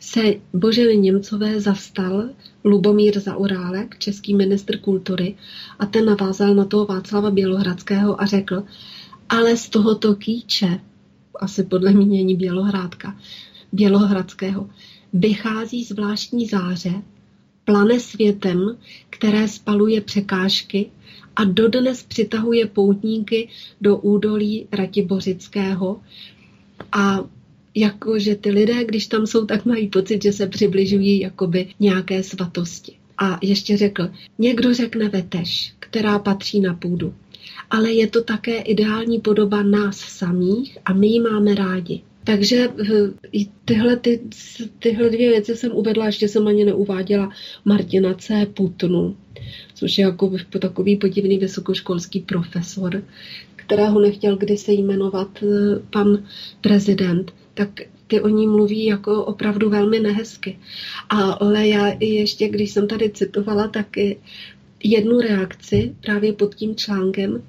se 0.00 0.20
Boženy 0.52 0.96
Němcové 0.96 1.60
zastal 1.60 2.28
Lubomír 2.64 3.20
Zaurálek, 3.20 3.98
český 3.98 4.34
ministr 4.34 4.78
kultury, 4.78 5.34
a 5.78 5.86
ten 5.86 6.04
navázal 6.04 6.54
na 6.54 6.64
toho 6.64 6.86
Václava 6.86 7.30
Bělohradského 7.30 8.22
a 8.22 8.26
řekl, 8.26 8.62
ale 9.28 9.56
z 9.56 9.68
tohoto 9.68 10.14
kýče, 10.14 10.80
asi 11.34 11.62
podle 11.62 11.92
mínění 11.92 12.36
Bělohrádka, 12.36 13.18
Bělohradského, 13.72 14.70
vychází 15.12 15.84
zvláštní 15.84 16.46
záře, 16.46 16.92
plane 17.68 18.00
světem, 18.00 18.76
které 19.10 19.48
spaluje 19.48 20.00
překážky 20.00 20.90
a 21.36 21.44
dodnes 21.44 22.02
přitahuje 22.02 22.66
poutníky 22.66 23.48
do 23.80 23.96
údolí 23.96 24.66
Ratibořického 24.72 26.00
a 26.92 27.24
jakože 27.74 28.34
ty 28.36 28.50
lidé, 28.50 28.84
když 28.84 29.06
tam 29.06 29.26
jsou, 29.26 29.46
tak 29.46 29.64
mají 29.64 29.88
pocit, 29.88 30.22
že 30.22 30.32
se 30.32 30.46
přibližují 30.46 31.20
jakoby 31.20 31.68
nějaké 31.80 32.22
svatosti. 32.22 32.92
A 33.18 33.38
ještě 33.42 33.76
řekl, 33.76 34.10
někdo 34.38 34.74
řekne 34.74 35.08
veteš, 35.08 35.74
která 35.78 36.18
patří 36.18 36.60
na 36.60 36.74
půdu, 36.74 37.14
ale 37.70 37.92
je 37.92 38.06
to 38.06 38.22
také 38.22 38.60
ideální 38.60 39.20
podoba 39.20 39.62
nás 39.62 39.98
samých 39.98 40.78
a 40.84 40.92
my 40.92 41.06
ji 41.06 41.20
máme 41.20 41.54
rádi. 41.54 42.00
Takže 42.28 42.68
eh, 43.36 43.44
tyhle, 43.64 43.96
ty, 43.96 44.20
tyhle 44.78 45.10
dvě 45.10 45.30
věci 45.30 45.56
jsem 45.56 45.72
uvedla, 45.72 46.06
ještě 46.06 46.28
jsem 46.28 46.46
ani 46.46 46.64
neuváděla 46.64 47.30
Martina 47.64 48.14
C. 48.14 48.46
Putnu, 48.46 49.16
což 49.74 49.98
je 49.98 50.04
jako 50.04 50.32
takový 50.60 50.96
podivný 50.96 51.38
vysokoškolský 51.38 52.20
profesor, 52.20 53.02
kterého 53.56 54.00
nechtěl 54.00 54.36
kdysi 54.36 54.72
jmenovat 54.72 55.42
eh, 55.42 55.46
pan 55.90 56.24
prezident, 56.60 57.32
tak 57.54 57.80
ty 58.06 58.20
o 58.20 58.28
ní 58.28 58.46
mluví 58.46 58.84
jako 58.84 59.24
opravdu 59.24 59.70
velmi 59.70 60.00
nehezky. 60.00 60.58
Ale 61.08 61.68
já 61.68 61.96
ještě, 62.00 62.48
když 62.48 62.70
jsem 62.70 62.88
tady 62.88 63.10
citovala, 63.10 63.68
tak 63.68 63.86
jednu 64.84 65.20
reakci 65.20 65.94
právě 66.00 66.32
pod 66.32 66.54
tím 66.54 66.76
článkem 66.76 67.42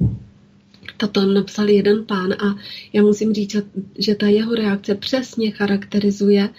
To 1.00 1.08
tam 1.08 1.34
napsal 1.34 1.70
jeden 1.70 2.06
pán 2.06 2.34
a 2.34 2.56
já 2.94 3.02
musím 3.02 3.34
říct, 3.34 3.56
že 3.98 4.16
ta 4.16 4.28
jeho 4.28 4.56
reakce 4.56 4.96
přesně 4.96 5.52
charakterizuje 5.52 6.50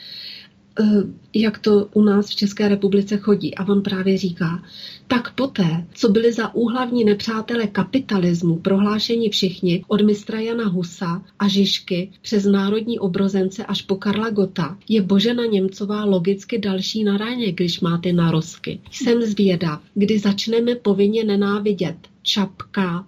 Eh, 0.80 1.02
jak 1.34 1.58
to 1.58 1.88
u 1.94 2.02
nás 2.02 2.30
v 2.30 2.36
České 2.36 2.68
republice 2.68 3.16
chodí. 3.16 3.54
A 3.54 3.68
on 3.68 3.82
právě 3.82 4.18
říká, 4.18 4.62
tak 5.06 5.34
poté, 5.34 5.86
co 5.94 6.08
byli 6.08 6.32
za 6.32 6.54
úhlavní 6.54 7.04
nepřátelé 7.04 7.66
kapitalismu 7.66 8.56
prohlášeni 8.56 9.30
všichni 9.30 9.84
od 9.88 10.00
mistra 10.00 10.40
Jana 10.40 10.68
Husa 10.68 11.22
a 11.38 11.48
Žižky 11.48 12.10
přes 12.22 12.44
národní 12.44 12.98
obrozence 12.98 13.64
až 13.66 13.82
po 13.82 13.96
Karla 13.96 14.30
Gota, 14.30 14.78
je 14.88 15.02
Božena 15.02 15.44
Němcová 15.44 16.04
logicky 16.04 16.58
další 16.58 17.04
na 17.04 17.16
ráně, 17.16 17.52
když 17.52 17.80
má 17.80 17.98
ty 17.98 18.12
narozky. 18.12 18.80
Jsem 18.90 19.22
zvědav, 19.22 19.82
kdy 19.94 20.18
začneme 20.18 20.74
povinně 20.74 21.24
nenávidět 21.24 21.96
Čapka, 22.22 23.06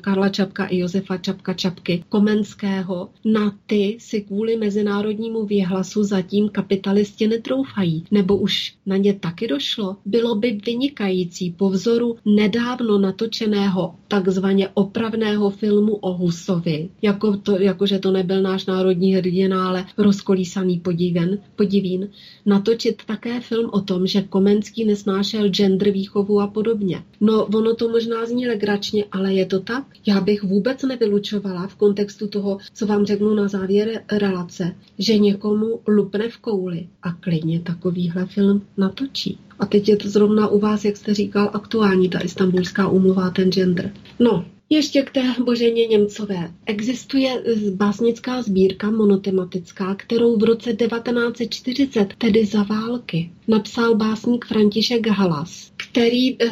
Karla 0.00 0.28
Čapka 0.28 0.66
i 0.66 0.78
Josefa 0.78 1.16
Čapka 1.16 1.54
Čapky 1.54 2.04
Komenského, 2.08 3.08
na 3.24 3.54
ty 3.66 3.96
si 4.00 4.20
kvůli 4.20 4.56
mezinárodnímu 4.56 5.46
věhlasu 5.46 6.04
zatím 6.04 6.48
kapitalisti 6.48 7.28
netroufají. 7.28 8.04
Nebo 8.10 8.36
už 8.36 8.74
na 8.86 8.96
ně 8.96 9.14
taky 9.14 9.48
došlo? 9.48 9.96
Bylo 10.04 10.34
by 10.34 10.60
vynikající 10.66 11.50
po 11.50 11.70
vzoru 11.70 12.16
nedávno 12.24 12.98
natočeného 12.98 13.94
takzvaně 14.08 14.68
opravného 14.74 15.50
filmu 15.50 15.94
o 15.94 16.12
Husovi, 16.12 16.88
jako, 17.02 17.36
to, 17.36 17.58
jako 17.58 17.86
že 17.86 17.98
to 17.98 18.10
nebyl 18.10 18.42
náš 18.42 18.66
národní 18.66 19.14
hrdina, 19.14 19.68
ale 19.68 19.86
rozkolísaný 19.98 20.80
podiven, 20.80 21.38
podivín, 21.56 22.08
natočit 22.46 23.02
také 23.06 23.40
film 23.40 23.70
o 23.72 23.80
tom, 23.80 24.06
že 24.06 24.22
Komenský 24.22 24.84
nesnášel 24.84 25.48
gender 25.48 25.90
výchovu 25.90 26.40
a 26.40 26.46
podobně. 26.46 27.02
No, 27.20 27.44
ono 27.44 27.74
to 27.74 27.88
možná 27.88 28.26
zní 28.26 28.46
legračně, 28.46 29.04
ale 29.12 29.34
je 29.34 29.46
to 29.52 29.60
tak. 29.60 29.84
Já 30.06 30.20
bych 30.20 30.42
vůbec 30.42 30.82
nevylučovala 30.82 31.66
v 31.66 31.74
kontextu 31.76 32.28
toho, 32.28 32.58
co 32.74 32.86
vám 32.86 33.06
řeknu 33.06 33.34
na 33.34 33.48
závěr 33.48 34.02
relace, 34.12 34.74
že 34.98 35.18
někomu 35.18 35.80
lupne 35.88 36.28
v 36.28 36.38
kouli 36.38 36.88
a 37.02 37.12
klidně 37.12 37.60
takovýhle 37.60 38.26
film 38.26 38.62
natočí. 38.76 39.38
A 39.58 39.66
teď 39.66 39.88
je 39.88 39.96
to 39.96 40.08
zrovna 40.08 40.48
u 40.48 40.58
vás, 40.58 40.84
jak 40.84 40.96
jste 40.96 41.14
říkal, 41.14 41.50
aktuální 41.52 42.08
ta 42.08 42.20
istambulská 42.20 42.88
umluva, 42.88 43.30
ten 43.30 43.52
gender. 43.52 43.92
No, 44.18 44.44
ještě 44.70 45.02
k 45.02 45.10
té 45.10 45.34
Boženě 45.44 45.86
Němcové. 45.86 46.50
Existuje 46.66 47.42
básnická 47.74 48.42
sbírka 48.42 48.90
monotematická, 48.90 49.94
kterou 49.94 50.36
v 50.36 50.44
roce 50.44 50.72
1940, 50.72 52.14
tedy 52.18 52.46
za 52.46 52.62
války, 52.62 53.30
napsal 53.48 53.94
básník 53.94 54.44
František 54.44 55.06
Halas, 55.06 55.72
který 55.76 56.42
eh, 56.42 56.48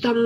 tam 0.00 0.16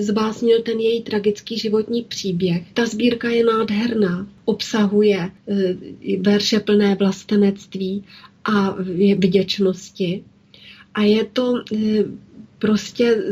zbásnil 0.00 0.62
ten 0.62 0.78
její 0.78 1.02
tragický 1.02 1.58
životní 1.58 2.02
příběh. 2.02 2.62
Ta 2.74 2.86
sbírka 2.86 3.28
je 3.28 3.44
nádherná, 3.44 4.28
obsahuje 4.44 5.30
eh, 5.48 5.74
verše 6.18 6.60
plné 6.60 6.94
vlastenectví 6.94 8.04
a 8.44 8.76
vděčnosti. 9.16 10.24
A 10.94 11.02
je 11.02 11.24
to 11.24 11.54
eh, 11.72 12.04
prostě 12.58 13.22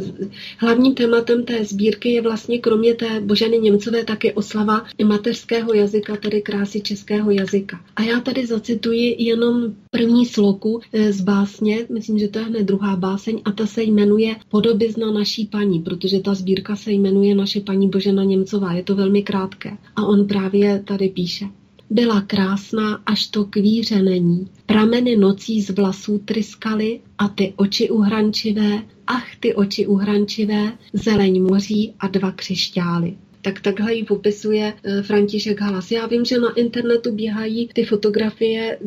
hlavním 0.58 0.94
tématem 0.94 1.44
té 1.44 1.64
sbírky 1.64 2.12
je 2.12 2.22
vlastně 2.22 2.58
kromě 2.58 2.94
té 2.94 3.20
Boženy 3.20 3.58
Němcové 3.58 4.04
také 4.04 4.32
oslava 4.32 4.84
mateřského 5.04 5.74
jazyka, 5.74 6.16
tedy 6.16 6.42
krásy 6.42 6.80
českého 6.80 7.30
jazyka. 7.30 7.80
A 7.96 8.02
já 8.02 8.20
tady 8.20 8.46
zacituji 8.46 9.16
jenom 9.18 9.74
první 9.90 10.26
sloku 10.26 10.80
eh, 10.92 11.12
z 11.12 11.20
básně, 11.20 11.86
myslím, 11.92 12.18
že 12.18 12.28
to 12.28 12.38
je 12.38 12.44
hned 12.44 12.62
druhá 12.62 12.96
báseň 12.96 13.40
a 13.44 13.52
ta 13.52 13.66
se 13.66 13.82
jmenuje 13.82 14.36
Podobizna 14.48 15.10
naší 15.12 15.46
paní, 15.46 15.80
protože 15.80 16.20
ta 16.20 16.34
sbírka 16.34 16.76
se 16.76 16.92
jmenuje 16.92 17.34
Naše 17.34 17.60
paní 17.60 17.88
Božena 17.88 18.24
Němcová, 18.24 18.72
je 18.72 18.82
to 18.82 18.94
velmi 18.94 19.22
krátké. 19.22 19.76
A 19.96 20.06
on 20.06 20.26
právě 20.26 20.82
tady 20.86 21.08
píše. 21.08 21.44
Byla 21.90 22.20
krásná, 22.20 23.02
až 23.06 23.26
to 23.26 23.44
kvíře 23.44 24.02
není. 24.02 24.48
Prameny 24.66 25.16
nocí 25.16 25.62
z 25.62 25.70
vlasů 25.70 26.18
tryskaly 26.18 27.00
a 27.18 27.28
ty 27.28 27.52
oči 27.56 27.90
uhrančivé, 27.90 28.82
ach 29.06 29.36
ty 29.40 29.54
oči 29.54 29.86
uhrančivé, 29.86 30.72
zeleň 30.92 31.42
moří 31.42 31.94
a 31.98 32.08
dva 32.08 32.32
křišťály 32.32 33.16
tak 33.46 33.60
takhle 33.60 33.94
ji 33.94 34.04
popisuje 34.04 34.74
eh, 34.82 35.02
František 35.02 35.60
Halas. 35.60 35.90
Já 35.90 36.06
vím, 36.06 36.24
že 36.24 36.40
na 36.40 36.52
internetu 36.52 37.12
běhají 37.12 37.68
ty 37.72 37.84
fotografie, 37.84 38.78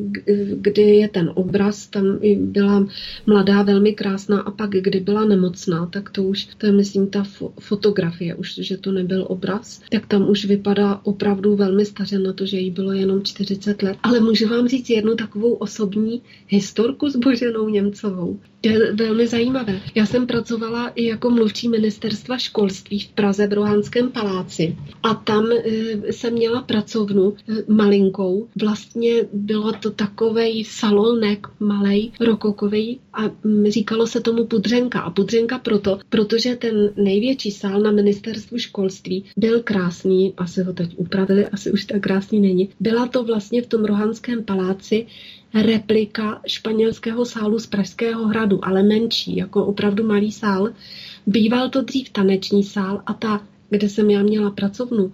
kdy 0.54 0.82
je 0.82 1.08
ten 1.08 1.32
obraz, 1.36 1.88
tam 1.88 2.20
byla 2.36 2.88
mladá, 3.26 3.62
velmi 3.62 3.94
krásná 3.94 4.42
a 4.42 4.52
pak, 4.52 4.70
kdy 4.70 5.00
byla 5.00 5.26
nemocná, 5.26 5.86
tak 5.86 6.10
to 6.10 6.24
už, 6.24 6.48
to 6.58 6.66
je 6.66 6.72
myslím 6.72 7.08
ta 7.08 7.24
fotografie, 7.60 8.36
už, 8.36 8.56
že 8.56 8.78
to 8.78 8.92
nebyl 8.92 9.26
obraz, 9.30 9.82
tak 9.92 10.08
tam 10.08 10.30
už 10.30 10.46
vypadá 10.46 11.02
opravdu 11.04 11.56
velmi 11.56 11.86
staře 11.86 12.20
na 12.20 12.34
to, 12.34 12.46
že 12.46 12.58
jí 12.58 12.72
bylo 12.72 12.92
jenom 12.92 13.24
40 13.24 13.84
let. 13.84 13.98
Ale 14.04 14.20
můžu 14.20 14.48
vám 14.48 14.68
říct 14.68 14.90
jednu 14.90 15.16
takovou 15.16 15.54
osobní 15.54 16.22
historku 16.48 17.10
s 17.10 17.16
Boženou 17.16 17.70
Němcovou. 17.70 18.40
To 18.62 18.70
je 18.70 18.94
velmi 18.94 19.28
zajímavé. 19.28 19.80
Já 19.96 20.06
jsem 20.06 20.28
pracovala 20.28 20.88
i 20.88 21.06
jako 21.06 21.30
mluvčí 21.30 21.70
ministerstva 21.70 22.38
školství 22.38 23.00
v 23.00 23.08
Praze 23.08 23.48
v 23.48 23.54
Rohanském 23.54 24.12
paláci 24.12 24.49
a 25.04 25.14
tam 25.14 25.52
e, 25.52 26.14
jsem 26.14 26.34
měla 26.34 26.62
pracovnu 26.62 27.34
e, 27.34 27.74
malinkou. 27.74 28.48
Vlastně 28.62 29.14
bylo 29.34 29.72
to 29.72 29.92
takovej 29.92 30.66
salonek 30.66 31.48
malej, 31.60 32.12
rokokový 32.20 33.00
a 33.14 33.22
říkalo 33.68 34.08
se 34.08 34.22
tomu 34.22 34.46
Pudřenka. 34.46 35.02
A 35.02 35.10
Pudřenka 35.10 35.60
proto, 35.60 36.00
protože 36.10 36.56
ten 36.56 36.90
největší 36.96 37.52
sál 37.52 37.82
na 37.82 37.92
ministerstvu 37.92 38.58
školství 38.58 39.26
byl 39.38 39.62
krásný, 39.64 40.34
asi 40.38 40.64
ho 40.64 40.74
teď 40.74 40.94
upravili, 40.98 41.46
asi 41.46 41.72
už 41.72 41.86
tak 41.86 42.02
krásný 42.02 42.40
není. 42.40 42.70
Byla 42.80 43.08
to 43.08 43.24
vlastně 43.24 43.62
v 43.62 43.68
tom 43.68 43.86
Rohanském 43.86 44.44
paláci 44.44 45.06
replika 45.54 46.42
španělského 46.48 47.26
sálu 47.26 47.60
z 47.60 47.68
Pražského 47.68 48.28
hradu, 48.28 48.66
ale 48.66 48.84
menší, 48.84 49.36
jako 49.36 49.66
opravdu 49.66 50.08
malý 50.08 50.32
sál. 50.32 50.70
Býval 51.28 51.70
to 51.70 51.82
dřív 51.82 52.10
taneční 52.10 52.64
sál 52.64 53.02
a 53.06 53.14
ta, 53.14 53.42
kde 53.70 53.90
jsem 53.90 54.10
já 54.10 54.24
měla 54.24 54.52
pracovnu, 54.52 55.12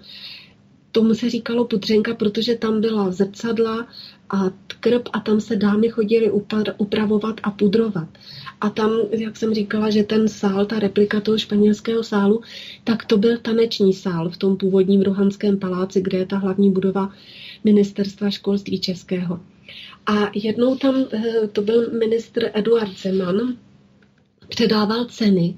tomu 0.92 1.14
se 1.14 1.30
říkalo 1.30 1.66
pudřenka, 1.66 2.14
protože 2.14 2.56
tam 2.56 2.82
byla 2.82 3.12
zrcadla 3.12 3.88
a 4.30 4.50
krb 4.80 5.10
a 5.14 5.20
tam 5.20 5.42
se 5.42 5.56
dámy 5.56 5.90
chodily 5.90 6.32
upravovat 6.78 7.36
a 7.44 7.52
pudrovat. 7.52 8.08
A 8.62 8.70
tam, 8.70 8.92
jak 9.12 9.38
jsem 9.38 9.54
říkala, 9.54 9.90
že 9.90 10.04
ten 10.04 10.28
sál, 10.28 10.66
ta 10.66 10.80
replika 10.80 11.20
toho 11.20 11.38
španělského 11.38 12.04
sálu, 12.04 12.42
tak 12.84 13.06
to 13.06 13.18
byl 13.18 13.38
taneční 13.38 13.94
sál 13.94 14.30
v 14.30 14.38
tom 14.38 14.58
původním 14.58 15.02
Rohanském 15.02 15.60
paláci, 15.60 16.02
kde 16.02 16.18
je 16.18 16.26
ta 16.26 16.38
hlavní 16.38 16.72
budova 16.72 17.12
ministerstva 17.64 18.30
školství 18.30 18.80
českého. 18.80 19.40
A 20.06 20.32
jednou 20.34 20.76
tam, 20.76 21.06
eh, 21.14 21.48
to 21.48 21.62
byl 21.62 21.92
ministr 22.00 22.52
Eduard 22.54 22.98
Zeman, 22.98 23.58
předával 24.48 25.06
ceny, 25.06 25.58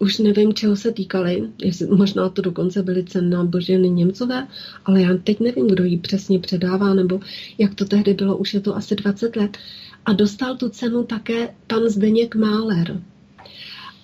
už 0.00 0.18
nevím, 0.18 0.54
čeho 0.54 0.76
se 0.76 0.92
týkaly, 0.92 1.42
možná 1.90 2.28
to 2.28 2.42
dokonce 2.42 2.82
byly 2.82 3.04
ceny 3.04 3.30
na 3.30 3.44
Boženy 3.44 3.88
Němcové, 3.88 4.46
ale 4.84 5.02
já 5.02 5.16
teď 5.24 5.40
nevím, 5.40 5.68
kdo 5.68 5.84
ji 5.84 5.98
přesně 5.98 6.38
předává, 6.38 6.94
nebo 6.94 7.20
jak 7.58 7.74
to 7.74 7.84
tehdy 7.84 8.14
bylo, 8.14 8.36
už 8.36 8.54
je 8.54 8.60
to 8.60 8.76
asi 8.76 8.96
20 8.96 9.36
let. 9.36 9.56
A 10.04 10.12
dostal 10.12 10.56
tu 10.56 10.68
cenu 10.68 11.04
také 11.04 11.54
pan 11.66 11.88
Zdeněk 11.88 12.34
Máler. 12.34 13.00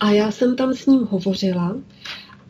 A 0.00 0.10
já 0.10 0.30
jsem 0.30 0.56
tam 0.56 0.74
s 0.74 0.86
ním 0.86 1.00
hovořila 1.10 1.76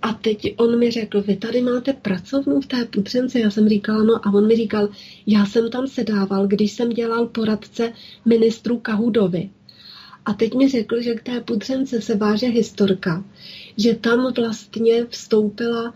a 0.03 0.13
teď 0.13 0.55
on 0.57 0.79
mi 0.79 0.91
řekl, 0.91 1.23
vy 1.23 1.37
tady 1.37 1.63
máte 1.63 1.93
pracovnu 1.93 2.61
v 2.61 2.67
té 2.67 2.85
pudřence. 2.85 3.41
Já 3.41 3.51
jsem 3.51 3.69
říkala, 3.69 4.03
no 4.03 4.27
a 4.27 4.33
on 4.35 4.47
mi 4.47 4.57
říkal, 4.57 4.89
já 5.27 5.47
jsem 5.47 5.71
tam 5.71 5.87
sedával, 5.87 6.47
když 6.47 6.73
jsem 6.73 6.91
dělal 6.91 7.27
poradce 7.27 7.93
ministru 8.25 8.79
Kahudovi. 8.79 9.51
A 10.25 10.33
teď 10.33 10.55
mi 10.55 10.69
řekl, 10.69 11.01
že 11.01 11.15
k 11.15 11.23
té 11.23 11.41
pudřence 11.41 12.01
se 12.01 12.17
váže 12.17 12.47
historka, 12.47 13.25
že 13.77 13.95
tam 13.95 14.33
vlastně 14.33 15.07
vstoupila 15.07 15.95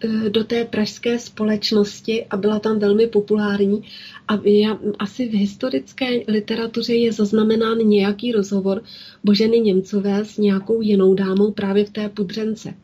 e, 0.00 0.30
do 0.30 0.44
té 0.44 0.64
pražské 0.64 1.18
společnosti 1.18 2.24
a 2.24 2.36
byla 2.36 2.58
tam 2.58 2.78
velmi 2.78 3.06
populární. 3.06 3.82
A 4.28 4.40
já, 4.44 4.78
asi 4.98 5.28
v 5.28 5.34
historické 5.34 6.06
literatuře 6.28 6.94
je 6.94 7.12
zaznamenán 7.12 7.78
nějaký 7.78 8.32
rozhovor 8.32 8.82
Boženy 9.24 9.60
Němcové 9.60 10.24
s 10.24 10.38
nějakou 10.38 10.82
jinou 10.82 11.14
dámou 11.14 11.52
právě 11.52 11.84
v 11.84 11.90
té 11.90 12.08
pudřence. 12.08 12.74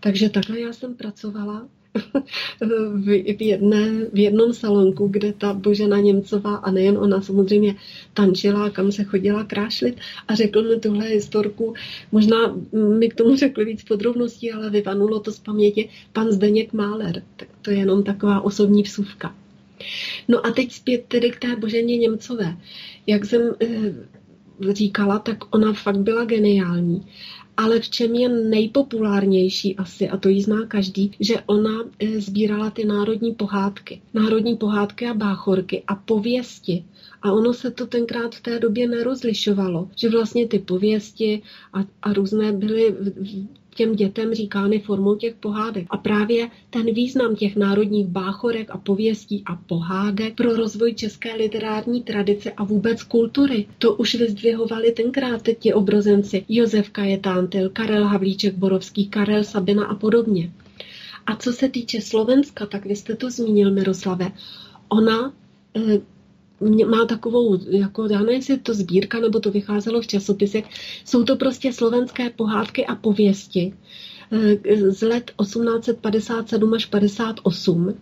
Takže 0.00 0.28
takhle 0.28 0.60
já 0.60 0.72
jsem 0.72 0.94
pracovala 0.94 1.68
v, 3.36 3.42
jedné, 3.42 4.06
v 4.12 4.18
jednom 4.18 4.52
salonku, 4.52 5.08
kde 5.08 5.32
ta 5.32 5.54
Božena 5.54 6.00
Němcová 6.00 6.56
a 6.56 6.70
nejen 6.70 6.98
ona 6.98 7.20
samozřejmě 7.20 7.74
tančila, 8.14 8.70
kam 8.70 8.92
se 8.92 9.04
chodila 9.04 9.44
krášlit 9.44 9.96
a 10.28 10.34
řekl 10.34 10.62
mi 10.62 10.80
tuhle 10.80 11.06
historku. 11.06 11.74
Možná 12.12 12.56
mi 12.98 13.08
k 13.08 13.14
tomu 13.14 13.36
řekl 13.36 13.64
víc 13.64 13.84
podrobností, 13.84 14.52
ale 14.52 14.70
vyvanulo 14.70 15.20
to 15.20 15.32
z 15.32 15.38
paměti 15.38 15.88
pan 16.12 16.32
Zdeněk 16.32 16.72
Máler. 16.72 17.22
Tak 17.36 17.48
to 17.62 17.70
je 17.70 17.76
jenom 17.76 18.02
taková 18.02 18.40
osobní 18.40 18.82
vsuvka. 18.82 19.34
No 20.28 20.46
a 20.46 20.50
teď 20.50 20.72
zpět 20.72 21.04
tedy 21.08 21.30
k 21.30 21.38
té 21.38 21.56
Boženě 21.56 21.96
Němcové. 21.96 22.56
Jak 23.06 23.24
jsem 23.24 23.42
e, 23.62 23.66
říkala, 24.72 25.18
tak 25.18 25.54
ona 25.54 25.72
fakt 25.72 25.98
byla 25.98 26.24
geniální. 26.24 27.06
Ale 27.58 27.80
v 27.80 27.88
čem 27.88 28.14
je 28.14 28.28
nejpopulárnější 28.28 29.76
asi, 29.76 30.08
a 30.08 30.16
to 30.16 30.28
jí 30.28 30.42
zná 30.42 30.66
každý, 30.66 31.10
že 31.20 31.42
ona 31.46 31.84
eh, 31.98 32.20
sbírala 32.20 32.70
ty 32.70 32.84
národní 32.84 33.34
pohádky. 33.34 34.00
Národní 34.14 34.56
pohádky 34.56 35.06
a 35.06 35.14
báchorky 35.14 35.82
a 35.86 35.94
pověsti. 35.94 36.84
A 37.22 37.32
ono 37.32 37.54
se 37.54 37.70
to 37.70 37.86
tenkrát 37.86 38.34
v 38.34 38.40
té 38.40 38.58
době 38.58 38.88
nerozlišovalo, 38.88 39.90
že 39.96 40.08
vlastně 40.08 40.48
ty 40.48 40.58
pověsti 40.58 41.42
a, 41.72 41.78
a 42.02 42.12
různé 42.12 42.52
byly 42.52 42.94
těm 43.78 43.94
dětem 43.94 44.34
říkány 44.34 44.78
formou 44.78 45.14
těch 45.16 45.34
pohádek. 45.34 45.86
A 45.90 45.96
právě 45.96 46.50
ten 46.70 46.94
význam 46.94 47.36
těch 47.36 47.56
národních 47.56 48.06
báchorek 48.06 48.70
a 48.70 48.78
pověstí 48.78 49.42
a 49.46 49.56
pohádek 49.56 50.34
pro 50.34 50.56
rozvoj 50.56 50.94
české 50.94 51.34
literární 51.36 52.02
tradice 52.02 52.52
a 52.52 52.64
vůbec 52.64 53.02
kultury, 53.02 53.66
to 53.78 53.94
už 53.94 54.14
vyzdvihovali 54.14 54.92
tenkrát 54.92 55.42
ti 55.58 55.72
obrozenci 55.72 56.44
Josef 56.48 56.90
Kajetántil, 56.90 57.70
Karel 57.70 58.04
Havlíček 58.04 58.54
Borovský, 58.54 59.06
Karel 59.06 59.44
Sabina 59.44 59.84
a 59.86 59.94
podobně. 59.94 60.50
A 61.26 61.36
co 61.36 61.52
se 61.52 61.68
týče 61.68 62.00
Slovenska, 62.00 62.66
tak 62.66 62.86
vy 62.86 62.96
jste 62.96 63.16
to 63.16 63.30
zmínil, 63.30 63.70
Miroslave. 63.70 64.32
Ona 64.88 65.32
eh, 65.76 66.00
má 66.90 67.04
takovou, 67.04 67.58
jako 67.70 68.06
já 68.10 68.18
nevím, 68.18 68.34
jestli 68.34 68.58
to 68.58 68.74
sbírka, 68.74 69.20
nebo 69.20 69.40
to 69.40 69.50
vycházelo 69.50 70.00
v 70.00 70.06
časopisech, 70.06 70.64
jsou 71.04 71.24
to 71.24 71.36
prostě 71.36 71.72
slovenské 71.72 72.30
pohádky 72.30 72.86
a 72.86 72.94
pověsti 72.94 73.74
eh, 74.32 74.92
z 74.92 75.02
let 75.02 75.32
1857 75.42 76.74
až 76.74 76.86
58. 76.86 77.94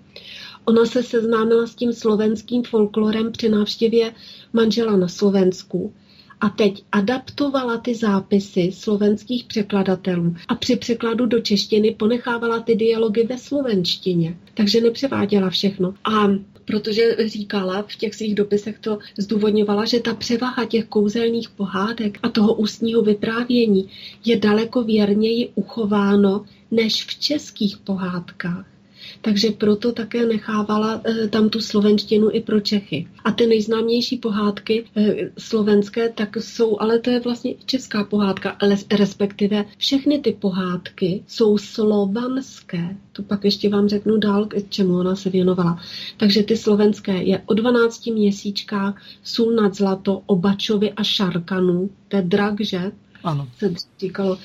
Ona 0.65 0.87
se 0.87 1.03
seznámila 1.03 1.67
s 1.67 1.75
tím 1.75 1.93
slovenským 1.93 2.63
folklorem 2.63 3.33
při 3.33 3.49
návštěvě 3.49 4.13
manžela 4.53 4.97
na 4.97 5.09
Slovensku 5.09 5.93
a 6.41 6.49
teď 6.49 6.85
adaptovala 6.93 7.79
ty 7.79 7.95
zápisy 7.95 8.71
slovenských 8.75 9.45
překladatelů 9.45 10.35
a 10.49 10.55
při 10.55 10.77
překladu 10.77 11.27
do 11.27 11.41
češtiny 11.41 11.91
ponechávala 11.91 12.61
ty 12.61 12.75
dialogy 12.75 13.25
ve 13.25 13.39
slovenštině. 13.39 14.37
Takže 14.55 14.81
nepřeváděla 14.81 15.51
všechno. 15.51 15.95
A 16.05 16.29
protože 16.67 17.17
říkala 17.27 17.83
v 17.83 17.97
těch 17.97 18.15
svých 18.15 18.35
dopisech 18.35 18.79
to 18.79 18.99
zdůvodňovala, 19.19 19.85
že 19.85 20.01
ta 20.01 20.15
převaha 20.15 20.65
těch 20.65 20.85
kouzelných 20.85 21.51
pohádek 21.51 22.19
a 22.23 22.29
toho 22.29 22.55
ústního 22.55 23.03
vyprávění 23.03 23.89
je 24.25 24.37
daleko 24.37 24.85
věrněji 24.85 25.53
uchováno 25.55 26.45
než 26.71 27.05
v 27.05 27.21
českých 27.21 27.77
pohádkách 27.77 28.76
takže 29.21 29.51
proto 29.51 29.93
také 29.93 30.27
nechávala 30.27 31.01
eh, 31.05 31.29
tam 31.29 31.49
tu 31.49 31.61
slovenštinu 31.61 32.31
i 32.33 32.41
pro 32.41 32.61
Čechy. 32.61 33.09
A 33.25 33.33
ty 33.33 33.47
nejznámější 33.47 34.17
pohádky 34.17 34.85
eh, 34.97 35.15
slovenské, 35.39 36.09
tak 36.09 36.37
jsou, 36.37 36.81
ale 36.81 36.99
to 36.99 37.11
je 37.11 37.21
vlastně 37.21 37.55
česká 37.67 38.05
pohádka, 38.05 38.57
respektive 38.91 39.65
všechny 39.79 40.19
ty 40.19 40.33
pohádky 40.33 41.25
jsou 41.27 41.59
slovanské. 41.59 42.97
To 43.13 43.23
pak 43.23 43.45
ještě 43.45 43.69
vám 43.69 43.89
řeknu 43.89 44.17
dál, 44.17 44.47
k 44.47 44.69
čemu 44.69 44.99
ona 44.99 45.17
se 45.17 45.31
věnovala. 45.31 45.81
Takže 46.17 46.43
ty 46.43 46.57
slovenské 46.57 47.23
je 47.23 47.43
o 47.47 47.55
12 47.55 48.07
měsíčkách 48.07 49.03
Sůl 49.23 49.53
nad 49.53 49.75
zlato, 49.75 50.23
Obačovi 50.27 50.93
a 50.93 51.03
Šarkanu, 51.03 51.91
to 52.09 52.17
je 52.17 52.23
drak, 52.23 52.61
že? 52.61 52.93
Ano. 53.25 53.49
Se 53.59 53.75
říkalo. 54.01 54.39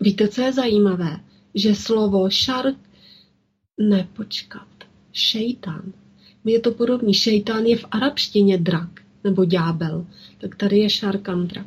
Víte, 0.00 0.28
co 0.28 0.42
je 0.42 0.52
zajímavé? 0.52 1.16
Že 1.54 1.74
slovo 1.74 2.30
šark 3.78 3.88
nepočkat. 3.90 4.68
Šejtán. 5.12 5.92
Je 6.44 6.60
to 6.60 6.72
podobný. 6.72 7.14
Šejtán 7.14 7.64
je 7.64 7.76
v 7.76 7.84
arabštině 7.90 8.58
drak, 8.58 8.88
nebo 9.24 9.44
ďábel. 9.44 10.06
Tak 10.40 10.56
tady 10.56 10.78
je 10.78 10.90
šarkan 10.90 11.46
drak. 11.46 11.66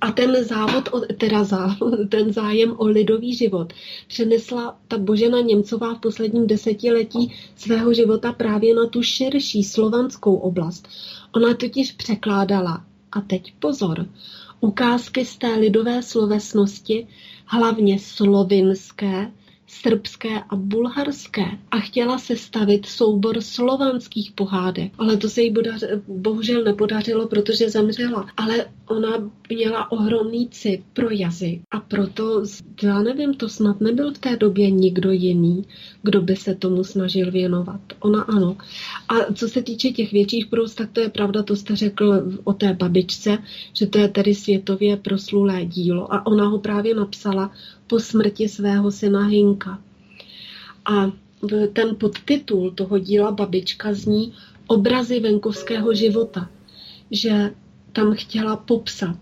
A 0.00 0.12
ten 0.12 0.44
závod, 0.44 0.88
teda 1.18 1.44
zá, 1.44 1.76
ten 2.08 2.32
zájem 2.32 2.74
o 2.76 2.86
lidový 2.86 3.34
život 3.34 3.72
přenesla 4.06 4.78
ta 4.88 4.98
Božena 4.98 5.40
Němcová 5.40 5.94
v 5.94 6.00
posledním 6.00 6.46
desetiletí 6.46 7.32
svého 7.56 7.94
života 7.94 8.32
právě 8.32 8.74
na 8.74 8.86
tu 8.86 9.02
širší 9.02 9.64
slovanskou 9.64 10.36
oblast. 10.36 10.88
Ona 11.32 11.54
totiž 11.54 11.92
překládala, 11.92 12.84
a 13.12 13.20
teď 13.20 13.54
pozor, 13.58 14.06
ukázky 14.60 15.24
z 15.24 15.36
té 15.36 15.54
lidové 15.54 16.02
slovesnosti, 16.02 17.06
hlavně 17.46 17.98
slovinské, 17.98 19.30
srbské 19.70 20.40
a 20.48 20.56
bulharské 20.56 21.44
a 21.70 21.80
chtěla 21.80 22.18
sestavit 22.18 22.86
soubor 22.86 23.40
slovanských 23.40 24.32
pohádek, 24.32 24.92
ale 24.98 25.16
to 25.16 25.28
se 25.28 25.42
jí 25.42 25.54
bohužel 26.08 26.64
nepodařilo, 26.64 27.28
protože 27.28 27.70
zemřela. 27.70 28.26
Ale 28.36 28.66
ona 28.86 29.30
měla 29.50 29.92
ohromný 29.92 30.48
cit 30.48 30.82
pro 30.92 31.10
jazyk 31.10 31.60
a 31.70 31.80
proto, 31.80 32.42
já 32.82 33.02
nevím, 33.02 33.34
to 33.34 33.48
snad 33.48 33.80
nebyl 33.80 34.14
v 34.14 34.18
té 34.18 34.36
době 34.36 34.70
nikdo 34.70 35.10
jiný, 35.10 35.64
kdo 36.02 36.22
by 36.22 36.36
se 36.36 36.54
tomu 36.54 36.84
snažil 36.84 37.30
věnovat. 37.30 37.80
Ona 38.00 38.22
ano. 38.22 38.56
A 39.08 39.32
co 39.34 39.48
se 39.48 39.62
týče 39.62 39.90
těch 39.90 40.12
větších 40.12 40.46
průst, 40.46 40.74
tak 40.76 40.90
to 40.92 41.00
je 41.00 41.08
pravda, 41.08 41.42
to 41.42 41.56
jste 41.56 41.76
řekl 41.76 42.22
o 42.44 42.52
té 42.52 42.74
babičce, 42.74 43.38
že 43.72 43.86
to 43.86 43.98
je 43.98 44.08
tedy 44.08 44.34
světově 44.34 44.96
proslulé 44.96 45.64
dílo 45.64 46.14
a 46.14 46.26
ona 46.26 46.46
ho 46.46 46.58
právě 46.58 46.94
napsala 46.94 47.50
po 47.90 48.00
smrti 48.00 48.48
svého 48.48 48.90
syna 48.90 49.26
Hinka. 49.26 49.82
A 50.86 51.10
ten 51.72 51.96
podtitul 51.96 52.70
toho 52.70 52.98
díla 52.98 53.32
Babička 53.32 53.94
zní 53.94 54.32
Obrazy 54.66 55.20
venkovského 55.20 55.94
života, 55.94 56.50
že 57.10 57.50
tam 57.92 58.14
chtěla 58.14 58.56
popsat 58.56 59.18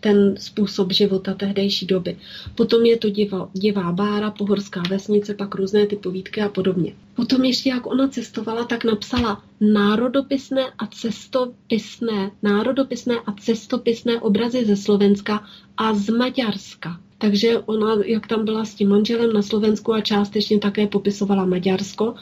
ten 0.00 0.34
způsob 0.38 0.92
života 0.92 1.34
tehdejší 1.34 1.86
doby. 1.86 2.18
Potom 2.54 2.84
je 2.84 2.96
to 2.96 3.10
diva, 3.10 3.48
divá 3.52 3.92
bára, 3.92 4.30
pohorská 4.30 4.82
vesnice, 4.90 5.34
pak 5.34 5.54
různé 5.54 5.86
ty 5.86 5.96
povídky 5.96 6.40
a 6.42 6.48
podobně. 6.48 6.92
Potom 7.14 7.44
ještě, 7.44 7.70
jak 7.70 7.86
ona 7.86 8.08
cestovala, 8.08 8.64
tak 8.64 8.84
napsala 8.84 9.44
národopisné 9.60 10.62
a 10.78 10.86
cestopisné, 10.86 12.30
národopisné 12.42 13.14
a 13.26 13.32
cestopisné 13.32 14.20
obrazy 14.20 14.64
ze 14.64 14.76
Slovenska 14.76 15.46
a 15.76 15.94
z 15.94 16.08
Maďarska. 16.08 17.00
Takže 17.20 17.58
ona, 17.58 17.96
jak 18.04 18.26
tam 18.26 18.44
byla 18.44 18.64
s 18.64 18.74
tím 18.74 18.88
manželem 18.88 19.32
na 19.32 19.42
Slovensku 19.42 19.92
a 19.92 20.00
částečně 20.00 20.58
také 20.58 20.86
popisovala 20.86 21.44
Maďarsko, 21.44 22.14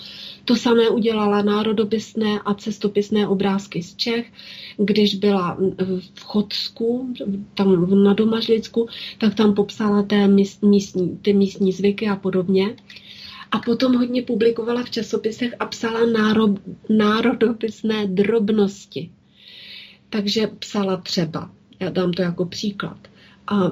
to 0.44 0.56
samé 0.56 0.88
udělala 0.88 1.42
národopisné 1.42 2.40
a 2.44 2.54
cestopisné 2.54 3.28
obrázky 3.28 3.82
z 3.82 3.96
Čech. 3.96 4.32
Když 4.76 5.14
byla 5.14 5.58
v 6.14 6.24
Chodsku, 6.24 7.14
tam 7.54 8.02
na 8.04 8.14
Domažlicku, 8.14 8.88
tak 9.18 9.34
tam 9.34 9.54
popsala 9.54 10.02
té 10.02 10.28
místní, 10.28 11.18
ty 11.22 11.32
místní 11.32 11.72
zvyky 11.72 12.08
a 12.08 12.16
podobně. 12.16 12.76
A 13.50 13.58
potom 13.58 13.94
hodně 13.94 14.22
publikovala 14.22 14.82
v 14.82 14.90
časopisech 14.90 15.54
a 15.60 15.66
psala 15.66 16.06
náro, 16.06 16.54
národopisné 16.88 18.06
drobnosti. 18.06 19.10
Takže 20.10 20.46
psala 20.58 20.96
třeba, 20.96 21.50
já 21.80 21.90
dám 21.90 22.12
to 22.12 22.22
jako 22.22 22.44
příklad, 22.44 22.98
a 23.46 23.70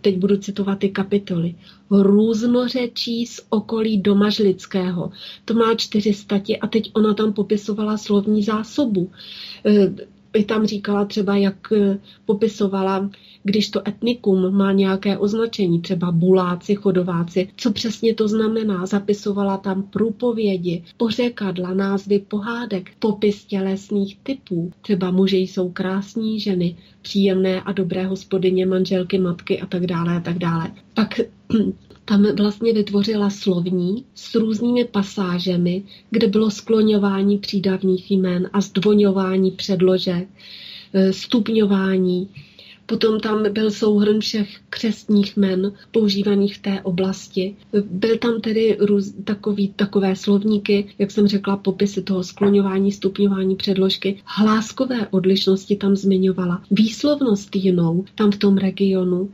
teď 0.00 0.16
budu 0.16 0.36
citovat 0.36 0.78
ty 0.78 0.88
kapitoly, 0.88 1.54
různořečí 1.90 3.26
z 3.26 3.40
okolí 3.48 3.98
Domažlického. 3.98 5.10
To 5.44 5.54
má 5.54 5.74
čtyři 5.74 6.14
stati 6.14 6.58
a 6.58 6.66
teď 6.66 6.90
ona 6.92 7.14
tam 7.14 7.32
popisovala 7.32 7.96
slovní 7.96 8.42
zásobu. 8.42 9.10
I 10.34 10.44
tam 10.44 10.66
říkala 10.66 11.04
třeba, 11.04 11.36
jak 11.36 11.72
e, 11.72 11.98
popisovala, 12.24 13.10
když 13.42 13.70
to 13.70 13.88
etnikum 13.88 14.56
má 14.56 14.72
nějaké 14.72 15.18
označení, 15.18 15.80
třeba 15.80 16.12
buláci, 16.12 16.74
chodováci, 16.74 17.48
co 17.56 17.72
přesně 17.72 18.14
to 18.14 18.28
znamená. 18.28 18.86
Zapisovala 18.86 19.56
tam 19.56 19.82
průpovědi, 19.82 20.84
pořekadla, 20.96 21.74
názvy 21.74 22.18
pohádek, 22.18 22.90
popis 22.98 23.44
tělesných 23.44 24.18
typů. 24.22 24.72
Třeba 24.82 25.10
muži 25.10 25.36
jsou 25.36 25.70
krásní, 25.70 26.40
ženy 26.40 26.76
příjemné 27.02 27.60
a 27.60 27.72
dobré 27.72 28.06
hospodyně, 28.06 28.66
manželky, 28.66 29.18
matky 29.18 29.60
a 29.60 29.66
tak 29.66 29.86
dále 29.86 30.16
a 30.16 30.20
tak 30.20 30.38
dále. 30.38 30.72
Pak 30.94 31.20
tam 32.08 32.26
vlastně 32.36 32.72
vytvořila 32.72 33.30
slovní 33.30 34.04
s 34.14 34.34
různými 34.34 34.84
pasážemi, 34.84 35.82
kde 36.10 36.26
bylo 36.26 36.50
skloňování 36.50 37.38
přídavných 37.38 38.10
jmen 38.10 38.50
a 38.52 38.60
zdvoňování 38.60 39.50
předložek, 39.50 40.28
e, 40.92 41.12
stupňování. 41.12 42.28
Potom 42.86 43.20
tam 43.20 43.52
byl 43.52 43.70
souhrn 43.70 44.20
všech 44.20 44.48
křestních 44.70 45.36
men 45.36 45.72
používaných 45.92 46.56
v 46.56 46.62
té 46.62 46.82
oblasti. 46.82 47.56
Byl 47.90 48.18
tam 48.18 48.40
tedy 48.40 48.76
růz, 48.80 49.14
takový, 49.24 49.68
takové 49.68 50.16
slovníky, 50.16 50.88
jak 50.98 51.10
jsem 51.10 51.26
řekla, 51.26 51.56
popisy 51.56 52.02
toho 52.02 52.24
skloňování, 52.24 52.92
stupňování 52.92 53.56
předložky. 53.56 54.20
Hláskové 54.24 55.08
odlišnosti 55.08 55.76
tam 55.76 55.96
zmiňovala. 55.96 56.62
Výslovnost 56.70 57.56
jinou 57.56 58.04
tam 58.14 58.30
v 58.30 58.36
tom 58.36 58.56
regionu 58.56 59.30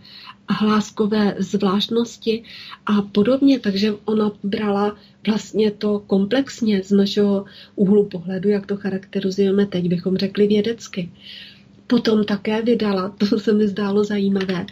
hláskové 0.48 1.34
zvláštnosti 1.38 2.42
a 2.86 3.02
podobně, 3.02 3.60
takže 3.60 3.92
ona 4.04 4.32
brala 4.42 4.96
vlastně 5.26 5.70
to 5.70 5.98
komplexně 6.06 6.82
z 6.82 6.90
našeho 6.90 7.44
úhlu 7.76 8.08
pohledu, 8.08 8.48
jak 8.48 8.66
to 8.66 8.76
charakterizujeme 8.76 9.66
teď, 9.66 9.88
bychom 9.88 10.16
řekli 10.16 10.46
vědecky. 10.46 11.10
Potom 11.86 12.24
také 12.24 12.62
vydala, 12.62 13.08
to 13.18 13.38
se 13.38 13.52
mi 13.52 13.68
zdálo 13.68 14.04
zajímavé, 14.04 14.66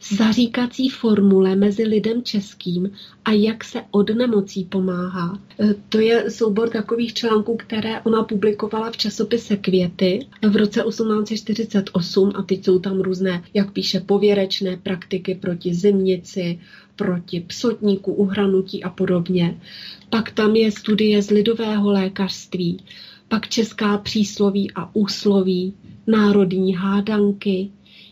zaříkací 0.00 0.88
formule 0.88 1.56
mezi 1.56 1.82
lidem 1.82 2.22
českým 2.22 2.90
a 3.24 3.32
jak 3.32 3.64
se 3.64 3.82
od 3.90 4.10
nemocí 4.10 4.64
pomáhá. 4.64 5.38
E, 5.60 5.74
to 5.88 5.98
je 6.00 6.30
soubor 6.30 6.68
takových 6.68 7.14
článků, 7.14 7.56
které 7.56 8.00
ona 8.00 8.22
publikovala 8.22 8.90
v 8.90 8.96
časopise 8.96 9.56
Květy 9.56 10.26
v 10.48 10.56
roce 10.56 10.82
1848 10.88 12.32
a 12.34 12.42
teď 12.42 12.64
jsou 12.64 12.78
tam 12.78 13.00
různé, 13.00 13.42
jak 13.54 13.72
píše, 13.72 14.00
pověrečné 14.00 14.76
praktiky 14.76 15.34
proti 15.34 15.74
zimnici, 15.74 16.58
proti 16.96 17.40
psotníku, 17.40 18.12
uhranutí 18.12 18.84
a 18.84 18.90
podobně. 18.90 19.60
Pak 20.10 20.30
tam 20.30 20.56
je 20.56 20.70
studie 20.70 21.22
z 21.22 21.30
lidového 21.30 21.90
lékařství, 21.90 22.84
pak 23.28 23.48
česká 23.48 23.98
přísloví 23.98 24.70
a 24.74 24.94
úsloví, 24.94 25.74
národní 26.06 26.74
hádanky, 26.74 27.70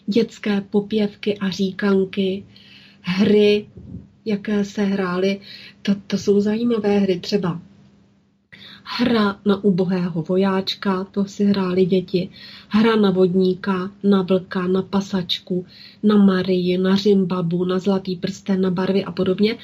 dětské 0.08 0.60
popěvky 0.60 1.38
a 1.38 1.50
říkanky, 1.50 2.44
hry, 3.00 3.66
jaké 4.24 4.64
se 4.64 4.84
hrály. 4.84 5.40
To, 5.82 5.94
to 6.06 6.18
jsou 6.18 6.40
zajímavé 6.40 6.98
hry, 6.98 7.20
třeba 7.20 7.60
hra 8.88 9.40
na 9.44 9.64
ubohého 9.64 10.22
vojáčka, 10.22 11.04
to 11.04 11.24
si 11.24 11.44
hráli 11.44 11.86
děti, 11.86 12.30
hra 12.68 12.96
na 12.96 13.10
vodníka, 13.10 13.90
na 14.02 14.22
vlka, 14.22 14.66
na 14.66 14.82
pasačku, 14.82 15.66
na 16.02 16.16
Marii, 16.16 16.78
na 16.78 16.96
Řimbabu, 16.96 17.64
na 17.64 17.78
zlatý 17.78 18.16
prsten, 18.16 18.60
na 18.60 18.70
barvy 18.70 19.04
a 19.04 19.12
podobně. 19.12 19.56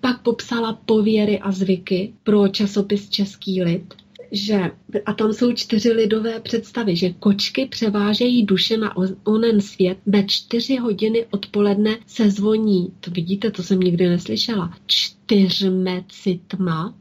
Pak 0.00 0.22
popsala 0.22 0.72
pověry 0.72 1.38
a 1.38 1.52
zvyky 1.52 2.12
pro 2.22 2.48
časopis 2.48 3.08
Český 3.08 3.62
lid 3.62 3.94
že, 4.32 4.70
a 5.06 5.12
tam 5.12 5.32
jsou 5.32 5.52
čtyři 5.52 5.92
lidové 5.92 6.40
představy, 6.40 6.96
že 6.96 7.10
kočky 7.10 7.66
převážejí 7.66 8.46
duše 8.46 8.76
na 8.76 8.96
onen 9.24 9.60
svět, 9.60 9.98
ve 10.06 10.24
čtyři 10.24 10.76
hodiny 10.76 11.26
odpoledne 11.30 11.98
se 12.06 12.30
zvoní, 12.30 12.92
to 13.00 13.10
vidíte, 13.10 13.50
to 13.50 13.62
jsem 13.62 13.80
nikdy 13.80 14.08
neslyšela, 14.08 14.74
čtyřmecitma, 14.86 16.94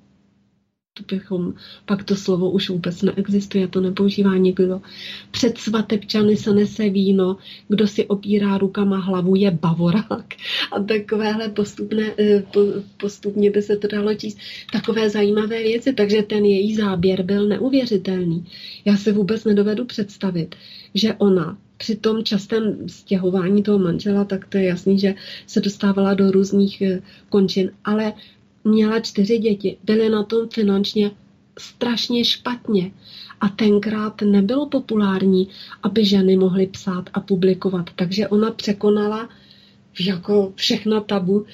to 0.98 1.16
bychom, 1.16 1.54
pak 1.86 2.04
to 2.04 2.16
slovo 2.16 2.52
už 2.52 2.70
vůbec 2.70 3.02
neexistuje, 3.02 3.68
to 3.68 3.82
nepoužívá 3.82 4.38
nikdo. 4.38 4.82
Před 5.32 5.58
svatebčany 5.58 6.38
se 6.38 6.54
nese 6.54 6.90
víno, 6.90 7.38
kdo 7.68 7.88
si 7.88 8.06
opírá 8.06 8.58
rukama 8.58 8.98
hlavu, 8.98 9.36
je 9.36 9.52
bavorák. 9.52 10.34
A 10.72 10.80
takovéhle 10.80 11.50
postupné, 11.50 12.12
eh, 12.20 12.44
postupně 12.98 13.52
by 13.52 13.62
se 13.62 13.78
to 13.78 13.88
dalo 13.88 14.14
číst. 14.14 14.38
Takové 14.72 15.10
zajímavé 15.10 15.64
věci, 15.64 15.94
takže 15.94 16.24
ten 16.24 16.46
její 16.46 16.76
záběr 16.76 17.24
byl 17.24 17.48
neuvěřitelný. 17.48 18.46
Já 18.86 18.98
si 18.98 19.12
vůbec 19.12 19.44
nedovedu 19.44 19.86
představit, 19.86 20.56
že 20.94 21.14
ona 21.14 21.58
při 21.78 21.96
tom 21.96 22.24
častém 22.24 22.90
stěhování 22.90 23.64
toho 23.64 23.80
manžela, 23.80 24.26
tak 24.26 24.48
to 24.48 24.58
je 24.58 24.64
jasný, 24.64 25.00
že 25.00 25.16
se 25.48 25.62
dostávala 25.62 26.14
do 26.14 26.32
různých 26.32 26.82
eh, 26.82 27.02
končin, 27.30 27.72
ale 27.86 28.14
měla 28.68 29.00
čtyři 29.00 29.38
děti, 29.38 29.78
byly 29.84 30.10
na 30.10 30.24
tom 30.24 30.50
finančně 30.50 31.12
strašně 31.60 32.26
špatně. 32.26 32.92
A 33.42 33.50
tenkrát 33.50 34.22
nebylo 34.22 34.66
populární, 34.70 35.48
aby 35.84 36.06
ženy 36.06 36.38
mohly 36.38 36.68
psát 36.68 37.10
a 37.14 37.20
publikovat. 37.20 37.90
Takže 37.96 38.28
ona 38.28 38.52
překonala 38.52 39.30
jako 40.00 40.52
všechna 40.56 41.02
tabu 41.02 41.46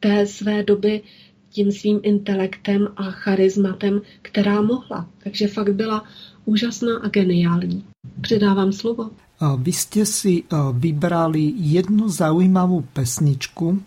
té 0.00 0.26
své 0.26 0.62
doby 0.62 1.02
tím 1.50 1.72
svým 1.72 2.00
intelektem 2.02 2.88
a 2.96 3.02
charizmatem, 3.02 4.00
která 4.22 4.62
mohla. 4.62 5.08
Takže 5.24 5.48
fakt 5.48 5.74
byla 5.74 6.04
úžasná 6.44 6.98
a 6.98 7.08
geniální. 7.08 7.84
Předávám 8.20 8.72
slovo. 8.72 9.10
Vy 9.58 9.72
jste 9.72 10.06
si 10.06 10.42
vybrali 10.72 11.52
jednu 11.56 12.08
zaujímavou 12.08 12.84
pesničku, 12.92 13.82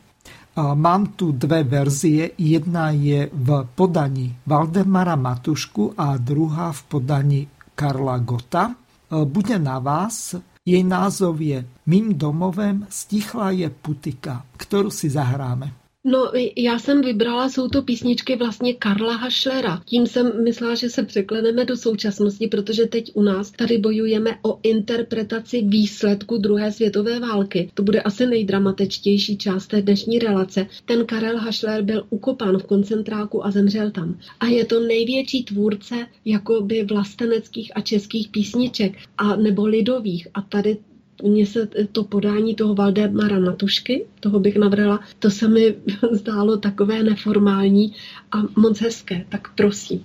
Mám 0.56 1.06
tu 1.20 1.32
dve 1.32 1.64
verzie. 1.64 2.32
Jedna 2.38 2.90
je 2.90 3.30
v 3.34 3.68
podaní 3.76 4.36
Valdemara 4.48 5.16
Matušku 5.16 5.94
a 5.98 6.18
druhá 6.18 6.72
v 6.72 6.84
podaní 6.84 7.48
Karla 7.76 8.18
Gota. 8.18 8.76
Bude 9.24 9.60
na 9.60 9.80
vás. 9.80 10.36
Jej 10.66 10.84
názov 10.84 11.42
je 11.42 11.66
Mým 11.86 12.18
domovem 12.18 12.88
stichla 12.90 13.52
je 13.52 13.70
putika, 13.70 14.46
kterou 14.58 14.90
si 14.90 15.10
zahráme. 15.10 15.85
No, 16.08 16.32
já 16.58 16.80
jsem 16.80 17.02
vybrala, 17.02 17.50
jsou 17.50 17.68
to 17.68 17.82
písničky 17.82 18.36
vlastně 18.36 18.74
Karla 18.74 19.16
Hašlera. 19.16 19.82
Tím 19.86 20.08
jsem 20.08 20.44
myslela, 20.44 20.76
že 20.76 20.90
se 20.90 21.04
překleneme 21.04 21.66
do 21.66 21.78
současnosti, 21.78 22.48
protože 22.48 22.86
teď 22.86 23.12
u 23.14 23.22
nás 23.22 23.52
tady 23.52 23.78
bojujeme 23.78 24.38
o 24.42 24.60
interpretaci 24.64 25.62
výsledku 25.62 26.38
druhé 26.38 26.72
světové 26.72 27.20
války. 27.20 27.70
To 27.74 27.84
bude 27.84 28.02
asi 28.02 28.26
nejdramatičtější 28.26 29.38
část 29.38 29.68
té 29.68 29.82
dnešní 29.82 30.20
relace. 30.20 30.68
Ten 30.86 31.06
Karel 31.06 31.38
Hašler 31.38 31.82
byl 31.82 32.06
ukopán 32.10 32.58
v 32.58 32.64
koncentráku 32.64 33.46
a 33.46 33.52
zemřel 33.52 33.92
tam. 33.92 34.20
A 34.40 34.46
je 34.46 34.66
to 34.66 34.80
největší 34.80 35.44
tvůrce 35.44 35.96
jakoby 36.26 36.84
vlasteneckých 36.84 37.72
a 37.76 37.82
českých 37.82 38.28
písniček 38.30 38.94
a 39.18 39.36
nebo 39.36 39.66
lidových. 39.66 40.28
A 40.34 40.42
tady 40.42 40.78
mně 41.24 41.46
se 41.46 41.68
to 41.92 42.04
podání 42.04 42.56
toho 42.56 42.76
Valdemara 42.76 43.40
Matušky, 43.40 44.06
toho 44.20 44.40
bych 44.40 44.56
navrhla, 44.56 45.00
to 45.20 45.30
se 45.30 45.48
mi 45.48 45.76
zdálo 46.12 46.58
takové 46.58 47.04
neformální 47.04 47.94
a 48.32 48.38
moc 48.60 48.82
hezké, 48.82 49.26
tak 49.30 49.56
prosím. 49.56 50.04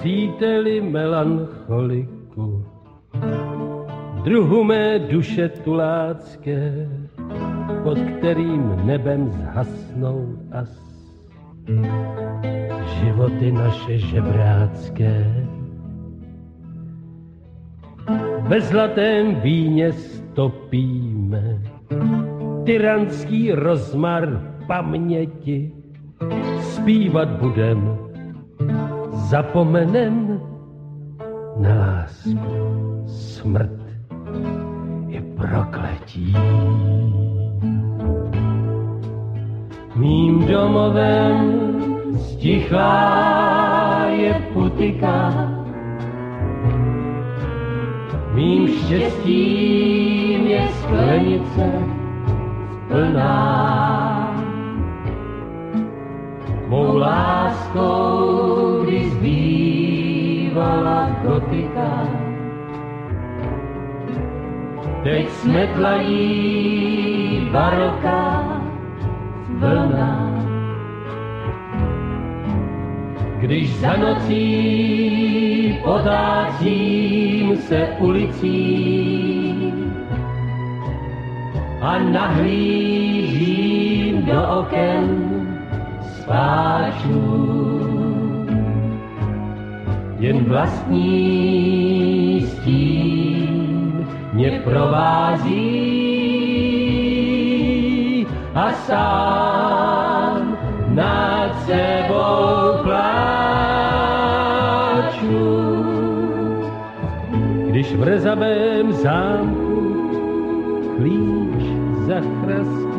Příteli 0.00 0.80
melancholiku, 0.80 2.64
druhu 4.24 4.64
mé 4.64 4.98
duše 4.98 5.48
tulácké, 5.48 6.88
pod 7.82 7.98
kterým 7.98 8.86
nebem 8.86 9.30
zhasnou 9.30 10.38
as. 10.52 10.90
Životy 13.00 13.52
naše 13.52 13.98
žebrácké, 13.98 15.46
ve 18.40 18.60
zlatém 18.60 19.34
víně 19.34 19.92
stopíme 19.92 21.58
tyranský 22.64 23.52
rozmar 23.52 24.40
paměti. 24.66 25.72
Zpívat 26.60 27.28
budem, 27.28 27.98
zapomenem 29.12 30.40
na 31.56 31.74
lásku, 31.74 32.38
smrt 33.06 33.80
i 35.08 35.20
prokletí. 35.20 36.34
Mým 39.96 40.46
domovem 40.46 41.36
stichá 42.16 44.06
je 44.10 44.34
putika, 44.52 45.32
Mým 48.40 48.68
štěstím 48.68 50.46
je 50.46 50.68
sklenice 50.80 51.72
plná. 52.88 53.36
Mou 56.68 56.96
láskou, 56.96 58.84
když 58.84 59.12
zbývala 59.12 61.08
gotika, 61.22 62.08
teď 65.02 65.28
smetlají 65.28 66.28
baroka 67.52 68.44
vlna. 69.48 70.29
Když 73.50 73.82
za 73.82 73.96
nocí 73.96 75.78
potácím 75.84 77.56
se 77.56 77.88
ulicí 77.98 79.74
a 81.80 81.98
nahlížím 81.98 83.46
do 84.26 84.58
oken 84.58 85.30
spáčů. 86.02 87.50
Jen 90.18 90.44
vlastní 90.44 92.46
stín 92.46 94.06
mě 94.32 94.60
provází 94.64 95.60
a 98.54 98.72
sám 98.72 100.58
nad 100.88 101.39
sebou 101.66 102.82
pláču. 102.82 103.40
Když 107.66 107.94
v 107.94 108.02
rezavém 108.02 108.92
zámku 108.92 109.80
klíč 110.96 111.62
zachrastí, 112.06 112.90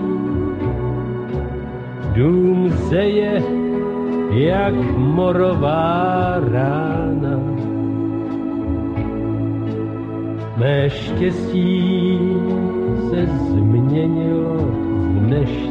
dům 2.14 2.70
zeje 2.70 3.44
jak 4.32 4.74
morová 4.98 6.40
rána. 6.52 7.40
Mé 10.58 10.90
štěstí 10.90 12.20
se 13.10 13.26
změnilo 13.26 14.56
v 14.58 15.28
neštěstí. 15.30 15.71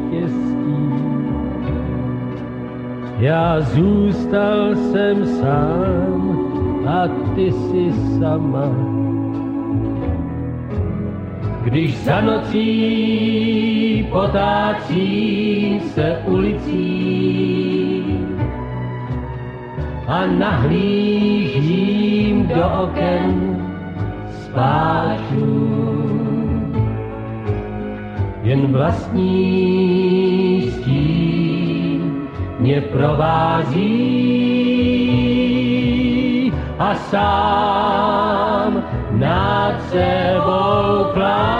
Já 3.21 3.61
zůstal 3.61 4.75
jsem 4.77 5.27
sám 5.27 6.39
a 6.89 7.09
ty 7.35 7.53
si 7.53 7.93
sama. 8.19 8.67
Když 11.65 11.97
za 12.05 12.21
nocí 12.21 14.07
potácí 14.11 15.81
se 15.95 16.23
ulicí 16.27 18.05
a 20.07 20.27
nahlížím 20.27 21.67
do 22.49 22.65
oken 22.83 23.57
spáčů, 24.31 25.71
jen 28.43 28.73
vlastní 28.73 30.30
mě 32.71 32.81
provází 32.81 33.91
a 36.79 36.95
sám 37.11 38.83
nad 39.11 39.75
sebou 39.91 41.05
pláču. 41.15 41.51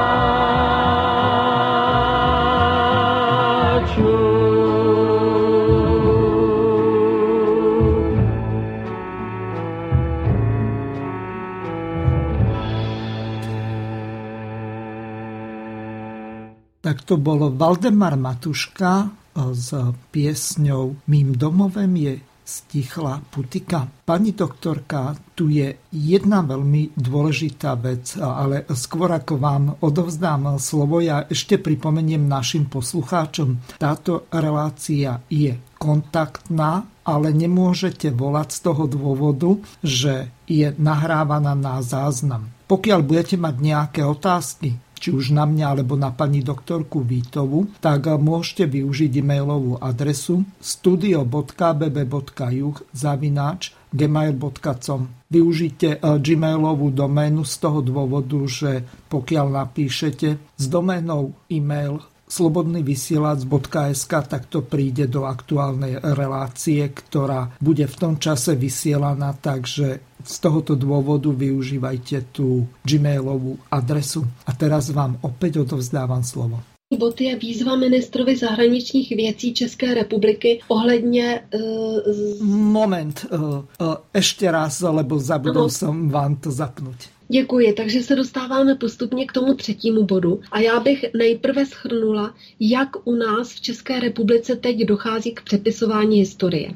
Tak 16.81 17.03
to 17.03 17.17
bol 17.17 17.51
Valdemar 17.51 18.17
Matuška 18.17 19.20
s 19.35 19.71
piesňou 20.11 21.07
Mým 21.07 21.39
domovem 21.39 21.93
je 21.97 22.15
stichla 22.51 23.23
putika. 23.31 23.87
Pani 23.87 24.35
doktorka, 24.35 25.15
tu 25.39 25.47
je 25.47 25.71
jedna 25.95 26.43
veľmi 26.43 26.99
dôležitá 26.99 27.79
vec, 27.79 28.19
ale 28.19 28.67
skôr 28.75 29.15
ako 29.15 29.35
vám 29.39 29.65
odovzdám 29.79 30.59
slovo, 30.59 30.99
ja 30.99 31.31
ešte 31.31 31.63
pripomeniem 31.63 32.27
našim 32.27 32.67
poslucháčom. 32.67 33.79
Táto 33.79 34.27
relácia 34.35 35.23
je 35.31 35.70
kontaktná, 35.81 36.85
ale 37.09 37.33
nemôžete 37.33 38.13
volať 38.13 38.53
z 38.53 38.61
toho 38.69 38.85
dôvodu, 38.85 39.57
že 39.81 40.29
je 40.45 40.69
nahrávaná 40.77 41.57
na 41.57 41.81
záznam. 41.81 42.53
Pokiaľ 42.69 43.01
budete 43.01 43.41
mať 43.41 43.55
nejaké 43.59 44.05
otázky, 44.05 44.77
či 45.01 45.17
už 45.17 45.33
na 45.33 45.49
mňa 45.49 45.73
alebo 45.73 45.97
na 45.97 46.13
pani 46.13 46.45
doktorku 46.45 47.01
Vítovu, 47.01 47.73
tak 47.81 48.13
môžete 48.21 48.69
využiť 48.69 49.25
e-mailovú 49.25 49.81
adresu 49.81 50.45
studio.bb.juh 50.61 52.77
zavináč 52.93 53.73
gmail.com. 53.97 55.01
Využite 55.33 55.97
gmailovú 56.05 56.93
doménu 56.93 57.49
z 57.49 57.55
toho 57.57 57.81
dôvodu, 57.81 58.37
že 58.45 58.85
pokiaľ 59.09 59.65
napíšete 59.65 60.37
s 60.37 60.65
doménou 60.69 61.33
e-mail 61.49 62.05
slobodnyvysielac.sk, 62.31 64.13
tak 64.31 64.47
to 64.47 64.63
príde 64.63 65.11
do 65.11 65.27
aktuálnej 65.27 65.99
relácie, 65.99 66.87
ktorá 66.87 67.51
bude 67.59 67.91
v 67.91 67.97
tom 67.99 68.15
čase 68.23 68.55
vysielaná, 68.55 69.35
takže 69.35 70.01
z 70.23 70.35
tohoto 70.39 70.79
dôvodu 70.79 71.35
využívajte 71.35 72.31
tú 72.31 72.71
gmailovú 72.87 73.59
adresu. 73.73 74.23
A 74.47 74.55
teraz 74.55 74.95
vám 74.95 75.19
opäť 75.27 75.67
odovzdávam 75.67 76.23
slovo. 76.23 76.63
Bod 76.91 77.21
je 77.21 77.31
výzva 77.37 77.77
ministrovi 77.77 78.37
zahraničních 78.37 79.11
věcí 79.11 79.55
České 79.55 79.95
republiky 79.95 80.61
ohledně... 80.69 81.41
Uh, 81.55 82.13
z... 82.13 82.43
Moment, 82.43 83.27
uh, 83.31 83.39
uh, 83.39 83.97
ešte 84.11 84.51
raz, 84.51 84.83
lebo 84.83 85.19
zabudol 85.23 85.71
ano. 85.71 85.71
som 85.71 86.11
vám 86.11 86.43
to 86.43 86.51
zapnúť. 86.51 87.20
Děkuji, 87.33 87.73
takže 87.73 88.03
se 88.03 88.17
dostáváme 88.17 88.75
postupně 88.75 89.27
k 89.27 89.33
tomu 89.33 89.55
třetímu 89.55 90.05
bodu. 90.05 90.41
A 90.51 90.61
já 90.61 90.81
bych 90.81 91.05
nejprve 91.15 91.67
schrnula, 91.67 92.35
jak 92.61 92.89
u 93.05 93.15
nás 93.15 93.53
v 93.53 93.61
České 93.61 94.01
republice 94.01 94.57
teď 94.57 94.85
dochází 94.85 95.33
k 95.33 95.43
přepisování 95.43 96.19
historie. 96.19 96.71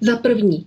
Za 0.00 0.16
první, 0.16 0.66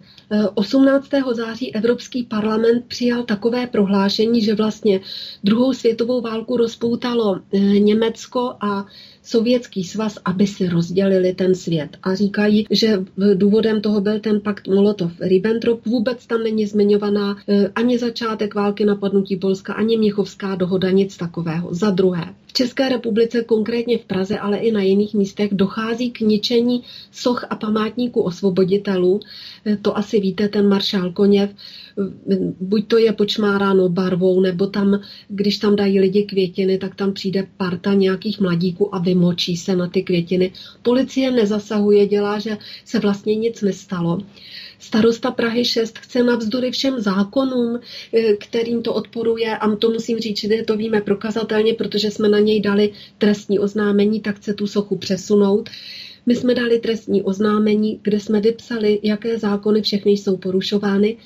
18. 0.56 1.10
září 1.32 1.76
Evropský 1.76 2.24
parlament 2.24 2.86
přijal 2.88 3.24
takové 3.24 3.68
prohlášení, 3.68 4.42
že 4.42 4.56
vlastně 4.56 5.02
druhou 5.44 5.74
světovou 5.74 6.22
válku 6.22 6.58
rozpoutalo 6.58 7.40
eh, 7.54 7.60
Německo 7.60 8.56
a 8.62 8.86
Sovětský 9.26 9.84
svaz, 9.84 10.18
aby 10.26 10.48
si 10.48 10.70
rozdělili 10.70 11.34
ten 11.34 11.56
svět. 11.56 11.98
A 12.04 12.16
říkají, 12.16 12.68
že 12.72 13.04
důvodem 13.34 13.82
toho 13.82 14.02
byl 14.02 14.20
ten 14.20 14.42
pakt 14.42 14.68
Molotov-Ribbentrop. 14.68 15.80
Vůbec 15.86 16.28
tam 16.28 16.44
není 16.44 16.66
zmiňovaná 16.66 17.38
eh, 17.48 17.72
ani 17.76 17.98
začátek 18.00 18.56
války 18.56 18.86
napadnutí 18.86 19.36
Polska, 19.36 19.74
ani 19.74 19.98
Měchovská 19.98 20.56
dohoda, 20.56 20.92
nic 20.92 21.18
takového. 21.18 21.74
Za 21.74 21.90
druhé, 21.90 22.34
v 22.48 22.54
České 22.54 22.90
republice, 22.90 23.44
konkrétně 23.44 23.98
v 23.98 24.06
Praze, 24.06 24.40
ale 24.40 24.58
i 24.58 24.72
na 24.72 24.82
jiných 24.82 25.14
místech, 25.14 25.54
dochází 25.54 26.12
k 26.12 26.20
ničení 26.20 26.84
soch 27.12 27.46
a 27.50 27.56
památníků 27.56 28.22
osvoboditelů. 28.22 29.20
Eh, 29.66 29.78
to 29.78 29.98
asi 29.98 30.20
víte, 30.20 30.50
ten 30.50 30.68
maršál 30.68 31.12
Koněv 31.12 31.50
buď 32.60 32.88
to 32.88 32.98
je 32.98 33.14
počmáráno 33.14 33.90
barvou, 33.90 34.42
nebo 34.42 34.68
tam, 34.68 35.00
když 35.28 35.58
tam 35.58 35.76
dají 35.76 36.00
lidi 36.00 36.24
květiny, 36.24 36.78
tak 36.78 36.96
tam 36.96 37.14
přijde 37.14 37.48
parta 37.58 37.94
nějakých 37.94 38.40
mladíků 38.40 38.96
a 38.96 39.00
vymočí 39.00 39.58
se 39.58 39.76
na 39.76 39.88
ty 39.88 40.04
květiny. 40.04 40.52
Policie 40.82 41.32
nezasahuje, 41.32 42.08
dělá, 42.08 42.40
že 42.40 42.58
se 42.86 43.00
vlastně 43.00 43.36
nic 43.36 43.62
nestalo. 43.62 44.20
Starosta 44.80 45.32
Prahy 45.32 45.66
6 45.66 45.98
chce 45.98 46.24
navzdory 46.24 46.72
všem 46.72 47.00
zákonům, 47.00 47.80
eh, 48.14 48.34
kterým 48.34 48.82
to 48.82 48.94
odporuje, 48.94 49.58
a 49.58 49.76
to 49.76 49.90
musím 49.90 50.20
říct, 50.20 50.40
že 50.40 50.64
to 50.68 50.78
víme 50.78 51.02
prokazatelně, 51.02 51.74
protože 51.74 52.12
jsme 52.12 52.30
na 52.30 52.40
něj 52.40 52.62
dali 52.62 52.92
trestní 53.18 53.60
oznámení, 53.60 54.20
tak 54.20 54.36
chce 54.36 54.54
tu 54.54 54.68
sochu 54.68 54.96
přesunout. 54.96 55.70
My 56.26 56.36
jsme 56.36 56.56
dali 56.56 56.80
trestní 56.80 57.24
oznámení, 57.24 58.00
kde 58.04 58.20
jsme 58.20 58.42
vypsali, 58.42 59.00
jaké 59.04 59.40
zákony 59.40 59.82
všechny 59.82 60.12
jsou 60.12 60.38
porušovány 60.38 61.18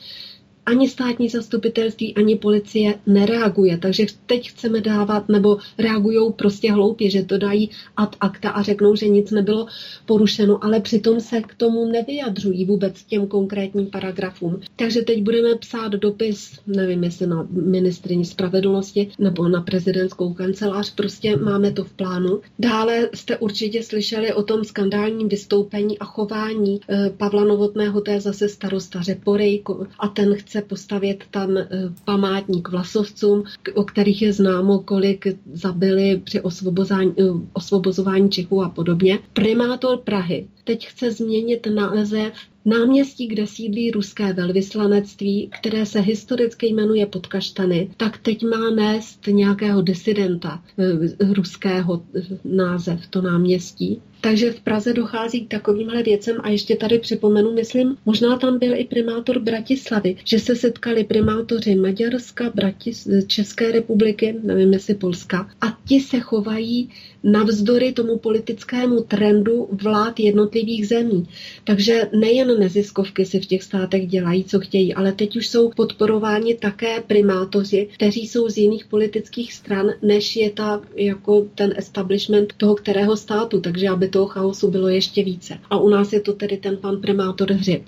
ani 0.65 0.89
státní 0.89 1.29
zastupitelství, 1.29 2.15
ani 2.15 2.35
policie 2.35 2.95
nereaguje. 3.07 3.77
Takže 3.77 4.05
teď 4.25 4.49
chceme 4.49 4.81
dávat, 4.81 5.29
nebo 5.29 5.57
reagují 5.77 6.33
prostě 6.33 6.71
hloupě, 6.71 7.09
že 7.09 7.23
to 7.23 7.37
dají 7.37 7.69
ad 7.97 8.15
acta 8.19 8.49
a 8.49 8.61
řeknou, 8.61 8.95
že 8.95 9.07
nic 9.07 9.31
nebylo 9.31 9.65
porušeno, 10.05 10.63
ale 10.63 10.79
přitom 10.79 11.19
se 11.19 11.41
k 11.41 11.55
tomu 11.55 11.85
nevyjadřují 11.85 12.65
vůbec 12.65 13.03
těm 13.03 13.27
konkrétním 13.27 13.85
paragrafům. 13.85 14.59
Takže 14.75 15.01
teď 15.01 15.23
budeme 15.23 15.55
psát 15.55 15.91
dopis, 15.91 16.59
nevím 16.67 17.03
jestli 17.03 17.27
na 17.27 17.47
ministrině 17.51 18.25
spravedlnosti 18.25 19.09
nebo 19.19 19.47
na 19.47 19.61
prezidentskou 19.61 20.33
kancelář, 20.33 20.95
prostě 20.95 21.37
máme 21.37 21.71
to 21.71 21.83
v 21.83 21.93
plánu. 21.93 22.41
Dále 22.59 23.09
jste 23.13 23.37
určitě 23.37 23.83
slyšeli 23.83 24.33
o 24.33 24.43
tom 24.43 24.63
skandálním 24.63 25.29
vystoupení 25.29 25.99
a 25.99 26.05
chování 26.05 26.79
eh, 26.89 27.09
Pavla 27.17 27.43
Novotného, 27.43 28.01
to 28.01 28.11
je 28.11 28.21
zase 28.21 28.49
starosta 28.49 29.01
Řeporej 29.01 29.63
a 29.99 30.07
ten 30.07 30.35
chce 30.35 30.48
chce 30.49 30.61
postavit 30.61 31.23
tam 31.31 31.57
eh, 31.57 31.67
památník 32.05 32.69
vlasovcům, 32.69 33.43
o 33.73 33.83
kterých 33.83 34.21
je 34.21 34.33
známo, 34.33 34.79
kolik 34.79 35.27
zabili 35.53 36.21
při 36.23 36.41
eh, 36.41 37.23
osvobozování 37.53 38.29
Čechů 38.29 38.63
a 38.63 38.69
podobně. 38.69 39.19
Primátor 39.33 39.97
Prahy 39.97 40.47
teď 40.63 40.87
chce 40.87 41.11
změnit 41.11 41.67
název 41.75 42.33
náměstí, 42.69 43.27
kde 43.27 43.47
sídlí 43.47 43.91
ruské 43.91 44.33
velvyslanectví, 44.33 45.49
které 45.59 45.85
se 45.85 45.99
historicky 45.99 46.67
jmenuje 46.67 47.05
Podkaštany, 47.05 47.91
tak 47.97 48.17
teď 48.17 48.43
má 48.43 48.69
nést 48.69 49.27
nějakého 49.27 49.81
disidenta 49.81 50.63
eh, 50.79 51.33
ruského 51.33 52.03
název, 52.43 53.07
to 53.07 53.21
náměstí. 53.21 54.01
Takže 54.21 54.51
v 54.51 54.59
Praze 54.59 54.93
dochází 54.93 55.45
k 55.45 55.49
takovýmhle 55.49 56.03
věcem 56.03 56.37
a 56.43 56.49
ještě 56.49 56.75
tady 56.75 56.99
připomenu, 56.99 57.53
myslím, 57.53 57.97
možná 58.05 58.37
tam 58.37 58.59
byl 58.59 58.73
i 58.75 58.85
primátor 58.85 59.39
Bratislavy, 59.39 60.15
že 60.23 60.39
se 60.39 60.55
setkali 60.55 61.03
primátoři 61.03 61.75
Maďarska, 61.75 62.51
Bratis, 62.55 63.07
České 63.27 63.71
republiky, 63.71 64.35
nevím 64.43 64.73
jestli 64.73 64.95
Polska, 64.95 65.49
a 65.61 65.77
ti 65.85 65.99
se 65.99 66.19
chovají 66.19 66.89
navzdory 67.23 67.91
tomu 67.93 68.17
politickému 68.17 69.03
trendu 69.03 69.67
vlád 69.71 70.19
jednotlivých 70.19 70.87
zemí. 70.87 71.27
Takže 71.63 72.09
nejen 72.19 72.59
neziskovky 72.59 73.25
si 73.25 73.39
v 73.39 73.45
těch 73.45 73.63
státech 73.63 74.07
dělají, 74.07 74.43
co 74.43 74.59
chtějí, 74.59 74.93
ale 74.93 75.11
teď 75.11 75.37
už 75.37 75.47
jsou 75.47 75.69
podporováni 75.75 76.55
také 76.55 77.01
primátoři, 77.01 77.87
kteří 77.93 78.27
jsou 78.27 78.49
z 78.49 78.57
jiných 78.57 78.85
politických 78.85 79.53
stran, 79.53 79.89
než 80.01 80.35
je 80.35 80.49
ta 80.49 80.81
jako 80.95 81.47
ten 81.55 81.73
establishment 81.77 82.53
toho 82.57 82.75
kterého 82.75 83.17
státu. 83.17 83.61
Takže 83.61 83.89
aby 83.89 84.09
toho 84.09 84.25
chaosu 84.25 84.71
bylo 84.71 84.87
ještě 84.87 85.23
více. 85.23 85.59
A 85.69 85.77
u 85.77 85.89
nás 85.89 86.13
je 86.13 86.19
to 86.19 86.33
tedy 86.33 86.57
ten 86.57 86.77
pan 86.77 87.01
primátor 87.01 87.51
Hřib. 87.51 87.83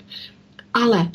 Ale 0.74 1.10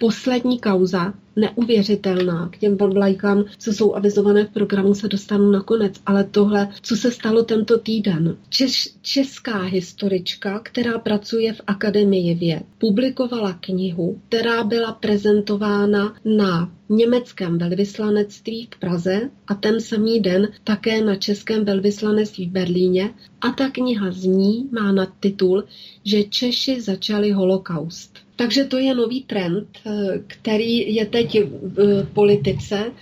poslední 0.00 0.60
kauza, 0.60 1.14
neuvěřitelná. 1.36 2.48
K 2.48 2.58
těm 2.58 2.76
vlajkám, 2.76 3.44
co 3.58 3.72
jsou 3.72 3.94
avizované 3.94 4.44
v 4.44 4.50
programu, 4.50 4.94
se 4.94 5.08
dostanu 5.08 5.50
nakonec. 5.50 5.94
Ale 6.06 6.24
tohle, 6.24 6.68
co 6.82 6.96
se 6.96 7.10
stalo 7.10 7.42
tento 7.42 7.78
týden. 7.78 8.36
Češ, 8.48 8.88
česká 9.02 9.62
historička, 9.62 10.58
která 10.58 10.98
pracuje 10.98 11.52
v 11.52 11.60
Akademii 11.66 12.34
věd, 12.34 12.62
publikovala 12.78 13.52
knihu, 13.52 14.20
která 14.28 14.64
byla 14.64 14.92
prezentována 14.92 16.16
na 16.24 16.72
německém 16.88 17.58
velvyslanectví 17.58 18.68
v 18.74 18.78
Praze 18.78 19.30
a 19.46 19.54
ten 19.54 19.80
samý 19.80 20.20
den 20.20 20.48
také 20.64 21.04
na 21.04 21.16
českém 21.16 21.64
velvyslanectví 21.64 22.46
v 22.46 22.52
Berlíně. 22.52 23.10
A 23.40 23.50
ta 23.50 23.70
kniha 23.70 24.10
zní, 24.10 24.68
má 24.72 24.92
nad 24.92 25.08
titul, 25.20 25.64
že 26.04 26.22
Češi 26.24 26.80
začali 26.80 27.32
holokaust. 27.32 28.13
Takže 28.36 28.64
to 28.64 28.78
je 28.78 28.94
nový 28.94 29.22
trend, 29.22 29.68
eh, 29.86 30.20
který 30.26 30.94
je 30.94 31.06
teď 31.06 31.38
v 31.62 32.06
politice 32.12 32.92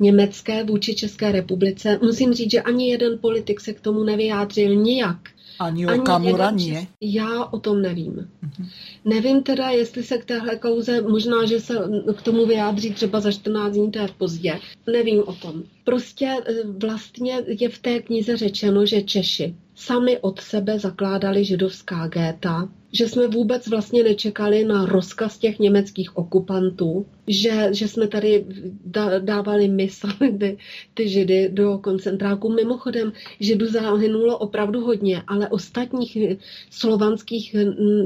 německé 0.00 0.64
vůči 0.64 0.94
České 0.94 1.32
republice. 1.32 1.98
Musím 2.02 2.34
říct, 2.34 2.50
že 2.50 2.62
ani 2.62 2.90
jeden 2.90 3.18
politik 3.18 3.60
se 3.60 3.72
k 3.72 3.80
tomu 3.80 4.04
nevyjádřil 4.04 4.74
nijak. 4.74 5.18
Ani 5.58 5.86
o 5.86 5.98
Kamura 6.02 6.50
nie? 6.50 6.86
Já 7.00 7.44
o 7.44 7.60
tom 7.60 7.82
nevím. 7.82 8.12
Uh-huh. 8.12 8.66
Nevím 9.04 9.42
teda, 9.42 9.70
jestli 9.70 10.02
se 10.02 10.18
k 10.18 10.24
téhle 10.24 10.56
kauze, 10.56 11.00
možná, 11.00 11.44
že 11.44 11.60
se 11.60 11.74
k 12.16 12.22
tomu 12.22 12.46
vyjádří 12.46 12.90
třeba 12.90 13.20
za 13.20 13.32
14 13.32 13.72
dní, 13.72 13.90
to 13.90 13.98
je 13.98 14.08
pozdě. 14.18 14.60
Nevím 14.92 15.22
o 15.26 15.32
tom. 15.32 15.62
Prostě 15.84 16.36
eh, 16.46 16.54
vlastně 16.86 17.42
je 17.46 17.68
v 17.68 17.78
té 17.78 18.00
knize 18.00 18.36
řečeno, 18.36 18.86
že 18.86 19.02
Češi 19.02 19.54
sami 19.74 20.18
od 20.18 20.40
sebe 20.40 20.78
zakládali 20.78 21.44
židovská 21.44 22.06
géta, 22.06 22.68
že 22.96 23.08
jsme 23.08 23.28
vůbec 23.28 23.66
vlastně 23.66 24.02
nečekali 24.02 24.64
na 24.64 24.86
rozkaz 24.86 25.38
těch 25.38 25.58
německých 25.58 26.16
okupantů, 26.16 27.06
že, 27.26 27.68
že 27.72 27.88
jsme 27.88 28.08
tady 28.08 28.44
dávali 29.18 29.68
my 29.68 29.88
sami 29.88 30.32
ty, 30.38 30.58
ty 30.94 31.08
židy 31.08 31.48
do 31.52 31.78
koncentráku. 31.78 32.52
Mimochodem, 32.52 33.12
židů 33.40 33.66
zahynulo 33.66 34.38
opravdu 34.38 34.80
hodně, 34.80 35.22
ale 35.26 35.48
ostatních 35.48 36.18
slovanských 36.70 37.56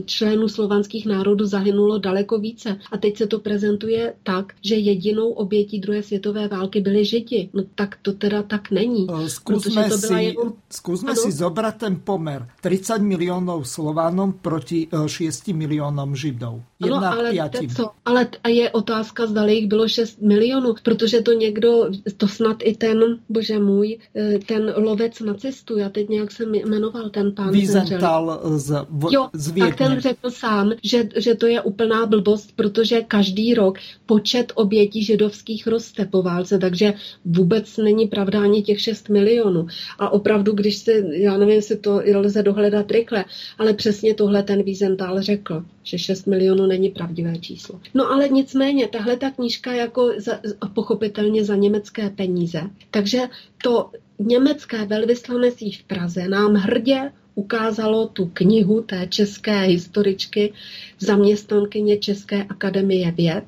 členů 0.04 0.48
slovanských 0.48 1.06
národů 1.06 1.46
zahynulo 1.46 1.98
daleko 1.98 2.38
více. 2.38 2.78
A 2.92 2.96
teď 2.96 3.16
se 3.16 3.26
to 3.26 3.38
prezentuje 3.38 4.14
tak, 4.22 4.52
že 4.64 4.74
jedinou 4.74 5.30
obětí 5.30 5.80
druhé 5.80 6.02
světové 6.02 6.48
války 6.48 6.80
byli 6.80 7.04
židi. 7.04 7.50
No 7.52 7.62
tak 7.74 7.98
to 8.02 8.12
teda 8.12 8.42
tak 8.42 8.70
není. 8.70 9.06
Zkusme, 9.26 9.88
to 9.88 9.98
si, 9.98 10.14
jenom... 10.14 10.52
zkusme 10.70 11.16
si 11.16 11.32
zobrat 11.32 11.76
ten 11.76 12.00
pomer. 12.04 12.48
30 12.60 12.98
milionů 12.98 13.64
Slovanom 13.64 14.32
proti 14.32 14.88
6 15.06 15.48
eh, 15.48 15.52
milionům 15.52 16.16
Židov. 16.16 16.69
Ano, 16.80 16.96
ale, 16.96 17.50
co? 17.76 17.90
ale 18.04 18.28
je 18.48 18.70
otázka, 18.70 19.26
zda 19.26 19.46
jich 19.46 19.66
bylo 19.66 19.88
6 19.88 20.20
milionů, 20.20 20.74
protože 20.82 21.20
to 21.20 21.32
někdo, 21.32 21.90
to 22.16 22.28
snad 22.28 22.56
i 22.62 22.74
ten, 22.74 23.18
bože 23.28 23.58
můj, 23.58 23.98
eh, 24.16 24.38
ten 24.46 24.72
lovec 24.76 25.20
nacistů, 25.20 25.78
já 25.78 25.88
teď 25.88 26.08
nějak 26.08 26.32
jsem 26.32 26.54
jmenoval 26.54 27.10
ten 27.10 27.32
pán. 27.32 27.52
Wiesenthal 27.52 28.40
z, 28.56 28.86
v, 28.90 29.08
jo, 29.10 29.28
z 29.32 29.52
tak 29.58 29.76
ten 29.76 30.00
řekl 30.00 30.30
sám, 30.30 30.72
že, 30.82 31.08
že 31.16 31.34
to 31.34 31.46
je 31.46 31.60
úplná 31.60 32.06
blbost, 32.06 32.52
protože 32.56 33.00
každý 33.00 33.54
rok 33.54 33.78
počet 34.06 34.52
obětí 34.54 35.04
židovských 35.04 35.66
roste 35.66 36.04
po 36.04 36.22
válce, 36.22 36.58
takže 36.58 36.94
vůbec 37.24 37.76
není 37.76 38.06
pravda 38.06 38.42
ani 38.42 38.62
těch 38.62 38.80
6 38.80 39.08
milionů. 39.08 39.66
A 39.98 40.10
opravdu, 40.10 40.52
když 40.52 40.76
se, 40.76 40.92
já 41.12 41.36
nevím, 41.36 41.54
jestli 41.54 41.76
to 41.76 42.02
lze 42.14 42.42
dohledat 42.42 42.90
rychle, 42.90 43.24
ale 43.58 43.72
přesně 43.72 44.14
tohle 44.14 44.42
ten 44.42 44.62
Wiesenthal 44.62 45.22
řekl, 45.22 45.64
že 45.90 45.98
6 45.98 46.26
milionů 46.26 46.66
není 46.66 46.88
pravdivé 46.90 47.38
číslo. 47.38 47.80
No 47.94 48.10
ale 48.10 48.28
nicméně, 48.28 48.88
tahle 48.88 49.16
ta 49.16 49.30
knížka 49.30 49.72
jako 49.72 50.12
za, 50.16 50.40
pochopitelně 50.74 51.44
za 51.44 51.56
německé 51.56 52.10
peníze. 52.10 52.62
Takže 52.90 53.20
to 53.62 53.90
německé 54.18 54.86
velvyslanectví 54.86 55.72
v 55.72 55.82
Praze 55.82 56.28
nám 56.28 56.54
hrdě 56.54 57.12
ukázalo 57.34 58.06
tu 58.06 58.30
knihu 58.32 58.82
té 58.82 59.06
české 59.06 59.60
historičky, 59.60 60.52
zaměstnankyně 60.98 61.98
České 61.98 62.44
akademie 62.44 63.10
věd. 63.12 63.44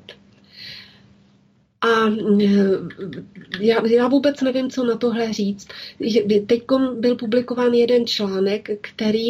A 1.83 2.07
e, 2.41 2.45
já, 3.59 3.87
já 3.87 4.07
vůbec 4.07 4.41
nevím, 4.41 4.69
co 4.69 4.83
na 4.83 4.97
tohle 4.97 5.33
říct. 5.33 5.67
Teď 6.47 6.63
byl 6.99 7.15
publikován 7.15 7.73
jeden 7.73 8.07
článek, 8.07 8.69
který 8.81 9.29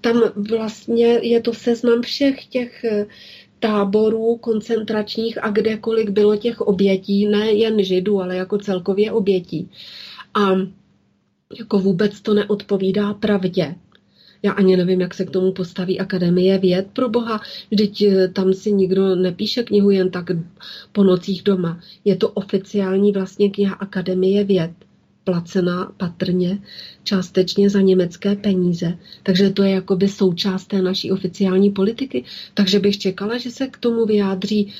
tam 0.00 0.22
vlastně 0.36 1.06
je 1.06 1.40
to 1.40 1.54
seznam 1.54 2.02
všech 2.02 2.46
těch 2.46 2.84
e, 2.84 3.06
táborů 3.58 4.36
koncentračních 4.36 5.44
a 5.44 5.50
kdekoliv 5.50 6.10
bylo 6.10 6.36
těch 6.36 6.60
obětí, 6.60 7.26
ne 7.26 7.52
jen 7.52 7.84
židů, 7.84 8.20
ale 8.20 8.36
jako 8.36 8.58
celkově 8.58 9.12
obětí. 9.12 9.70
A 10.34 10.50
jako 11.58 11.78
vůbec 11.78 12.20
to 12.20 12.34
neodpovídá 12.34 13.14
pravdě. 13.14 13.74
Já 14.44 14.52
ani 14.52 14.76
nevím, 14.76 15.00
jak 15.00 15.14
se 15.14 15.24
k 15.24 15.30
tomu 15.30 15.52
postaví 15.52 16.00
Akademie 16.00 16.58
věd. 16.58 16.86
Pro 16.92 17.08
boha, 17.08 17.40
vždyť 17.70 18.02
eh, 18.02 18.28
tam 18.28 18.52
si 18.52 18.72
nikdo 18.72 19.16
nepíše 19.16 19.62
knihu 19.62 19.90
jen 19.90 20.10
tak 20.10 20.30
po 20.92 21.04
nocích 21.04 21.42
doma. 21.42 21.80
Je 22.04 22.16
to 22.16 22.28
oficiální 22.28 23.12
vlastně 23.12 23.50
kniha 23.50 23.74
Akademie 23.74 24.44
věd 24.44 24.70
placená 25.24 25.92
patrně 25.96 26.58
částečně 27.04 27.70
za 27.70 27.80
německé 27.80 28.36
peníze. 28.36 28.98
Takže 29.22 29.50
to 29.50 29.62
je 29.62 29.70
jakoby 29.70 30.08
součást 30.08 30.66
té 30.66 30.82
naší 30.82 31.12
oficiální 31.12 31.70
politiky. 31.70 32.24
Takže 32.54 32.78
bych 32.78 32.98
čekala, 32.98 33.38
že 33.38 33.50
se 33.50 33.66
k 33.66 33.76
tomu 33.76 34.06
vyjádří 34.06 34.72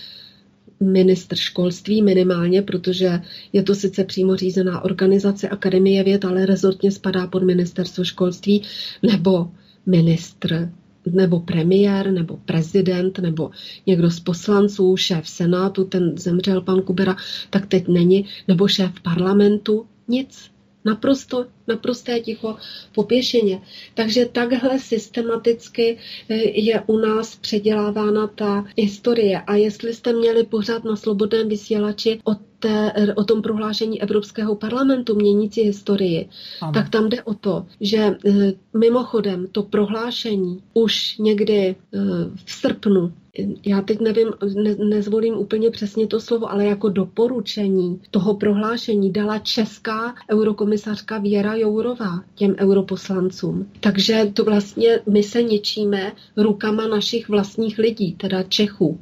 ministr 0.92 1.36
školství 1.36 2.02
minimálně, 2.02 2.62
protože 2.62 3.20
je 3.52 3.62
to 3.62 3.74
sice 3.74 4.04
přímo 4.04 4.36
řízená 4.36 4.84
organizace 4.84 5.48
Akademie 5.48 6.04
věd, 6.04 6.24
ale 6.24 6.46
rezortně 6.46 6.90
spadá 6.90 7.26
pod 7.26 7.42
ministerstvo 7.42 8.04
školství, 8.04 8.62
nebo 9.02 9.50
ministr 9.86 10.70
nebo 11.12 11.40
premiér, 11.40 12.12
nebo 12.12 12.36
prezident, 12.36 13.18
nebo 13.18 13.50
někdo 13.86 14.10
z 14.10 14.20
poslanců, 14.20 14.96
šéf 14.96 15.28
senátu, 15.28 15.84
ten 15.84 16.18
zemřel 16.18 16.60
pan 16.60 16.82
Kubera, 16.82 17.16
tak 17.50 17.66
teď 17.66 17.88
není, 17.88 18.24
nebo 18.48 18.68
šéf 18.68 18.92
parlamentu, 19.02 19.86
nic. 20.08 20.53
Naprosto, 20.84 21.46
naprosté 21.68 22.20
ticho 22.20 22.56
po 22.94 23.02
pěšině. 23.02 23.62
Takže 23.94 24.26
takhle 24.26 24.78
systematicky 24.78 25.98
eh, 26.28 26.34
je 26.60 26.82
u 26.86 26.98
nás 26.98 27.36
předělávána 27.36 28.26
ta 28.26 28.64
historie. 28.76 29.40
A 29.40 29.54
jestli 29.54 29.94
jste 29.94 30.12
měli 30.12 30.44
pořád 30.44 30.84
na 30.84 30.96
slobodném 30.96 31.48
vysílači 31.48 32.20
o, 32.24 32.34
té, 32.58 32.92
o 33.16 33.24
tom 33.24 33.42
prohlášení 33.42 34.02
Evropského 34.02 34.54
parlamentu 34.56 35.14
měnící 35.14 35.62
historii, 35.62 36.28
ano. 36.60 36.72
tak 36.72 36.88
tam 36.88 37.08
jde 37.08 37.22
o 37.22 37.34
to, 37.34 37.66
že 37.80 37.98
eh, 37.98 38.52
mimochodem 38.78 39.46
to 39.52 39.62
prohlášení 39.62 40.62
už 40.74 41.18
někdy 41.18 41.76
eh, 41.94 41.98
v 42.44 42.52
srpnu 42.52 43.12
já 43.66 43.80
teď 43.80 44.00
nevím, 44.00 44.28
ne, 44.54 44.74
nezvolím 44.74 45.34
úplně 45.34 45.70
přesně 45.70 46.06
to 46.06 46.20
slovo, 46.20 46.50
ale 46.50 46.64
jako 46.64 46.88
doporučení 46.88 48.00
toho 48.10 48.34
prohlášení 48.34 49.12
dala 49.12 49.38
česká 49.38 50.14
eurokomisařka 50.30 51.18
Věra 51.18 51.54
Jourová 51.54 52.24
těm 52.34 52.56
europoslancům. 52.58 53.70
Takže 53.80 54.30
to 54.34 54.44
vlastně 54.44 55.00
my 55.06 55.22
se 55.22 55.42
ničíme 55.42 56.12
rukama 56.36 56.86
našich 56.86 57.28
vlastních 57.28 57.78
lidí, 57.78 58.12
teda 58.12 58.42
Čechů. 58.42 59.00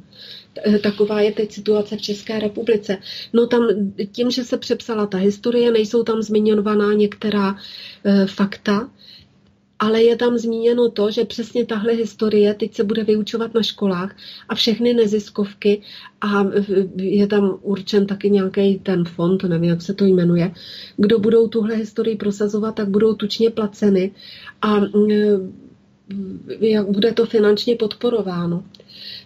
Taková 0.83 1.21
je 1.21 1.31
teď 1.31 1.51
situace 1.51 1.97
v 1.97 2.01
České 2.01 2.39
republice. 2.39 2.97
No 3.33 3.47
tam 3.47 3.67
tím, 4.11 4.31
že 4.31 4.43
se 4.43 4.57
přepsala 4.57 5.05
ta 5.05 5.17
historie, 5.17 5.71
nejsou 5.71 6.03
tam 6.03 6.21
zmiňovaná 6.21 6.93
některá 6.93 7.55
e, 8.03 8.27
fakta, 8.27 8.89
ale 9.83 10.03
je 10.03 10.15
tam 10.15 10.37
zmíněno 10.37 10.89
to, 10.89 11.11
že 11.11 11.25
přesně 11.25 11.65
tahle 11.65 11.93
historie 11.93 12.53
teď 12.53 12.75
se 12.75 12.83
bude 12.83 13.03
vyučovat 13.03 13.53
na 13.53 13.63
školách 13.63 14.15
a 14.49 14.55
všechny 14.55 14.93
neziskovky 14.93 15.81
a 16.21 16.45
je 16.95 17.27
tam 17.27 17.59
určen 17.61 18.07
taky 18.07 18.29
nějaký 18.29 18.79
ten 18.79 19.05
fond, 19.05 19.43
nevím, 19.43 19.69
jak 19.69 19.81
se 19.81 19.93
to 19.93 20.05
jmenuje, 20.05 20.51
kdo 20.97 21.19
budou 21.19 21.47
tuhle 21.47 21.75
historii 21.75 22.15
prosazovat, 22.15 22.75
tak 22.75 22.89
budou 22.89 23.13
tučně 23.13 23.49
placeny 23.49 24.11
a 24.61 24.81
jak 26.59 26.89
bude 26.89 27.11
to 27.11 27.25
finančně 27.25 27.75
podporováno. 27.75 28.63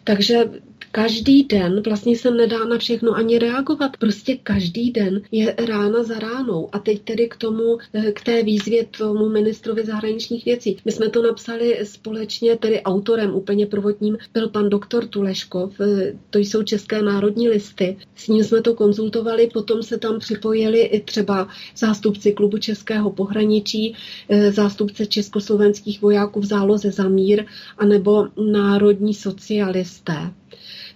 Takže 0.03 0.49
každý 0.91 1.43
den 1.43 1.81
vlastně 1.85 2.17
se 2.17 2.31
nedá 2.31 2.65
na 2.65 2.77
všechno 2.77 3.13
ani 3.13 3.39
reagovat. 3.39 3.97
Prostě 3.97 4.37
každý 4.37 4.91
den 4.91 5.21
je 5.31 5.55
rána 5.67 6.03
za 6.03 6.19
ránou. 6.19 6.69
A 6.71 6.79
teď 6.79 7.01
tedy 7.01 7.27
k 7.27 7.35
tomu, 7.35 7.77
eh, 7.93 8.11
k 8.11 8.23
té 8.23 8.43
výzvě 8.43 8.85
tomu 8.85 9.29
ministrovi 9.29 9.85
zahraničních 9.85 10.45
věcí. 10.45 10.77
My 10.85 10.91
jsme 10.91 11.09
to 11.09 11.21
napsali 11.21 11.79
společně, 11.83 12.57
tedy 12.57 12.81
autorem 12.81 13.35
úplně 13.35 13.65
prvotním 13.65 14.17
byl 14.33 14.49
pan 14.49 14.69
doktor 14.69 15.07
Tuleškov, 15.07 15.81
eh, 15.81 16.13
to 16.29 16.39
jsou 16.39 16.63
české 16.63 17.01
národní 17.01 17.49
listy. 17.49 17.97
S 18.15 18.27
ním 18.27 18.43
jsme 18.43 18.61
to 18.61 18.73
konzultovali, 18.73 19.49
potom 19.53 19.83
se 19.83 19.97
tam 19.97 20.19
připojili 20.19 20.81
i 20.81 20.99
třeba 21.01 21.47
zástupci 21.75 22.31
klubu 22.31 22.57
českého 22.57 23.11
pohraničí, 23.11 23.95
eh, 24.29 24.51
zástupce 24.51 25.05
československých 25.05 26.01
vojáků 26.01 26.39
v 26.39 26.45
záloze 26.45 26.91
za 26.91 27.09
mír, 27.09 27.45
anebo 27.77 28.27
národní 28.51 29.13
socialisté. 29.13 30.33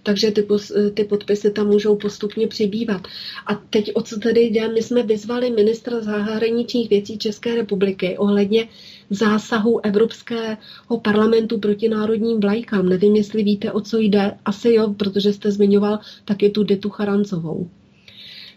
Takže 0.02 0.30
ty, 0.30 0.46
ty 0.94 1.04
podpisy 1.04 1.50
tam 1.50 1.66
můžou 1.66 1.96
postupně 1.96 2.48
přibývat. 2.48 3.02
A 3.46 3.54
teď 3.54 3.90
o 3.94 4.02
co 4.02 4.18
tady 4.18 4.40
jde? 4.40 4.68
My 4.68 4.82
jsme 4.82 5.02
vyzvali 5.02 5.50
ministra 5.50 6.00
zahraničních 6.00 6.90
věcí 6.90 7.18
České 7.18 7.54
republiky 7.54 8.18
ohledně 8.18 8.68
zásahu 9.10 9.86
Evropského 9.86 11.00
parlamentu 11.02 11.58
proti 11.58 11.88
národním 11.88 12.40
vlajkám. 12.40 12.88
Nevím, 12.88 13.16
jestli 13.16 13.42
víte, 13.42 13.72
o 13.72 13.80
co 13.80 13.98
jde. 13.98 14.36
Asi 14.44 14.72
jo, 14.72 14.94
protože 14.94 15.32
jste 15.32 15.50
zmiňoval 15.50 15.98
taky 16.24 16.50
tu 16.50 16.62
Ditu 16.62 16.90
Charancovou. 16.90 17.68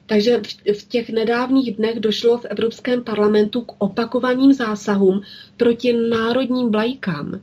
Takže 0.06 0.42
v 0.74 0.88
těch 0.88 1.10
nedávných 1.10 1.76
dnech 1.76 2.00
došlo 2.00 2.38
v 2.38 2.46
Evropském 2.46 3.04
parlamentu 3.04 3.62
k 3.62 3.72
opakovaným 3.78 4.54
zásahům 4.54 5.22
proti 5.58 5.94
národním 5.94 6.72
vlajkám 6.72 7.42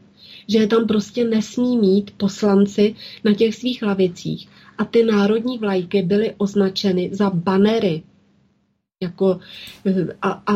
že 0.53 0.59
je 0.59 0.66
tam 0.66 0.86
prostě 0.86 1.24
nesmí 1.24 1.78
mít 1.78 2.11
poslanci 2.11 2.94
na 3.24 3.34
těch 3.34 3.55
svých 3.55 3.82
lavicích. 3.82 4.48
A 4.78 4.84
ty 4.84 5.05
národní 5.05 5.59
vlajky 5.59 6.03
byly 6.03 6.34
označeny 6.38 7.11
za 7.12 7.30
banery. 7.30 8.03
Jako, 9.03 9.40
a, 10.22 10.30
a 10.30 10.53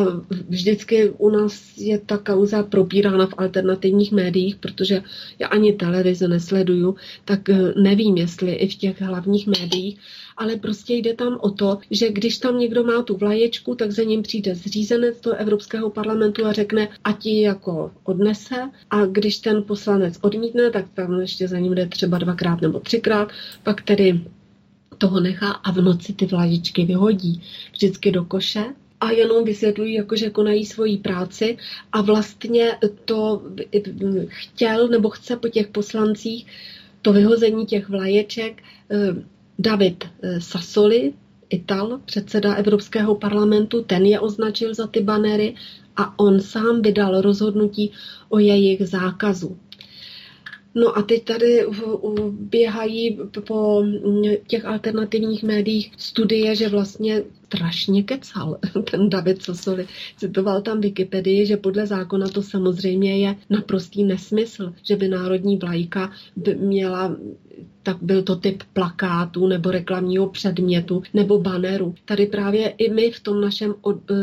vždycky 0.49 1.11
u 1.11 1.31
nás 1.31 1.79
je 1.79 1.99
ta 1.99 2.19
kauza 2.19 2.63
propírána 2.63 3.27
v 3.27 3.35
alternativních 3.37 4.13
médiích, 4.13 4.57
protože 4.57 5.03
já 5.39 5.49
ani 5.49 5.73
televize 5.73 6.29
nesleduju, 6.29 6.95
tak 7.25 7.49
eh, 7.49 7.75
nevím, 7.77 8.17
jestli 8.17 8.53
i 8.53 8.69
v 8.69 8.75
těch 8.75 9.01
hlavních 9.01 9.47
médiích 9.47 9.99
ale 10.37 10.57
prostě 10.57 10.95
jde 10.95 11.15
tam 11.15 11.39
o 11.41 11.51
to, 11.51 11.79
že 11.91 12.13
když 12.13 12.39
tam 12.39 12.59
někdo 12.59 12.85
má 12.85 13.03
tu 13.03 13.17
vlaječku, 13.17 13.75
tak 13.75 13.91
za 13.91 14.03
ním 14.03 14.23
přijde 14.23 14.55
zřízenec 14.55 15.21
do 15.21 15.33
Evropského 15.33 15.91
parlamentu 15.91 16.47
a 16.47 16.53
řekne, 16.53 16.89
a 17.05 17.13
ti 17.13 17.43
jako 17.43 17.91
odnese. 18.05 18.71
A 18.91 19.07
když 19.07 19.39
ten 19.39 19.63
poslanec 19.63 20.19
odmítne, 20.21 20.71
tak 20.71 20.85
tam 20.95 21.21
ještě 21.21 21.49
za 21.49 21.59
ním 21.59 21.75
jde 21.75 21.87
třeba 21.87 22.19
dvakrát 22.19 22.61
nebo 22.61 22.81
třikrát, 22.81 23.29
pak 23.63 23.83
tedy 23.83 24.21
toho 24.99 25.21
nechá 25.21 25.51
a 25.51 25.73
v 25.73 25.77
noci 25.77 26.13
ty 26.13 26.27
vlaječky 26.27 26.85
vyhodí 26.85 27.43
vždycky 27.73 28.13
do 28.13 28.25
koše 28.25 28.65
a 29.01 29.11
jenom 29.11 29.45
vysvětlují, 29.45 29.95
jako 29.95 30.17
že 30.17 30.31
konají 30.31 30.67
svoji 30.67 30.99
práci. 30.99 31.57
A 31.93 32.01
vlastně 32.03 32.73
to 33.05 33.43
chtěl 34.27 34.89
nebo 34.89 35.11
chce 35.11 35.37
po 35.37 35.49
těch 35.49 35.67
poslancích 35.67 36.47
to 37.03 37.13
vyhození 37.13 37.67
těch 37.67 37.89
vlaječek 37.89 38.63
eh, 38.91 39.36
David 39.59 40.05
eh, 40.23 40.41
Sassoli, 40.41 41.13
Ital, 41.51 42.01
předseda 42.05 42.55
Evropského 42.55 43.15
parlamentu, 43.15 43.83
ten 43.83 44.07
je 44.07 44.21
označil 44.21 44.75
za 44.75 44.87
ty 44.87 45.01
banery 45.01 45.55
a 45.97 46.19
on 46.19 46.41
sám 46.41 46.83
vydal 46.83 47.21
rozhodnutí 47.21 47.93
o 48.29 48.39
jejich 48.39 48.89
zákazu. 48.89 49.57
No 50.75 50.99
a 50.99 51.03
teď 51.03 51.25
tady 51.25 51.67
běhají 52.31 53.19
po 53.47 53.85
těch 54.47 54.65
alternativních 54.65 55.43
médiích 55.43 55.93
studie, 55.97 56.55
že 56.57 56.69
vlastně 56.69 57.23
strašně 57.47 58.03
kecal 58.03 58.59
ten 58.91 59.11
David 59.11 59.43
Sosoli. 59.43 59.87
Citoval 60.17 60.63
tam 60.63 60.81
Wikipedii, 60.81 61.47
že 61.47 61.57
podle 61.57 61.87
zákona 61.87 62.29
to 62.29 62.43
samozřejmě 62.43 63.19
je 63.19 63.37
naprostý 63.51 64.05
nesmysl, 64.05 64.73
že 64.83 64.97
by 64.97 65.09
národní 65.09 65.57
vlajka 65.57 66.13
by 66.37 66.55
měla 66.55 67.17
tak 67.87 67.97
byl 68.03 68.23
to 68.23 68.37
typ 68.37 68.63
plakátu 68.73 69.47
nebo 69.47 69.71
reklamního 69.71 70.29
předmětu 70.29 71.03
nebo 71.15 71.39
baneru. 71.39 71.95
Tady 72.05 72.27
právě 72.27 72.69
i 72.69 72.93
my 72.93 73.11
v, 73.11 73.21
tom 73.21 73.41
našem, 73.41 73.75
eh, 73.91 74.15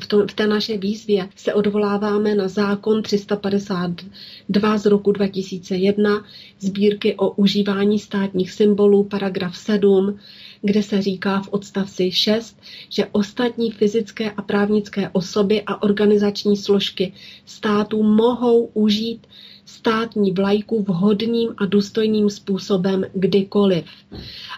v, 0.00 0.06
tom, 0.06 0.26
v 0.28 0.34
té 0.34 0.46
naší 0.46 0.78
výzvě 0.78 1.28
se 1.36 1.54
odvoláváme 1.54 2.34
na 2.34 2.48
zákon 2.48 3.02
352 3.02 4.78
z 4.78 4.86
roku 4.86 5.12
2001 5.12 6.24
sbírky 6.60 7.14
o 7.14 7.30
užívání 7.30 7.98
státních 7.98 8.52
symbolů, 8.52 9.04
paragraf 9.04 9.56
7, 9.56 10.18
kde 10.66 10.82
se 10.82 11.02
říká 11.02 11.40
v 11.42 11.48
odstavci 11.48 12.12
6, 12.12 12.58
že 12.88 13.06
ostatní 13.12 13.70
fyzické 13.70 14.30
a 14.30 14.42
právnické 14.42 15.08
osoby 15.12 15.62
a 15.66 15.82
organizační 15.82 16.56
složky 16.56 17.12
státu 17.46 18.02
mohou 18.02 18.64
užít 18.74 19.26
státní 19.66 20.32
vlajku 20.32 20.82
vhodným 20.82 21.54
a 21.56 21.66
důstojným 21.66 22.30
způsobem 22.30 23.04
kdykoliv. 23.14 23.84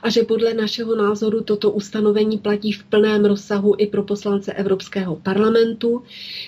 A 0.02 0.11
že 0.11 0.22
podle 0.22 0.54
našeho 0.54 0.96
názoru 0.96 1.40
toto 1.42 1.70
ustanovení 1.70 2.38
platí 2.38 2.72
v 2.72 2.84
plném 2.84 3.24
rozsahu 3.24 3.74
i 3.78 3.86
pro 3.86 4.02
poslance 4.02 4.52
Evropského 4.52 5.16
parlamentu, 5.16 6.02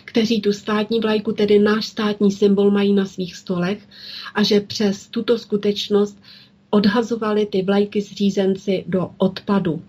kteří 0.04 0.40
tu 0.40 0.52
státní 0.52 1.00
vlajku, 1.00 1.32
tedy 1.32 1.58
náš 1.58 1.86
státní 1.86 2.32
symbol, 2.32 2.70
mají 2.70 2.92
na 2.92 3.04
svých 3.06 3.36
stolech 3.36 3.78
a 4.34 4.42
že 4.42 4.60
přes 4.60 5.06
tuto 5.06 5.38
skutečnost 5.38 6.18
odhazovali 6.70 7.46
ty 7.46 7.62
vlajky 7.62 8.00
zřízenci 8.00 8.84
do 8.86 9.10
odpadu 9.18 9.82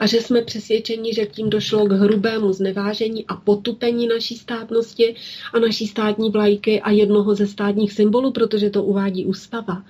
a 0.00 0.06
že 0.06 0.20
jsme 0.20 0.42
přesvědčeni, 0.42 1.14
že 1.14 1.26
tím 1.26 1.50
došlo 1.50 1.86
k 1.86 1.92
hrubému 1.92 2.52
znevážení 2.52 3.26
a 3.26 3.36
potupení 3.36 4.06
naší 4.06 4.36
státnosti 4.36 5.14
a 5.52 5.58
naší 5.58 5.86
státní 5.86 6.30
vlajky 6.30 6.80
a 6.80 6.90
jednoho 6.90 7.34
ze 7.34 7.46
státních 7.46 7.92
symbolů, 7.92 8.30
protože 8.32 8.70
to 8.70 8.82
uvádí 8.82 9.26
ústava. 9.26 9.84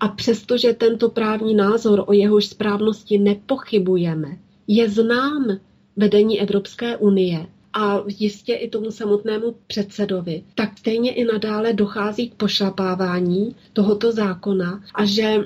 A 0.00 0.08
přestože 0.08 0.72
tento 0.72 1.08
právní 1.08 1.54
názor 1.54 2.04
o 2.06 2.12
jehož 2.12 2.46
správnosti 2.46 3.18
nepochybujeme, 3.18 4.38
je 4.68 4.90
znám 4.90 5.58
vedení 5.96 6.40
Evropské 6.40 6.96
unie 6.96 7.46
a 7.72 8.02
jistě 8.18 8.54
i 8.54 8.68
tomu 8.68 8.90
samotnému 8.90 9.56
předsedovi, 9.66 10.42
tak 10.54 10.78
stejně 10.78 11.14
i 11.14 11.24
nadále 11.24 11.72
dochází 11.72 12.30
k 12.30 12.34
pošlapávání 12.34 13.56
tohoto 13.72 14.12
zákona 14.12 14.82
a 14.94 15.04
že 15.04 15.36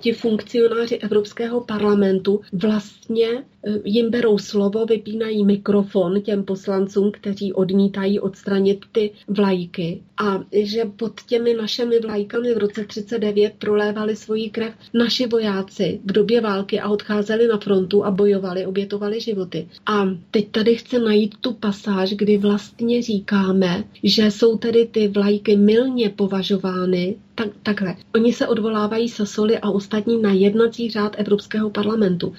ti 0.00 0.12
funkcionáři 0.12 0.96
Evropského 0.98 1.60
parlamentu 1.60 2.40
vlastně 2.52 3.44
jim 3.84 4.10
berou 4.10 4.38
slovo, 4.38 4.86
vypínají 4.86 5.44
mikrofon 5.44 6.20
těm 6.20 6.44
poslancům, 6.44 7.12
kteří 7.12 7.52
odmítají 7.52 8.20
odstranit 8.20 8.84
ty 8.92 9.10
vlajky 9.28 10.02
a 10.18 10.44
že 10.52 10.84
pod 10.84 11.20
těmi 11.20 11.54
našimi 11.54 12.00
vlajkami 12.00 12.54
v 12.54 12.58
roce 12.58 12.84
39 12.84 13.52
prolévali 13.58 14.16
svoji 14.16 14.50
krev 14.50 14.74
naši 14.94 15.26
vojáci 15.26 16.00
v 16.04 16.12
době 16.12 16.40
války 16.40 16.80
a 16.80 16.88
odcházeli 16.88 17.48
na 17.48 17.58
frontu 17.58 18.04
a 18.04 18.10
bojovali, 18.10 18.66
obětovali 18.66 19.20
životy. 19.20 19.68
A 19.86 20.08
teď 20.30 20.48
tady 20.50 20.76
chce 20.76 20.98
najít 20.98 21.34
tu 21.40 21.52
pasáž, 21.52 22.14
kdy 22.14 22.38
vlastně 22.38 23.02
říkáme, 23.02 23.84
že 24.02 24.30
jsou 24.30 24.58
tedy 24.58 24.86
ty 24.86 25.08
vlajky 25.08 25.56
milně 25.56 26.10
považovány 26.10 27.16
tak, 27.38 27.48
takhle. 27.62 27.96
Oni 28.14 28.32
se 28.32 28.46
odvolávají 28.46 29.08
Sasoli 29.08 29.58
a 29.58 29.70
ostatní 29.70 30.22
na 30.22 30.32
jednací 30.32 30.90
řád 30.90 31.14
Evropského 31.18 31.70
parlamentu. 31.70 32.32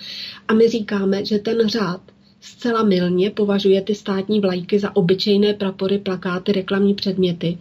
A 0.48 0.54
my 0.54 0.70
říkáme, 0.70 1.26
že 1.26 1.40
ten 1.40 1.68
řád 1.70 2.02
zcela 2.42 2.84
milně 2.84 3.30
považuje 3.30 3.82
ty 3.82 3.96
státní 3.96 4.40
vlajky 4.40 4.80
za 4.80 4.96
obyčejné 4.96 5.54
prapory, 5.54 5.98
plakáty, 5.98 6.52
reklamní 6.52 6.94
předměty 6.94 7.58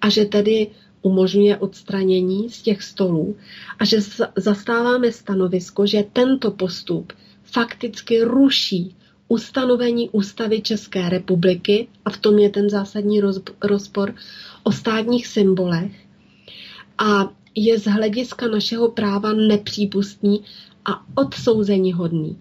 a 0.00 0.08
že 0.08 0.24
tedy 0.24 0.66
umožňuje 1.02 1.56
odstranění 1.56 2.50
z 2.50 2.62
těch 2.62 2.82
stolů 2.82 3.36
a 3.78 3.84
že 3.84 3.98
zastáváme 4.36 5.12
stanovisko, 5.12 5.86
že 5.86 6.04
tento 6.12 6.50
postup 6.50 7.12
fakticky 7.44 8.22
ruší 8.22 8.94
ustanovení 9.28 10.10
ústavy 10.10 10.60
České 10.60 11.08
republiky 11.08 11.88
a 12.04 12.10
v 12.10 12.16
tom 12.16 12.38
je 12.38 12.50
ten 12.50 12.70
zásadní 12.70 13.20
rozpor 13.62 14.14
o 14.62 14.72
státních 14.72 15.26
symbolech 15.26 15.92
a 17.00 17.24
je 17.54 17.78
z 17.78 17.84
hlediska 17.84 18.48
našeho 18.48 18.88
práva 18.88 19.32
nepřípustný 19.32 20.40
a 20.84 20.90
odsouzení 21.14 21.92
hodný 21.92 22.38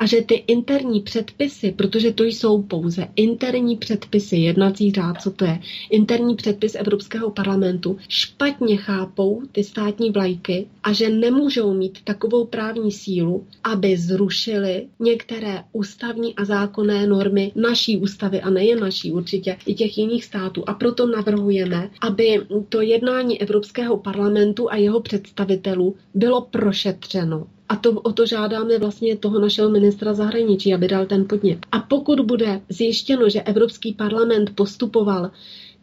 a 0.00 0.06
že 0.06 0.22
ty 0.22 0.34
interní 0.34 1.00
předpisy, 1.00 1.72
protože 1.72 2.12
to 2.12 2.24
jsou 2.24 2.62
pouze 2.62 3.06
interní 3.16 3.76
předpisy, 3.76 4.36
jednací 4.36 4.92
řád, 4.92 5.22
co 5.22 5.30
to 5.30 5.44
je, 5.44 5.60
interní 5.90 6.34
předpis 6.36 6.74
Evropského 6.74 7.30
parlamentu, 7.30 7.96
špatně 8.08 8.76
chápou 8.76 9.42
ty 9.52 9.64
státní 9.64 10.10
vlajky 10.10 10.66
a 10.82 10.92
že 10.92 11.08
nemůžou 11.08 11.74
mít 11.74 11.98
takovou 12.04 12.44
právní 12.44 12.92
sílu, 12.92 13.46
aby 13.64 13.96
zrušili 13.96 14.86
některé 15.00 15.64
ústavní 15.72 16.36
a 16.36 16.44
zákonné 16.44 17.06
normy 17.06 17.52
naší 17.54 17.96
ústavy 17.96 18.40
a 18.40 18.50
nejen 18.50 18.80
naší 18.80 19.12
určitě, 19.12 19.56
i 19.66 19.74
těch 19.74 19.98
jiných 19.98 20.24
států. 20.24 20.62
A 20.66 20.74
proto 20.74 21.06
navrhujeme, 21.06 21.90
aby 22.00 22.40
to 22.68 22.80
jednání 22.80 23.40
Evropského 23.42 23.96
parlamentu 23.96 24.70
a 24.72 24.76
jeho 24.76 25.00
představitelů 25.00 25.96
bylo 26.14 26.40
prošetřeno 26.40 27.46
a 27.70 27.76
to, 27.76 27.90
o 27.92 28.12
to 28.12 28.26
žádáme 28.26 28.78
vlastně 28.78 29.16
toho 29.16 29.40
našeho 29.40 29.70
ministra 29.70 30.14
zahraničí, 30.14 30.74
aby 30.74 30.88
dal 30.88 31.06
ten 31.06 31.24
podnět. 31.28 31.58
A 31.72 31.78
pokud 31.78 32.20
bude 32.20 32.60
zjištěno, 32.68 33.28
že 33.28 33.42
Evropský 33.42 33.92
parlament 33.92 34.50
postupoval 34.54 35.30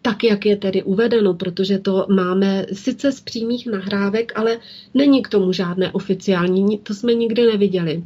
tak, 0.02 0.24
jak 0.24 0.46
je 0.46 0.58
tedy 0.58 0.84
uvedeno, 0.84 1.34
protože 1.34 1.78
to 1.80 2.06
máme 2.10 2.66
sice 2.74 3.12
z 3.12 3.22
přímých 3.22 3.68
nahrávek, 3.68 4.32
ale 4.40 4.60
není 4.94 5.22
k 5.22 5.30
tomu 5.30 5.54
žádné 5.54 5.92
oficiální, 5.92 6.78
to 6.78 6.94
jsme 6.94 7.14
nikdy 7.14 7.48
neviděli 7.48 8.04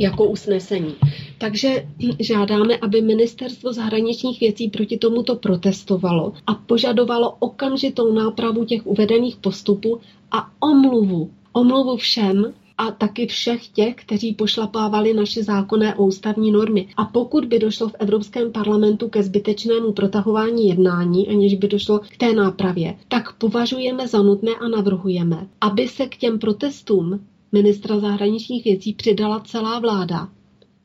jako 0.00 0.24
usnesení. 0.24 0.94
Takže 1.38 1.86
žádáme, 2.18 2.76
aby 2.76 3.02
ministerstvo 3.02 3.72
zahraničních 3.72 4.40
věcí 4.40 4.68
proti 4.68 4.98
tomuto 4.98 5.36
protestovalo 5.36 6.32
a 6.46 6.54
požadovalo 6.54 7.36
okamžitou 7.38 8.12
nápravu 8.14 8.64
těch 8.64 8.86
uvedených 8.86 9.36
postupů 9.36 10.00
a 10.30 10.50
omluvu. 10.60 11.30
Omluvu 11.52 11.96
všem, 11.96 12.54
a 12.80 12.90
taky 12.90 13.26
všech 13.26 13.68
těch, 13.68 13.94
kteří 13.94 14.34
pošlapávali 14.34 15.14
naše 15.14 15.42
zákonné 15.42 15.94
a 15.94 15.98
ústavní 15.98 16.50
normy. 16.50 16.88
A 16.96 17.04
pokud 17.04 17.44
by 17.44 17.58
došlo 17.58 17.88
v 17.88 17.94
Evropském 17.98 18.52
parlamentu 18.52 19.08
ke 19.08 19.22
zbytečnému 19.22 19.92
protahování 19.92 20.68
jednání, 20.68 21.28
aniž 21.28 21.54
by 21.54 21.68
došlo 21.68 21.98
k 21.98 22.16
té 22.16 22.32
nápravě, 22.32 22.94
tak 23.08 23.32
považujeme 23.32 24.08
za 24.08 24.22
nutné 24.22 24.52
a 24.54 24.68
navrhujeme, 24.68 25.46
aby 25.60 25.88
se 25.88 26.06
k 26.06 26.16
těm 26.16 26.38
protestům 26.38 27.20
ministra 27.52 27.98
zahraničních 28.00 28.64
věcí 28.64 28.92
přidala 28.92 29.40
celá 29.40 29.78
vláda 29.78 30.28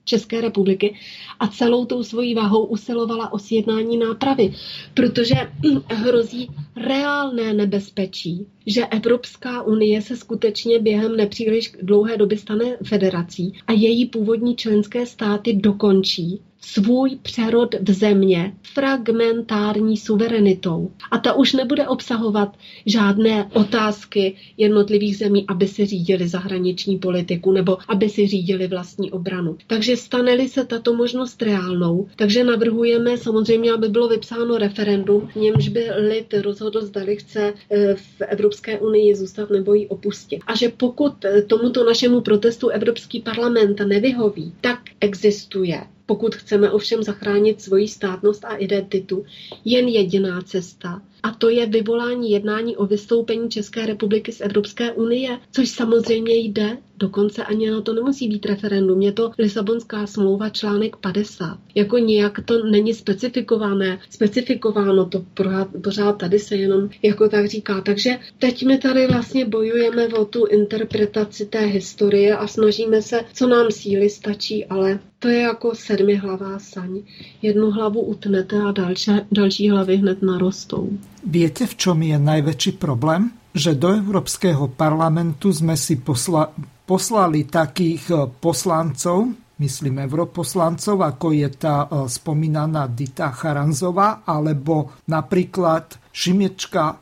České 0.05 0.41
republiky 0.41 0.95
a 1.39 1.47
celou 1.47 1.85
tou 1.85 2.03
svojí 2.03 2.33
váhou 2.35 2.65
usilovala 2.65 3.33
o 3.33 3.39
sjednání 3.39 3.97
nápravy, 3.97 4.53
protože 4.93 5.35
hrozí 5.89 6.47
reálné 6.75 7.53
nebezpečí, 7.53 8.47
že 8.67 8.85
Evropská 8.85 9.63
unie 9.63 10.01
se 10.01 10.15
skutečně 10.17 10.79
během 10.79 11.15
nepříliš 11.15 11.71
dlouhé 11.81 12.17
doby 12.17 12.37
stane 12.37 12.77
federací 12.83 13.53
a 13.67 13.71
její 13.71 14.05
původní 14.05 14.55
členské 14.55 15.05
státy 15.05 15.53
dokončí 15.53 16.41
svůj 16.65 17.17
přerod 17.21 17.75
v 17.81 17.91
země 17.91 18.53
fragmentární 18.73 19.97
suverenitou. 19.97 20.91
A 21.11 21.17
ta 21.17 21.33
už 21.33 21.53
nebude 21.53 21.87
obsahovat 21.87 22.57
žádné 22.85 23.49
otázky 23.53 24.35
jednotlivých 24.57 25.17
zemí, 25.17 25.45
aby 25.47 25.67
si 25.67 25.85
řídili 25.85 26.27
zahraniční 26.27 26.97
politiku 26.97 27.51
nebo 27.51 27.77
aby 27.87 28.09
si 28.09 28.27
řídili 28.27 28.67
vlastní 28.67 29.11
obranu. 29.11 29.57
Takže 29.67 29.97
stane 29.97 30.35
se 30.47 30.65
tato 30.65 30.93
možnost 30.93 31.41
reálnou, 31.41 32.07
takže 32.15 32.43
navrhujeme 32.43 33.17
samozřejmě, 33.17 33.71
aby 33.71 33.89
bylo 33.89 34.07
vypsáno 34.07 34.57
referendum, 34.57 35.27
v 35.27 35.35
němž 35.35 35.69
by 35.69 35.85
lid 35.97 36.33
rozhodl, 36.33 36.81
zdali 36.81 37.15
chce 37.15 37.53
eh, 37.71 37.95
v 37.95 38.21
Evropské 38.21 38.79
unii 38.79 39.15
zůstat 39.15 39.49
nebo 39.49 39.73
ji 39.73 39.87
opustit. 39.87 40.41
A 40.47 40.55
že 40.55 40.69
pokud 40.69 41.25
eh, 41.25 41.41
tomuto 41.41 41.83
našemu 41.83 42.21
protestu 42.21 42.69
Evropský 42.69 43.19
parlament 43.19 43.79
nevyhoví, 43.79 44.53
tak 44.61 44.79
existuje 45.01 45.81
pokud 46.05 46.35
chceme 46.35 46.71
ovšem 46.71 47.03
zachránit 47.03 47.61
svoji 47.61 47.87
státnost 47.87 48.45
a 48.45 48.55
identitu, 48.55 49.25
jen 49.65 49.87
jediná 49.87 50.41
cesta, 50.41 51.01
a 51.25 51.31
to 51.31 51.49
je 51.49 51.65
vyvolání 51.65 52.31
jednání 52.31 52.77
o 52.77 52.85
vystoupení 52.85 53.49
České 53.49 53.85
republiky 53.85 54.31
z 54.31 54.41
Evropské 54.41 54.91
unie, 54.91 55.39
což 55.51 55.69
samozřejmě 55.69 56.35
jde, 56.35 56.77
dokonce 56.97 57.43
ani 57.43 57.71
na 57.71 57.81
to 57.81 57.93
nemusí 57.93 58.27
být 58.27 58.45
referendum. 58.45 59.01
Je 59.01 59.11
to 59.11 59.31
Lisabonská 59.39 60.07
smlouva 60.07 60.49
článek 60.49 60.95
50. 60.95 61.57
Jako 61.75 61.97
nějak 61.97 62.39
to 62.45 62.65
není 62.65 62.93
specifikované, 62.93 63.99
specifikováno, 64.09 65.05
to 65.05 65.25
pořád, 65.33 65.67
pořád 65.83 66.17
tady 66.17 66.39
se 66.39 66.55
jenom 66.55 66.89
jako 67.03 67.29
tak 67.29 67.45
říká. 67.47 67.81
Takže 67.81 68.17
teď 68.39 68.65
my 68.65 68.77
tady 68.77 69.07
vlastně 69.07 69.45
bojujeme 69.45 70.07
o 70.07 70.25
tu 70.25 70.45
interpretaci 70.45 71.45
té 71.45 71.59
historie 71.59 72.37
a 72.37 72.47
snažíme 72.47 73.01
se, 73.01 73.21
co 73.33 73.47
nám 73.47 73.71
síly 73.71 74.09
stačí, 74.09 74.65
ale 74.65 74.99
to 75.19 75.27
je 75.27 75.39
jako 75.39 75.75
sedmihlavá 75.75 76.59
saň. 76.59 77.01
Jednu 77.41 77.71
hlavu 77.71 78.01
utnete 78.01 78.61
a 78.61 78.71
další, 78.71 79.11
další 79.31 79.69
hlavy 79.69 79.95
hned 79.95 80.21
narostou. 80.21 80.89
Viete, 81.25 81.65
v 81.65 81.73
čom 81.73 81.97
je 82.05 82.21
najväčší 82.21 82.77
problém? 82.77 83.33
Že 83.49 83.71
do 83.81 83.89
Európskeho 83.97 84.69
parlamentu 84.69 85.49
sme 85.49 85.73
si 85.73 85.97
posla, 85.97 86.53
poslali 86.85 87.49
takých 87.49 88.03
e, 88.13 88.15
poslancov, 88.29 89.33
myslím 89.57 90.05
europoslancov, 90.05 91.01
ako 91.01 91.33
je 91.33 91.49
tá 91.55 91.89
spomínaná 92.05 92.85
Dita 92.91 93.33
Charanzová, 93.33 94.21
alebo 94.21 94.93
napríklad 95.09 95.97
Šimečka 96.13 97.01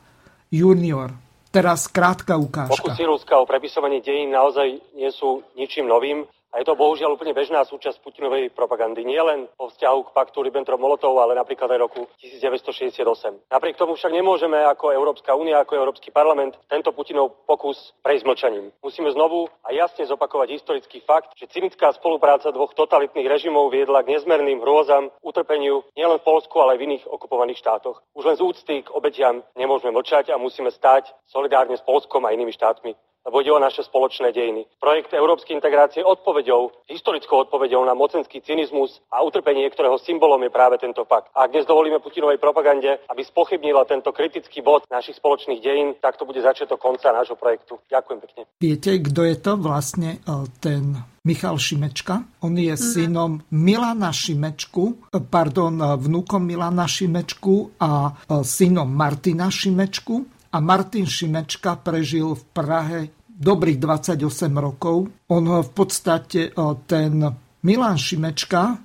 junior. 0.54 1.12
Teraz 1.52 1.92
krátka 1.92 2.40
ukážka. 2.40 2.80
Pokusy 2.80 3.04
Ruska 3.06 3.38
o 3.38 3.46
prepisovanie 3.46 4.02
dejín 4.02 4.34
naozaj 4.34 4.74
nie 4.98 5.12
sú 5.14 5.44
ničím 5.54 5.86
novým. 5.86 6.26
A 6.54 6.62
je 6.62 6.70
to 6.70 6.78
bohužiaľ 6.78 7.18
úplne 7.18 7.34
bežná 7.34 7.66
súčasť 7.66 7.98
Putinovej 8.06 8.54
propagandy. 8.54 9.02
Nie 9.02 9.26
len 9.26 9.50
po 9.58 9.74
vzťahu 9.74 10.00
k 10.06 10.14
paktu 10.14 10.38
Ribbentrop-Molotov, 10.46 11.18
ale 11.18 11.34
napríklad 11.34 11.66
aj 11.66 11.80
roku 11.82 12.06
1968. 12.22 13.50
Napriek 13.50 13.74
tomu 13.74 13.98
však 13.98 14.14
nemôžeme 14.14 14.62
ako 14.70 14.94
Európska 14.94 15.34
únia, 15.34 15.66
ako 15.66 15.74
Európsky 15.82 16.14
parlament 16.14 16.54
tento 16.70 16.94
Putinov 16.94 17.42
pokus 17.50 17.98
prejsť 18.06 18.26
mlčaním. 18.30 18.70
Musíme 18.86 19.10
znovu 19.10 19.50
a 19.66 19.74
jasne 19.74 20.06
zopakovať 20.06 20.54
historický 20.54 21.02
fakt, 21.02 21.34
že 21.42 21.50
cynická 21.50 21.90
spolupráca 21.98 22.54
dvoch 22.54 22.78
totalitných 22.78 23.26
režimov 23.26 23.74
viedla 23.74 24.06
k 24.06 24.14
nezmerným 24.14 24.62
hrôzam, 24.62 25.10
utrpeniu 25.26 25.82
nielen 25.98 26.22
v 26.22 26.28
Polsku, 26.30 26.54
ale 26.62 26.78
aj 26.78 26.80
v 26.80 26.86
iných 26.86 27.04
okupovaných 27.10 27.66
štátoch. 27.66 28.06
Už 28.14 28.30
len 28.30 28.38
z 28.38 28.46
úcty 28.46 28.86
k 28.86 28.94
obetiam 28.94 29.42
nemôžeme 29.58 29.90
mlčať 29.90 30.30
a 30.30 30.38
musíme 30.38 30.70
stáť 30.70 31.10
solidárne 31.26 31.74
s 31.74 31.82
Polskom 31.82 32.22
a 32.30 32.30
inými 32.30 32.54
štátmi 32.54 32.94
lebo 33.24 33.40
ide 33.40 33.52
o 33.52 33.60
naše 33.60 33.84
spoločné 33.88 34.36
dejiny. 34.36 34.68
Projekt 34.80 35.16
európskej 35.16 35.56
integrácie 35.56 36.04
odpovedou, 36.04 36.76
historickou 36.92 37.48
odpovedou 37.48 37.82
na 37.88 37.96
mocenský 37.96 38.44
cynizmus 38.44 39.00
a 39.08 39.24
utrpenie, 39.24 39.68
ktorého 39.72 39.96
symbolom 39.98 40.44
je 40.44 40.52
práve 40.52 40.76
tento 40.78 41.08
fakt. 41.08 41.32
A 41.32 41.48
ak 41.48 41.56
dnes 41.56 41.64
dovolíme 41.64 42.04
Putinovej 42.04 42.38
propagande, 42.38 43.00
aby 43.08 43.24
spochybnila 43.24 43.88
tento 43.88 44.12
kritický 44.12 44.60
bod 44.60 44.84
našich 44.92 45.16
spoločných 45.18 45.64
dejín, 45.64 45.96
tak 46.04 46.20
to 46.20 46.28
bude 46.28 46.44
začiatok 46.44 46.80
konca 46.80 47.16
nášho 47.16 47.40
projektu. 47.40 47.80
Ďakujem 47.88 48.20
pekne. 48.20 48.42
Viete, 48.60 48.92
kto 49.00 49.22
je 49.24 49.36
to 49.40 49.52
vlastne 49.56 50.20
e, 50.20 50.36
ten 50.60 51.00
Michal 51.24 51.56
Šimečka. 51.56 52.44
On 52.44 52.52
je 52.52 52.76
mm. 52.76 52.80
synom 52.80 53.32
Milana 53.56 54.12
Šimečku, 54.12 55.16
e, 55.16 55.24
pardon, 55.24 55.72
e, 55.80 55.96
vnúkom 55.96 56.44
Milana 56.44 56.84
Šimečku 56.84 57.80
a 57.80 58.12
synom 58.44 58.92
Martina 58.92 59.48
Šimečku 59.48 60.43
a 60.54 60.58
Martin 60.62 61.10
Šimečka 61.10 61.82
prežil 61.82 62.38
v 62.38 62.44
Prahe 62.54 63.00
dobrých 63.26 63.82
28 63.82 64.54
rokov. 64.54 65.10
On 65.34 65.44
v 65.44 65.72
podstate 65.74 66.54
e, 66.54 66.62
ten 66.86 67.18
Milan 67.66 67.98
Šimečka, 67.98 68.64
e, 68.70 68.76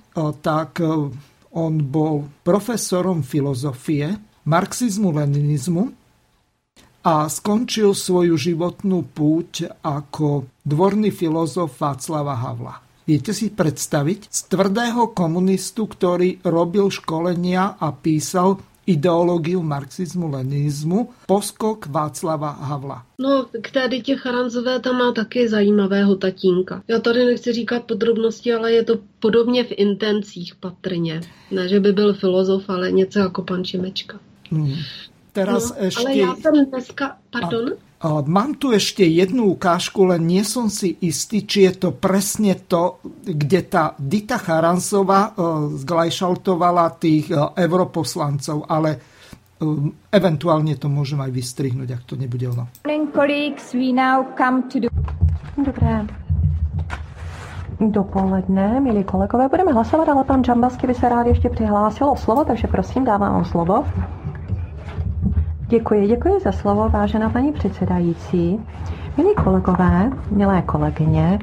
tak 0.41 0.81
e, 0.81 0.89
on 1.53 1.73
bol 1.85 2.25
profesorom 2.41 3.21
filozofie, 3.21 4.17
marxizmu, 4.49 5.13
leninizmu 5.13 5.93
a 7.05 7.29
skončil 7.29 7.93
svoju 7.93 8.33
životnú 8.35 9.05
púť 9.13 9.69
ako 9.85 10.49
dvorný 10.65 11.13
filozof 11.13 11.77
Václava 11.77 12.33
Havla. 12.33 12.75
Viete 13.09 13.33
si 13.33 13.49
predstaviť 13.49 14.29
z 14.29 14.39
tvrdého 14.53 15.17
komunistu, 15.17 15.89
ktorý 15.89 16.45
robil 16.45 16.93
školenia 16.93 17.81
a 17.81 17.89
písal 17.89 18.61
ideologii 18.89 19.55
marxismu, 19.55 20.27
leninizmu, 20.31 21.09
poskok 21.25 21.85
Václava 21.87 22.49
Havla. 22.49 23.05
No, 23.19 23.45
k 23.61 23.71
té 23.71 23.87
Dytě 23.87 24.15
Charanzové 24.15 24.79
tam 24.79 24.97
má 24.97 25.11
taky 25.11 25.49
zajímavého 25.49 26.15
tatínka. 26.15 26.83
Já 26.87 26.99
tady 26.99 27.25
nechci 27.25 27.53
říkat 27.53 27.83
podrobnosti, 27.83 28.53
ale 28.53 28.71
je 28.71 28.83
to 28.83 28.95
podobně 29.19 29.63
v 29.63 29.71
intencích 29.71 30.55
patrně. 30.55 31.21
Ne, 31.51 31.67
že 31.67 31.79
by 31.79 31.93
byl 31.93 32.13
filozof, 32.13 32.69
ale 32.69 32.91
něco 32.91 33.19
jako 33.19 33.41
pan 33.41 33.63
Čimečka. 33.63 34.19
Hmm. 34.51 34.73
Teraz 35.33 35.69
no, 35.69 35.85
ještě... 35.85 36.07
Ale 36.07 36.15
já 36.15 36.35
jsem 36.35 36.65
dneska... 36.65 37.17
Pardon? 37.29 37.69
A... 37.69 37.88
Mám 38.07 38.55
tu 38.55 38.71
ešte 38.71 39.03
jednu 39.03 39.59
ukážku, 39.59 40.07
len 40.07 40.23
nie 40.23 40.47
som 40.47 40.71
si 40.71 40.95
istý, 41.03 41.43
či 41.43 41.67
je 41.67 41.73
to 41.83 41.89
presne 41.91 42.55
to, 42.63 43.03
kde 43.27 43.59
tá 43.67 43.91
Dita 43.99 44.39
Charansova 44.39 45.19
e, 45.19 45.29
zglajšaltovala 45.83 46.95
tých 46.95 47.27
e, 47.27 47.35
europoslancov, 47.35 48.71
ale 48.71 48.95
e, 48.95 48.99
eventuálne 50.15 50.79
to 50.79 50.87
môžem 50.87 51.19
aj 51.19 51.31
vystrihnúť, 51.35 51.89
ak 51.91 52.03
to 52.07 52.15
nebude 52.15 52.47
ono. 52.47 52.71
Dobré 55.59 56.07
dopoledne, 57.79 58.79
milí 58.79 59.03
kolegové. 59.03 59.47
Budeme 59.47 59.71
hlasovat, 59.71 60.09
ale 60.09 60.23
pan 60.23 60.43
Čambasky 60.43 60.87
by 60.87 60.93
se 60.93 61.09
rád 61.09 61.27
ještě 61.27 61.49
přihlásil 61.49 62.09
o 62.09 62.15
slovo, 62.15 62.45
takže 62.45 62.67
prosím, 62.67 63.05
dávám 63.05 63.33
vám 63.33 63.45
slovo. 63.45 63.85
Děkuji, 65.69 66.07
děkuji 66.07 66.39
za 66.43 66.51
slovo, 66.51 66.89
vážená 66.89 67.29
paní 67.29 67.51
předsedající. 67.51 68.59
Milí 69.17 69.35
kolegové, 69.43 70.11
milé 70.31 70.61
kolegyně, 70.61 71.39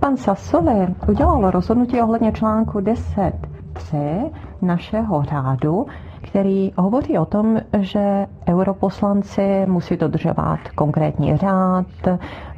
pan 0.00 0.16
Sasoli 0.16 0.86
udělal 1.08 1.50
rozhodnutí 1.50 2.00
ohledně 2.02 2.32
článku 2.32 2.78
10.3 2.78 4.30
našeho 4.62 5.22
řádu, 5.22 5.86
který 6.30 6.72
hovoří 6.76 7.18
o 7.18 7.24
tom, 7.24 7.56
že 7.78 8.26
europoslanci 8.48 9.66
musí 9.66 9.96
dodržovat 9.96 10.58
konkrétní 10.74 11.36
řád 11.36 11.86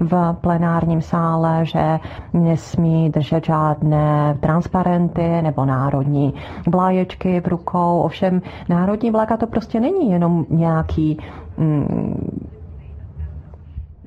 v 0.00 0.36
plenárním 0.40 1.02
sále, 1.02 1.64
že 1.66 1.98
nesmí 2.32 3.10
držet 3.10 3.44
žádné 3.44 4.36
transparenty 4.40 5.42
nebo 5.42 5.64
národní 5.64 6.34
vlaječky 6.66 7.40
v 7.40 7.46
rukou. 7.48 8.00
Ovšem 8.00 8.42
národní 8.68 9.10
vlaka 9.10 9.36
to 9.36 9.46
prostě 9.46 9.80
není 9.80 10.10
jenom 10.10 10.46
nějaký 10.50 11.18
mm, 11.58 12.50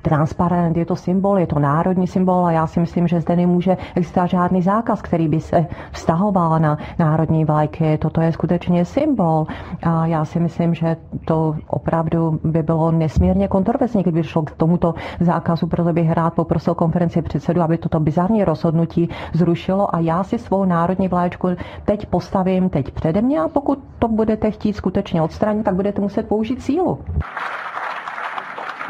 transparent, 0.04 0.76
je 0.76 0.84
to 0.84 0.96
symbol, 0.96 1.38
je 1.38 1.46
to 1.46 1.58
národní 1.58 2.06
symbol 2.06 2.46
a 2.46 2.52
já 2.52 2.66
si 2.66 2.80
myslím, 2.80 3.08
že 3.08 3.20
zde 3.20 3.36
nemůže 3.36 3.76
existovat 3.94 4.30
žádný 4.30 4.62
zákaz, 4.62 5.02
který 5.02 5.28
by 5.28 5.40
se 5.40 5.66
vztahoval 5.92 6.58
na 6.60 6.78
národní 6.98 7.44
vlajky. 7.44 7.98
Toto 7.98 8.20
je 8.20 8.32
skutečně 8.32 8.84
symbol 8.84 9.46
a 9.82 10.06
já 10.06 10.24
si 10.24 10.40
myslím, 10.40 10.74
že 10.74 10.96
to 11.24 11.56
opravdu 11.66 12.40
by 12.44 12.62
bylo 12.62 12.90
nesmírně 12.92 13.48
kontroverzní, 13.48 14.02
kdyby 14.02 14.22
šlo 14.22 14.42
k 14.42 14.50
tomuto 14.50 14.94
zákazu, 15.20 15.66
proto 15.66 15.92
bych 15.92 16.12
rád 16.12 16.34
poprosil 16.34 16.74
konferenci 16.74 17.22
předsedu, 17.22 17.62
aby 17.62 17.78
toto 17.78 18.00
bizarní 18.00 18.44
rozhodnutí 18.44 19.08
zrušilo 19.32 19.94
a 19.94 19.98
já 19.98 20.24
si 20.24 20.38
svou 20.38 20.64
národní 20.64 21.08
vlaječku 21.08 21.48
teď 21.84 22.06
postavím 22.06 22.68
teď 22.68 22.90
přede 22.90 23.22
mě 23.22 23.40
a 23.40 23.48
pokud 23.48 23.78
to 23.98 24.08
budete 24.08 24.50
chtít 24.50 24.72
skutečně 24.72 25.22
odstranit, 25.22 25.64
tak 25.64 25.74
budete 25.74 26.00
muset 26.00 26.28
použít 26.28 26.62
sílu. 26.62 26.98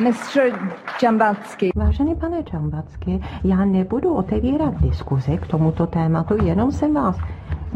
Mr. 0.01 0.41
Čambacky. 0.99 1.71
Vážený 1.77 2.15
pane 2.15 2.43
Čambacky, 2.43 3.21
já 3.45 3.65
nebudu 3.65 4.15
otevírat 4.15 4.81
diskuzi 4.81 5.39
k 5.39 5.47
tomuto 5.47 5.87
tématu, 5.87 6.45
jenom 6.45 6.73
jsem 6.73 6.95
vás 6.95 7.19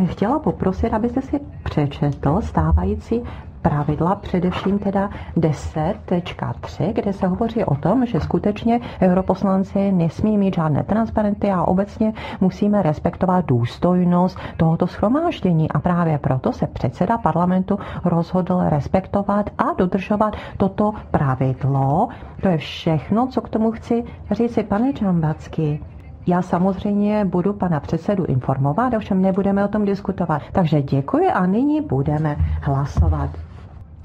chtěla 0.06 0.38
poprosit, 0.38 0.94
abyste 0.94 1.22
si 1.22 1.40
přečetl 1.64 2.40
stávající 2.40 3.22
pravidla, 3.68 4.14
především 4.14 4.78
teda 4.78 5.10
10.3, 5.36 6.92
kde 6.92 7.12
se 7.12 7.26
hovoří 7.26 7.64
o 7.64 7.74
tom, 7.74 8.06
že 8.06 8.20
skutečně 8.20 8.80
europoslanci 9.02 9.92
nesmí 9.92 10.38
mít 10.38 10.54
žádné 10.54 10.82
transparenty 10.82 11.50
a 11.50 11.62
obecně 11.62 12.12
musíme 12.40 12.82
respektovat 12.82 13.46
důstojnost 13.46 14.38
tohoto 14.56 14.86
schromáždění. 14.86 15.70
A 15.70 15.78
právě 15.78 16.18
proto 16.18 16.52
se 16.52 16.66
předseda 16.66 17.18
parlamentu 17.18 17.78
rozhodl 18.04 18.60
respektovat 18.68 19.50
a 19.58 19.64
dodržovat 19.78 20.36
toto 20.56 20.92
pravidlo. 21.10 22.08
To 22.42 22.48
je 22.48 22.56
všechno, 22.58 23.26
co 23.26 23.40
k 23.40 23.48
tomu 23.48 23.70
chci 23.72 24.04
říci, 24.30 24.62
pane 24.62 24.92
Čambacky. 24.92 25.80
Já 26.26 26.42
samozřejmě 26.42 27.24
budu 27.24 27.52
pana 27.52 27.80
předsedu 27.80 28.24
informovat, 28.24 28.94
ovšem 28.94 29.22
nebudeme 29.22 29.64
o 29.64 29.68
tom 29.68 29.84
diskutovat. 29.84 30.42
Takže 30.52 30.82
děkuji 30.82 31.26
a 31.28 31.46
nyní 31.46 31.80
budeme 31.80 32.36
hlasovat. 32.62 33.30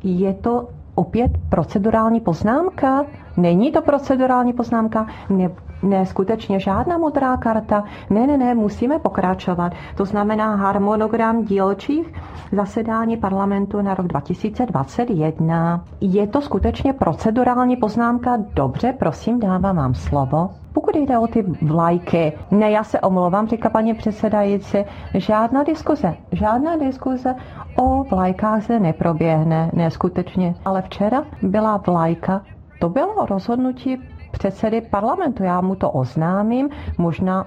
Je 0.03 0.33
to 0.33 0.67
opět 0.95 1.31
procedurální 1.49 2.19
poznámka? 2.19 3.05
Není 3.37 3.71
to 3.71 3.81
procedurální 3.81 4.53
poznámka? 4.53 5.07
Ne, 5.29 5.49
ne, 5.83 6.05
skutečně 6.05 6.59
žádná 6.59 6.97
modrá 6.97 7.37
karta. 7.37 7.83
Ne, 8.09 8.27
ne, 8.27 8.37
ne, 8.37 8.55
musíme 8.55 8.99
pokračovat. 8.99 9.73
To 9.97 10.05
znamená 10.05 10.55
harmonogram 10.55 11.43
dílčích 11.45 12.13
zasedání 12.51 13.17
parlamentu 13.17 13.81
na 13.81 13.93
rok 13.93 14.07
2021. 14.07 15.83
Je 16.01 16.27
to 16.27 16.41
skutečně 16.41 16.93
procedurální 16.93 17.75
poznámka? 17.75 18.37
Dobře, 18.53 18.93
prosím, 18.99 19.39
dávám 19.39 19.75
vám 19.75 19.93
slovo. 19.95 20.49
Pokud 20.73 20.95
jde 20.95 21.17
o 21.17 21.27
ty 21.27 21.43
vlajky, 21.61 22.33
ne, 22.51 22.71
já 22.71 22.83
se 22.83 22.99
omlouvám, 22.99 23.47
říká 23.47 23.69
paní 23.69 23.93
předsedající, 23.93 24.77
žádná 25.13 25.63
diskuze, 25.63 26.15
žádná 26.31 26.77
diskuze 26.77 27.35
o 27.75 28.03
vlajkách 28.03 28.63
se 28.63 28.79
neproběhne, 28.79 29.69
neskutečně. 29.73 30.55
Ale 30.65 30.81
včera 30.81 31.23
byla 31.41 31.77
vlajka, 31.87 32.41
to 32.83 32.89
bylo 32.89 33.25
rozhodnutí 33.25 33.97
předsedy 34.31 34.81
parlamentu, 34.81 35.43
já 35.43 35.61
mu 35.61 35.75
to 35.75 35.91
oznámím, 35.91 36.69
možná 36.97 37.45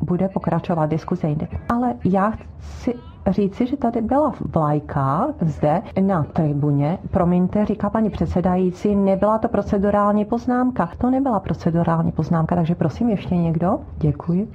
bude 0.00 0.28
pokračovat 0.28 0.86
diskuze 0.86 1.28
jinde. 1.28 1.48
Ale 1.68 1.94
já 2.04 2.32
chci 2.58 2.94
říci, 3.30 3.66
že 3.66 3.76
tady 3.76 4.00
byla 4.00 4.32
vlajka 4.54 5.26
zde 5.40 5.82
na 6.00 6.22
tribuně. 6.22 6.98
Promiňte, 7.10 7.64
říká 7.66 7.90
paní 7.90 8.10
předsedající, 8.10 8.96
nebyla 8.96 9.38
to 9.38 9.48
procedurální 9.48 10.24
poznámka. 10.24 10.88
To 10.98 11.10
nebyla 11.10 11.40
procedurální 11.40 12.12
poznámka, 12.12 12.56
takže 12.56 12.74
prosím 12.74 13.08
ještě 13.10 13.36
někdo. 13.36 13.78
Děkuji. 13.98 14.48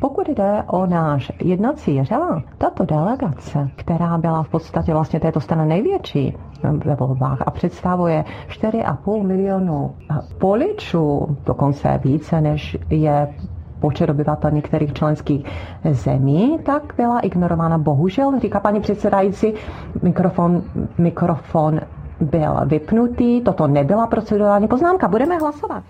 Pokud 0.00 0.28
jde 0.28 0.62
o 0.66 0.86
náš 0.86 1.32
jednací 1.42 2.04
řád, 2.04 2.42
tato 2.58 2.84
delegace, 2.84 3.68
která 3.76 4.18
byla 4.18 4.42
v 4.42 4.48
podstatě 4.48 4.92
vlastně 4.92 5.20
této 5.20 5.40
strany 5.40 5.66
největší 5.68 6.36
ve 6.84 6.94
volbách 6.94 7.42
a 7.46 7.50
představuje 7.50 8.24
4,5 8.48 9.26
milionu 9.26 9.94
poličů, 10.38 11.36
dokonce 11.46 12.00
více, 12.04 12.40
než 12.40 12.76
je 12.90 13.28
počet 13.80 14.10
obyvatel 14.10 14.50
některých 14.50 14.92
členských 14.92 15.44
zemí, 15.90 16.58
tak 16.64 16.82
byla 16.96 17.20
ignorována. 17.20 17.78
Bohužel, 17.78 18.40
říká 18.40 18.60
paní 18.60 18.80
předsedající, 18.80 19.54
mikrofon, 20.02 20.62
mikrofon 20.98 21.80
byl 22.20 22.56
vypnutý, 22.66 23.40
toto 23.40 23.66
nebyla 23.66 24.06
procedurální 24.06 24.68
poznámka. 24.68 25.08
Budeme 25.08 25.36
hlasovat. 25.38 25.82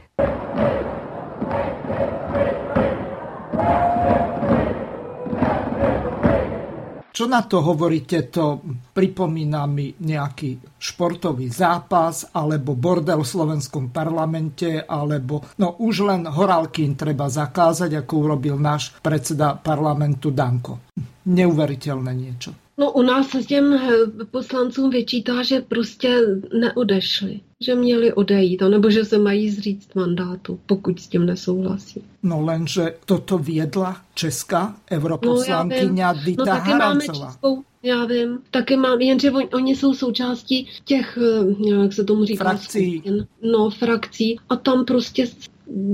Čo 7.20 7.28
na 7.28 7.44
to 7.44 7.60
hovoríte? 7.60 8.32
To 8.32 8.64
pripomína 8.96 9.68
mi 9.68 9.92
nejaký 9.92 10.80
športový 10.80 11.52
zápas, 11.52 12.32
alebo 12.32 12.72
bordel 12.72 13.20
v 13.20 13.28
slovenskom 13.28 13.92
parlamente, 13.92 14.80
alebo 14.80 15.44
no 15.60 15.76
už 15.84 16.08
len 16.08 16.24
horálky 16.24 16.88
treba 16.96 17.28
zakázať, 17.28 18.00
ako 18.00 18.12
urobil 18.24 18.56
náš 18.56 18.96
predseda 19.04 19.52
parlamentu 19.52 20.32
Danko. 20.32 20.80
Neuveriteľné 21.28 22.12
niečo. 22.16 22.56
No 22.80 22.96
u 22.96 23.02
nás 23.04 23.28
se 23.28 23.44
těm 23.44 23.72
eh, 23.72 24.24
poslancům 24.24 24.90
vyčítá, 24.90 25.42
že 25.42 25.60
prostě 25.60 26.20
neodešli, 26.60 27.40
že 27.64 27.74
měli 27.74 28.12
odejít, 28.12 28.62
nebo 28.68 28.90
že 28.90 29.04
se 29.04 29.18
mají 29.18 29.50
zříct 29.50 29.94
mandátu, 29.94 30.60
pokud 30.66 31.00
s 31.00 31.08
tím 31.08 31.26
nesouhlasí. 31.26 32.02
No 32.22 32.40
lenže 32.40 32.94
toto 33.04 33.38
viedla 33.38 33.96
česká 34.14 34.76
europoslankyňa 34.90 36.12
no, 36.12 36.20
Dita 36.24 36.44
no, 36.44 36.60
Harancová. 36.60 37.26
Českou, 37.26 37.62
já 37.82 38.04
vím, 38.04 38.38
taky 38.50 38.76
mám, 38.76 39.00
jenže 39.00 39.30
on, 39.30 39.42
oni 39.52 39.76
jsou 39.76 39.94
součástí 39.94 40.68
těch, 40.84 41.18
eh, 41.18 41.70
jak 41.80 41.92
se 41.92 42.04
tomu 42.04 42.24
říká, 42.24 42.44
frakcí. 42.44 42.98
Skupin, 42.98 43.26
no, 43.42 43.70
frakcí 43.70 44.38
a 44.48 44.56
tam 44.56 44.84
prostě 44.84 45.26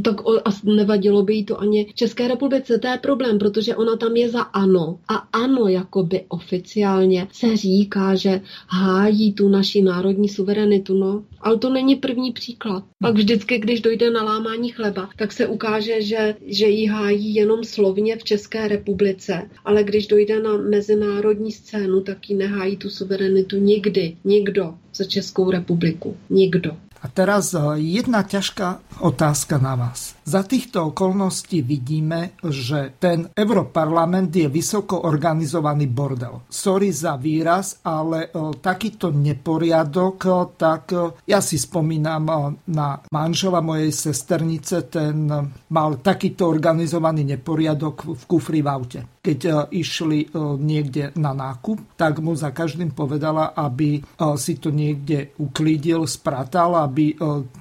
tak 0.05 0.21
a 0.45 0.51
nevadilo 0.65 1.23
by 1.23 1.35
jí 1.35 1.45
to 1.45 1.61
ani 1.61 1.87
České 1.95 2.29
republice. 2.29 2.79
To 2.79 2.89
je 2.89 2.99
problém, 2.99 3.39
protože 3.39 3.77
ona 3.77 3.97
tam 3.97 4.17
je 4.17 4.29
za 4.29 4.41
ANO. 4.41 4.99
A 5.09 5.15
ANO 5.15 5.69
jakoby 5.69 6.25
oficiálně 6.29 7.29
se 7.33 7.57
říká, 7.57 8.15
že 8.15 8.41
hájí 8.69 9.33
tu 9.33 9.49
naši 9.49 9.83
národní 9.83 10.29
suverenitu. 10.29 10.95
No, 10.95 11.25
ale 11.41 11.59
to 11.59 11.71
není 11.71 11.97
první 11.97 12.33
příklad. 12.33 12.85
Pak 13.03 13.15
vždycky, 13.15 13.59
když 13.59 13.81
dojde 13.81 14.11
na 14.11 14.23
lámání 14.23 14.71
chleba, 14.71 15.09
tak 15.17 15.33
se 15.33 15.47
ukáže, 15.47 16.03
že, 16.03 16.35
že 16.47 16.67
ji 16.67 16.87
hájí 16.87 17.35
jenom 17.35 17.65
slovně 17.65 18.17
v 18.17 18.25
České 18.25 18.69
republice. 18.69 19.51
Ale 19.65 19.85
když 19.85 20.07
dojde 20.07 20.43
na 20.43 20.57
mezinárodní 20.57 21.53
scénu, 21.53 22.01
tak 22.01 22.31
ji 22.31 22.37
nehájí 22.37 22.77
tu 22.77 22.91
suverenitu 22.91 23.57
nikdy. 23.57 24.17
Nikdo 24.25 24.75
za 24.95 25.05
Českou 25.05 25.51
republiku. 25.51 26.17
Nikdo. 26.31 26.86
A 27.03 27.07
teraz 27.13 27.53
eh, 27.53 27.61
jedna 28.01 28.25
ťažká 28.25 28.81
otázka 29.05 29.61
na 29.61 29.77
vás. 29.77 30.16
Za 30.27 30.43
týchto 30.43 30.91
okolností 30.91 31.63
vidíme, 31.63 32.35
že 32.43 32.99
ten 32.99 33.31
Europarlament 33.31 34.35
je 34.35 34.51
vysoko 34.51 35.07
organizovaný 35.07 35.87
bordel. 35.87 36.43
Sorry 36.51 36.91
za 36.91 37.15
výraz, 37.15 37.79
ale 37.87 38.35
takýto 38.59 39.15
neporiadok, 39.15 40.51
tak 40.59 40.91
ja 41.31 41.39
si 41.39 41.63
spomínam 41.63 42.27
na 42.75 42.89
manžela 43.15 43.63
mojej 43.63 43.95
sesternice, 43.95 44.91
ten 44.91 45.31
mal 45.71 46.03
takýto 46.03 46.51
organizovaný 46.51 47.23
neporiadok 47.39 48.19
v 48.19 48.23
kufri 48.27 48.67
v 48.67 48.69
aute 48.69 49.01
keď 49.27 49.75
išli 49.75 50.31
niekde 50.63 51.11
na 51.19 51.35
nákup, 51.35 51.99
tak 51.99 52.23
mu 52.23 52.39
za 52.39 52.55
každým 52.55 52.95
povedala, 52.95 53.59
aby 53.59 53.99
si 54.39 54.55
to 54.63 54.71
niekde 54.71 55.35
uklidil, 55.43 56.07
spratal, 56.07 56.79
aby 56.79 57.11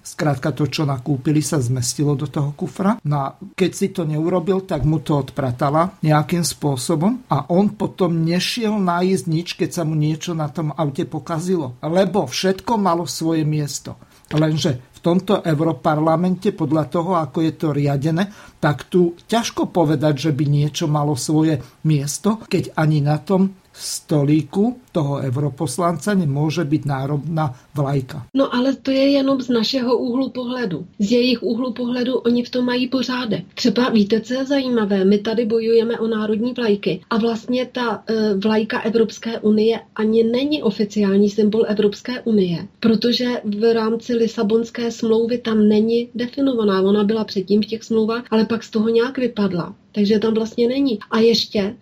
skrátka 0.05 0.53
to, 0.53 0.69
čo 0.69 0.85
nakúpili, 0.85 1.41
sa 1.41 1.57
zmestilo 1.57 2.13
do 2.13 2.29
toho 2.29 2.53
kufra. 2.55 2.97
No 3.03 3.15
a 3.19 3.27
keď 3.35 3.71
si 3.75 3.91
to 3.91 4.07
neurobil, 4.07 4.63
tak 4.63 4.87
mu 4.87 5.03
to 5.03 5.19
odpratala 5.19 5.99
nejakým 6.01 6.41
spôsobom 6.41 7.27
a 7.27 7.51
on 7.51 7.75
potom 7.75 8.23
nešiel 8.23 8.79
nájsť 8.79 9.25
nič, 9.27 9.47
keď 9.59 9.69
sa 9.69 9.83
mu 9.83 9.93
niečo 9.93 10.31
na 10.31 10.47
tom 10.47 10.71
aute 10.71 11.03
pokazilo, 11.03 11.75
lebo 11.83 12.25
všetko 12.25 12.79
malo 12.79 13.03
svoje 13.03 13.43
miesto. 13.43 13.99
Lenže 14.31 14.95
tomto 15.05 15.45
Europarlamente 15.45 16.49
podľa 16.49 16.89
toho, 16.89 17.13
ako 17.21 17.45
je 17.45 17.53
to 17.53 17.69
riadené, 17.69 18.25
tak 18.57 18.89
tu 18.89 19.13
ťažko 19.29 19.69
povedať, 19.69 20.17
že 20.17 20.31
by 20.33 20.45
niečo 20.49 20.89
malo 20.89 21.13
svoje 21.13 21.61
miesto, 21.85 22.41
keď 22.49 22.73
ani 22.73 23.05
na 23.05 23.21
tom 23.21 23.53
stolíku 23.69 24.81
toho 24.95 25.19
europoslanca 25.19 26.13
nemůže 26.13 26.63
být 26.63 26.85
národná 26.85 27.55
vlajka. 27.75 28.25
No 28.33 28.55
ale 28.55 28.75
to 28.75 28.91
je 28.91 29.11
jenom 29.11 29.41
z 29.41 29.49
našeho 29.49 29.97
úhlu 29.97 30.29
pohledu. 30.29 30.85
Z 30.99 31.11
jejich 31.11 31.43
úhlu 31.43 31.73
pohledu 31.73 32.17
oni 32.17 32.43
v 32.43 32.49
tom 32.49 32.65
mají 32.65 32.87
pořádek. 32.87 33.43
Třeba 33.55 33.89
víte, 33.89 34.21
co 34.21 34.33
je 34.33 34.45
zajímavé? 34.45 35.05
My 35.05 35.17
tady 35.17 35.45
bojujeme 35.45 35.99
o 35.99 36.07
národní 36.07 36.53
vlajky 36.53 37.01
a 37.09 37.17
vlastně 37.17 37.65
ta 37.71 38.03
e, 38.07 38.33
vlajka 38.33 38.79
Evropské 38.79 39.39
unie 39.39 39.79
ani 39.95 40.23
není 40.23 40.63
oficiální 40.63 41.29
symbol 41.29 41.65
Evropské 41.67 42.21
unie, 42.21 42.67
protože 42.79 43.41
v 43.43 43.73
rámci 43.73 44.15
Lisabonské 44.15 44.91
smlouvy 44.91 45.37
tam 45.37 45.67
není 45.67 46.09
definovaná. 46.15 46.81
Ona 46.81 47.03
byla 47.03 47.23
předtím 47.23 47.61
v 47.61 47.65
těch 47.65 47.83
smlouvách, 47.83 48.23
ale 48.31 48.45
pak 48.45 48.63
z 48.63 48.69
toho 48.69 48.89
nějak 48.89 49.17
vypadla 49.17 49.75
takže 49.95 50.19
tam 50.19 50.33
vlastně 50.33 50.67
není. 50.67 50.99
A 51.11 51.19
ještě 51.19 51.75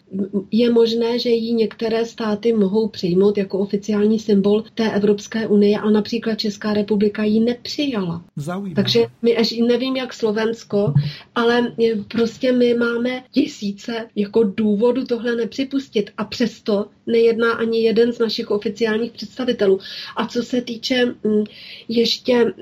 je 0.52 0.72
možné, 0.72 1.19
že 1.19 1.30
ji 1.30 1.53
některé 1.53 2.06
státy 2.06 2.53
mohou 2.53 2.88
přijmout 3.04 3.38
jako 3.38 3.60
oficiální 3.60 4.20
symbol 4.20 4.64
té 4.74 4.92
Evropské 4.92 5.48
unie, 5.48 5.80
a 5.80 5.90
například 5.90 6.36
Česká 6.36 6.74
republika 6.74 7.24
ji 7.24 7.40
nepřijala. 7.40 8.24
Zaujímavé. 8.36 8.76
Takže 8.76 9.06
my 9.22 9.38
až 9.38 9.52
nevím, 9.68 9.96
jak 9.96 10.14
Slovensko, 10.14 10.94
ale 11.36 11.74
prostě 12.08 12.52
my 12.52 12.74
máme 12.74 13.24
tisíce 13.32 14.08
jako 14.16 14.44
důvodu 14.44 15.06
tohle 15.06 15.36
nepřipustit 15.36 16.10
a 16.18 16.24
přesto 16.24 16.86
nejedná 17.08 17.52
ani 17.52 17.84
jeden 17.84 18.14
z 18.14 18.20
našich 18.20 18.52
oficiálních 18.52 19.12
představitelů. 19.12 19.80
A 20.16 20.28
co 20.28 20.44
se 20.44 20.62
týče 20.62 21.06
mm, 21.06 21.44
ještě, 21.88 22.54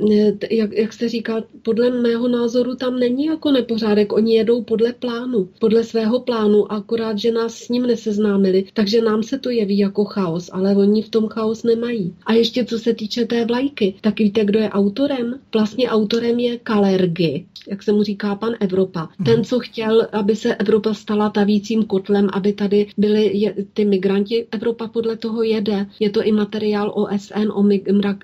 jak, 0.51 0.72
jak 0.73 0.93
jste 0.93 1.09
říkal, 1.09 1.43
podle 1.61 1.89
mého 1.89 2.27
názoru 2.27 2.76
tam 2.76 2.99
není 2.99 3.26
jako 3.26 3.51
nepořádek, 3.51 4.13
oni 4.13 4.35
jedou 4.35 4.63
podle 4.63 4.93
plánu 4.93 5.49
podle 5.59 5.84
svého 5.84 6.19
plánu, 6.19 6.72
akorát, 6.72 7.19
že 7.19 7.31
nás 7.31 7.55
s 7.55 7.69
ním 7.69 7.84
neseznámili, 7.84 8.65
takže 8.73 9.01
nám 9.01 9.23
se 9.23 9.39
to 9.39 9.49
jeví 9.49 9.77
jako 9.77 10.05
chaos, 10.05 10.49
ale 10.53 10.76
oni 10.76 11.01
v 11.01 11.09
tom 11.09 11.27
chaos 11.27 11.63
nemají. 11.63 12.15
A 12.26 12.34
ještě 12.34 12.65
co 12.65 12.80
se 12.80 12.93
týče 12.93 13.26
té 13.26 13.45
vlajky, 13.45 13.93
tak 14.01 14.19
víte, 14.19 14.45
kdo 14.45 14.59
je 14.59 14.69
autorem? 14.69 15.39
Vlastně 15.53 15.89
autorem 15.89 16.39
je 16.39 16.57
Kalergy, 16.57 17.45
jak 17.68 17.84
se 17.84 17.91
mu 17.91 18.03
říká 18.03 18.35
pan 18.35 18.53
Evropa. 18.59 19.09
Ten, 19.26 19.43
co 19.43 19.59
chtěl, 19.59 20.07
aby 20.11 20.35
se 20.35 20.55
Evropa 20.55 20.93
stala 20.93 21.30
tavícím 21.30 21.84
kotlem, 21.84 22.30
aby 22.34 22.53
tady 22.53 22.88
byli 22.97 23.53
ty 23.73 23.85
migranti, 23.85 24.30
Evropa 24.51 24.87
podle 24.87 25.17
toho 25.17 25.43
jede. 25.43 25.87
Je 25.99 26.09
to 26.09 26.23
i 26.23 26.31
materiál 26.31 26.91
OSN 26.95 27.51
o 27.53 27.63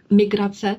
migrace 0.10 0.76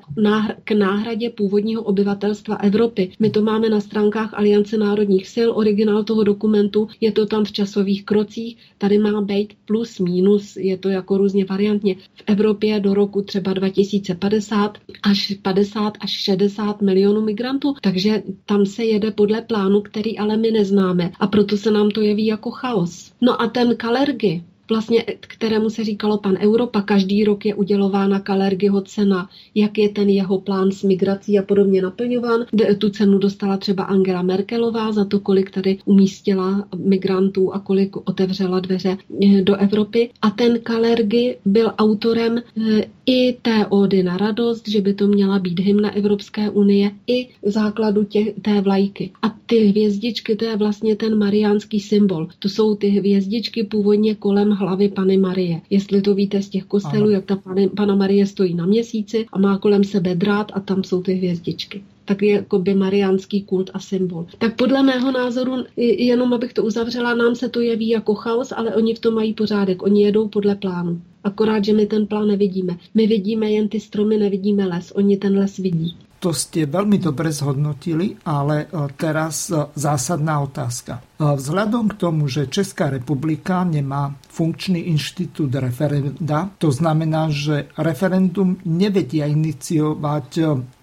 k 0.63 0.71
náhradě 0.71 1.29
původního 1.29 1.83
obyvatelstva 1.83 2.55
Evropy. 2.55 3.11
My 3.19 3.29
to 3.29 3.41
máme 3.41 3.69
na 3.69 3.79
stránkách 3.79 4.33
Aliance 4.33 4.77
národních 4.77 5.27
sil, 5.35 5.49
originál 5.55 6.03
toho 6.03 6.23
dokumentu, 6.23 6.87
je 7.01 7.11
to 7.11 7.25
tam 7.25 7.45
v 7.45 7.51
časových 7.51 8.05
krocích, 8.05 8.57
tady 8.77 8.97
má 8.97 9.21
být 9.21 9.53
plus 9.65 9.99
minus, 9.99 10.57
je 10.57 10.77
to 10.77 10.89
jako 10.89 11.17
různě 11.17 11.45
variantně. 11.45 11.95
V 11.95 12.23
Evropě 12.27 12.79
do 12.79 12.93
roku 12.93 13.21
třeba 13.21 13.53
2050 13.53 14.77
až 15.03 15.33
50 15.41 15.93
až 15.99 16.11
60 16.11 16.81
milionů 16.81 17.21
migrantů, 17.21 17.73
takže 17.81 18.23
tam 18.45 18.65
se 18.65 18.85
jede 18.85 19.11
podle 19.11 19.41
plánu, 19.41 19.81
který 19.81 20.17
ale 20.17 20.37
my 20.37 20.51
neznáme 20.51 21.11
a 21.19 21.27
proto 21.27 21.57
se 21.57 21.71
nám 21.71 21.89
to 21.89 22.01
jeví 22.01 22.25
jako 22.25 22.51
chaos. 22.51 23.11
No 23.21 23.41
a 23.41 23.47
ten 23.47 23.75
Kalergy, 23.75 24.43
vlastně, 24.69 25.05
kterému 25.19 25.69
se 25.69 25.83
říkalo 25.83 26.17
pan 26.17 26.37
Europa. 26.39 26.81
Každý 26.81 27.23
rok 27.23 27.45
je 27.45 27.55
udělována 27.55 28.19
Kalergyho 28.19 28.81
cena, 28.81 29.29
jak 29.55 29.77
je 29.77 29.89
ten 29.89 30.09
jeho 30.09 30.39
plán 30.41 30.71
s 30.71 30.83
migrací 30.83 31.39
a 31.39 31.43
podobně 31.43 31.81
naplňován. 31.81 32.45
Tu 32.77 32.89
cenu 32.89 33.17
dostala 33.17 33.57
třeba 33.57 33.83
Angela 33.83 34.21
Merkelová 34.21 34.91
za 34.91 35.05
to, 35.05 35.19
kolik 35.19 35.51
tady 35.51 35.77
umístila 35.85 36.67
migrantů 36.77 37.53
a 37.53 37.59
kolik 37.59 38.09
otevřela 38.09 38.59
dveře 38.59 38.97
eh, 39.23 39.41
do 39.41 39.55
Evropy. 39.55 40.09
A 40.21 40.29
ten 40.29 40.59
Kalergy 40.59 41.37
byl 41.45 41.71
autorem 41.77 42.37
eh, 42.37 42.83
i 43.05 43.33
té 43.41 43.65
ódy 43.65 44.03
na 44.03 44.17
radost, 44.17 44.67
že 44.67 44.81
by 44.81 44.93
to 44.93 45.07
měla 45.07 45.39
být 45.39 45.59
hymna 45.59 45.95
Evropské 45.95 46.49
unie, 46.49 46.91
i 47.07 47.27
základu 47.43 48.03
tě, 48.03 48.33
té 48.41 48.61
vlajky. 48.61 49.11
A 49.21 49.29
ty 49.45 49.65
hvězdičky, 49.65 50.35
to 50.35 50.45
je 50.45 50.57
vlastně 50.57 50.95
ten 50.95 51.17
mariánský 51.17 51.79
symbol. 51.79 52.27
To 52.39 52.49
jsou 52.49 52.75
ty 52.75 52.87
hvězdičky 52.87 53.63
původně 53.63 54.15
kolem 54.15 54.51
hlavy 54.59 54.89
Pany 54.89 55.17
Marie. 55.17 55.61
Jestli 55.69 56.01
to 56.01 56.15
víte 56.15 56.41
z 56.41 56.49
těch 56.49 56.63
kostelů, 56.63 57.03
Aha. 57.03 57.11
jak 57.11 57.25
ta 57.25 57.35
Pany, 57.35 57.69
Pana 57.69 57.95
Marie 57.95 58.25
stojí 58.25 58.53
na 58.53 58.65
měsíci 58.65 59.25
a 59.33 59.39
má 59.39 59.57
kolem 59.57 59.83
sebe 59.83 60.15
drát 60.15 60.51
a 60.55 60.59
tam 60.59 60.83
jsou 60.83 61.01
ty 61.01 61.13
hvězdičky 61.13 61.81
tak 62.09 62.21
je 62.21 62.33
jako 62.33 62.59
by 62.59 62.73
mariánský 62.73 63.41
kult 63.41 63.69
a 63.73 63.79
symbol. 63.79 64.25
Tak 64.37 64.55
podle 64.55 64.83
mého 64.83 65.11
názoru, 65.11 65.63
jenom 65.77 66.33
abych 66.33 66.53
to 66.53 66.63
uzavřela, 66.63 67.15
nám 67.15 67.35
se 67.35 67.49
to 67.49 67.61
jeví 67.61 67.89
jako 67.89 68.15
chaos, 68.15 68.51
ale 68.51 68.75
oni 68.75 68.95
v 68.95 68.99
tom 68.99 69.13
mají 69.13 69.33
pořádek. 69.33 69.83
Oni 69.83 70.03
jedou 70.03 70.27
podle 70.27 70.55
plánu. 70.55 71.01
Akorát, 71.23 71.65
že 71.65 71.73
my 71.73 71.85
ten 71.85 72.07
plán 72.07 72.27
nevidíme. 72.27 72.77
My 72.93 73.07
vidíme 73.07 73.51
jen 73.51 73.69
ty 73.69 73.79
stromy, 73.79 74.17
nevidíme 74.17 74.65
les. 74.65 74.91
Oni 74.95 75.17
ten 75.17 75.37
les 75.37 75.57
vidí. 75.57 75.95
To 76.19 76.35
ste 76.35 76.67
veľmi 76.67 76.99
dobre 76.99 77.31
zhodnotili, 77.31 78.19
ale 78.27 78.67
e, 78.67 78.91
teraz 78.99 79.47
e, 79.47 79.71
zásadná 79.71 80.43
otázka. 80.43 80.99
E, 80.99 81.01
vzhľadom 81.39 81.95
k 81.95 81.99
tomu, 81.99 82.27
že 82.27 82.51
Česká 82.51 82.91
republika 82.91 83.63
nemá 83.63 84.11
funkčný 84.27 84.91
inštitút 84.91 85.55
referenda, 85.55 86.51
to 86.59 86.75
znamená, 86.75 87.31
že 87.31 87.71
referendum 87.79 88.59
nevedia 88.67 89.31
iniciovať 89.31 90.29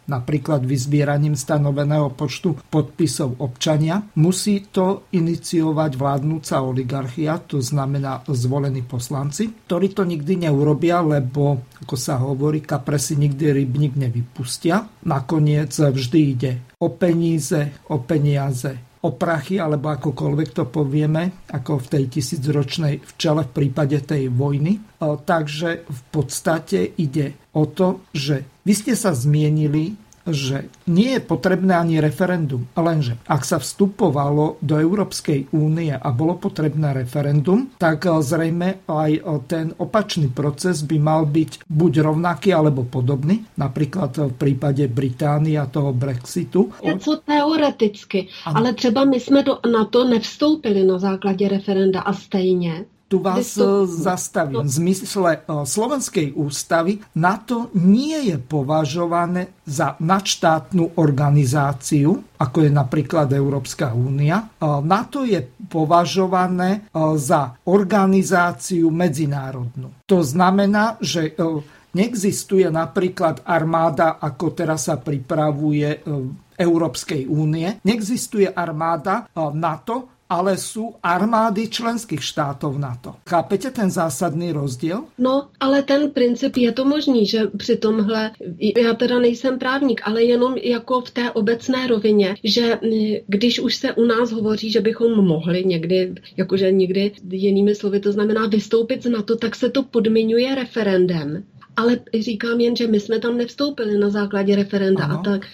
napríklad 0.06 0.62
vyzbieraním 0.62 1.34
stanoveného 1.34 2.14
počtu 2.14 2.56
podpisov 2.70 3.42
občania. 3.42 4.02
Musí 4.18 4.70
to 4.70 5.10
iniciovať 5.12 5.90
vládnúca 5.98 6.62
oligarchia, 6.62 7.42
to 7.42 7.58
znamená 7.58 8.22
zvolení 8.30 8.86
poslanci, 8.86 9.66
ktorí 9.66 9.92
to 9.92 10.06
nikdy 10.06 10.48
neurobia, 10.48 11.02
lebo, 11.02 11.66
ako 11.82 11.96
sa 11.98 12.22
hovorí, 12.22 12.62
kapresy 12.62 13.18
nikdy 13.18 13.52
rybník 13.52 13.98
nevypustia. 13.98 14.86
Nakoniec 15.06 15.74
vždy 15.74 16.20
ide 16.22 16.52
o 16.78 16.92
peníze, 16.92 17.82
o 17.90 18.04
peniaze, 18.04 18.85
o 19.02 19.10
prachy, 19.12 19.60
alebo 19.60 19.92
akokoľvek 19.92 20.48
to 20.56 20.64
povieme, 20.70 21.46
ako 21.52 21.84
v 21.84 21.90
tej 21.92 22.04
tisícročnej 22.16 22.94
včele 23.04 23.44
v 23.44 23.54
prípade 23.54 23.98
tej 24.00 24.32
vojny. 24.32 25.02
Takže 25.02 25.84
v 25.84 26.00
podstate 26.08 26.96
ide 26.96 27.50
o 27.52 27.68
to, 27.68 28.08
že 28.16 28.64
vy 28.64 28.72
ste 28.72 28.94
sa 28.96 29.12
zmienili 29.12 30.05
že 30.26 30.66
nie 30.90 31.14
je 31.16 31.22
potrebné 31.22 31.74
ani 31.78 32.02
referendum. 32.02 32.66
Lenže 32.74 33.18
ak 33.26 33.42
sa 33.46 33.62
vstupovalo 33.62 34.58
do 34.62 34.74
Európskej 34.78 35.54
únie 35.54 35.94
a 35.94 36.08
bolo 36.10 36.38
potrebné 36.38 36.92
referendum, 36.92 37.70
tak 37.78 38.06
eh, 38.06 38.22
zrejme 38.22 38.86
aj 38.86 39.10
eh, 39.14 39.22
ten 39.46 39.66
opačný 39.78 40.28
proces 40.30 40.82
by 40.82 40.98
mal 40.98 41.22
byť 41.26 41.66
buď 41.66 41.92
rovnaký 42.02 42.50
alebo 42.54 42.82
podobný. 42.86 43.46
Napríklad 43.56 44.12
eh, 44.18 44.22
v 44.30 44.34
prípade 44.34 44.84
Británie 44.90 45.58
a 45.58 45.66
toho 45.66 45.92
Brexitu. 45.92 46.72
Něco 46.84 47.16
teoreticky, 47.26 48.28
ano. 48.44 48.56
ale 48.56 48.72
třeba 48.74 49.04
my 49.04 49.20
jsme 49.20 49.42
do, 49.42 49.58
na 49.72 49.84
to 49.84 50.04
nevstoupili 50.04 50.84
na 50.84 50.98
základě 50.98 51.48
referenda 51.48 52.00
a 52.00 52.12
stejně 52.12 52.84
tu 53.06 53.22
vás 53.22 53.54
to... 53.54 53.86
zastavím. 53.86 54.66
V 54.66 54.70
zmysle 54.70 55.30
Slovenskej 55.46 56.34
ústavy 56.34 56.98
NATO 57.14 57.70
nie 57.78 58.34
je 58.34 58.36
považované 58.42 59.54
za 59.62 59.94
nadštátnu 60.02 60.98
organizáciu, 60.98 62.18
ako 62.38 62.58
je 62.66 62.70
napríklad 62.74 63.30
Európska 63.30 63.94
únia. 63.94 64.50
NATO 64.82 65.22
je 65.22 65.38
považované 65.70 66.90
za 67.14 67.54
organizáciu 67.70 68.90
medzinárodnú. 68.90 69.94
To 70.10 70.26
znamená, 70.26 70.98
že 70.98 71.38
neexistuje 71.94 72.66
napríklad 72.68 73.46
armáda, 73.46 74.18
ako 74.18 74.50
teraz 74.50 74.90
sa 74.90 74.98
pripravuje 74.98 76.02
Európskej 76.56 77.28
únie. 77.28 77.80
Neexistuje 77.84 78.48
armáda 78.48 79.28
NATO, 79.36 80.15
ale 80.26 80.58
sú 80.58 80.98
armády 81.02 81.70
členských 81.70 82.22
štátov 82.22 82.78
NATO. 82.78 83.14
Chápete 83.28 83.70
ten 83.70 83.90
zásadný 83.90 84.52
rozdíl? 84.52 85.06
No, 85.18 85.48
ale 85.60 85.82
ten 85.82 86.10
princip 86.10 86.56
je 86.56 86.72
to 86.72 86.84
možný, 86.84 87.26
že 87.26 87.46
při 87.46 87.76
tomhle, 87.76 88.30
já 88.58 88.94
teda 88.94 89.18
nejsem 89.18 89.58
právník, 89.58 90.00
ale 90.04 90.22
jenom 90.22 90.56
jako 90.56 91.00
v 91.00 91.10
té 91.10 91.30
obecné 91.30 91.86
rovině, 91.86 92.34
že 92.44 92.78
když 93.26 93.60
už 93.60 93.76
se 93.76 93.92
u 93.92 94.04
nás 94.04 94.32
hovoří, 94.32 94.70
že 94.70 94.80
bychom 94.80 95.24
mohli 95.24 95.64
někdy, 95.64 96.14
jakože 96.36 96.72
někdy 96.72 97.12
jinými 97.30 97.74
slovy, 97.74 98.00
to 98.00 98.12
znamená 98.12 98.46
vystoupit 98.46 99.02
z 99.02 99.10
NATO, 99.10 99.36
tak 99.36 99.56
se 99.56 99.70
to 99.70 99.82
podmiňuje 99.82 100.54
referendem 100.54 101.44
ale 101.76 102.00
říkám 102.18 102.60
jen, 102.60 102.76
že 102.76 102.86
my 102.86 103.00
jsme 103.00 103.18
tam 103.18 103.36
nevstoupili 103.36 103.98
na 103.98 104.10
základě 104.10 104.56
referenda 104.56 105.04
Aha. 105.04 105.18
a 105.18 105.22
tak. 105.22 105.46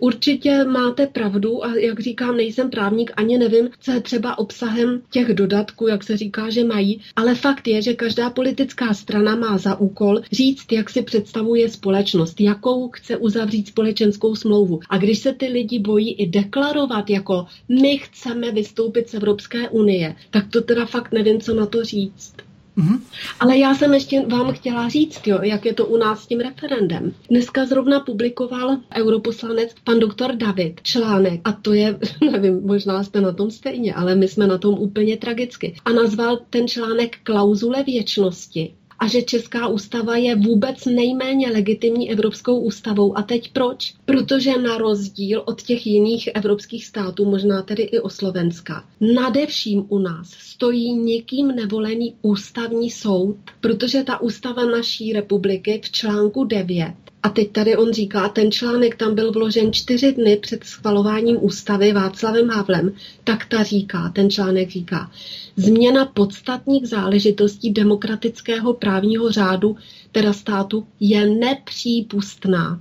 Určitě 0.00 0.64
máte 0.64 1.06
pravdu 1.06 1.64
a 1.64 1.74
jak 1.76 2.00
říkám, 2.00 2.36
nejsem 2.36 2.70
právník, 2.70 3.10
ani 3.16 3.38
nevím, 3.38 3.68
co 3.80 3.92
je 3.92 4.00
třeba 4.00 4.38
obsahem 4.38 5.00
těch 5.10 5.34
dodatků, 5.34 5.86
jak 5.86 6.04
se 6.04 6.16
říká, 6.16 6.50
že 6.50 6.64
mají, 6.64 7.00
ale 7.16 7.34
fakt 7.34 7.68
je, 7.68 7.82
že 7.82 7.94
každá 7.94 8.30
politická 8.30 8.94
strana 8.94 9.36
má 9.36 9.58
za 9.58 9.80
úkol 9.80 10.20
říct, 10.32 10.72
jak 10.72 10.90
si 10.90 11.02
představuje 11.02 11.68
společnost, 11.68 12.40
jakou 12.40 12.88
chce 12.88 13.16
uzavřít 13.16 13.68
společenskou 13.68 14.34
smlouvu. 14.34 14.80
A 14.90 14.98
když 14.98 15.18
se 15.18 15.32
ty 15.32 15.46
lidi 15.46 15.78
bojí 15.78 16.12
i 16.12 16.26
deklarovat, 16.26 17.10
jako 17.10 17.46
my 17.68 17.98
chceme 17.98 18.52
vystoupit 18.52 19.08
z 19.08 19.14
Evropské 19.14 19.68
unie, 19.68 20.16
tak 20.30 20.44
to 20.50 20.60
teda 20.60 20.86
fakt 20.86 21.12
nevím, 21.12 21.40
co 21.40 21.54
na 21.54 21.66
to 21.66 21.84
říct. 21.84 22.45
Mm-hmm. 22.76 23.00
Ale 23.40 23.58
já 23.58 23.74
jsem 23.74 23.94
ještě 23.94 24.26
vám 24.26 24.52
chtěla 24.52 24.88
říct, 24.88 25.26
jo, 25.26 25.38
jak 25.42 25.64
je 25.64 25.74
to 25.74 25.86
u 25.86 25.96
nás 25.96 26.22
s 26.22 26.26
tím 26.26 26.40
referendem. 26.40 27.12
Dneska 27.30 27.66
zrovna 27.66 28.00
publikoval 28.00 28.76
europoslanec 28.96 29.70
pan 29.84 29.98
doktor 29.98 30.36
David 30.36 30.80
článek 30.82 31.40
a 31.44 31.52
to 31.52 31.72
je, 31.72 31.98
nevím, 32.30 32.60
možná 32.66 33.04
jste 33.04 33.20
na 33.20 33.32
tom 33.32 33.50
stejně, 33.50 33.94
ale 33.94 34.14
my 34.14 34.28
jsme 34.28 34.46
na 34.46 34.58
tom 34.58 34.74
úplně 34.74 35.16
tragicky. 35.16 35.74
A 35.84 35.92
nazval 35.92 36.38
ten 36.50 36.68
článek 36.68 37.16
klauzule 37.22 37.82
věčnosti 37.82 38.74
a 38.98 39.06
že 39.06 39.22
Česká 39.22 39.66
ústava 39.68 40.16
je 40.16 40.36
vůbec 40.36 40.84
nejméně 40.84 41.50
legitimní 41.50 42.10
evropskou 42.10 42.58
ústavou. 42.60 43.18
A 43.18 43.22
teď 43.22 43.52
proč? 43.52 43.94
Protože 44.04 44.58
na 44.58 44.78
rozdíl 44.78 45.42
od 45.46 45.62
těch 45.62 45.86
jiných 45.86 46.28
evropských 46.34 46.86
států, 46.86 47.24
možná 47.24 47.62
tedy 47.62 47.82
i 47.82 48.00
o 48.00 48.10
Slovenska, 48.10 48.84
nadevším 49.00 49.86
u 49.88 49.98
nás 49.98 50.30
stojí 50.30 50.92
nikým 50.92 51.48
nevolený 51.48 52.14
ústavní 52.22 52.90
soud, 52.90 53.36
protože 53.60 54.04
ta 54.04 54.20
ústava 54.20 54.66
naší 54.66 55.12
republiky 55.12 55.80
v 55.84 55.90
článku 55.90 56.44
9 56.44 56.94
a 57.26 57.28
teď 57.28 57.52
tady 57.52 57.76
on 57.76 57.92
říká, 57.92 58.28
ten 58.28 58.52
článek 58.52 58.96
tam 58.96 59.14
byl 59.14 59.32
vložen 59.32 59.72
čtyři 59.72 60.12
dny 60.12 60.36
před 60.36 60.64
schvalováním 60.64 61.44
ústavy 61.44 61.92
Václavem 61.92 62.48
Havlem, 62.48 62.92
tak 63.24 63.44
ta 63.46 63.62
říká, 63.62 64.08
ten 64.14 64.30
článek 64.30 64.70
říká, 64.70 65.10
změna 65.56 66.04
podstatných 66.04 66.88
záležitostí 66.88 67.70
demokratického 67.70 68.74
právního 68.74 69.32
řádu, 69.32 69.76
teda 70.12 70.32
státu, 70.32 70.86
je 71.00 71.26
nepřípustná. 71.26 72.80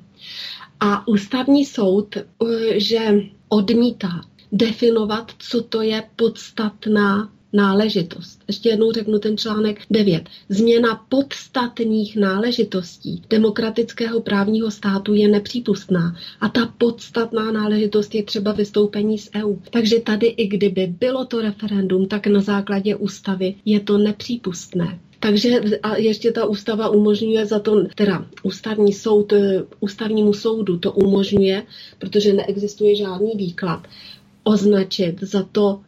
A 0.80 1.08
ústavní 1.08 1.66
soud, 1.66 2.18
eh, 2.18 2.24
že 2.80 3.22
odmítá 3.50 4.22
definovat, 4.52 5.32
co 5.40 5.62
to 5.62 5.82
je 5.82 6.04
podstatná 6.16 7.32
náležitost. 7.56 8.40
Ještě 8.48 8.70
jednou 8.70 8.92
řeknu 8.92 9.20
ten 9.20 9.38
článek 9.38 9.82
9. 9.90 10.24
Změna 10.50 11.06
podstatných 11.10 12.16
náležitostí 12.18 13.22
demokratického 13.30 14.22
právního 14.22 14.72
státu 14.72 15.14
je 15.14 15.28
nepřípustná 15.28 16.16
a 16.42 16.50
ta 16.50 16.74
podstatná 16.78 17.52
náležitost 17.52 18.16
je 18.16 18.24
třeba 18.24 18.52
vystoupení 18.52 19.18
z 19.20 19.30
EU. 19.36 19.56
Takže 19.72 20.00
tady 20.00 20.28
i 20.28 20.48
kdyby 20.48 20.88
bylo 21.00 21.26
to 21.26 21.42
referendum, 21.42 22.08
tak 22.08 22.28
na 22.28 22.42
základě 22.42 22.96
ústavy 22.96 23.56
je 23.66 23.80
to 23.80 23.98
nepřípustné. 23.98 25.00
Takže 25.20 25.60
a 25.84 25.96
ještě 25.96 26.32
ta 26.32 26.46
ústava 26.46 26.90
umožňuje 26.90 27.46
za 27.46 27.60
to, 27.60 27.84
teda 27.96 28.26
ústavní 28.44 28.94
soud, 28.94 29.34
eh, 29.34 29.64
ústavnímu 29.80 30.34
soudu 30.34 30.78
to 30.78 30.92
umožňuje, 30.92 31.64
protože 32.00 32.34
neexistuje 32.34 32.96
žádný 32.96 33.32
výklad, 33.36 33.88
označit 34.44 35.16
za 35.22 35.44
to 35.52 35.80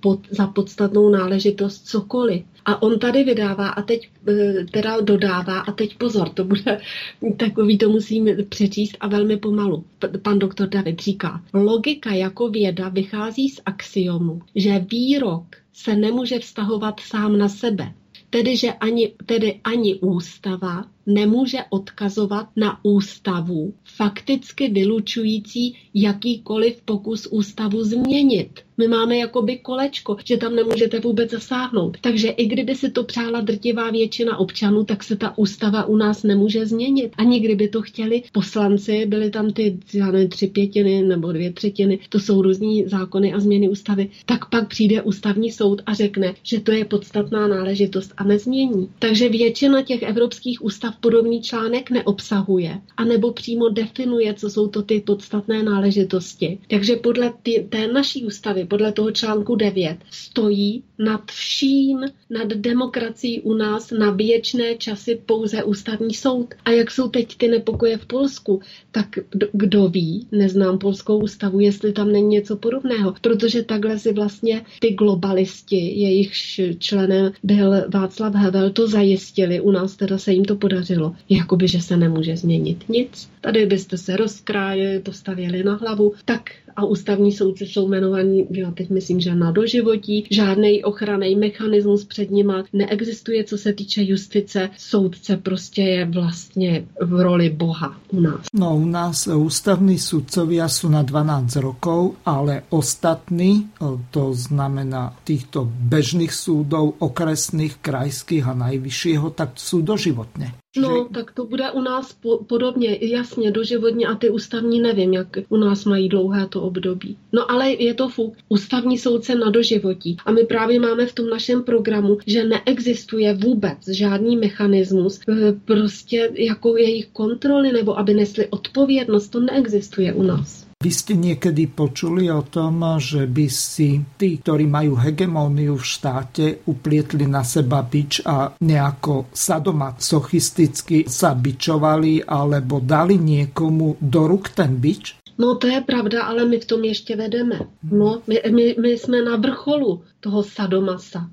pod, 0.00 0.20
za 0.30 0.46
podstatnou 0.46 1.08
náležitost 1.08 1.86
cokoliv. 1.88 2.42
A 2.64 2.82
on 2.82 2.98
tady 2.98 3.24
vydává 3.24 3.68
a 3.68 3.82
teď 3.82 4.08
eh, 4.28 4.64
teda 4.70 5.00
dodává 5.00 5.60
a 5.60 5.72
teď 5.72 5.96
pozor, 5.98 6.28
to 6.28 6.44
bude 6.44 6.80
takový, 7.36 7.78
to 7.78 7.88
musím 7.90 8.28
přečíst 8.48 8.96
a 9.00 9.08
velmi 9.08 9.36
pomalu. 9.36 9.84
Pan 10.22 10.38
doktor 10.38 10.68
David 10.68 11.00
říká, 11.00 11.42
logika 11.54 12.12
jako 12.12 12.48
věda 12.48 12.88
vychází 12.88 13.48
z 13.48 13.60
axiomu, 13.66 14.42
že 14.54 14.86
výrok 14.90 15.44
se 15.72 15.96
nemůže 15.96 16.38
vztahovat 16.38 17.00
sám 17.00 17.38
na 17.38 17.48
sebe. 17.48 17.92
Tedy, 18.30 18.56
že 18.56 18.72
ani, 18.72 19.12
tedy 19.26 19.60
ani 19.64 19.94
ústava 19.94 20.84
nemůže 21.06 21.58
odkazovat 21.70 22.48
na 22.56 22.84
ústavu, 22.84 23.74
fakticky 23.84 24.68
vylučující 24.68 25.76
jakýkoliv 25.94 26.82
pokus 26.84 27.26
ústavu 27.30 27.84
změnit. 27.84 28.50
My 28.80 28.88
máme 28.88 29.16
jakoby 29.16 29.58
kolečko, 29.58 30.16
že 30.24 30.36
tam 30.36 30.54
nemůžete 30.54 31.00
vůbec 31.00 31.30
zasáhnout. 31.30 31.96
Takže 32.00 32.28
i 32.28 32.46
kdyby 32.46 32.74
si 32.74 32.90
to 32.90 33.04
přála 33.04 33.40
drtivá 33.40 33.90
většina 33.90 34.36
občanů, 34.36 34.84
tak 34.84 35.04
se 35.04 35.16
ta 35.16 35.38
ústava 35.38 35.84
u 35.84 35.96
nás 35.96 36.22
nemůže 36.22 36.66
změnit. 36.66 37.12
Ani 37.16 37.40
kdyby 37.40 37.68
to 37.68 37.82
chtěli 37.82 38.22
poslanci, 38.32 39.06
byly 39.06 39.30
tam 39.30 39.50
ty 39.52 39.78
já 39.94 40.10
nevím, 40.10 40.28
tři 40.28 40.46
pětiny 40.46 41.02
nebo 41.02 41.32
dvě 41.32 41.52
třetiny, 41.52 41.98
to 42.08 42.20
jsou 42.20 42.42
různí 42.42 42.84
zákony 42.88 43.32
a 43.32 43.40
změny 43.40 43.68
ústavy, 43.68 44.10
tak 44.26 44.50
pak 44.50 44.68
přijde 44.68 45.02
ústavní 45.02 45.52
soud 45.52 45.82
a 45.86 45.94
řekne, 45.94 46.34
že 46.42 46.60
to 46.60 46.72
je 46.72 46.84
podstatná 46.84 47.48
náležitost 47.48 48.12
a 48.16 48.24
nezmění. 48.24 48.88
Takže 48.98 49.28
většina 49.28 49.82
těch 49.82 50.02
evropských 50.02 50.64
ústav 50.64 50.94
podobný 51.00 51.42
článek 51.42 51.90
neobsahuje, 51.90 52.80
anebo 52.96 53.32
přímo 53.32 53.68
definuje, 53.68 54.34
co 54.34 54.50
jsou 54.50 54.68
to 54.68 54.82
ty 54.82 55.00
podstatné 55.00 55.62
náležitosti. 55.62 56.58
Takže 56.70 56.96
podle 56.96 57.32
ty, 57.42 57.66
té 57.70 57.86
naší 57.86 58.26
ústavy, 58.26 58.64
podle 58.64 58.92
toho 58.92 59.10
článku 59.10 59.56
9, 59.56 59.98
stojí 60.10 60.84
nad 60.98 61.30
vším, 61.30 62.00
nad 62.30 62.48
demokracií 62.48 63.40
u 63.40 63.54
nás 63.54 63.90
na 63.90 64.10
věčné 64.10 64.74
časy 64.74 65.20
pouze 65.26 65.64
ústavní 65.64 66.14
soud. 66.14 66.54
A 66.64 66.70
jak 66.70 66.90
jsou 66.90 67.08
teď 67.08 67.36
ty 67.36 67.48
nepokoje 67.48 67.96
v 67.96 68.06
Polsku, 68.06 68.60
tak 68.90 69.06
kdo 69.52 69.88
ví, 69.88 70.26
neznám 70.32 70.78
polskou 70.78 71.18
ústavu, 71.18 71.60
jestli 71.60 71.92
tam 71.92 72.12
není 72.12 72.28
něco 72.28 72.56
podobného, 72.56 73.14
protože 73.20 73.62
takhle 73.62 73.98
si 73.98 74.12
vlastně 74.12 74.62
ty 74.80 74.90
globalisti, 74.90 76.00
jejichž 76.00 76.60
členem 76.78 77.32
byl 77.42 77.84
Václav 77.88 78.34
Havel, 78.34 78.70
to 78.70 78.88
zajistili, 78.88 79.60
u 79.60 79.70
nás 79.70 79.96
teda 79.96 80.18
se 80.18 80.32
jim 80.32 80.44
to 80.44 80.56
podařilo, 80.56 81.14
jakoby, 81.28 81.68
že 81.68 81.80
se 81.80 81.96
nemůže 81.96 82.36
změnit 82.36 82.88
nic. 82.88 83.30
Tady 83.40 83.66
byste 83.66 83.98
se 83.98 84.16
rozkrájeli, 84.16 84.98
postavili 84.98 85.62
na 85.62 85.74
hlavu, 85.74 86.12
tak 86.24 86.50
a 86.76 86.84
ústavní 86.84 87.32
soudci 87.32 87.66
jsou 87.66 87.86
jmenovaní, 87.88 88.46
já 88.50 88.70
teď 88.70 88.90
myslím, 88.90 89.20
že 89.20 89.34
na 89.34 89.50
doživotí, 89.50 90.26
žádný 90.30 90.84
ochranný 90.84 91.36
mechanismus 91.36 92.04
před 92.04 92.30
nima 92.30 92.64
neexistuje, 92.72 93.44
co 93.44 93.58
se 93.58 93.72
týče 93.72 94.02
justice. 94.02 94.70
Soudce 94.78 95.36
prostě 95.36 95.82
je 95.82 96.04
vlastně 96.04 96.84
v 97.00 97.20
roli 97.20 97.50
Boha 97.50 98.00
u 98.12 98.20
nás. 98.20 98.40
No 98.54 98.76
u 98.76 98.84
nás 98.84 99.26
ústavní 99.26 99.98
sudcovia 99.98 100.68
jsou 100.68 100.88
na 100.88 101.02
12 101.02 101.56
rokov, 101.56 102.12
ale 102.26 102.62
ostatní, 102.68 103.68
to 104.10 104.34
znamená 104.34 105.16
týchto 105.24 105.64
bežných 105.64 106.34
súdov, 106.34 106.94
okresných, 106.98 107.76
krajských 107.76 108.46
a 108.46 108.54
najvyššieho, 108.54 109.30
tak 109.30 109.56
sú 109.56 109.82
doživotně. 109.82 110.59
No, 110.76 111.08
že... 111.08 111.14
tak 111.14 111.32
to 111.32 111.46
bude 111.46 111.70
u 111.70 111.80
nás 111.80 112.12
po, 112.12 112.38
podobně, 112.44 112.98
jasně, 113.00 113.50
doživotně 113.50 114.06
a 114.06 114.14
ty 114.14 114.30
ústavní 114.30 114.80
nevím, 114.80 115.12
jak 115.12 115.26
u 115.48 115.56
nás 115.56 115.84
mají 115.84 116.08
dlouhé 116.08 116.46
to 116.48 116.62
období. 116.62 117.18
No 117.32 117.50
ale 117.50 117.70
je 117.70 117.94
to 117.94 118.08
fuk. 118.08 118.34
Ústavní 118.48 118.98
soudce 118.98 119.34
na 119.34 119.50
doživotí. 119.50 120.16
A 120.24 120.32
my 120.32 120.44
právě 120.44 120.80
máme 120.80 121.06
v 121.06 121.14
tom 121.14 121.28
našem 121.28 121.62
programu, 121.62 122.18
že 122.26 122.44
neexistuje 122.44 123.34
vůbec 123.34 123.88
žádný 123.88 124.36
mechanismus 124.36 125.20
eh, 125.28 125.52
prostě 125.64 126.30
jako 126.34 126.76
jejich 126.76 127.06
kontroly 127.06 127.72
nebo 127.72 127.98
aby 127.98 128.14
nesli 128.14 128.48
odpovědnost. 128.48 129.28
To 129.28 129.40
neexistuje 129.40 130.12
u 130.12 130.22
nás. 130.22 130.59
Vy 130.80 130.96
ste 130.96 131.12
niekedy 131.12 131.68
počuli 131.76 132.32
o 132.32 132.40
tom, 132.40 132.80
že 132.96 133.28
by 133.28 133.46
si 133.52 134.00
tí, 134.16 134.40
ktorí 134.40 134.64
majú 134.64 134.96
hegemóniu 134.96 135.76
v 135.76 135.84
štáte, 135.84 136.64
uplietli 136.64 137.28
na 137.28 137.44
seba 137.44 137.84
bič 137.84 138.24
a 138.24 138.56
nejako 138.56 139.28
sadomasochisticky 139.28 141.04
sa 141.04 141.36
bičovali 141.36 142.24
alebo 142.24 142.80
dali 142.80 143.20
niekomu 143.20 144.00
do 144.00 144.24
ruk 144.24 144.56
ten 144.56 144.80
bič? 144.80 145.19
No 145.40 145.56
to 145.56 145.66
je 145.66 145.80
pravda, 145.80 146.28
ale 146.28 146.44
my 146.44 146.60
v 146.60 146.64
tom 146.64 146.84
ještě 146.84 147.16
vedeme. 147.16 147.58
No, 147.90 148.20
my, 148.26 148.40
my, 148.52 148.74
my 148.80 148.88
jsme 148.88 149.22
na 149.22 149.36
vrcholu 149.36 150.02
toho 150.20 150.42
sadomasa. 150.42 151.30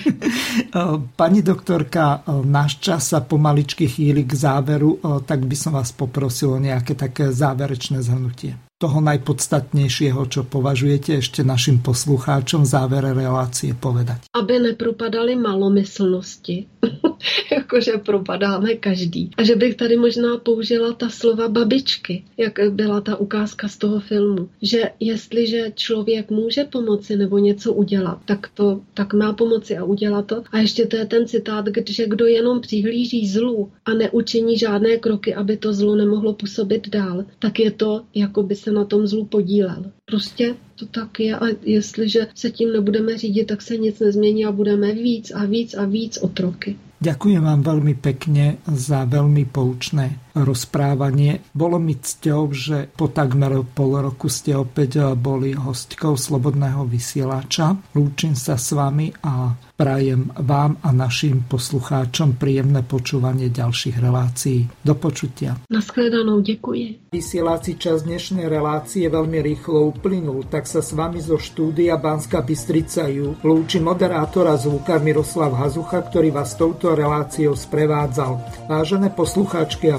Pani 1.16 1.42
doktorka, 1.42 2.22
náš 2.44 2.82
čas 2.82 3.08
sa 3.08 3.20
pomaličky 3.22 3.86
chýli 3.86 4.26
k 4.26 4.34
záveru, 4.34 4.98
tak 5.24 5.46
by 5.46 5.56
som 5.56 5.72
vás 5.78 5.94
poprosil 5.94 6.52
o 6.52 6.58
nejaké 6.58 6.98
také 6.98 7.30
záverečné 7.32 8.02
zhrnutie 8.02 8.69
toho 8.80 9.04
najpodstatnejšieho, 9.04 10.24
čo 10.32 10.40
považujete 10.48 11.20
ešte 11.20 11.44
našim 11.44 11.84
poslucháčom 11.84 12.64
v 12.64 12.72
závere 12.72 13.12
relácie 13.12 13.76
povedať? 13.76 14.24
Aby 14.32 14.72
nepropadali 14.72 15.36
malomyslnosti, 15.36 16.64
jakože 17.56 18.00
propadáme 18.00 18.80
každý. 18.80 19.36
A 19.36 19.44
že 19.44 19.60
bych 19.60 19.76
tady 19.76 20.00
možná 20.00 20.40
použila 20.40 20.96
ta 20.96 21.12
slova 21.12 21.52
babičky, 21.52 22.24
jak 22.40 22.56
byla 22.72 23.00
ta 23.00 23.20
ukázka 23.20 23.68
z 23.68 23.76
toho 23.76 24.00
filmu. 24.00 24.48
Že 24.62 24.96
jestliže 25.00 25.72
člověk 25.74 26.30
může 26.30 26.64
pomoci 26.64 27.16
nebo 27.16 27.38
něco 27.38 27.72
udělat, 27.72 28.18
tak 28.24 28.48
to 28.54 28.80
tak 28.94 29.12
má 29.14 29.32
pomoci 29.32 29.76
a 29.76 29.84
udělat 29.84 30.26
to. 30.26 30.42
A 30.52 30.58
ještě 30.58 30.86
to 30.86 30.96
je 30.96 31.06
ten 31.06 31.28
citát, 31.28 31.64
že 31.88 32.06
kdo 32.06 32.26
jenom 32.26 32.60
přihlíží 32.60 33.28
zlu 33.28 33.70
a 33.84 33.94
neučiní 33.94 34.58
žádné 34.58 34.96
kroky, 34.96 35.34
aby 35.34 35.56
to 35.56 35.72
zlo 35.72 35.96
nemohlo 35.96 36.32
působit 36.32 36.88
dál, 36.88 37.24
tak 37.38 37.60
je 37.60 37.70
to, 37.70 38.02
jako 38.14 38.42
by 38.42 38.56
se 38.56 38.69
se 38.70 38.74
na 38.74 38.84
tom 38.86 39.06
zlu 39.06 39.26
podílel. 39.26 39.90
Prostě 40.06 40.54
to 40.78 40.86
tak 40.86 41.20
je 41.20 41.34
a 41.38 41.46
jestliže 41.62 42.26
se 42.34 42.50
tím 42.50 42.72
nebudeme 42.72 43.18
řídit, 43.18 43.44
tak 43.44 43.62
se 43.62 43.76
nic 43.76 43.98
nezmění 43.98 44.46
a 44.46 44.52
budeme 44.52 44.92
víc 44.92 45.30
a 45.34 45.44
víc 45.44 45.74
a 45.74 45.84
víc 45.84 46.18
otroky. 46.22 46.78
Ďakujem 47.00 47.40
vám 47.40 47.64
veľmi 47.64 47.96
pekne 47.96 48.60
za 48.68 49.08
veľmi 49.08 49.48
poučné 49.48 50.20
rozprávanie. 50.34 51.42
Bolo 51.52 51.78
mi 51.82 51.98
cťou, 51.98 52.42
že 52.54 52.88
po 52.92 53.10
takmer 53.10 53.62
pol 53.62 54.00
roku 54.00 54.30
ste 54.30 54.54
opäť 54.54 55.14
boli 55.18 55.52
hostkou 55.56 56.14
Slobodného 56.14 56.86
vysielača. 56.86 57.76
Lúčim 57.94 58.38
sa 58.38 58.54
s 58.54 58.72
vami 58.72 59.10
a 59.24 59.54
Prajem 59.80 60.28
vám 60.36 60.76
a 60.84 60.92
našim 60.92 61.48
poslucháčom 61.48 62.36
príjemné 62.36 62.84
počúvanie 62.84 63.48
ďalších 63.48 63.96
relácií. 63.96 64.68
Do 64.84 64.92
počutia. 64.92 65.56
Naschledanou, 65.72 66.44
děkuji. 66.44 67.08
Vysielací 67.08 67.80
čas 67.80 68.04
dnešnej 68.04 68.44
relácie 68.44 69.08
veľmi 69.08 69.40
rýchlo 69.40 69.88
uplynul, 69.88 70.44
tak 70.52 70.68
sa 70.68 70.84
s 70.84 70.92
vami 70.92 71.24
zo 71.24 71.40
štúdia 71.40 71.96
Banska 71.96 72.44
Bystrica 72.44 73.08
ju 73.08 73.40
lúči 73.40 73.80
moderátora 73.80 74.52
zvuka 74.60 75.00
Miroslav 75.00 75.56
Hazucha, 75.56 76.04
ktorý 76.04 76.28
vás 76.28 76.60
touto 76.60 76.92
reláciou 76.92 77.56
sprevádzal. 77.56 78.36
Vážené 78.68 79.08
poslucháčky 79.16 79.88
a 79.96 79.98